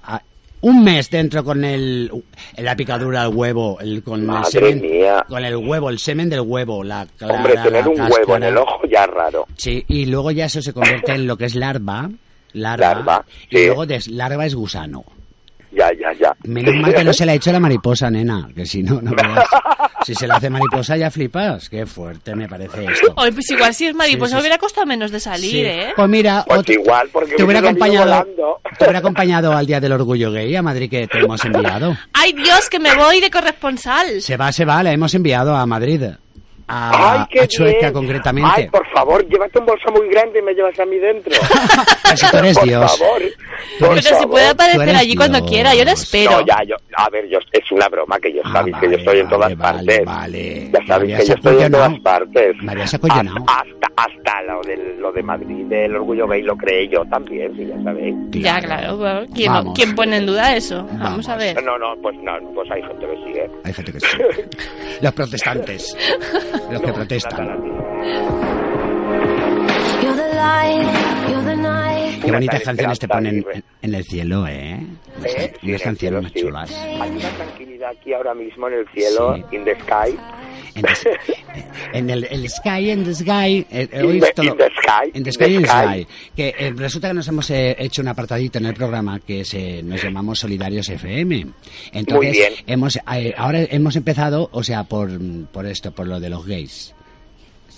Un 0.61 0.83
mes 0.83 1.11
dentro 1.11 1.45
con 1.45 1.63
el, 1.63 2.11
la 2.57 2.75
picadura 2.75 3.21
al 3.21 3.35
huevo, 3.35 3.79
el, 3.81 4.03
con 4.03 4.27
el 4.31 4.45
semen, 4.47 4.81
mía. 4.81 5.23
con 5.29 5.45
el 5.45 5.57
huevo, 5.57 5.91
el 5.91 5.99
semen 5.99 6.31
del 6.31 6.41
huevo, 6.41 6.83
la 6.83 7.07
clara, 7.19 7.35
Hombre, 7.35 7.53
tener 7.63 7.85
la 7.85 7.91
un 7.91 8.01
huevo 8.11 8.37
en 8.37 8.43
el 8.45 8.57
ojo 8.57 8.81
ya 8.91 9.05
es 9.05 9.11
raro. 9.11 9.47
Sí, 9.59 9.85
y 9.89 10.07
luego 10.07 10.31
ya 10.31 10.47
eso 10.47 10.63
se 10.63 10.73
convierte 10.73 11.13
en 11.13 11.27
lo 11.27 11.37
que 11.37 11.45
es 11.45 11.55
larva, 11.55 12.09
larva, 12.55 12.95
Larva, 12.95 13.25
y 13.51 13.59
sí. 13.59 13.67
luego 13.67 13.85
de 13.85 14.01
larva 14.09 14.47
es 14.47 14.55
gusano. 14.55 15.05
Ya, 15.71 15.91
ya, 16.01 16.15
ya. 16.19 16.35
Menos 16.45 16.75
mal 16.77 16.95
que 16.95 17.05
no 17.05 17.13
se 17.13 17.27
le 17.27 17.33
ha 17.33 17.35
hecho 17.35 17.53
la 17.53 17.61
mariposa, 17.61 18.09
nena, 18.11 18.49
que 18.57 18.65
si 18.65 18.83
no, 18.83 19.03
no 19.03 19.11
veas. 19.17 19.45
Si 20.05 20.15
se 20.15 20.27
le 20.27 20.35
hace 20.35 20.51
mariposa 20.51 20.97
ya 20.97 21.11
flipas. 21.11 21.69
Qué 21.69 21.87
fuerte 21.87 22.35
me 22.35 22.47
parece 22.49 22.85
esto. 22.85 23.13
Oye, 23.17 23.33
pues 23.33 23.51
igual 23.51 23.75
si 23.75 23.87
es 23.87 23.95
mariposa 23.95 24.31
Sí, 24.31 24.35
sí, 24.37 24.41
hubiera 24.41 24.59
costado 24.59 24.87
menos 24.87 25.11
de 25.11 25.19
salir, 25.21 25.51
Sí. 25.51 25.61
¿eh? 25.65 25.93
Pues 25.97 26.09
mira, 26.09 26.45
Pues 26.47 26.61
otro- 26.61 26.75
igual, 26.75 27.09
porque 27.13 27.35
te 27.37 27.43
hubiera 27.43 27.61
acompañado, 27.61 28.27
te 28.79 28.85
hubiera 28.85 28.99
acompañado 28.99 29.53
al 29.53 29.67
Día 29.67 29.81
del 29.81 29.93
Orgullo 29.93 30.31
Gay 30.33 30.55
a 30.55 30.63
Madrid 30.63 30.91
que 30.91 31.07
te 31.07 31.19
hemos 31.21 31.45
enviado. 31.45 31.97
¡Ay, 32.13 32.33
Dios, 32.35 32.69
que 32.69 32.79
me 32.79 32.95
voy 32.95 33.21
de 33.21 33.31
corresponsal! 33.31 34.21
Se 34.21 34.37
va, 34.37 34.53
se 34.53 34.65
va, 34.65 34.83
la 34.83 34.93
hemos 34.93 35.15
enviado 35.15 35.57
a 35.57 35.65
Madrid. 35.67 36.03
A, 36.67 37.21
¡Ay, 37.21 37.27
qué 37.31 37.41
a 37.41 37.47
Chueca 37.47 37.79
bien! 37.79 37.93
concretamente. 37.93 38.51
Ay, 38.57 38.69
por 38.71 38.87
favor, 38.91 39.23
llévate 39.29 39.59
un 39.59 39.67
bolso 39.67 39.91
muy 39.93 40.09
grande 40.09 40.39
y 40.39 40.43
me 40.43 40.55
llevas 40.55 40.79
a 40.81 40.87
mí 40.87 40.97
dentro. 40.99 41.31
Pero 42.03 42.17
si 42.17 42.27
tú 42.31 42.37
eres 42.39 42.59
por 42.59 42.67
Dios. 42.67 42.99
favor. 42.99 43.23
Por 43.79 43.89
Pero 43.91 44.01
si 44.03 44.09
favor. 44.09 44.31
puede 44.31 44.47
Tú 44.47 44.53
aparecer 44.53 44.97
allí 44.97 45.15
cuando 45.15 45.45
quiera, 45.45 45.75
yo 45.75 45.85
lo 45.85 45.91
espero. 45.91 46.31
No, 46.41 46.47
ya, 46.47 46.57
yo, 46.67 46.77
a 46.97 47.09
ver, 47.11 47.29
yo, 47.29 47.39
es 47.53 47.73
una 47.73 47.89
broma 47.89 48.19
que 48.19 48.33
yo 48.33 48.41
Ah, 48.45 48.53
sabéis 48.53 48.77
que 48.79 48.91
yo 48.91 48.97
estoy 48.97 49.19
en 49.21 49.29
todas 49.29 49.57
vale, 49.57 49.77
partes. 49.77 50.05
vale. 50.05 50.71
Ya 50.73 50.87
sabéis 50.87 51.19
que 51.19 51.27
yo 51.27 51.35
estoy 51.35 51.63
en 51.63 51.73
todas 51.73 51.99
partes. 52.01 52.57
Acollonado. 52.95 53.45
Hasta, 53.49 53.89
hasta 53.97 54.43
lo, 54.43 54.61
del, 54.63 55.01
lo 55.01 55.13
de 55.13 55.23
Madrid, 55.23 55.65
del 55.67 55.97
orgullo 55.97 56.27
gay, 56.29 56.43
lo 56.43 56.57
creé 56.57 56.89
yo 56.89 57.05
también, 57.07 57.55
sí, 57.57 57.67
ya 57.67 57.83
sabéis. 57.83 58.15
Ya, 58.31 58.61
claro. 58.61 58.99
claro. 58.99 59.27
¿Quién, 59.35 59.53
quién 59.75 59.95
pone 59.95 60.17
en 60.19 60.27
duda 60.27 60.55
eso? 60.57 60.77
Vamos, 60.85 61.01
Vamos. 61.01 61.29
a 61.29 61.37
ver. 61.37 61.63
No, 61.63 61.79
no, 61.79 61.95
pues 62.03 62.17
no, 62.23 62.33
pues 62.55 62.71
hay 62.71 62.83
gente 62.83 63.07
que 63.07 63.17
sigue. 63.25 63.51
Hay 63.65 63.73
gente 63.73 63.93
que 63.93 64.01
sí. 64.01 64.07
Los 65.03 65.13
protestantes. 65.13 65.97
Los 66.71 66.81
que 66.83 66.93
protestan. 66.93 68.64
Qué 72.25 72.33
bonitas 72.33 72.63
canciones 72.63 72.99
te 72.99 73.09
ponen 73.09 73.45
en, 73.53 73.65
en 73.83 73.95
el 73.95 74.05
cielo, 74.05 74.47
¿eh? 74.49 74.81
Unas, 75.19 75.35
¿Eh? 75.35 75.53
Sí, 75.61 75.69
unas 75.69 75.83
canciones 75.83 76.23
más 76.23 76.33
cielo, 76.33 76.49
chulas. 76.49 76.71
sí. 76.71 76.75
Hay 77.01 77.11
una 77.11 77.29
tranquilidad 77.31 77.91
aquí 77.91 78.13
ahora 78.15 78.35
mismo 78.35 78.69
en 78.69 78.75
el 78.75 78.89
cielo, 78.89 79.37
Sí. 79.37 79.57
in 79.57 79.65
the 79.65 79.75
sky. 79.81 80.19
En, 80.75 80.85
en 81.93 82.11
el, 82.11 82.25
el 82.31 82.49
Sky, 82.49 82.91
en 82.91 83.05
the 83.05 83.15
Sky. 83.15 83.67
eh, 83.71 83.89
In 83.93 84.21
the- 84.21 84.33
todo- 84.35 84.47
in 84.47 84.57
the 84.57 84.71
sky, 84.71 85.11
In 85.15 85.23
the 85.23 85.31
in 85.31 85.33
Sky, 85.33 85.45
in 85.55 85.63
the 85.63 85.69
sky. 85.69 86.03
Sky. 86.03 86.07
Que 86.35 86.55
eh, 86.59 86.73
resulta 86.75 87.09
que 87.09 87.15
nos 87.15 87.29
hemos 87.29 87.51
eh, 87.51 87.77
hecho 87.79 88.03
un 88.03 88.09
apartadito 88.09 88.59
en 88.59 88.67
el 88.67 88.75
programa 88.75 89.21
que 89.21 89.45
se, 89.45 89.83
nos 89.83 90.03
llamamos 90.03 90.41
Solidarios 90.41 90.89
FM. 90.89 91.47
Entonces, 91.93 92.15
Muy 92.17 92.27
bien. 92.31 92.53
Hemos, 92.67 92.97
eh, 92.97 93.35
ahora 93.37 93.61
hemos 93.71 93.95
empezado, 93.97 94.49
o 94.51 94.63
sea, 94.65 94.85
por, 94.85 95.11
por 95.53 95.67
esto, 95.67 95.93
por 95.93 96.07
lo 96.09 96.19
de 96.19 96.31
los 96.31 96.45
gays. 96.47 96.95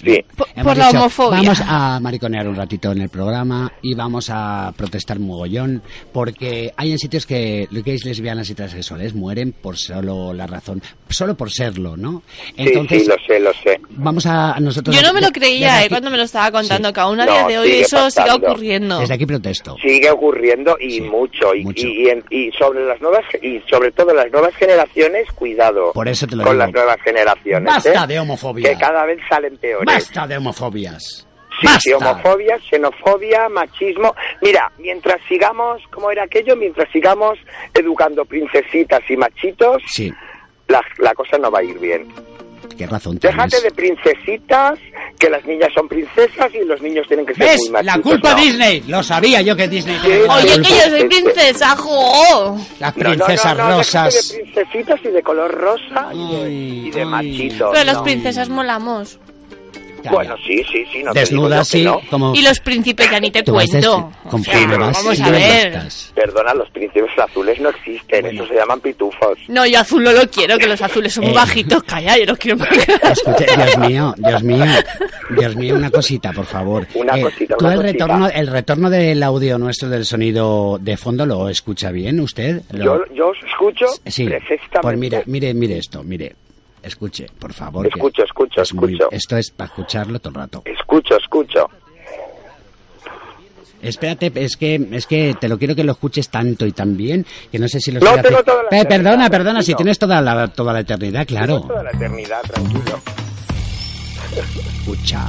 Sí. 0.02 0.24
Por, 0.62 0.76
la 0.76 0.86
dicho, 0.86 0.98
homofobia. 0.98 1.38
Vamos 1.42 1.62
a 1.66 1.98
mariconear 2.00 2.46
un 2.48 2.56
ratito 2.56 2.92
en 2.92 3.00
el 3.02 3.08
programa 3.08 3.72
y 3.82 3.94
vamos 3.94 4.28
a 4.30 4.72
protestar 4.76 5.18
mogollón 5.18 5.82
porque 6.12 6.72
hay 6.76 6.92
en 6.92 6.98
sitios 6.98 7.26
que 7.26 7.66
los 7.70 7.82
gays, 7.82 8.04
lesbianas 8.04 8.48
y 8.50 8.54
transexuales 8.54 9.14
mueren 9.14 9.52
por 9.52 9.76
solo 9.76 10.32
la 10.32 10.46
razón, 10.46 10.82
solo 11.08 11.36
por 11.36 11.50
serlo, 11.50 11.96
¿no? 11.96 12.22
Entonces, 12.56 12.98
sí, 13.00 13.04
sí, 13.04 13.10
lo 13.10 13.16
sé, 13.26 13.40
lo 13.40 13.52
sé. 13.54 13.80
vamos 13.90 14.26
a 14.26 14.58
nosotros... 14.60 14.94
Yo 14.94 15.02
no 15.02 15.12
me 15.12 15.20
lo 15.20 15.30
creía, 15.30 15.76
aquí- 15.78 15.86
eh, 15.86 15.88
cuando 15.88 16.10
me 16.10 16.16
lo 16.16 16.22
estaba 16.24 16.50
contando, 16.50 16.88
Sí. 16.88 16.94
que 16.94 17.00
aún 17.00 17.20
a 17.20 17.26
No, 17.26 17.32
día 17.32 17.46
de 17.46 17.58
hoy 17.58 17.68
sigue 17.68 17.80
eso 17.82 17.96
pasando. 17.96 18.34
ocurriendo. 18.36 18.98
Desde 19.00 19.14
aquí 19.14 19.26
protesto. 19.26 19.76
Sigue 19.82 20.10
ocurriendo 20.10 20.76
y 20.80 20.90
Sí, 20.92 21.00
mucho 21.02 21.54
y, 21.54 21.64
mucho. 21.64 21.86
Y, 21.86 22.04
y 22.04 22.08
en- 22.08 22.24
y 22.30 22.50
sobre 22.52 22.84
las 22.86 23.00
nuevas 23.00 23.24
y 23.42 23.60
sobre 23.70 23.90
todo 23.92 24.12
las 24.14 24.30
nuevas 24.30 24.54
generaciones, 24.56 25.30
cuidado. 25.32 25.92
Por 25.92 26.08
eso 26.08 26.26
te 26.26 26.36
lo 26.36 26.44
con 26.44 26.52
digo. 26.52 26.64
las 26.64 26.72
nuevas 26.74 26.96
generaciones. 27.02 27.64
Basta 27.74 28.04
¿eh? 28.04 28.06
de 28.06 28.20
homofobia. 28.20 28.70
Que 28.70 28.76
cada 28.78 29.04
vez 29.06 29.18
salen 29.28 29.56
peores. 29.58 29.85
Basta 29.86 30.26
de 30.26 30.36
homofobia. 30.36 30.98
Sí, 30.98 31.64
Basta. 31.64 31.80
sí, 31.80 31.92
homofobia, 31.92 32.58
xenofobia, 32.68 33.48
machismo. 33.48 34.14
Mira, 34.42 34.70
mientras 34.78 35.18
sigamos, 35.28 35.80
¿cómo 35.90 36.10
era 36.10 36.24
aquello? 36.24 36.54
Mientras 36.56 36.86
sigamos 36.92 37.38
educando 37.72 38.24
princesitas 38.26 39.00
y 39.08 39.16
machitos, 39.16 39.82
Sí, 39.88 40.12
la, 40.68 40.82
la 40.98 41.14
cosa 41.14 41.38
no 41.38 41.50
va 41.50 41.60
a 41.60 41.62
ir 41.62 41.78
bien. 41.78 42.06
qué 42.76 42.86
razón 42.86 43.18
Déjate 43.18 43.60
de 43.62 43.70
princesitas, 43.70 44.78
que 45.18 45.30
las 45.30 45.42
niñas 45.46 45.70
son 45.74 45.88
princesas 45.88 46.52
y 46.54 46.62
los 46.64 46.82
niños 46.82 47.06
tienen 47.08 47.24
que 47.24 47.34
ser 47.34 47.46
¿Ves? 47.46 47.60
muy 47.62 47.70
machitos. 47.70 47.96
La 47.96 48.02
culpa 48.02 48.30
No. 48.32 48.36
Disney. 48.42 48.80
Lo 48.88 49.02
sabía 49.02 49.40
yo 49.40 49.56
que 49.56 49.66
Disney 49.68 49.96
tenía 50.02 50.26
la 50.26 50.34
Oye, 50.34 50.60
que 50.60 50.68
yo 50.68 50.90
soy 50.90 51.04
princesa, 51.08 51.74
jo. 51.76 52.58
Las 52.80 52.94
No, 52.98 53.04
no, 53.04 53.14
no, 53.16 53.24
princesas 53.24 53.56
no, 53.56 53.64
déjate 53.64 53.76
rosas. 53.78 54.14
de 54.32 54.42
princesitas 54.42 55.00
y 55.04 55.08
de 55.08 55.22
color 55.22 55.50
rosa 55.54 56.10
y 56.12 56.18
de, 56.36 56.44
Ay, 56.44 56.86
y 56.86 56.90
de 56.90 57.00
ay. 57.00 57.06
machitos. 57.06 57.70
Pero 57.72 57.84
las 57.84 57.96
no. 57.96 58.02
princesas 58.02 58.48
molamos. 58.50 59.18
Calla. 60.10 60.16
Bueno, 60.16 60.36
sí, 60.46 60.64
sí, 60.72 60.84
sí. 60.92 61.02
No 61.02 61.12
te 61.12 61.20
Desnudas, 61.20 61.68
sí, 61.68 61.84
no. 61.84 62.00
como... 62.10 62.34
Y 62.34 62.42
los 62.42 62.58
príncipes 62.60 63.10
ya 63.10 63.20
ni 63.20 63.30
te 63.30 63.44
cuento. 63.44 64.12
con 64.28 64.40
O 64.40 64.44
sea, 64.44 64.58
fibras 64.58 65.02
vamos 65.04 65.20
a 65.20 65.30
ver. 65.30 65.80
Perdona, 66.14 66.54
los 66.54 66.70
príncipes 66.70 67.10
azules 67.18 67.60
no 67.60 67.68
existen, 67.70 68.22
Bueno. 68.22 68.42
eso 68.44 68.52
se 68.52 68.58
llaman 68.58 68.80
pitufos. 68.80 69.38
No, 69.48 69.66
yo 69.66 69.80
azul 69.80 70.02
no 70.02 70.12
lo 70.12 70.28
quiero, 70.30 70.58
que 70.58 70.66
los 70.66 70.80
azules 70.80 71.12
son 71.12 71.24
muy 71.24 71.32
Eh. 71.32 71.36
bajitos. 71.36 71.82
Calla, 71.84 72.16
yo 72.18 72.26
no 72.26 72.36
quiero 72.36 72.58
más. 72.58 72.68
Escuche, 73.12 73.46
Dios 73.56 73.78
mío, 73.78 74.14
Dios 74.16 74.42
mío, 74.42 74.64
Dios 75.38 75.56
mío, 75.56 75.74
una 75.76 75.90
cosita, 75.90 76.32
por 76.32 76.46
favor. 76.46 76.86
Una 76.94 77.18
Eh, 77.18 77.22
cosita, 77.22 77.56
¿tú 77.56 77.64
una 77.64 77.74
el 77.74 77.80
cosita. 77.82 77.92
retorno, 78.06 78.28
el 78.28 78.46
retorno 78.46 78.90
del 78.90 79.22
audio 79.22 79.58
nuestro 79.58 79.88
del 79.88 80.04
sonido 80.04 80.78
de 80.80 80.96
fondo 80.96 81.26
lo 81.26 81.48
escucha 81.48 81.90
bien 81.90 82.20
usted? 82.20 82.62
Lo- 82.72 82.84
Yo, 83.06 83.14
yo 83.14 83.28
os 83.28 83.38
escucho 83.46 83.86
sí. 84.06 84.26
perfectamente. 84.26 84.80
Pues 84.82 84.98
mire, 84.98 85.22
mire, 85.26 85.54
mire 85.54 85.78
esto, 85.78 86.02
mire. 86.02 86.34
Escuche, 86.86 87.26
por 87.38 87.52
favor. 87.52 87.82
que 87.88 87.98
Escucho, 87.98 88.22
escucho, 88.24 88.62
es 88.62 88.72
muy- 88.74 88.92
escucho. 88.94 89.08
esto 89.10 89.36
es 89.36 89.50
para 89.50 89.68
escucharlo 89.68 90.18
todo 90.20 90.30
el 90.30 90.34
rato. 90.36 90.62
Escucho, 90.64 91.16
escucho. 91.16 91.68
Espérate, 93.82 94.32
es 94.36 94.56
que 94.56 94.88
es 94.92 95.06
que 95.06 95.34
te 95.38 95.48
lo 95.48 95.58
quiero 95.58 95.74
que 95.74 95.84
lo 95.84 95.92
escuches 95.92 96.28
tanto 96.28 96.64
y 96.66 96.72
tan 96.72 96.96
bien 96.96 97.26
que 97.52 97.58
no 97.58 97.68
sé 97.68 97.78
si 97.78 97.92
lo 97.92 98.00
No 98.00 98.20
tengo 98.22 98.42
toda 98.42 98.62
la 98.62 98.68
eternidad, 98.80 98.88
perdona, 98.88 99.30
perdona, 99.30 99.62
si 99.62 99.74
tienes 99.74 99.98
toda 99.98 100.20
la 100.22 100.48
toda 100.48 100.72
la 100.72 100.80
eternidad, 100.80 101.26
claro. 101.26 101.56
Tengo 101.60 101.68
Toda 101.68 101.82
la 101.82 101.90
eternidad, 101.90 102.40
tranquilo. 102.42 103.00
Escucha. 104.80 105.28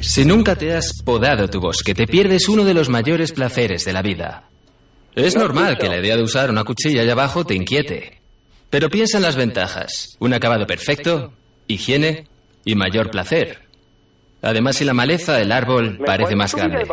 Si 0.00 0.24
nunca 0.24 0.56
te 0.56 0.74
has 0.74 1.02
podado 1.04 1.48
tu 1.48 1.60
bosque, 1.60 1.94
te 1.94 2.06
pierdes 2.06 2.48
uno 2.48 2.64
de 2.64 2.74
los 2.74 2.88
mayores 2.88 3.32
placeres 3.32 3.84
de 3.84 3.92
la 3.92 4.02
vida. 4.02 4.44
Es 5.14 5.36
normal 5.36 5.76
que 5.78 5.88
la 5.88 5.98
idea 5.98 6.16
de 6.16 6.22
usar 6.22 6.50
una 6.50 6.64
cuchilla 6.64 7.02
allá 7.02 7.12
abajo 7.12 7.44
te 7.44 7.54
inquiete. 7.54 8.21
Pero 8.72 8.88
piensa 8.88 9.18
en 9.18 9.22
las 9.22 9.36
ventajas. 9.36 10.16
Un 10.18 10.32
acabado 10.32 10.66
perfecto, 10.66 11.34
higiene 11.66 12.26
y 12.64 12.74
mayor 12.74 13.10
placer. 13.10 13.58
Además, 14.40 14.76
si 14.76 14.86
la 14.86 14.94
maleza, 14.94 15.42
el 15.42 15.52
árbol, 15.52 15.98
¿Me 16.00 16.06
parece 16.06 16.34
más 16.34 16.54
grande. 16.54 16.86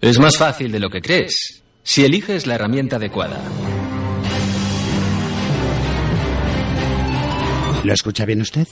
Es 0.00 0.18
más 0.18 0.38
fácil 0.38 0.72
de 0.72 0.80
lo 0.80 0.88
que 0.88 1.02
crees, 1.02 1.62
si 1.82 2.02
eliges 2.06 2.46
la 2.46 2.54
herramienta 2.54 2.96
adecuada. 2.96 3.42
¿Lo 7.84 7.92
escucha 7.92 8.24
bien 8.24 8.40
usted? 8.40 8.66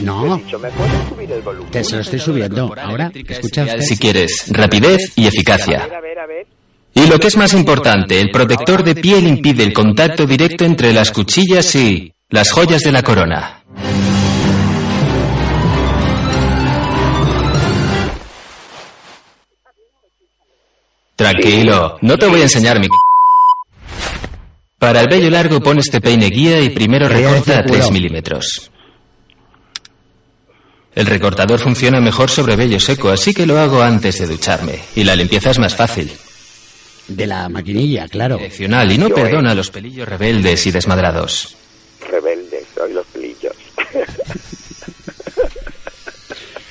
No. 0.00 0.26
No. 0.26 0.36
He 0.36 0.42
dicho, 0.42 0.58
¿me 0.58 0.70
puedes 0.70 1.08
subir 1.10 1.32
el 1.32 1.42
volumen? 1.42 1.70
Te 1.70 1.84
se 1.84 1.96
lo 1.96 2.00
estoy 2.00 2.18
subiendo. 2.18 2.74
Ahora, 2.80 3.12
¿escucha 3.14 3.64
usted? 3.64 3.80
Si 3.82 3.98
quieres, 3.98 4.46
rapidez 4.48 5.12
y 5.16 5.26
A 5.26 5.28
eficacia. 5.28 5.80
ver, 5.86 5.94
a 5.94 6.00
ver, 6.00 6.18
a 6.18 6.26
ver. 6.26 6.46
Y 6.94 7.06
lo 7.06 7.18
que 7.18 7.28
es 7.28 7.36
más 7.36 7.54
importante, 7.54 8.20
el 8.20 8.30
protector 8.30 8.84
de 8.84 8.94
piel 8.94 9.26
impide 9.26 9.64
el 9.64 9.72
contacto 9.72 10.26
directo 10.26 10.64
entre 10.64 10.92
las 10.92 11.10
cuchillas 11.10 11.74
y 11.74 12.12
las 12.28 12.50
joyas 12.50 12.82
de 12.82 12.92
la 12.92 13.02
corona. 13.02 13.62
Tranquilo, 21.16 21.98
no 22.02 22.18
te 22.18 22.26
voy 22.26 22.40
a 22.40 22.44
enseñar 22.44 22.80
mi... 22.80 22.88
Para 24.78 25.00
el 25.00 25.08
vello 25.08 25.30
largo 25.30 25.60
pon 25.60 25.78
este 25.78 26.00
peine 26.00 26.26
guía 26.26 26.60
y 26.60 26.70
primero 26.70 27.08
recorta 27.08 27.58
a 27.58 27.62
decir 27.62 27.70
3 27.70 27.80
culo. 27.82 27.92
milímetros. 27.92 28.70
El 30.94 31.06
recortador 31.06 31.58
funciona 31.58 32.00
mejor 32.00 32.28
sobre 32.28 32.56
vello 32.56 32.80
seco, 32.80 33.08
así 33.10 33.32
que 33.32 33.46
lo 33.46 33.58
hago 33.58 33.80
antes 33.80 34.18
de 34.18 34.26
ducharme. 34.26 34.80
Y 34.96 35.04
la 35.04 35.14
limpieza 35.14 35.50
es 35.50 35.58
más 35.58 35.74
fácil. 35.74 36.12
De 37.12 37.26
la 37.26 37.48
maquinilla, 37.48 38.08
claro. 38.08 38.36
Direccional 38.36 38.90
y 38.90 38.98
no 38.98 39.08
eh. 39.08 39.12
perdona 39.14 39.52
a 39.52 39.54
los 39.54 39.70
pelillos 39.70 40.08
rebeldes 40.08 40.66
y 40.66 40.70
desmadrados. 40.70 41.56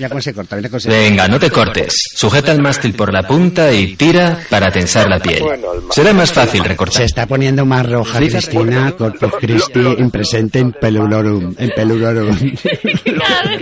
Mira 0.02 0.10
cómo 0.10 0.22
se 0.24 0.34
corta, 0.34 0.80
se 0.80 0.90
Venga, 0.90 1.28
no 1.28 1.40
te 1.40 1.52
cortes. 1.52 1.94
Sujeta 2.16 2.52
el 2.52 2.60
mástil 2.60 2.96
por 2.96 3.14
la 3.14 3.22
punta 3.22 3.72
y 3.72 3.96
tira 3.96 4.40
para 4.50 4.72
tensar 4.72 5.08
la 5.08 5.20
piel. 5.20 5.44
Será 5.92 6.12
más 6.12 6.34
fácil 6.34 6.64
Se 6.64 6.68
recortar. 6.70 7.04
está 7.04 7.28
poniendo 7.28 7.68
más 7.68 7.88
roja 7.88 8.18
Cristina, 8.18 8.94
Corpus 8.98 9.32
Christi, 9.40 9.80
impresente 10.00 10.58
en 10.58 10.72
pelulorum, 10.72 11.54
en 11.56 11.70
pelulorum. 11.70 12.36
Cada 12.36 13.44
vez 13.44 13.60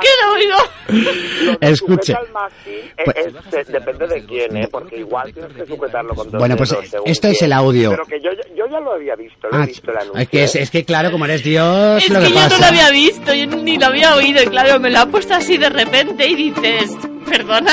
que 0.00 0.08
lo 0.22 0.34
oigo. 0.34 1.58
Escuche. 1.60 2.12
Eh, 2.12 3.02
Pues- 3.04 3.16
es- 3.26 3.54
eh, 3.54 3.72
depende 3.72 4.06
de 4.06 4.24
quién, 4.26 4.56
¿eh? 4.56 4.68
Porque 4.70 4.98
igual 4.98 5.32
tienes 5.32 5.52
que 5.52 5.66
sujetarlo 5.66 6.14
con 6.14 6.30
dos 6.30 6.38
Bueno, 6.38 6.56
pues, 6.56 6.70
dedos, 6.70 6.86
esto 7.06 7.26
es 7.26 7.42
el 7.42 7.52
audio. 7.52 7.90
Pero 7.90 8.04
que 8.06 8.20
yo, 8.20 8.30
yo 8.66 8.72
ya 8.72 8.80
lo 8.80 8.92
había 8.94 9.14
visto, 9.16 9.48
lo 9.50 9.56
Ah, 9.58 9.64
he 9.64 9.66
visto 9.66 9.90
el 9.90 9.96
anuncio. 9.98 10.20
es 10.22 10.28
que, 10.28 10.44
es, 10.44 10.54
es 10.56 10.70
que 10.70 10.84
claro, 10.84 11.10
como 11.10 11.24
eres 11.24 11.42
Dios, 11.42 12.02
Es 12.02 12.10
lo 12.10 12.20
que 12.20 12.26
que 12.26 12.32
yo 12.34 12.48
no 12.48 12.58
lo 12.58 12.64
había 12.66 12.90
visto, 12.90 13.34
yo 13.34 13.46
ni 13.46 13.76
lo 13.78 13.86
había 13.86 14.14
oído, 14.16 14.42
y 14.42 14.46
claro, 14.46 14.80
me 14.80 14.90
lo 14.90 14.98
ha 15.00 15.06
puesto 15.06 15.34
así 15.34 15.56
de 15.56 15.68
repente 15.70 16.26
y 16.26 16.34
dices, 16.34 16.90
perdona. 17.28 17.72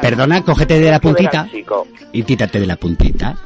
Perdona, 0.00 0.42
cógete 0.42 0.78
de 0.80 0.90
la 0.90 1.00
puntita 1.00 1.46
y 2.12 2.22
tírate 2.22 2.60
de 2.60 2.66
la 2.66 2.76
puntita. 2.76 3.36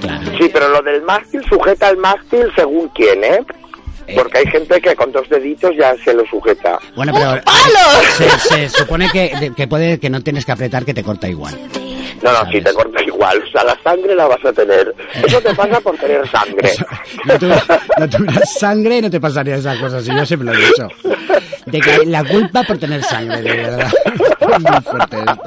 Claro. 0.00 0.30
Sí, 0.38 0.50
pero 0.52 0.68
lo 0.68 0.82
del 0.82 1.02
mástil 1.02 1.42
sujeta 1.48 1.88
el 1.90 1.96
mástil 1.96 2.46
según 2.54 2.88
quién, 2.94 3.24
¿eh? 3.24 3.40
Porque 4.14 4.38
hay 4.38 4.46
gente 4.48 4.78
que 4.82 4.94
con 4.94 5.10
dos 5.12 5.26
deditos 5.30 5.70
ya 5.78 5.94
se 6.04 6.12
lo 6.12 6.26
sujeta. 6.26 6.78
Bueno, 6.94 7.12
pero 7.14 7.40
se, 8.18 8.28
se 8.38 8.68
supone 8.68 9.08
que, 9.10 9.52
que 9.56 9.66
puede 9.66 9.98
que 9.98 10.10
no 10.10 10.20
tienes 10.20 10.44
que 10.44 10.52
apretar, 10.52 10.84
que 10.84 10.92
te 10.92 11.02
corta 11.02 11.26
igual. 11.26 11.58
No, 12.22 12.32
no, 12.32 12.50
si 12.50 12.60
te 12.60 12.72
corta 12.72 13.02
igual. 13.02 13.42
O 13.46 13.50
sea, 13.50 13.64
la 13.64 13.78
sangre 13.82 14.14
la 14.14 14.26
vas 14.26 14.44
a 14.44 14.52
tener. 14.52 14.94
Eso 15.24 15.40
te 15.40 15.54
pasa 15.54 15.80
por 15.80 15.96
tener 15.96 16.28
sangre. 16.30 16.70
No, 17.24 17.38
tu- 17.38 17.48
no 17.98 18.08
tuvieras 18.08 18.52
sangre, 18.58 19.02
no 19.02 19.10
te 19.10 19.20
pasaría 19.20 19.56
esas 19.56 19.78
cosas. 19.78 20.04
Yo 20.04 20.24
siempre 20.26 20.48
lo 20.52 20.54
he 20.54 20.66
dicho. 20.66 20.88
De 21.66 21.80
que 21.80 22.06
la 22.06 22.24
culpa 22.24 22.62
por 22.62 22.78
tener 22.78 23.02
sangre, 23.02 23.40
de 23.42 23.56
verdad. 23.56 23.92
Es 24.40 24.60
muy 24.60 24.80
fuerte 24.82 25.16
esto. 25.18 25.42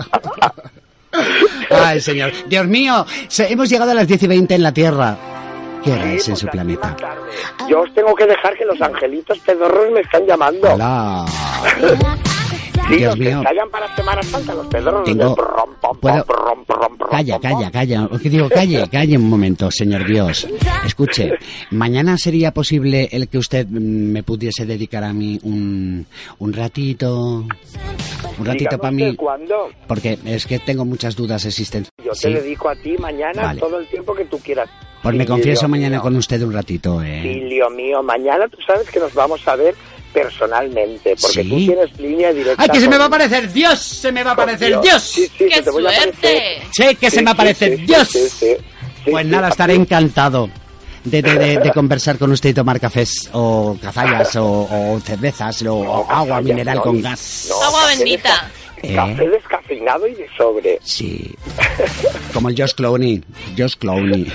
Ay, 1.69 1.99
señor. 2.01 2.31
Dios 2.47 2.67
mío, 2.67 3.05
hemos 3.39 3.69
llegado 3.69 3.91
a 3.91 3.93
las 3.93 4.07
10 4.07 4.23
y 4.23 4.27
20 4.27 4.55
en 4.55 4.63
la 4.63 4.71
Tierra. 4.71 5.15
¿Qué 5.83 5.91
hora 5.93 6.11
es 6.11 6.27
en 6.27 6.35
su 6.35 6.47
planeta? 6.47 6.95
Yo 7.69 7.81
os 7.81 7.93
tengo 7.93 8.13
que 8.15 8.25
dejar 8.25 8.55
que 8.57 8.65
los 8.65 8.81
angelitos 8.81 9.37
pedorros 9.39 9.91
me 9.91 10.01
están 10.01 10.25
llamando. 10.25 10.73
Hola. 10.73 11.23
Sí, 12.89 12.95
Dios 12.97 13.01
los 13.09 13.15
que 13.15 13.21
mío. 13.25 13.37
ensayan 13.39 13.69
para 13.69 13.95
Semana 13.95 14.23
Santa, 14.23 14.53
los 14.53 14.67
pedorros 14.67 15.03
Tengo- 15.05 15.35
¿Puedo? 16.01 16.25
Calla, 17.09 17.39
calla, 17.39 17.71
calla. 17.71 18.09
¿Qué 18.21 18.29
digo? 18.29 18.49
Calle, 18.49 18.87
calle 18.91 19.17
un 19.17 19.29
momento, 19.29 19.69
señor 19.71 20.05
Dios. 20.05 20.47
Escuche, 20.85 21.33
mañana 21.71 22.17
sería 22.17 22.51
posible 22.53 23.07
el 23.11 23.27
que 23.29 23.37
usted 23.37 23.65
mm, 23.67 24.11
me 24.11 24.23
pudiese 24.23 24.65
dedicar 24.65 25.03
a 25.03 25.13
mí 25.13 25.39
un, 25.43 26.05
un 26.39 26.53
ratito. 26.53 27.45
Un 28.39 28.45
ratito 28.45 28.77
para 28.77 28.91
mí. 28.91 29.15
¿Cuándo? 29.15 29.69
Porque 29.87 30.17
es 30.25 30.45
que 30.45 30.59
tengo 30.59 30.85
muchas 30.85 31.15
dudas 31.15 31.45
existentes. 31.45 31.91
Yo 32.03 32.13
Sí. 32.13 32.23
te 32.33 32.41
dedico 32.41 32.69
a 32.69 32.75
ti 32.75 32.95
mañana 32.99 33.43
Vale. 33.43 33.59
todo 33.59 33.79
el 33.79 33.87
tiempo 33.87 34.13
que 34.13 34.25
tú 34.25 34.37
quieras. 34.39 34.69
Pues 35.01 35.15
me 35.15 35.23
Filio 35.23 35.35
confieso 35.35 35.67
mío. 35.67 35.69
mañana 35.71 35.99
con 36.01 36.15
usted 36.15 36.41
un 36.41 36.53
ratito, 36.53 37.01
¿eh? 37.03 37.21
Filio 37.21 37.69
mío, 37.69 38.01
mañana 38.03 38.47
tú 38.47 38.57
sabes 38.65 38.89
que 38.89 38.99
nos 38.99 39.13
vamos 39.13 39.47
a 39.47 39.55
ver 39.55 39.75
personalmente, 40.21 41.15
porque 41.21 41.43
¿Sí? 41.43 41.49
tú 41.49 41.55
tienes 41.57 41.99
línea 41.99 42.33
directa. 42.33 42.63
¡Ay, 42.63 42.69
que 42.69 42.79
se 42.79 42.87
me 42.89 42.97
va 42.97 43.03
a 43.05 43.07
aparecer 43.07 43.51
Dios! 43.51 43.79
¡Se 43.79 44.11
me 44.11 44.23
va 44.23 44.31
a 44.31 44.33
aparecer 44.33 44.79
Dios! 44.81 45.03
Sí, 45.03 45.23
sí, 45.23 45.31
que 45.37 45.47
¡Qué 45.49 45.61
te 45.61 45.69
voy 45.71 45.85
a 45.85 45.89
aparecer. 45.89 46.11
suerte! 46.21 46.61
Sí, 46.71 46.95
que 46.95 47.11
se 47.11 47.21
me 47.21 47.31
aparece 47.31 47.69
sí, 47.71 47.77
sí, 47.77 47.85
Dios. 47.85 48.07
sí, 48.09 48.19
sí, 48.29 48.29
sí, 49.05 49.11
Pues 49.11 49.25
sí, 49.25 49.31
nada, 49.31 49.47
sí. 49.47 49.51
estaré 49.51 49.73
encantado 49.75 50.49
de, 51.03 51.21
de, 51.21 51.33
de- 51.35 51.57
de 51.59 51.71
conversar 51.73 52.17
con 52.17 52.31
usted 52.31 52.49
y 52.49 52.53
tomar 52.53 52.79
cafés 52.79 53.29
o 53.33 53.77
cazallas 53.81 54.35
o, 54.37 54.45
o 54.95 54.99
cervezas 54.99 55.61
o, 55.63 55.75
o 55.75 56.11
agua 56.11 56.41
mineral 56.41 56.77
no, 56.77 56.81
con 56.83 57.01
gas. 57.01 57.47
no, 57.49 57.61
Agua 57.63 57.81
café 57.83 57.95
bendita. 57.97 58.29
desca- 58.29 58.51
¿Eh? 58.83 58.93
Café 58.93 59.29
descafeinado 59.29 60.07
y 60.07 60.13
de 60.13 60.27
sobre. 60.37 60.79
Sí. 60.83 61.33
Como 62.33 62.49
el 62.49 62.55
Josh 62.61 62.73
Clooney. 62.75 63.23
Josh 63.57 63.73
Clooney. 63.79 64.27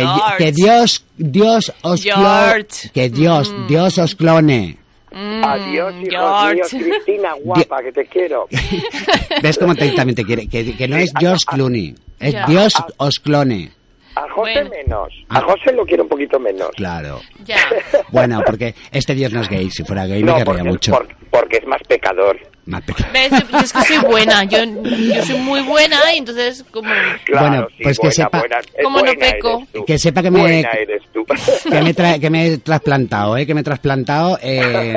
Mm, 0.00 0.36
Que, 0.38 0.44
que 0.44 0.52
Dios, 0.52 1.04
Dios 1.18 1.72
os 1.82 2.02
clone. 2.02 2.22
George. 2.24 2.90
Que 2.94 3.08
Dios, 3.10 3.54
Dios 3.68 3.98
os 3.98 4.14
clone. 4.14 4.78
Mm, 5.12 5.44
Adiós, 5.44 5.94
hijos 5.96 6.08
George. 6.10 6.54
míos, 6.54 6.68
Cristina, 7.04 7.30
guapa, 7.44 7.82
que 7.82 7.92
te 7.92 8.06
quiero. 8.06 8.48
¿Ves 9.42 9.58
cómo 9.58 9.74
te- 9.74 9.90
también 9.90 10.16
te 10.16 10.24
quiere? 10.24 10.46
Que, 10.48 10.74
que 10.74 10.88
no 10.88 10.96
es 10.96 11.12
George 11.18 11.44
Clooney. 11.46 11.94
Es. 12.18 12.34
Dios 12.46 12.72
os 12.96 13.14
clone. 13.22 13.70
A 14.14 14.28
José 14.30 14.52
Bueno. 14.64 14.70
menos. 14.70 15.08
A 15.28 15.40
José 15.40 15.72
lo 15.72 15.84
quiero 15.86 16.02
un 16.02 16.08
poquito 16.08 16.38
menos. 16.38 16.70
Claro. 16.76 17.20
Ya. 17.44 17.56
Bueno, 18.10 18.42
porque 18.44 18.74
este 18.90 19.14
Dios 19.14 19.32
no 19.32 19.40
es 19.40 19.48
gay. 19.48 19.70
Si 19.70 19.84
fuera 19.84 20.06
gay 20.06 20.20
me 20.22 20.26
No, 20.32 20.36
querría 20.36 20.44
porque, 20.44 20.62
mucho. 20.64 20.92
por- 20.92 21.08
porque 21.30 21.56
es 21.56 21.66
más 21.66 21.80
pecador. 21.88 22.38
Más 22.66 22.82
pequeño. 22.82 23.08
¿Ves? 23.12 23.30
Yo- 23.30 23.58
Es 23.58 23.72
que 23.72 23.80
soy 23.82 23.98
buena, 24.06 24.44
yo, 24.44 24.58
yo 24.64 25.22
soy 25.24 25.38
muy 25.38 25.60
buena 25.62 25.96
y 26.14 26.18
entonces 26.18 26.62
como... 26.70 26.90
Claro, 27.24 27.48
Bueno, 27.48 27.66
sí, 27.76 27.82
pues 27.82 27.98
que 27.98 28.06
buena, 28.08 28.14
sepa- 28.30 28.38
buena, 28.40 28.58
eh, 28.60 28.82
¿Cómo 28.84 29.00
no 29.00 29.12
peco? 29.14 29.66
Que 29.86 29.98
sepa 29.98 30.22
que 30.22 30.30
me- 30.30 30.40
Buena 30.40 30.70
eres 30.72 31.02
tú. 31.12 31.24
que 31.24 31.82
me, 31.82 31.94
tra- 31.94 32.20
que 32.20 32.30
me 32.30 32.46
he 32.46 32.58
trasplantado, 32.58 33.36
¿eh? 33.38 33.46
Que 33.46 33.54
me 33.54 33.62
he 33.62 33.64
trasplantado. 33.64 34.38
eh, 34.42 34.94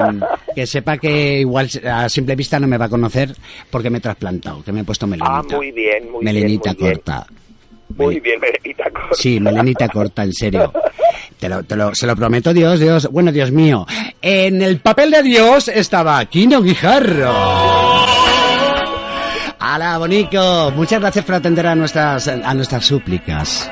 que 0.53 0.67
sepa 0.67 0.97
que 0.97 1.39
igual 1.39 1.69
a 1.89 2.07
simple 2.09 2.35
vista 2.35 2.59
no 2.59 2.67
me 2.67 2.77
va 2.77 2.85
a 2.85 2.89
conocer 2.89 3.33
porque 3.69 3.89
me 3.89 3.97
he 3.97 4.01
trasplantado, 4.01 4.61
que 4.63 4.71
me 4.73 4.81
he 4.81 4.83
puesto 4.83 5.07
melenita. 5.07 5.37
Ah, 5.39 5.43
muy 5.55 5.71
bien, 5.71 6.11
muy 6.11 6.23
melenita 6.23 6.73
bien, 6.73 7.01
bien. 7.05 7.23
Muy 7.97 8.19
bien, 8.19 8.39
Melenita 8.39 8.89
Corta. 8.91 9.15
Sí, 9.15 9.39
melenita 9.39 9.87
corta, 9.89 10.23
en 10.23 10.33
serio. 10.33 10.73
Te 11.39 11.47
lo, 11.49 11.63
te 11.63 11.75
lo- 11.75 11.93
se 11.93 12.07
lo 12.07 12.15
prometo, 12.15 12.53
Dios, 12.53 12.79
Dios. 12.79 13.07
Bueno, 13.11 13.31
Dios 13.31 13.51
mío. 13.51 13.85
En 14.21 14.61
el 14.61 14.79
papel 14.79 15.11
de 15.11 15.21
Dios 15.23 15.67
estaba 15.67 16.23
Kino 16.25 16.61
Guijarro. 16.61 17.33
¡Hala, 19.59 19.97
bonico! 19.97 20.71
Muchas 20.75 20.99
gracias 20.99 21.25
por 21.25 21.35
atender 21.35 21.65
a 21.67 21.75
nuestras, 21.75 22.27
a 22.27 22.53
nuestras 22.53 22.85
súplicas. 22.85 23.69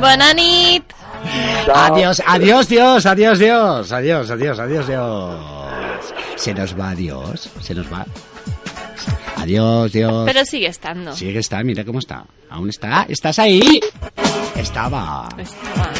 Bonanit. 0.00 0.84
Adiós, 1.72 2.22
adiós, 2.26 2.68
Dios, 2.68 3.06
adiós, 3.06 3.38
Dios, 3.38 3.92
adiós, 3.92 4.30
adiós, 4.30 4.58
adiós, 4.58 4.86
Dios. 4.88 5.34
Se 6.36 6.52
nos 6.52 6.78
va 6.78 6.94
Dios, 6.94 7.48
se 7.60 7.74
nos 7.74 7.86
va. 7.92 8.04
Adiós, 9.36 9.92
Dios. 9.92 10.22
Pero 10.26 10.44
sigue 10.44 10.66
estando. 10.68 11.14
Sigue 11.14 11.38
está, 11.38 11.62
mira 11.62 11.84
cómo 11.84 11.98
está. 11.98 12.24
Aún 12.50 12.68
está. 12.68 13.06
¿Estás 13.08 13.38
ahí? 13.38 13.80
Estaba. 14.56 15.28
Estaba. 15.38 15.90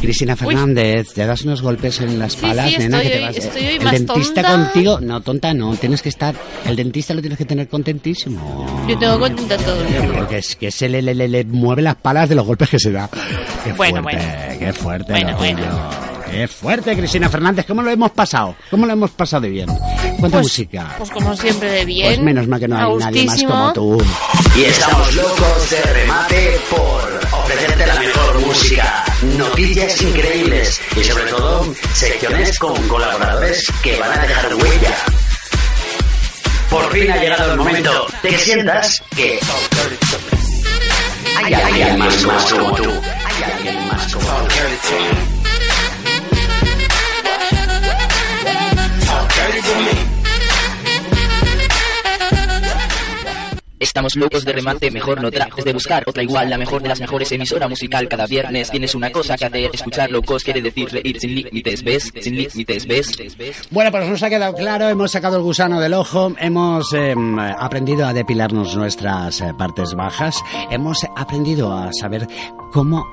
Cristina 0.00 0.36
Fernández, 0.36 1.14
te 1.14 1.24
das 1.24 1.42
unos 1.44 1.62
golpes 1.62 1.98
en 2.02 2.18
las 2.18 2.34
Sí, 2.34 2.40
palas, 2.42 2.68
sí, 2.70 2.76
nena, 2.76 2.98
estoy 2.98 3.10
que 3.10 3.16
te 3.16 3.20
hoy- 3.20 3.24
vas. 3.26 3.36
estoy 3.38 3.62
hoy 3.66 3.74
el 3.76 3.84
más 3.84 3.92
dentista 3.94 4.42
tonta. 4.42 4.64
contigo, 4.72 5.00
no, 5.00 5.20
tonta 5.22 5.54
no, 5.54 5.74
tienes 5.76 6.02
que 6.02 6.10
estar. 6.10 6.34
El 6.66 6.76
dentista 6.76 7.14
lo 7.14 7.20
tienes 7.22 7.38
que 7.38 7.46
tener 7.46 7.68
contentísimo. 7.68 8.84
Yo 8.86 8.98
tengo 8.98 9.18
contenta 9.18 9.56
todo 9.56 9.80
el. 9.82 10.12
Porque 10.12 10.38
es 10.38 10.56
que 10.56 10.70
se 10.70 10.90
le, 10.90 11.00
le, 11.00 11.14
le, 11.14 11.26
le 11.28 11.44
mueve 11.44 11.80
las 11.80 11.94
palas 11.96 12.28
de 12.28 12.34
los 12.34 12.44
golpes 12.44 12.68
que 12.68 12.78
se 12.78 12.92
da. 12.92 13.08
Qué 13.64 13.72
Bueno, 13.72 14.02
fuerte, 14.02 14.56
qué 14.58 14.72
fuerte. 14.74 15.12
Bueno, 15.12 15.36
bueno. 15.38 16.13
Qué 16.34 16.48
fuerte, 16.48 16.96
Cristina 16.96 17.28
Fernández. 17.28 17.64
¿Cómo 17.64 17.80
lo 17.80 17.90
hemos 17.92 18.10
pasado? 18.10 18.56
¿Cómo 18.68 18.86
lo 18.86 18.92
hemos 18.92 19.12
pasado 19.12 19.42
de 19.42 19.50
bien? 19.50 19.66
¿Cuánta 19.68 20.38
Pues- 20.38 20.42
música? 20.42 20.92
Pues 20.98 21.08
como 21.12 21.36
siempre 21.36 21.70
de 21.70 21.84
bien. 21.84 22.06
Pues 22.08 22.18
menos 22.22 22.48
mal 22.48 22.58
que 22.58 22.66
no 22.66 22.76
hay 22.76 22.96
nadie 22.96 23.24
más 23.24 23.42
como 23.44 23.72
tú. 23.72 24.04
Y 24.56 24.64
estamos 24.64 25.14
locos 25.14 25.70
de 25.70 25.80
remate 25.80 26.60
por 26.70 27.20
ofrecerte 27.38 27.86
la 27.86 27.94
mejor 28.00 28.40
música, 28.40 29.04
noticias 29.38 30.02
increíbles 30.02 30.80
y 30.96 31.04
sobre 31.04 31.24
todo 31.26 31.72
secciones 31.94 32.58
con 32.58 32.88
colaboradores 32.88 33.72
que 33.80 33.96
van 34.00 34.18
a 34.18 34.22
dejar 34.26 34.54
huella. 34.56 34.96
Por 36.68 36.90
fin 36.92 37.12
ha 37.12 37.16
llegado 37.16 37.52
el 37.52 37.58
momento 37.58 38.06
de 38.24 38.28
que 38.30 38.38
sientas 38.38 39.00
que 39.14 39.38
hay 41.44 41.54
alguien 41.54 41.96
más, 41.96 42.24
más 42.24 42.52
como 42.52 42.74
tú. 42.74 42.90
Hay 42.90 43.52
alguien 43.52 43.86
más 43.86 44.12
como 44.12 44.26
tú. 44.26 45.33
Estamos 53.84 54.16
locos 54.16 54.44
de 54.44 54.52
remate, 54.52 54.90
mejor 54.90 55.20
no 55.20 55.30
trates 55.30 55.64
de 55.64 55.72
buscar 55.72 56.02
otra 56.06 56.22
igual, 56.22 56.48
la 56.48 56.56
mejor 56.56 56.82
de 56.82 56.88
las 56.88 57.00
mejores 57.00 57.30
emisora 57.32 57.68
musical 57.68 58.08
cada 58.08 58.26
viernes. 58.26 58.70
Tienes 58.70 58.94
una 58.94 59.12
cosa 59.12 59.36
que 59.36 59.44
hacer, 59.44 59.70
escuchar 59.72 60.10
locos 60.10 60.42
quiere 60.42 60.62
decir 60.62 60.90
reír 60.90 61.20
sin 61.20 61.34
límites, 61.34 61.84
¿ves? 61.84 62.12
Sin 62.20 62.34
límites, 62.34 62.86
¿ves? 62.86 63.12
Bueno, 63.70 63.92
pues 63.92 64.08
nos 64.08 64.22
ha 64.22 64.30
quedado 64.30 64.54
claro, 64.54 64.88
hemos 64.88 65.12
sacado 65.12 65.36
el 65.36 65.42
gusano 65.42 65.80
del 65.80 65.94
ojo, 65.94 66.34
hemos 66.38 66.92
eh, 66.94 67.14
aprendido 67.58 68.06
a 68.06 68.12
depilarnos 68.12 68.74
nuestras 68.74 69.40
eh, 69.42 69.52
partes 69.56 69.94
bajas, 69.94 70.42
hemos 70.70 71.04
aprendido 71.14 71.72
a 71.72 71.92
saber 71.92 72.26
cómo 72.72 73.04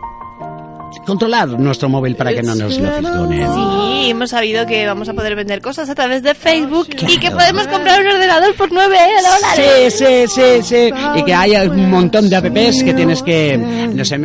controlar 1.06 1.48
nuestro 1.48 1.90
móvil 1.90 2.16
para 2.16 2.34
que 2.34 2.44
no 2.44 2.56
nos 2.56 2.78
lo 2.78 2.92
fisgonen. 2.92 3.48
Sí, 3.54 4.10
hemos 4.10 4.30
sabido 4.30 4.66
que 4.66 4.86
vamos 4.86 5.10
a 5.10 5.14
poder 5.14 5.36
vender 5.36 5.62
cosas 5.62 5.90
a 5.90 5.96
través 5.96 6.24
de 6.24 6.34
Facebook 6.34 6.88
y 7.08 7.18
que 7.18 7.32
podemos 7.32 7.68
comprar 7.68 8.02
un 8.02 8.08
ordenador 8.08 8.56
por 8.56 8.72
9 8.72 8.98
dólares. 9.24 9.94
Sí, 9.96 10.06
sí, 10.06 10.28
sí, 10.28 10.64
sí. 10.64 10.90
Y 11.16 11.24
que 11.24 11.34
hay 11.34 11.56
un 11.68 11.90
montón 11.90 12.30
de 12.30 12.36
apps 12.36 12.84
que 12.84 12.94
tienes 12.94 13.22
que... 13.24 13.58
No 13.58 14.06
sé, 14.06 14.20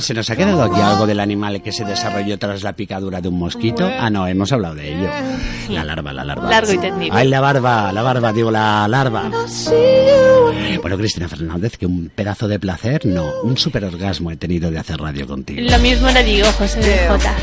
¿Se 0.00 0.14
nos 0.14 0.30
ha 0.30 0.36
quedado 0.36 0.62
aquí 0.62 0.80
algo 0.80 1.06
del 1.06 1.20
animal 1.20 1.62
que 1.62 1.72
se 1.72 1.84
desarrolló 1.84 2.38
tras 2.38 2.62
la 2.62 2.72
picadura 2.72 3.20
de 3.20 3.28
un 3.28 3.38
mosquito? 3.38 3.88
Ah, 3.98 4.10
no, 4.10 4.26
hemos 4.26 4.52
hablado 4.52 4.74
de 4.74 4.94
ello. 4.94 5.08
La 5.68 5.84
larva, 5.84 6.12
la 6.12 6.24
larva. 6.24 6.50
Largo 6.50 6.72
y 6.72 6.78
tendido. 6.78 7.14
Ay, 7.14 7.28
la 7.28 7.40
barba, 7.40 7.92
la 7.92 8.02
barba, 8.02 8.32
digo, 8.32 8.50
la 8.50 8.86
larva. 8.88 9.30
Bueno, 10.80 10.96
Cristina 10.96 11.28
Fernández, 11.28 11.76
que 11.76 11.86
un 11.86 12.10
pedazo 12.14 12.48
de 12.48 12.58
placer, 12.58 13.06
no, 13.06 13.26
un 13.42 13.56
super 13.56 13.84
orgasmo 13.84 14.30
he 14.30 14.36
tenido 14.36 14.70
de 14.70 14.78
hacer 14.78 14.98
radio 14.98 15.26
contigo. 15.26 15.60
Lo 15.62 15.78
mismo 15.78 16.09
le 16.12 16.24
digo, 16.24 16.46
José 16.52 16.80
de 16.80 17.08
Jota. 17.08 17.34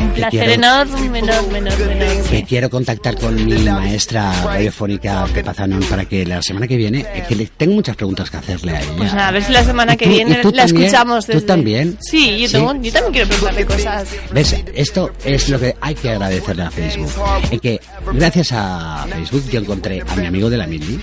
Un 0.00 0.10
placer 0.12 0.30
quiero- 0.30 0.52
enorme, 0.54 1.18
enorme, 1.18 1.58
enorme, 1.58 1.92
enorme. 1.92 2.44
Quiero 2.48 2.70
contactar 2.70 3.16
con 3.18 3.34
mi 3.44 3.52
maestra 3.58 4.32
radiofónica 4.42 5.26
Pepa 5.34 5.52
Zanón 5.52 5.82
para 5.84 6.06
que 6.06 6.24
la 6.24 6.40
semana 6.40 6.66
que 6.66 6.76
viene, 6.78 7.04
es 7.14 7.24
que 7.26 7.34
le 7.36 7.46
tengo 7.46 7.74
muchas 7.74 7.94
preguntas 7.94 8.30
que 8.30 8.38
hacerle 8.38 8.72
a 8.76 8.80
ella. 8.80 8.92
Pues 8.96 9.12
a 9.12 9.30
ver 9.30 9.44
si 9.44 9.52
la 9.52 9.62
semana 9.64 9.94
que 9.96 10.06
¿Y 10.06 10.08
tú- 10.08 10.14
viene 10.14 10.34
tú 10.36 10.50
la 10.52 10.64
también? 10.66 10.84
escuchamos 10.86 11.26
¿Tú 11.26 11.32
desde... 11.32 11.46
también? 11.46 11.98
Sí, 12.00 12.38
yo, 12.40 12.46
Sí. 12.48 12.52
tengo- 12.54 12.72
yo 12.80 12.92
también 12.92 13.12
quiero 13.12 13.28
preguntarle 13.28 13.66
cosas. 13.66 14.08
¿Ves? 14.32 14.56
Esto 14.74 15.10
es 15.24 15.48
lo 15.50 15.60
que 15.60 15.76
hay 15.80 15.94
que 15.94 16.10
agradecerle 16.10 16.62
a 16.62 16.70
Facebook. 16.70 17.10
En 17.50 17.60
que 17.60 17.80
gracias 18.14 18.52
a 18.52 19.06
Facebook 19.10 19.44
yo 19.50 19.60
encontré 19.60 20.02
a 20.08 20.16
mi 20.16 20.26
amigo 20.26 20.48
de 20.48 20.56
la 20.56 20.66
Mili 20.66 20.98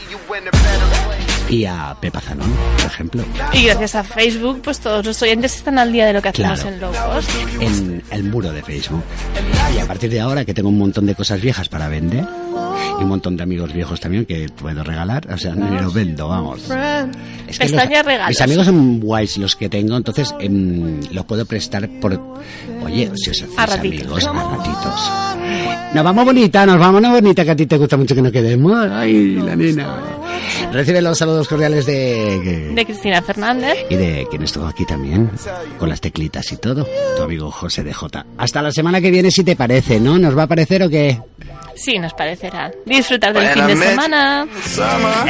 y 1.49 1.65
a 1.65 1.95
Pepa 1.99 2.19
Zanón, 2.21 2.51
por 2.77 2.85
ejemplo, 2.87 3.23
Y 3.53 3.65
gracias 3.65 3.95
a 3.95 4.03
Facebook, 4.03 4.61
pues 4.63 4.79
todos 4.79 5.05
los 5.05 5.21
oyentes 5.21 5.55
están 5.55 5.77
al 5.77 5.91
día 5.91 6.05
de 6.07 6.13
lo 6.13 6.21
que 6.21 6.29
hacemos 6.29 6.61
Claro. 6.61 6.75
en 6.75 6.81
Locos. 6.81 7.25
en 7.59 8.03
el 8.11 8.23
muro 8.23 8.51
de 8.51 8.63
Facebook. 8.63 9.03
Y 9.75 9.79
a 9.79 9.85
partir 9.85 10.09
de 10.09 10.19
ahora 10.21 10.43
que 10.45 10.53
tengo 10.53 10.69
un 10.69 10.77
montón 10.77 11.05
de 11.05 11.15
cosas 11.15 11.41
viejas 11.41 11.69
para 11.69 11.87
vender 11.87 12.25
y 12.99 13.03
un 13.03 13.09
montón 13.09 13.35
de 13.37 13.43
amigos 13.43 13.73
viejos 13.73 13.99
también 13.99 14.25
que 14.25 14.47
puedo 14.49 14.83
regalar, 14.83 15.27
o 15.31 15.37
sea, 15.37 15.53
no 15.55 15.69
los 15.81 15.93
vendo, 15.93 16.27
vamos. 16.27 16.69
Es 17.47 17.59
que 17.59 17.69
los- 17.69 18.27
mis 18.29 18.41
amigos 18.41 18.65
son 18.65 18.99
guays 18.99 19.37
los 19.37 19.55
que 19.55 19.69
tengo, 19.69 19.97
entonces 19.97 20.33
em, 20.39 20.99
los 21.11 21.25
puedo 21.25 21.45
prestar 21.45 21.87
por... 22.01 22.13
Oye, 22.83 23.11
si 23.15 23.29
os 23.31 23.41
hacéis 23.41 23.57
A 23.57 23.63
amigos, 23.73 24.25
a 24.25 24.33
ratitos. 24.33 25.11
Nos 25.93 26.03
vamos 26.03 26.25
bonita, 26.25 26.65
nos 26.65 26.77
vamos 26.79 27.01
bonita, 27.01 27.43
que 27.45 27.51
a 27.51 27.55
ti 27.55 27.65
te 27.65 27.77
gusta 27.77 27.97
mucho 27.97 28.15
que 28.15 28.21
nos 28.21 28.31
quedemos. 28.31 28.75
Ay, 28.91 29.35
la 29.35 29.55
nena. 29.55 29.95
Recibe 30.71 31.01
los 31.01 31.17
saludos 31.17 31.47
cordiales 31.47 31.85
de... 31.85 32.71
De 32.73 32.85
Cristina 32.85 33.21
Fernández. 33.21 33.75
Y 33.89 33.95
de 33.95 34.27
quien 34.29 34.41
estuvo 34.43 34.65
aquí 34.67 34.85
también, 34.85 35.29
con 35.79 35.87
las 35.89 36.01
teclitas 36.01 36.51
y 36.51 36.57
todo, 36.57 36.85
tu 37.15 37.23
amigo 37.23 37.49
José 37.51 37.83
de 37.83 37.93
J. 37.93 38.25
Hasta 38.37 38.61
la 38.61 38.71
semana 38.71 38.99
que 38.99 39.11
viene, 39.11 39.31
si 39.31 39.43
te 39.43 39.55
parece, 39.55 39.99
¿no? 39.99 40.17
¿Nos 40.19 40.37
va 40.37 40.43
a 40.43 40.47
parecer 40.47 40.83
o 40.83 40.89
qué? 40.89 41.19
Sí, 41.75 41.97
nos 41.99 42.13
parecerá. 42.13 42.71
Disfrutar 42.85 43.33
del 43.33 43.49
fin 43.49 43.67
de 43.67 43.75
semana. 43.77 44.45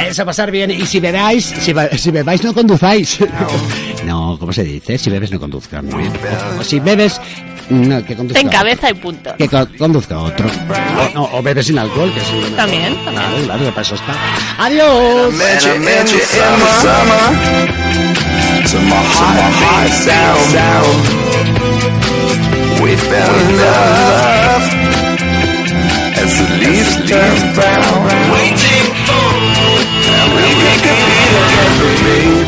Eso, 0.08 0.24
pasar 0.26 0.50
bien. 0.50 0.70
Y 0.70 0.84
si 0.86 1.00
bebáis, 1.00 1.44
si, 1.46 1.72
si 1.98 2.10
bebáis, 2.10 2.42
no 2.44 2.52
conduzáis. 2.54 3.18
No, 4.04 4.36
¿cómo 4.38 4.52
se 4.52 4.62
dice? 4.62 4.96
Si 4.98 5.10
bebes, 5.10 5.32
no 5.32 5.40
conduzcan. 5.40 5.88
¿no? 5.88 5.96
O, 5.96 6.60
o 6.60 6.62
si 6.62 6.78
bebes, 6.78 7.20
no, 7.70 8.04
que 8.04 8.14
conduzca. 8.14 8.40
Ten 8.40 8.48
cabeza 8.48 8.88
y 8.88 8.94
punto. 8.94 9.34
Que 9.36 9.48
co- 9.48 9.66
conduzca 9.76 10.16
otro. 10.20 10.46
O, 10.46 11.14
no, 11.14 11.24
o 11.32 11.42
bebes 11.42 11.66
sin 11.66 11.76
alcohol, 11.76 12.12
que 12.14 12.20
mejor. 12.20 12.56
También, 12.56 12.94
también. 13.04 13.14
Claro, 13.14 13.44
claro, 13.46 13.64
que 13.64 13.70
para 13.70 13.82
eso 13.82 13.94
está. 13.96 14.14
¡Adiós! 14.58 15.34
We 22.80 22.94
fell 22.96 23.34
in 23.40 23.56
love 23.56 24.85
as 26.26 26.34
the 26.38 26.46
leaves 26.58 26.94
turn 27.08 27.38
brown. 27.54 28.02
Waiting 28.34 28.88
for, 29.06 29.30
and 30.18 30.28
we 30.34 30.46
could 30.82 31.00
be 31.06 31.18
together, 31.34 31.92
baby. 32.02 32.44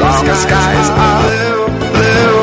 Long 0.00 0.24
as 0.32 0.40
skies 0.46 0.88
are 1.04 1.20
blue, 1.24 1.60
blue. 1.94 2.36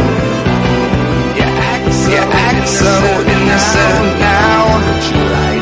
You 1.40 1.48
act 1.74 1.90
so, 1.94 2.11
you 2.14 2.24
act 2.45 2.68
so 2.82 2.94
innocent 3.36 4.07
now, 4.22 4.61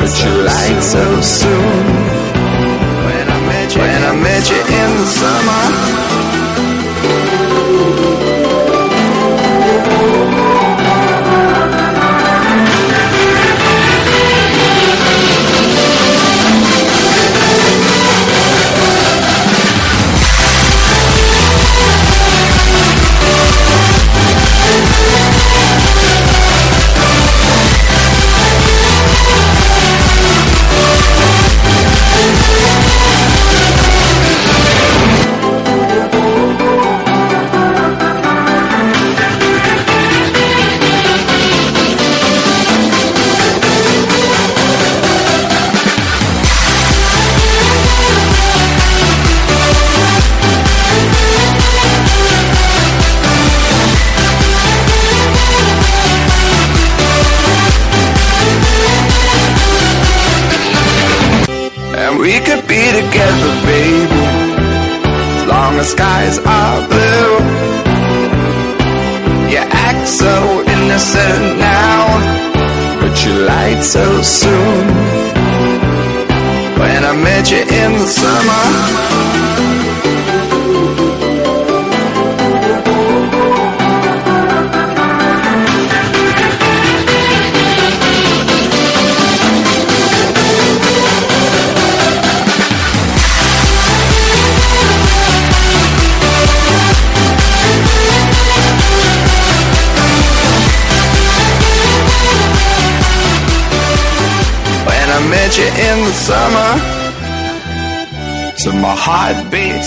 but 0.00 0.12
you 0.20 0.32
lied 0.48 0.82
so 0.84 1.04
soon. 1.38 1.84
When 3.06 3.26
I 3.32 4.12
met 4.24 4.44
you 4.50 4.60
in 4.80 4.90
the 5.00 5.06
summer. 5.20 6.35
Heartbeat 109.26 109.82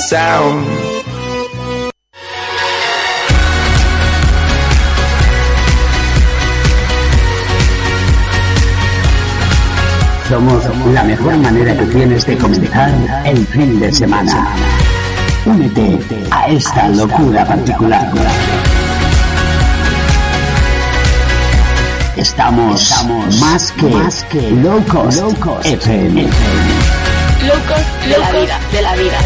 Somos 10.27 10.63
la 10.93 11.03
mejor 11.03 11.37
manera 11.37 11.75
que 11.75 11.85
tienes 11.85 12.25
de 12.25 12.37
comenzar 12.37 12.91
el 13.25 13.47
fin 13.47 13.79
de 13.79 13.91
semana. 13.91 14.53
Únete 15.45 15.97
a 16.29 16.47
esta 16.49 16.89
locura 16.89 17.45
particular. 17.45 18.11
Estamos, 22.15 22.93
más 23.39 23.71
que, 23.71 23.87
más 23.87 24.23
que 24.25 24.51
locos. 24.51 25.15
Locos 27.49 27.81
de 28.07 28.17
la 28.19 28.31
vida, 28.31 28.59
de 28.71 28.81
la 28.83 28.95
vida. 28.95 29.17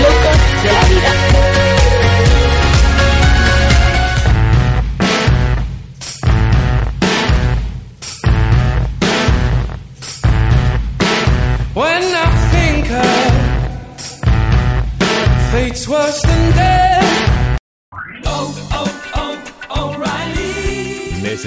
Locos 0.00 0.62
de 0.62 0.72
la 0.72 0.84
vida. 0.84 1.25